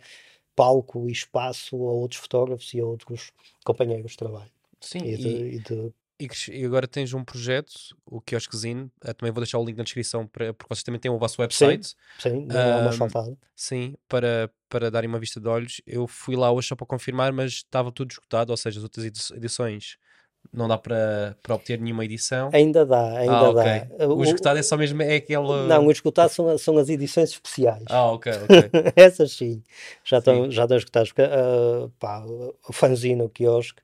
palco 0.54 1.08
e 1.08 1.12
espaço 1.12 1.76
a 1.76 1.92
outros 1.92 2.20
fotógrafos 2.20 2.72
e 2.74 2.80
a 2.80 2.84
outros 2.84 3.32
companheiros 3.64 4.12
de 4.12 4.16
trabalho. 4.18 4.50
Sim, 4.80 5.04
E, 5.04 5.16
de, 5.16 5.28
e, 5.28 5.54
e 5.56 5.58
de- 5.60 5.92
e 6.26 6.52
e 6.60 6.64
agora 6.64 6.86
tens 6.88 7.12
um 7.14 7.24
projeto, 7.24 7.72
o 8.06 8.20
Quiosquezinho, 8.20 8.90
eh, 9.04 9.12
também 9.12 9.32
vou 9.32 9.42
deixar 9.42 9.58
o 9.58 9.64
link 9.64 9.76
na 9.76 9.84
descrição, 9.84 10.26
para, 10.26 10.52
porque 10.54 10.74
vocês 10.74 10.82
também 10.84 11.00
têm 11.00 11.10
o 11.10 11.18
vosso 11.18 11.40
website. 11.40 11.94
sim, 12.18 12.46
Ahm, 12.50 12.92
faltada. 12.92 13.36
Sim, 13.54 13.94
para, 14.08 14.50
para 14.68 14.90
darem 14.90 15.08
uma 15.08 15.18
vista 15.20 15.40
de 15.40 15.46
olhos. 15.48 15.80
Eu 15.86 16.06
fui 16.08 16.34
lá 16.36 16.50
hoje 16.50 16.68
só 16.68 16.76
para 16.76 16.86
confirmar, 16.86 17.32
mas 17.32 17.52
estava 17.54 17.92
tudo 17.92 18.10
esgotado, 18.10 18.50
ou 18.52 18.56
seja, 18.56 18.78
as 18.80 18.82
outras 18.84 19.04
edi- 19.06 19.34
edições 19.36 19.98
Não 20.52 20.68
dá 20.68 20.78
para, 20.78 21.36
para 21.42 21.54
obter 21.54 21.80
nenhuma 21.80 22.04
edição? 22.04 22.50
Ainda 22.52 22.84
dá, 22.84 23.18
ainda 23.18 23.34
ah, 23.34 23.50
ok. 23.50 23.62
dá. 23.98 24.06
O, 24.08 24.22
escutado 24.22 24.58
é 24.58 24.62
só 24.62 24.76
mesmo 24.76 25.00
é 25.02 25.16
aquele. 25.16 25.38
Não, 25.68 25.86
o 25.86 25.90
escutado 25.90 26.28
são, 26.28 26.58
são 26.58 26.76
as 26.78 26.88
edições 26.88 27.30
especiais. 27.30 27.84
Ah, 27.88 28.12
ok, 28.12 28.26
ok. 28.44 28.70
Essas 28.96 29.32
sim, 29.32 29.62
já 30.04 30.18
estão, 30.18 30.50
já 30.50 30.64
estão 30.64 30.76
escutadas. 30.76 31.08
Porque, 31.12 31.22
uh, 31.22 31.88
pá, 31.98 32.22
o 32.24 32.72
fanzine, 32.72 33.22
o 33.22 33.28
quiosque, 33.30 33.80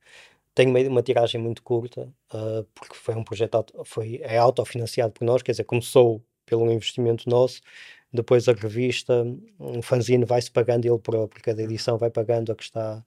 tem 0.59 0.67
uma, 0.67 0.81
uma 0.81 1.03
tiragem 1.05 1.41
muito 1.41 1.63
curta, 1.63 2.13
uh, 2.35 2.67
porque 2.75 2.97
foi 2.97 3.15
um 3.15 3.23
projeto, 3.23 3.65
foi, 3.85 4.19
é 4.25 4.39
autofinanciado 4.39 5.13
por 5.13 5.25
nós, 5.25 5.41
quer 5.41 5.53
dizer, 5.53 5.63
começou 5.63 6.21
pelo 6.45 6.69
investimento 6.73 7.31
nosso, 7.31 7.61
depois 8.13 8.49
a 8.49 8.53
revista, 8.53 9.25
um 9.61 9.81
fanzine 9.81 10.25
vai-se 10.25 10.51
pagando 10.51 10.85
ele 10.85 10.99
próprio, 10.99 11.41
cada 11.45 11.63
edição 11.63 11.97
vai 11.97 12.11
pagando 12.11 12.51
a 12.51 12.57
que 12.57 12.65
está 12.65 13.05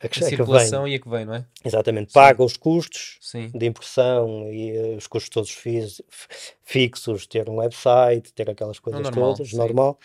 a, 0.00 0.08
que, 0.08 0.22
a, 0.22 0.26
a 0.26 0.28
circulação 0.30 0.88
e 0.88 0.94
a 0.94 0.98
que 0.98 1.10
vem, 1.10 1.26
não 1.26 1.34
é? 1.34 1.44
Exatamente, 1.62 2.10
paga 2.10 2.42
os 2.42 2.56
custos 2.56 3.18
Sim. 3.20 3.50
de 3.54 3.66
impressão 3.66 4.50
e 4.50 4.78
uh, 4.78 4.96
os 4.96 5.06
custos 5.06 5.28
todos 5.28 5.50
fis, 5.50 6.00
fixos, 6.62 7.26
ter 7.26 7.50
um 7.50 7.56
website, 7.56 8.32
ter 8.32 8.48
aquelas 8.48 8.78
coisas 8.78 9.02
normal, 9.02 9.34
todas, 9.34 9.50
sim. 9.50 9.58
normal, 9.58 9.98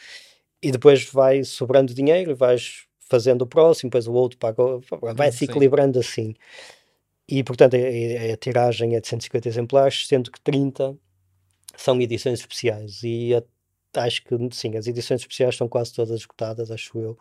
e 0.62 0.70
depois 0.70 1.06
vai 1.06 1.46
sobrando 1.46 1.94
dinheiro 1.94 2.32
e 2.32 2.34
vais 2.34 2.88
fazendo 3.16 3.44
o 3.44 3.48
próximo, 3.48 3.90
depois 3.90 4.08
o 4.08 4.14
outro 4.14 4.38
paga, 4.38 4.62
vai 5.16 5.32
se 5.32 5.46
equilibrando 5.46 6.00
assim. 6.00 6.36
E 7.28 7.44
portanto 7.44 7.76
a, 7.76 8.34
a, 8.34 8.38
tiragem 8.38 8.96
é 8.96 9.00
de 9.00 9.08
150 9.08 9.48
exemplares, 9.48 10.06
sendo 10.08 10.30
que 10.30 10.40
30 10.42 10.96
são 11.78 12.00
edições 12.02 12.40
especiais. 12.40 13.02
E 13.04 13.34
a, 13.34 13.44
acho 14.04 14.22
que 14.24 14.36
sim, 14.52 14.76
as 14.76 14.86
edições 14.86 15.22
especiais 15.22 15.56
estão 15.56 15.68
quase 15.68 15.94
todas 15.94 16.20
esgotadas, 16.20 16.70
acho 16.70 17.00
eu 17.00 17.18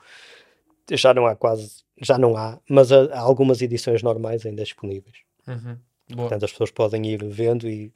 já 0.90 1.14
não 1.14 1.26
há 1.26 1.34
quase, 1.34 1.82
já 2.02 2.18
não 2.18 2.36
há, 2.36 2.60
mas 2.68 2.92
há, 2.92 3.04
há 3.04 3.20
algumas 3.20 3.62
edições 3.62 4.02
normais 4.02 4.44
ainda 4.44 4.62
disponíveis. 4.62 5.18
Uhum. 5.46 5.78
Portanto, 6.16 6.44
as 6.44 6.50
pessoas 6.50 6.70
podem 6.70 7.06
ir 7.06 7.24
vendo 7.24 7.66
e 7.66 7.90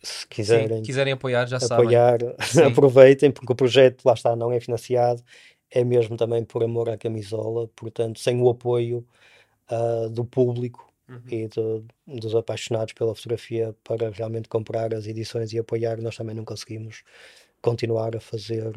se 0.00 0.26
quiserem, 0.28 0.78
Sim, 0.78 0.82
quiserem 0.84 1.12
apoiar, 1.14 1.46
já 1.46 1.56
apoiar, 1.56 2.18
sabem. 2.46 2.70
aproveitem, 2.70 3.32
porque 3.32 3.52
o 3.52 3.56
projeto, 3.56 4.04
lá 4.04 4.14
está, 4.14 4.36
não 4.36 4.52
é 4.52 4.60
financiado, 4.60 5.22
é 5.70 5.84
mesmo 5.84 6.16
também 6.16 6.44
por 6.44 6.62
amor 6.62 6.88
à 6.88 6.96
camisola, 6.96 7.68
portanto, 7.76 8.18
sem 8.18 8.40
o 8.40 8.48
apoio 8.48 9.06
uh, 9.70 10.08
do 10.10 10.24
público 10.24 10.92
uhum. 11.08 11.20
e 11.30 11.48
do, 11.48 11.84
dos 12.06 12.34
apaixonados 12.34 12.92
pela 12.92 13.14
fotografia 13.14 13.74
para 13.84 14.10
realmente 14.10 14.48
comprar 14.48 14.94
as 14.94 15.06
edições 15.06 15.52
e 15.52 15.58
apoiar, 15.58 16.00
nós 16.00 16.16
também 16.16 16.34
não 16.34 16.44
conseguimos 16.44 17.02
continuar 17.60 18.16
a 18.16 18.20
fazer 18.20 18.72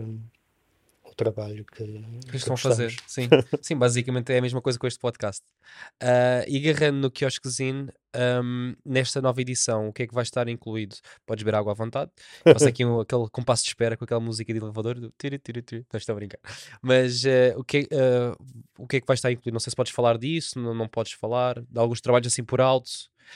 o 1.11 1.15
trabalho 1.15 1.65
que, 1.65 1.83
que 2.29 2.37
estão 2.37 2.53
a 2.53 2.57
fazer. 2.57 2.95
Sim. 3.05 3.27
Sim, 3.61 3.75
basicamente 3.75 4.31
é 4.31 4.37
a 4.37 4.41
mesma 4.41 4.61
coisa 4.61 4.79
com 4.79 4.87
este 4.87 4.99
podcast. 4.99 5.43
Uh, 6.01 6.47
e 6.47 6.69
agarrando 6.69 6.99
no 6.99 7.11
Kioskzine, 7.11 7.89
um, 8.43 8.75
nesta 8.85 9.21
nova 9.21 9.41
edição, 9.41 9.89
o 9.89 9.93
que 9.93 10.03
é 10.03 10.07
que 10.07 10.13
vai 10.13 10.23
estar 10.23 10.47
incluído? 10.47 10.95
Podes 11.25 11.43
beber 11.43 11.57
água 11.57 11.73
à 11.73 11.75
vontade. 11.75 12.11
Faço 12.43 12.67
aqui 12.67 12.85
um, 12.85 12.99
aquele 13.01 13.27
compasso 13.29 13.63
de 13.63 13.69
espera 13.69 13.97
com 13.97 14.05
aquela 14.05 14.21
música 14.21 14.53
de 14.53 14.59
elevador 14.59 14.99
do 14.99 15.13
tiri, 15.17 15.37
tiri, 15.37 15.61
tiri. 15.61 15.85
Não 15.91 15.97
estou 15.97 16.13
a 16.13 16.15
brincar. 16.15 16.39
Mas 16.81 17.23
uh, 17.25 17.57
o, 17.57 17.63
que, 17.63 17.81
uh, 17.91 18.43
o 18.77 18.87
que 18.87 18.97
é 18.97 19.01
que 19.01 19.07
vai 19.07 19.15
estar 19.15 19.31
incluído? 19.31 19.53
Não 19.53 19.59
sei 19.59 19.71
se 19.71 19.75
podes 19.75 19.91
falar 19.91 20.17
disso, 20.17 20.57
não, 20.59 20.73
não 20.73 20.87
podes 20.87 21.11
falar. 21.11 21.61
De 21.61 21.79
alguns 21.79 21.99
trabalhos 21.99 22.27
assim 22.27 22.43
por 22.43 22.61
alto. 22.61 22.89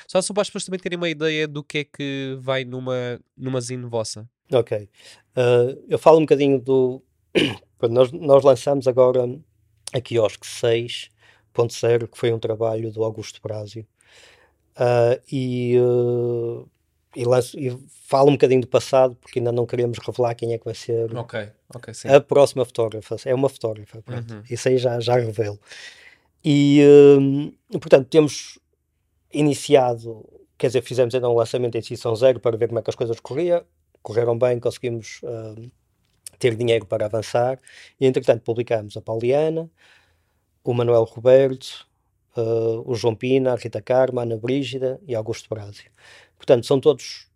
Só, 0.07 0.21
só 0.21 0.33
para 0.33 0.41
as 0.41 0.49
pessoas 0.49 0.65
também 0.65 0.79
terem 0.79 0.97
uma 0.97 1.09
ideia 1.09 1.47
do 1.47 1.63
que 1.63 1.79
é 1.79 1.83
que 1.83 2.37
vai 2.39 2.63
numa, 2.63 3.19
numa 3.35 3.59
zine 3.59 3.85
vossa. 3.85 4.27
Ok. 4.51 4.89
eu 5.87 5.97
falo 5.97 6.19
um 6.19 6.21
bocadinho 6.21 6.61
do, 6.61 7.01
nós, 7.89 8.11
nós 8.11 8.43
lançamos 8.43 8.87
agora 8.87 9.27
a 9.93 10.01
Quiosque 10.01 10.45
6.0, 10.45 12.07
que 12.07 12.17
foi 12.17 12.33
um 12.33 12.39
trabalho 12.39 12.91
do 12.91 13.03
Augusto 13.03 13.39
Brásio. 13.41 13.85
Uh, 14.77 15.21
e, 15.31 15.77
uh, 15.79 16.67
e, 17.15 17.23
lanço, 17.23 17.57
e 17.57 17.77
falo 18.07 18.29
um 18.29 18.33
bocadinho 18.33 18.61
do 18.61 18.67
passado, 18.67 19.15
porque 19.21 19.39
ainda 19.39 19.51
não 19.51 19.65
queremos 19.65 19.97
revelar 19.99 20.35
quem 20.35 20.53
é 20.53 20.57
que 20.57 20.65
vai 20.65 20.75
ser 20.75 21.15
okay, 21.17 21.49
okay, 21.73 21.93
a 22.11 22.19
próxima 22.19 22.65
fotógrafa. 22.65 23.15
É 23.25 23.33
uma 23.33 23.47
fotógrafa, 23.47 24.01
pronto. 24.01 24.33
Uhum. 24.33 24.43
Isso 24.49 24.67
aí 24.67 24.77
já, 24.77 24.99
já 24.99 25.15
revelo. 25.15 25.59
E, 26.43 26.81
uh, 26.83 27.79
portanto, 27.79 28.07
temos 28.09 28.59
iniciado, 29.31 30.25
quer 30.57 30.67
dizer, 30.67 30.81
fizemos 30.81 31.15
ainda 31.15 31.29
um 31.29 31.35
lançamento 31.35 31.75
em 31.75 31.79
edição 31.79 32.15
zero 32.15 32.39
para 32.39 32.57
ver 32.57 32.67
como 32.67 32.79
é 32.79 32.81
que 32.81 32.89
as 32.89 32.95
coisas 32.95 33.19
corriam. 33.19 33.63
Correram 34.01 34.37
bem, 34.37 34.59
conseguimos 34.59 35.21
ter 36.37 36.55
dinheiro 36.55 36.85
para 36.85 37.05
avançar, 37.05 37.59
e 37.99 38.05
entretanto 38.05 38.43
publicamos 38.43 38.95
a 38.97 39.01
Pauliana, 39.01 39.69
o 40.63 40.73
Manuel 40.73 41.03
Roberto, 41.03 41.87
uh, 42.35 42.83
o 42.89 42.95
João 42.95 43.15
Pina, 43.15 43.53
a 43.53 43.55
Rita 43.55 43.81
Carma, 43.81 44.21
a 44.21 44.23
Ana 44.23 44.37
Brígida 44.37 44.99
e 45.07 45.15
Augusto 45.15 45.47
Brásio. 45.49 45.91
Portanto, 46.37 46.65
são 46.65 46.79
todos 46.79 47.27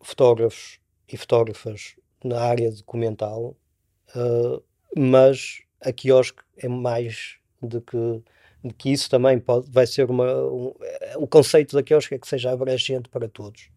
fotógrafos 0.00 0.78
e 1.12 1.16
fotógrafas 1.16 1.96
na 2.22 2.40
área 2.40 2.70
documental, 2.70 3.56
uh, 4.14 4.62
mas 4.96 5.62
a 5.80 5.92
quiosque 5.92 6.42
é 6.56 6.68
mais 6.68 7.36
do 7.62 7.80
que, 7.80 8.22
que 8.76 8.90
isso 8.90 9.08
também 9.10 9.38
pode, 9.38 9.70
vai 9.70 9.86
ser 9.86 10.10
uma. 10.10 10.32
Um, 10.44 10.74
o 11.16 11.26
conceito 11.26 11.74
da 11.74 11.82
quiosque 11.82 12.14
é 12.14 12.18
que 12.18 12.28
seja 12.28 12.50
abrangente 12.50 13.08
para 13.08 13.28
todos. 13.28 13.70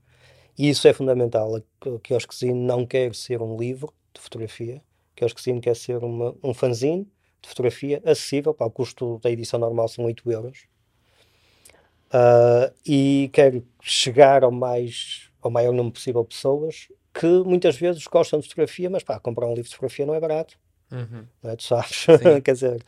E 0.57 0.69
isso 0.69 0.87
é 0.87 0.93
fundamental. 0.93 1.55
A 1.55 1.61
quiosquezinho 2.03 2.55
não 2.55 2.85
quer 2.85 3.15
ser 3.15 3.41
um 3.41 3.57
livro, 3.57 3.93
de 4.13 4.19
fotografia, 4.19 4.81
que 5.15 5.23
acho 5.23 5.35
que 5.35 5.41
sim 5.41 5.59
quer 5.59 5.75
ser 5.75 6.03
uma, 6.03 6.35
um 6.43 6.53
fanzine 6.53 7.07
de 7.41 7.49
fotografia 7.49 8.01
acessível, 8.05 8.53
para 8.53 8.67
o 8.67 8.71
custo 8.71 9.19
da 9.23 9.31
edição 9.31 9.59
normal 9.59 9.87
são 9.87 10.05
8 10.05 10.31
euros. 10.31 10.65
Uh, 12.13 12.73
e 12.85 13.29
quero 13.33 13.65
chegar 13.81 14.43
ao, 14.43 14.51
mais, 14.51 15.29
ao 15.41 15.49
maior 15.49 15.71
número 15.71 15.93
possível 15.93 16.23
de 16.23 16.29
pessoas 16.29 16.89
que 17.13 17.27
muitas 17.45 17.77
vezes 17.77 18.05
gostam 18.07 18.39
de 18.39 18.47
fotografia, 18.47 18.89
mas 18.89 19.03
pá, 19.03 19.19
comprar 19.19 19.47
um 19.47 19.53
livro 19.53 19.63
de 19.63 19.69
fotografia 19.69 20.05
não 20.05 20.13
é 20.13 20.19
barato. 20.19 20.57
Uhum. 20.91 21.25
Não 21.41 21.51
é? 21.51 21.55
Tu 21.55 21.63
sabes? 21.63 22.05
Quer 22.43 22.53
dizer, 22.53 22.83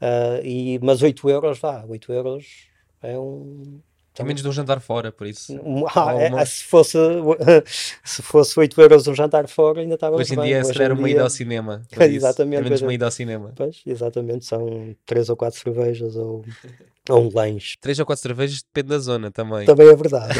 uh, 0.00 0.44
e, 0.44 0.78
mas 0.82 1.02
8 1.02 1.28
euros, 1.30 1.58
vá, 1.58 1.84
8 1.86 2.12
euros 2.12 2.68
é 3.02 3.18
um, 3.18 3.80
tem 4.18 4.26
menos 4.26 4.42
de 4.42 4.48
um 4.48 4.52
jantar 4.52 4.80
fora, 4.80 5.12
por 5.12 5.28
isso. 5.28 5.56
Ah, 5.94 6.12
é, 6.14 6.44
se, 6.44 6.64
fosse, 6.64 6.98
se 8.02 8.20
fosse 8.20 8.58
8 8.58 8.80
euros 8.80 9.06
um 9.06 9.14
jantar 9.14 9.46
fora, 9.46 9.80
ainda 9.80 9.94
estava 9.94 10.16
Hoje 10.16 10.32
em 10.32 10.36
bem. 10.36 10.46
dia, 10.46 10.64
se 10.64 10.72
calhar, 10.72 10.92
uma 10.92 11.08
ida 11.08 11.22
ao 11.22 11.30
cinema. 11.30 11.82
exatamente. 12.00 12.64
menos 12.64 12.82
uma 12.82 12.92
ida 12.92 13.04
ao 13.04 13.12
cinema. 13.12 13.52
Pois, 13.54 13.80
exatamente. 13.86 14.44
São 14.44 14.96
3 15.06 15.28
ou 15.28 15.36
4 15.36 15.60
cervejas 15.60 16.16
ou, 16.16 16.44
ou 17.08 17.26
um 17.26 17.30
lanche. 17.32 17.76
3 17.80 18.00
ou 18.00 18.06
4 18.06 18.20
cervejas 18.20 18.60
depende 18.60 18.88
da 18.88 18.98
zona 18.98 19.30
também. 19.30 19.64
Também 19.66 19.86
é 19.86 19.94
verdade. 19.94 20.34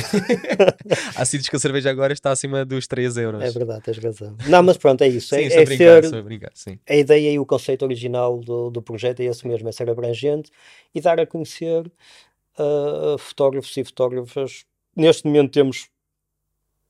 Há 1.14 1.24
sítios 1.24 1.48
que 1.48 1.54
a 1.54 1.60
cerveja 1.60 1.88
agora 1.88 2.12
está 2.12 2.32
acima 2.32 2.64
dos 2.64 2.88
3 2.88 3.16
euros. 3.16 3.40
É 3.44 3.50
verdade, 3.52 3.82
tens 3.82 3.98
razão. 3.98 4.36
Não, 4.48 4.60
mas 4.60 4.76
pronto, 4.76 5.02
é 5.02 5.08
isso. 5.08 5.36
Sim, 5.36 5.42
é, 5.42 5.52
é 5.52 5.64
brincar, 5.64 6.04
ser... 6.04 6.22
brincar, 6.24 6.50
sim. 6.52 6.80
A 6.88 6.96
ideia 6.96 7.30
e 7.30 7.38
o 7.38 7.46
conceito 7.46 7.84
original 7.84 8.40
do, 8.40 8.70
do 8.70 8.82
projeto 8.82 9.20
é 9.20 9.26
esse 9.26 9.46
mesmo, 9.46 9.68
é 9.68 9.72
ser 9.72 9.88
abrangente 9.88 10.50
e 10.92 11.00
dar 11.00 11.20
a 11.20 11.26
conhecer 11.26 11.88
uh, 12.58 13.18
fotógrafos 13.18 13.76
e 13.76 13.84
fotógrafas. 13.84 14.64
Neste 14.94 15.26
momento 15.26 15.52
temos 15.52 15.88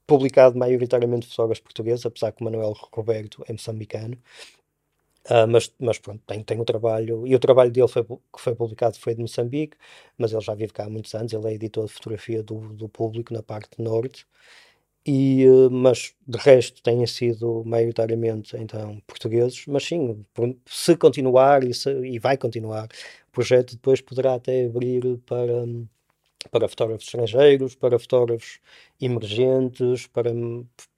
publicado 0.07 0.59
maioritariamente 0.59 1.27
fotógrafos 1.27 1.62
portugueses, 1.62 2.07
apesar 2.07 2.33
que 2.33 2.41
o 2.41 2.45
Manuel 2.45 2.75
Roberto 2.93 3.45
é 3.47 3.53
moçambicano. 3.53 4.16
Uh, 5.31 5.47
mas, 5.47 5.71
mas 5.79 5.99
pronto, 5.99 6.23
tem, 6.27 6.43
tem 6.43 6.59
o 6.59 6.64
trabalho, 6.64 7.27
e 7.27 7.35
o 7.35 7.39
trabalho 7.39 7.71
dele 7.71 7.89
foi, 7.89 8.03
que 8.03 8.19
foi 8.39 8.55
publicado 8.55 8.99
foi 8.99 9.14
de 9.14 9.21
Moçambique, 9.21 9.77
mas 10.16 10.33
ele 10.33 10.41
já 10.41 10.55
vive 10.55 10.73
cá 10.73 10.87
há 10.87 10.89
muitos 10.89 11.14
anos, 11.14 11.35
ele 11.35 11.49
é 11.49 11.53
editor 11.53 11.85
de 11.85 11.93
fotografia 11.93 12.43
do, 12.43 12.73
do 12.73 12.89
público 12.89 13.35
na 13.35 13.43
parte 13.43 13.83
norte, 13.83 14.27
e, 15.09 15.49
uh, 15.49 15.71
mas 15.71 16.15
de 16.27 16.37
resto 16.39 16.83
têm 16.83 17.07
sido 17.07 17.63
maioritariamente 17.64 18.55
então 18.59 19.01
portugueses, 19.07 19.64
mas 19.67 19.85
sim, 19.85 20.22
se 20.67 20.97
continuar 20.97 21.64
e, 21.64 21.72
se, 21.72 21.91
e 22.07 22.18
vai 22.18 22.37
continuar 22.37 22.89
projeto 23.33 23.72
depois 23.75 24.03
poderá 24.03 24.35
até 24.35 24.67
abrir 24.67 25.18
para, 25.25 25.64
para 26.51 26.68
fotógrafos 26.68 27.07
estrangeiros, 27.07 27.75
para 27.75 27.99
fotógrafos 27.99 28.61
emergentes, 29.01 30.07
para, 30.09 30.30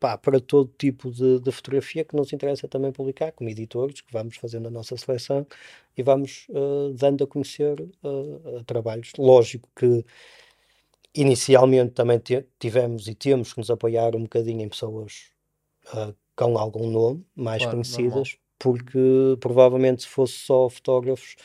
pá, 0.01 0.19
para 0.19 0.41
todo 0.41 0.73
tipo 0.77 1.11
de, 1.13 1.39
de, 1.39 1.53
fotografia 1.53 2.05
que 2.05 2.17
nos 2.17 2.33
interessa 2.33 2.67
também 2.67 2.91
publicar, 2.91 3.31
como 3.31 3.49
editores, 3.49 4.01
que 4.01 4.13
vamos 4.13 4.37
fazendo 4.37 4.67
a 4.67 4.71
nossa 4.71 4.97
seleção 4.97 5.47
e 5.97 6.03
vamos 6.03 6.47
uh, 6.49 6.93
dando 6.95 7.23
a 7.23 7.27
conhecer 7.29 7.81
uh, 8.03 8.65
trabalhos. 8.65 9.13
Lógico 9.19 9.69
que 9.77 10.05
inicialmente 11.15 11.93
também 11.93 12.21
tivemos 12.59 13.09
e 13.09 13.15
temos 13.15 13.53
que 13.53 13.59
nos 13.59 13.71
apoiar 13.71 14.15
um 14.15 14.23
bocadinho 14.23 14.63
em 14.63 14.69
pessoas 14.69 15.31
uh, 15.95 16.15
com 16.37 16.57
algum 16.57 16.89
nome, 16.89 17.27
mais 17.35 17.63
claro, 17.63 17.77
conhecidas, 17.77 18.37
porque 18.59 19.37
provavelmente 19.41 20.03
se 20.03 20.09
fosse 20.09 20.35
só 20.35 20.69
fotógrafos 20.69 21.37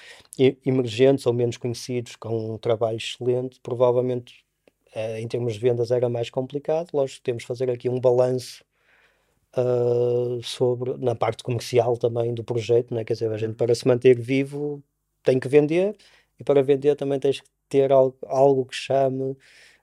emergentes 0.66 1.26
ou 1.26 1.34
menos 1.34 1.58
conhecidos 1.58 2.16
com 2.16 2.54
um 2.54 2.58
trabalho 2.58 2.98
excelente, 2.98 3.60
provavelmente 3.62 4.46
eh, 4.94 5.20
em 5.20 5.28
termos 5.28 5.54
de 5.54 5.60
vendas 5.60 5.92
era 5.92 6.08
mais 6.08 6.30
complicado. 6.30 6.90
Lógico, 6.94 7.22
temos 7.24 7.44
de 7.44 7.48
fazer 7.48 7.70
aqui 7.70 7.90
um 7.90 8.00
balanço 8.00 8.64
uh, 9.58 10.42
sobre, 10.42 10.98
na 10.98 11.16
parte 11.16 11.44
comercial 11.44 11.98
também 11.98 12.34
do 12.34 12.44
projeto, 12.44 12.94
né? 12.94 13.04
quer 13.04 13.14
dizer, 13.14 13.32
a 13.32 13.38
gente 13.38 13.56
para 13.56 13.76
se 13.76 13.88
manter 13.88 14.20
vivo 14.20 14.82
tem 15.24 15.40
que 15.40 15.48
vender 15.48 15.96
e 16.40 16.44
para 16.44 16.64
vender 16.64 16.96
também 16.96 17.20
tens 17.20 17.42
que 17.42 17.50
ter 17.70 17.92
algo, 17.92 18.18
algo 18.28 18.66
que 18.66 18.76
chame 18.76 19.36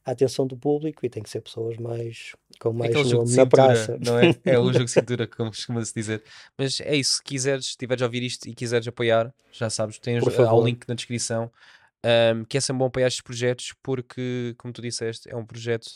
a 0.05 0.11
atenção 0.11 0.47
do 0.47 0.57
público 0.57 1.05
e 1.07 1.09
tem 1.09 1.23
que 1.23 1.31
ser 1.31 1.41
pessoas 1.41 1.77
mais 1.77 2.33
com 2.59 2.73
mais 2.73 2.91
Aquele 2.91 3.09
jogo 3.09 3.25
de 3.25 3.37
nome 3.37 3.37
na 3.37 3.45
cintura, 3.45 3.67
praça. 3.67 3.99
não 4.05 4.19
é? 4.19 4.35
É 4.45 4.59
o 4.59 4.73
jogo 4.73 4.85
de 4.85 4.91
cintura, 4.93 5.27
como 5.27 5.51
costuma-se 5.51 5.95
dizer. 5.95 6.23
Mas 6.57 6.81
é 6.81 6.95
isso, 6.97 7.17
se 7.17 7.23
quiseres, 7.23 7.65
se 7.67 7.71
estiveres 7.71 8.03
a 8.03 8.07
ouvir 8.07 8.23
isto 8.23 8.49
e 8.49 8.55
quiseres 8.55 8.87
apoiar, 8.87 9.33
já 9.53 9.71
sabes, 9.71 9.99
tens 9.99 10.23
há 10.39 10.55
o 10.55 10.65
link 10.65 10.87
na 10.89 10.95
descrição. 10.95 11.51
Um, 12.05 12.45
que 12.45 12.57
é 12.57 12.61
sempre 12.61 12.81
bom 12.81 12.87
apoiar 12.87 13.07
estes 13.07 13.23
projetos 13.23 13.73
porque, 13.81 14.57
como 14.59 14.73
tu 14.73 14.83
disseste, 14.83 15.31
é 15.31 15.37
um 15.37 15.47
projeto 15.47 15.89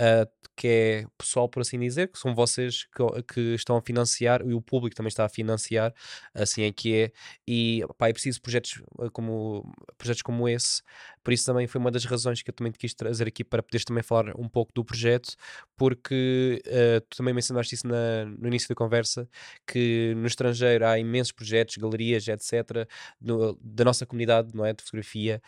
uh, 0.00 0.28
que 0.56 0.66
é 0.68 1.06
pessoal, 1.16 1.48
por 1.48 1.60
assim 1.60 1.78
dizer, 1.78 2.08
que 2.08 2.18
são 2.18 2.34
vocês 2.34 2.84
que, 2.84 3.22
que 3.34 3.40
estão 3.54 3.76
a 3.76 3.82
financiar 3.82 4.42
e 4.46 4.52
o 4.54 4.60
público 4.60 4.94
também 4.96 5.08
está 5.08 5.24
a 5.24 5.28
financiar, 5.28 5.94
assim 6.34 6.62
é 6.64 6.72
que 6.72 6.94
é. 6.94 7.12
E 7.46 7.82
pá, 7.98 8.08
é 8.08 8.12
preciso 8.12 8.40
projetos 8.42 8.82
uh, 8.98 9.10
como, 9.10 9.64
projetos 9.96 10.22
como 10.22 10.48
esse, 10.48 10.82
por 11.22 11.32
isso 11.32 11.44
também 11.46 11.66
foi 11.66 11.80
uma 11.80 11.90
das 11.90 12.04
razões 12.04 12.42
que 12.42 12.50
eu 12.50 12.54
também 12.54 12.72
te 12.72 12.78
quis 12.78 12.94
trazer 12.94 13.26
aqui 13.28 13.44
para 13.44 13.62
poderes 13.62 13.84
também 13.84 14.02
falar 14.02 14.34
um 14.38 14.48
pouco 14.48 14.72
do 14.74 14.84
projeto, 14.84 15.34
porque 15.76 16.62
uh, 16.66 17.00
tu 17.08 17.16
também 17.18 17.34
mencionaste 17.34 17.74
isso 17.74 17.86
na- 17.86 18.24
no 18.26 18.46
início 18.48 18.68
da 18.68 18.74
conversa, 18.74 19.28
que 19.66 20.14
no 20.16 20.26
estrangeiro 20.26 20.86
há 20.86 20.98
imensos 20.98 21.32
projetos, 21.32 21.76
galerias, 21.76 22.26
etc., 22.28 22.86
no- 23.20 23.58
da 23.62 23.84
nossa 23.84 24.04
comunidade, 24.06 24.50
não 24.54 24.64
é? 24.64 24.72
De 24.72 24.82
fotografia, 24.82 25.40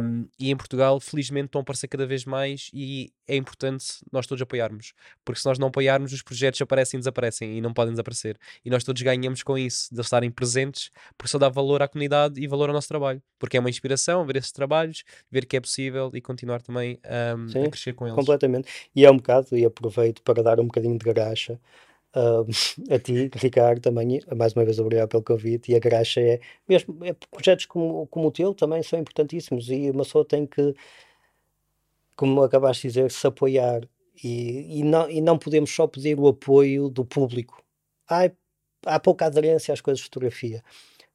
um, 0.00 0.28
e 0.38 0.50
em 0.50 0.56
Portugal, 0.56 0.98
felizmente, 1.00 1.46
estão 1.46 1.60
a 1.60 1.62
aparecer 1.62 1.88
cada 1.88 2.06
vez 2.06 2.24
mais 2.24 2.70
e 2.72 3.12
é 3.28 3.36
importante 3.36 3.71
nós 4.10 4.26
todos 4.26 4.42
apoiarmos, 4.42 4.92
porque 5.24 5.40
se 5.40 5.46
nós 5.46 5.58
não 5.58 5.68
apoiarmos, 5.68 6.12
os 6.12 6.22
projetos 6.22 6.60
aparecem 6.60 6.98
e 6.98 7.00
desaparecem 7.00 7.56
e 7.58 7.60
não 7.60 7.72
podem 7.72 7.92
desaparecer. 7.92 8.36
E 8.64 8.70
nós 8.70 8.84
todos 8.84 9.00
ganhamos 9.02 9.42
com 9.42 9.56
isso, 9.56 9.94
de 9.94 10.00
estarem 10.00 10.30
presentes, 10.30 10.90
porque 11.16 11.30
só 11.30 11.38
dá 11.38 11.48
valor 11.48 11.82
à 11.82 11.88
comunidade 11.88 12.40
e 12.40 12.46
valor 12.46 12.68
ao 12.68 12.74
nosso 12.74 12.88
trabalho, 12.88 13.22
porque 13.38 13.56
é 13.56 13.60
uma 13.60 13.70
inspiração 13.70 14.24
ver 14.26 14.36
esses 14.36 14.52
trabalhos, 14.52 15.04
ver 15.30 15.46
que 15.46 15.56
é 15.56 15.60
possível 15.60 16.10
e 16.14 16.20
continuar 16.20 16.62
também 16.62 16.98
um, 17.36 17.44
a 17.44 17.48
Sim, 17.48 17.70
crescer 17.70 17.92
com 17.92 18.06
eles. 18.06 18.16
Completamente. 18.16 18.68
E 18.94 19.04
é 19.04 19.10
um 19.10 19.16
bocado, 19.16 19.56
e 19.56 19.64
aproveito 19.64 20.22
para 20.22 20.42
dar 20.42 20.60
um 20.60 20.64
bocadinho 20.64 20.98
de 20.98 21.04
graxa 21.04 21.58
ah, 22.14 22.44
a 22.94 22.98
ti, 22.98 23.30
Ricardo, 23.34 23.80
também, 23.80 24.20
mais 24.36 24.52
uma 24.52 24.64
vez 24.64 24.78
obrigado 24.78 25.08
pelo 25.08 25.22
convite. 25.22 25.72
E 25.72 25.76
a 25.76 25.78
graxa 25.78 26.20
é, 26.20 26.40
mesmo 26.68 26.96
é, 27.04 27.14
projetos 27.30 27.66
como, 27.66 28.06
como 28.08 28.28
o 28.28 28.30
teu 28.30 28.54
também 28.54 28.82
são 28.82 28.98
importantíssimos 28.98 29.68
e 29.70 29.90
uma 29.90 30.04
pessoa 30.04 30.24
tem 30.24 30.46
que, 30.46 30.74
como 32.16 32.42
acabaste 32.42 32.88
de 32.88 32.94
dizer, 32.94 33.10
se 33.10 33.26
apoiar. 33.26 33.88
E, 34.22 34.80
e, 34.80 34.82
não, 34.84 35.10
e 35.10 35.20
não 35.20 35.38
podemos 35.38 35.74
só 35.74 35.86
pedir 35.86 36.18
o 36.18 36.28
apoio 36.28 36.88
do 36.88 37.04
público. 37.04 37.62
Ai, 38.08 38.32
há 38.86 39.00
pouca 39.00 39.26
aderência 39.26 39.72
às 39.72 39.80
coisas 39.80 39.98
de 39.98 40.04
fotografia. 40.04 40.62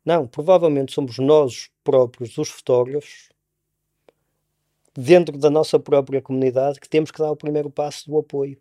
Não, 0.04 0.26
provavelmente 0.28 0.94
somos 0.94 1.18
nós 1.18 1.70
próprios, 1.84 2.38
os 2.38 2.50
fotógrafos, 2.50 3.30
dentro 4.98 5.38
da 5.38 5.50
nossa 5.50 5.80
própria 5.80 6.22
comunidade 6.22 6.80
que 6.80 6.90
temos 6.90 7.12
que 7.12 7.20
dar 7.20 7.32
o 7.32 7.36
primeiro 7.36 7.70
passo 7.70 8.10
do 8.10 8.18
apoio. 8.18 8.60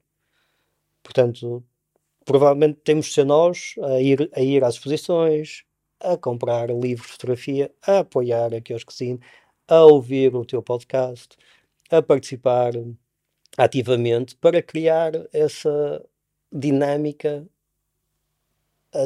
Portanto, 1.02 1.64
provavelmente 2.24 2.80
temos 2.84 3.06
de 3.06 3.12
ser 3.12 3.24
nós 3.24 3.74
a 3.82 4.00
ir, 4.00 4.28
a 4.34 4.40
ir 4.42 4.62
às 4.62 4.74
exposições, 4.74 5.64
a 6.00 6.16
comprar 6.16 6.68
livros 6.68 7.06
de 7.06 7.12
fotografia, 7.12 7.72
a 7.86 8.00
apoiar 8.00 8.52
a 8.52 8.60
Kiosquezine, 8.60 9.20
a 9.66 9.84
ouvir 9.84 10.34
o 10.34 10.44
teu 10.44 10.62
podcast, 10.62 11.36
a 11.90 12.02
participar 12.02 12.72
ativamente 13.56 14.36
para 14.36 14.62
criar 14.62 15.12
essa 15.32 16.04
dinâmica 16.52 17.46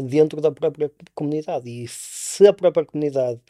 dentro 0.09 0.41
da 0.41 0.53
própria 0.53 0.91
comunidade. 1.15 1.69
E 1.69 1.87
se 1.89 2.47
a 2.47 2.53
própria 2.53 2.85
comunidade 2.87 3.41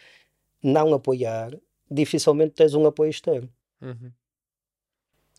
não 0.63 0.95
apoiar, 0.95 1.53
dificilmente 1.91 2.55
tens 2.55 2.75
um 2.75 2.87
apoio 2.87 3.11
externo. 3.11 3.51
Uhum. 3.83 4.13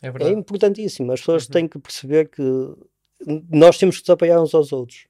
É 0.04 0.08
É 0.08 0.12
verdade. 0.12 0.40
importantíssimo. 0.40 1.12
As 1.12 1.20
pessoas 1.22 1.46
Uhum. 1.46 1.52
têm 1.52 1.68
que 1.68 1.80
perceber 1.80 2.30
que 2.30 2.42
nós 3.50 3.78
temos 3.78 3.98
que 3.98 4.04
nos 4.04 4.10
apoiar 4.10 4.42
uns 4.42 4.54
aos 4.54 4.72
outros. 4.72 5.08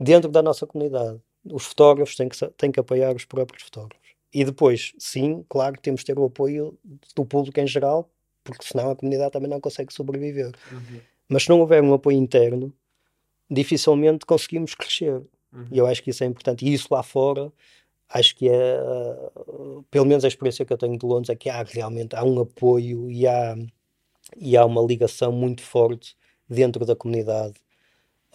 Dentro 0.00 0.30
da 0.30 0.42
nossa 0.42 0.66
comunidade. 0.66 1.20
Os 1.44 1.66
fotógrafos 1.66 2.16
têm 2.16 2.28
que, 2.28 2.36
têm 2.56 2.70
que 2.72 2.80
apoiar 2.80 3.14
os 3.16 3.24
próprios 3.24 3.62
fotógrafos. 3.64 4.07
E 4.32 4.44
depois, 4.44 4.92
sim, 4.98 5.44
claro 5.48 5.80
temos 5.80 6.02
que 6.02 6.06
ter 6.06 6.18
o 6.18 6.24
apoio 6.24 6.78
do 7.14 7.24
público 7.24 7.58
em 7.60 7.66
geral, 7.66 8.10
porque 8.44 8.64
senão 8.64 8.90
a 8.90 8.96
comunidade 8.96 9.32
também 9.32 9.48
não 9.48 9.60
consegue 9.60 9.92
sobreviver. 9.92 10.52
Uhum. 10.70 11.00
Mas 11.28 11.44
se 11.44 11.48
não 11.48 11.60
houver 11.60 11.82
um 11.82 11.92
apoio 11.92 12.16
interno, 12.16 12.72
dificilmente 13.50 14.26
conseguimos 14.26 14.74
crescer. 14.74 15.22
Uhum. 15.52 15.66
E 15.70 15.78
eu 15.78 15.86
acho 15.86 16.02
que 16.02 16.10
isso 16.10 16.24
é 16.24 16.26
importante. 16.26 16.64
E 16.66 16.72
isso 16.72 16.88
lá 16.90 17.02
fora, 17.02 17.52
acho 18.08 18.36
que 18.36 18.48
é, 18.48 18.80
uh, 18.80 19.84
pelo 19.90 20.06
menos 20.06 20.24
a 20.24 20.28
experiência 20.28 20.64
que 20.64 20.72
eu 20.72 20.78
tenho 20.78 20.98
de 20.98 21.06
Londres, 21.06 21.30
é 21.30 21.36
que 21.36 21.50
há 21.50 21.62
realmente 21.62 22.16
há 22.16 22.24
um 22.24 22.40
apoio 22.40 23.10
e 23.10 23.26
há, 23.26 23.56
e 24.36 24.56
há 24.56 24.64
uma 24.64 24.82
ligação 24.82 25.32
muito 25.32 25.62
forte 25.62 26.16
dentro 26.48 26.84
da 26.86 26.96
comunidade 26.96 27.54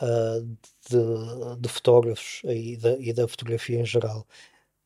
uh, 0.02 0.42
de, 0.90 1.62
de 1.62 1.70
fotógrafos 1.70 2.42
e 2.46 2.78
da, 2.78 2.98
e 3.00 3.14
da 3.14 3.28
fotografia 3.28 3.80
em 3.80 3.86
geral. 3.86 4.28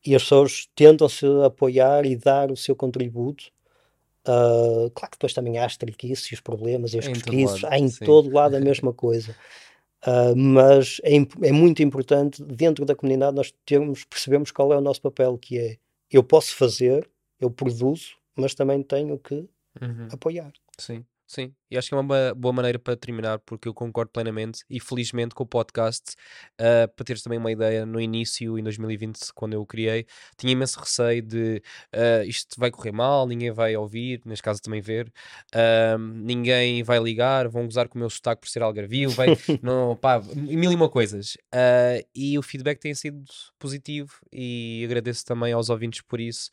E 0.08 0.14
as 0.14 0.22
pessoas 0.22 0.66
tentam-se 0.74 1.26
apoiar 1.44 2.06
e 2.06 2.16
dar 2.16 2.50
o 2.50 2.56
seu 2.56 2.74
contributo. 2.74 3.52
Uh, 4.26 4.90
claro 4.94 5.10
que 5.10 5.18
depois 5.18 5.34
também 5.34 5.58
há 5.58 5.66
as 5.66 5.76
triquices 5.76 6.32
e 6.32 6.34
os 6.34 6.40
problemas 6.40 6.94
e 6.94 6.98
as 6.98 7.06
cosquices, 7.06 7.62
lado, 7.62 7.74
há 7.74 7.78
em 7.78 7.88
sim. 7.88 8.06
todo 8.06 8.32
lado 8.32 8.56
a 8.56 8.60
mesma 8.60 8.90
coisa. 8.90 9.36
Uh, 10.06 10.34
mas 10.34 10.98
é, 11.04 11.16
é 11.46 11.52
muito 11.52 11.82
importante 11.82 12.42
dentro 12.42 12.86
da 12.86 12.94
comunidade 12.96 13.36
nós 13.36 13.52
termos, 13.66 14.04
percebemos 14.04 14.50
qual 14.50 14.72
é 14.72 14.78
o 14.78 14.80
nosso 14.80 15.02
papel, 15.02 15.36
que 15.36 15.58
é 15.58 15.76
eu 16.10 16.24
posso 16.24 16.56
fazer, 16.56 17.06
eu 17.38 17.50
produzo, 17.50 18.16
mas 18.34 18.54
também 18.54 18.82
tenho 18.82 19.18
que 19.18 19.46
Uhum. 19.80 20.08
apoiar. 20.10 20.52
Sim, 20.78 21.04
sim. 21.26 21.54
E 21.70 21.76
acho 21.76 21.88
que 21.88 21.94
é 21.94 21.98
uma 21.98 22.34
boa 22.34 22.52
maneira 22.52 22.78
para 22.78 22.96
terminar, 22.96 23.38
porque 23.40 23.68
eu 23.68 23.74
concordo 23.74 24.10
plenamente 24.10 24.64
e 24.70 24.80
felizmente 24.80 25.34
com 25.34 25.42
o 25.44 25.46
podcast, 25.46 26.14
ah, 26.58 26.88
para 26.88 27.04
teres 27.04 27.22
também 27.22 27.38
uma 27.38 27.52
ideia, 27.52 27.84
no 27.84 28.00
início, 28.00 28.58
em 28.58 28.62
2020, 28.62 29.18
quando 29.34 29.52
eu 29.52 29.60
o 29.60 29.66
criei, 29.66 30.06
tinha 30.36 30.52
imenso 30.52 30.80
receio 30.80 31.22
de 31.22 31.62
ah, 31.92 32.24
isto 32.24 32.58
vai 32.58 32.70
correr 32.70 32.92
mal, 32.92 33.26
ninguém 33.26 33.50
vai 33.50 33.76
ouvir, 33.76 34.22
neste 34.24 34.42
caso 34.42 34.62
também 34.62 34.80
ver, 34.80 35.12
ah, 35.54 35.96
ninguém 35.98 36.82
vai 36.82 36.98
ligar, 36.98 37.48
vão 37.48 37.64
gozar 37.64 37.88
com 37.88 37.96
o 37.96 38.00
meu 38.00 38.10
sotaque 38.10 38.40
por 38.40 38.48
ser 38.48 38.62
algarvio, 38.62 39.10
vai, 39.10 39.28
não, 39.62 39.96
pá, 39.96 40.20
mil 40.34 40.72
e 40.72 40.74
uma 40.74 40.88
coisas. 40.88 41.36
E 42.14 42.38
o 42.38 42.42
feedback 42.42 42.78
tem 42.78 42.94
sido 42.94 43.22
positivo 43.58 44.12
e 44.32 44.82
agradeço 44.84 45.24
também 45.24 45.52
aos 45.52 45.68
ouvintes 45.68 46.00
por 46.00 46.20
isso 46.20 46.50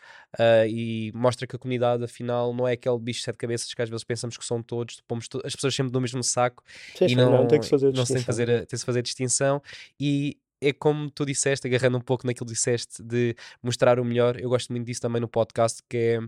e 0.67 1.11
mostra 1.13 1.47
que 1.47 1.55
a 1.55 1.59
comunidade 1.59 2.03
afinal 2.03 2.53
não 2.53 2.67
é 2.67 2.73
aquele 2.73 2.99
bicho 2.99 3.19
de 3.19 3.25
sete 3.25 3.37
cabeças 3.37 3.73
que 3.73 3.81
às 3.81 3.89
vezes 3.89 4.03
pensamos 4.03 4.37
que 4.37 4.45
são 4.45 4.61
todos, 4.61 5.01
pomos 5.07 5.27
as 5.43 5.55
pessoas 5.55 5.75
sempre 5.75 5.91
no 5.93 6.01
mesmo 6.01 6.23
saco 6.23 6.63
Sim, 6.95 7.07
e 7.07 7.15
sim, 7.15 7.15
não, 7.15 7.47
tem 7.47 7.59
que 7.59 7.67
fazer 7.69 7.93
não 7.93 8.05
se 8.05 8.13
tem 8.13 8.21
que 8.23 8.27
distinção. 8.27 8.45
fazer, 8.45 8.65
tem 8.67 8.77
-se 8.79 8.85
fazer 8.85 9.01
distinção 9.01 9.61
e 9.99 10.37
é 10.61 10.71
como 10.73 11.09
tu 11.09 11.25
disseste, 11.25 11.67
agarrando 11.67 11.97
um 11.97 12.01
pouco 12.01 12.25
naquilo 12.25 12.45
que 12.47 12.53
disseste 12.53 13.03
de 13.03 13.35
mostrar 13.61 13.99
o 13.99 14.05
melhor, 14.05 14.39
eu 14.39 14.49
gosto 14.49 14.71
muito 14.71 14.85
disso 14.85 15.01
também 15.01 15.21
no 15.21 15.27
podcast, 15.27 15.81
que 15.89 15.97
é 15.97 16.19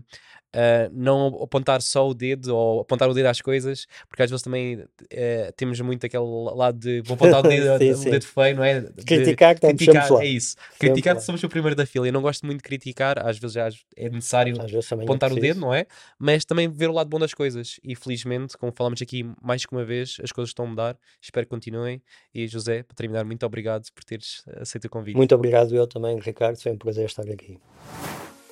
ah, 0.54 0.88
não 0.92 1.26
apontar 1.42 1.82
só 1.82 2.08
o 2.08 2.14
dedo 2.14 2.54
ou 2.56 2.80
apontar 2.80 3.08
o 3.08 3.14
dedo 3.14 3.26
às 3.26 3.40
coisas, 3.40 3.86
porque 4.08 4.22
às 4.22 4.30
vezes 4.30 4.42
também 4.42 4.84
eh, 5.10 5.52
temos 5.56 5.78
muito 5.80 6.06
aquele 6.06 6.24
lado 6.54 6.78
de 6.78 7.02
vou 7.02 7.14
apontar 7.16 7.40
o 7.40 7.42
dedo, 7.48 7.78
Sim, 7.78 7.90
o 7.90 7.96
sim. 7.96 8.10
dedo 8.10 8.24
feio, 8.24 8.56
não 8.56 8.64
é? 8.64 8.80
De- 8.80 9.04
Criticar, 9.04 9.54
estamos 9.54 9.76
criticar, 9.76 10.10
é 10.22 10.26
isso. 10.26 10.56
Sempre 10.70 10.78
Criticar 10.78 11.14
lá. 11.16 11.20
somos 11.20 11.42
o 11.42 11.48
primeiro 11.48 11.76
da 11.76 11.84
fila. 11.84 12.06
Eu 12.08 12.12
não 12.12 12.22
gosto 12.22 12.46
muito 12.46 12.58
de 12.58 12.64
criticar, 12.64 13.18
às 13.18 13.38
vezes 13.38 13.54
já 13.54 13.68
é 13.96 14.08
necessário 14.08 14.54
é 14.58 15.02
apontar 15.04 15.32
o 15.32 15.36
dedo, 15.36 15.60
não 15.60 15.74
é? 15.74 15.86
Mas 16.18 16.44
também 16.44 16.68
ver 16.68 16.88
o 16.88 16.92
lado 16.92 17.08
bom 17.08 17.18
das 17.18 17.34
coisas. 17.34 17.78
E 17.84 17.94
felizmente, 17.94 18.56
como 18.56 18.72
falamos 18.74 19.02
aqui 19.02 19.30
mais 19.42 19.66
que 19.66 19.72
uma 19.72 19.84
vez, 19.84 20.16
as 20.22 20.32
coisas 20.32 20.50
estão 20.50 20.64
a 20.64 20.68
mudar. 20.68 20.96
Espero 21.20 21.44
que 21.46 21.50
continuem. 21.50 22.02
E 22.34 22.46
José, 22.48 22.82
para 22.82 22.94
terminar, 22.96 23.24
muito 23.24 23.44
obrigado 23.44 23.84
por 23.94 24.02
teres 24.18 24.42
aceito 24.60 24.86
o 24.86 24.90
convite. 24.90 25.16
Muito 25.16 25.34
obrigado 25.34 25.74
eu 25.74 25.86
também, 25.86 26.18
Ricardo, 26.18 26.60
foi 26.60 26.72
um 26.72 26.78
prazer 26.78 27.06
estar 27.06 27.28
aqui. 27.30 27.58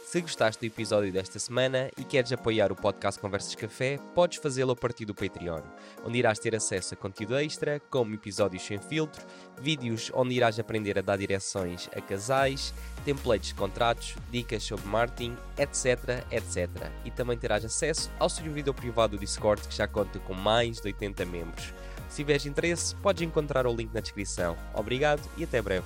Se 0.04 0.20
gostaste 0.20 0.60
do 0.60 0.72
episódio 0.72 1.12
desta 1.12 1.36
semana 1.38 1.90
e 1.98 2.04
queres 2.04 2.32
apoiar 2.32 2.70
o 2.70 2.76
podcast 2.76 3.20
Conversas 3.20 3.56
Café, 3.56 3.98
podes 4.14 4.38
fazê-lo 4.38 4.70
a 4.70 4.76
partir 4.76 5.04
do 5.04 5.14
Patreon, 5.14 5.62
onde 6.04 6.16
irás 6.16 6.38
ter 6.38 6.54
acesso 6.54 6.94
a 6.94 6.96
conteúdo 6.96 7.36
extra, 7.36 7.80
como 7.90 8.14
episódios 8.14 8.62
sem 8.62 8.78
filtro, 8.78 9.26
vídeos 9.60 10.12
onde 10.14 10.34
irás 10.34 10.60
aprender 10.60 10.96
a 10.96 11.02
dar 11.02 11.18
direções 11.18 11.90
a 11.94 12.00
casais, 12.00 12.72
templates 13.04 13.48
de 13.48 13.56
contratos, 13.56 14.14
dicas 14.30 14.62
sobre 14.62 14.86
marketing, 14.86 15.36
etc, 15.58 16.24
etc. 16.30 16.70
E 17.04 17.10
também 17.10 17.36
terás 17.36 17.64
acesso 17.64 18.08
ao 18.18 18.28
servidor 18.28 18.74
privado 18.74 19.16
do 19.16 19.20
Discord, 19.20 19.66
que 19.66 19.74
já 19.74 19.88
conta 19.88 20.20
com 20.20 20.34
mais 20.34 20.80
de 20.80 20.86
80 20.86 21.26
membros. 21.26 21.74
Se 22.16 22.22
tiveres 22.22 22.46
interesse, 22.46 22.96
podes 22.96 23.20
encontrar 23.20 23.66
o 23.66 23.76
link 23.76 23.92
na 23.92 24.00
descrição. 24.00 24.56
Obrigado 24.72 25.20
e 25.36 25.44
até 25.44 25.60
breve. 25.60 25.84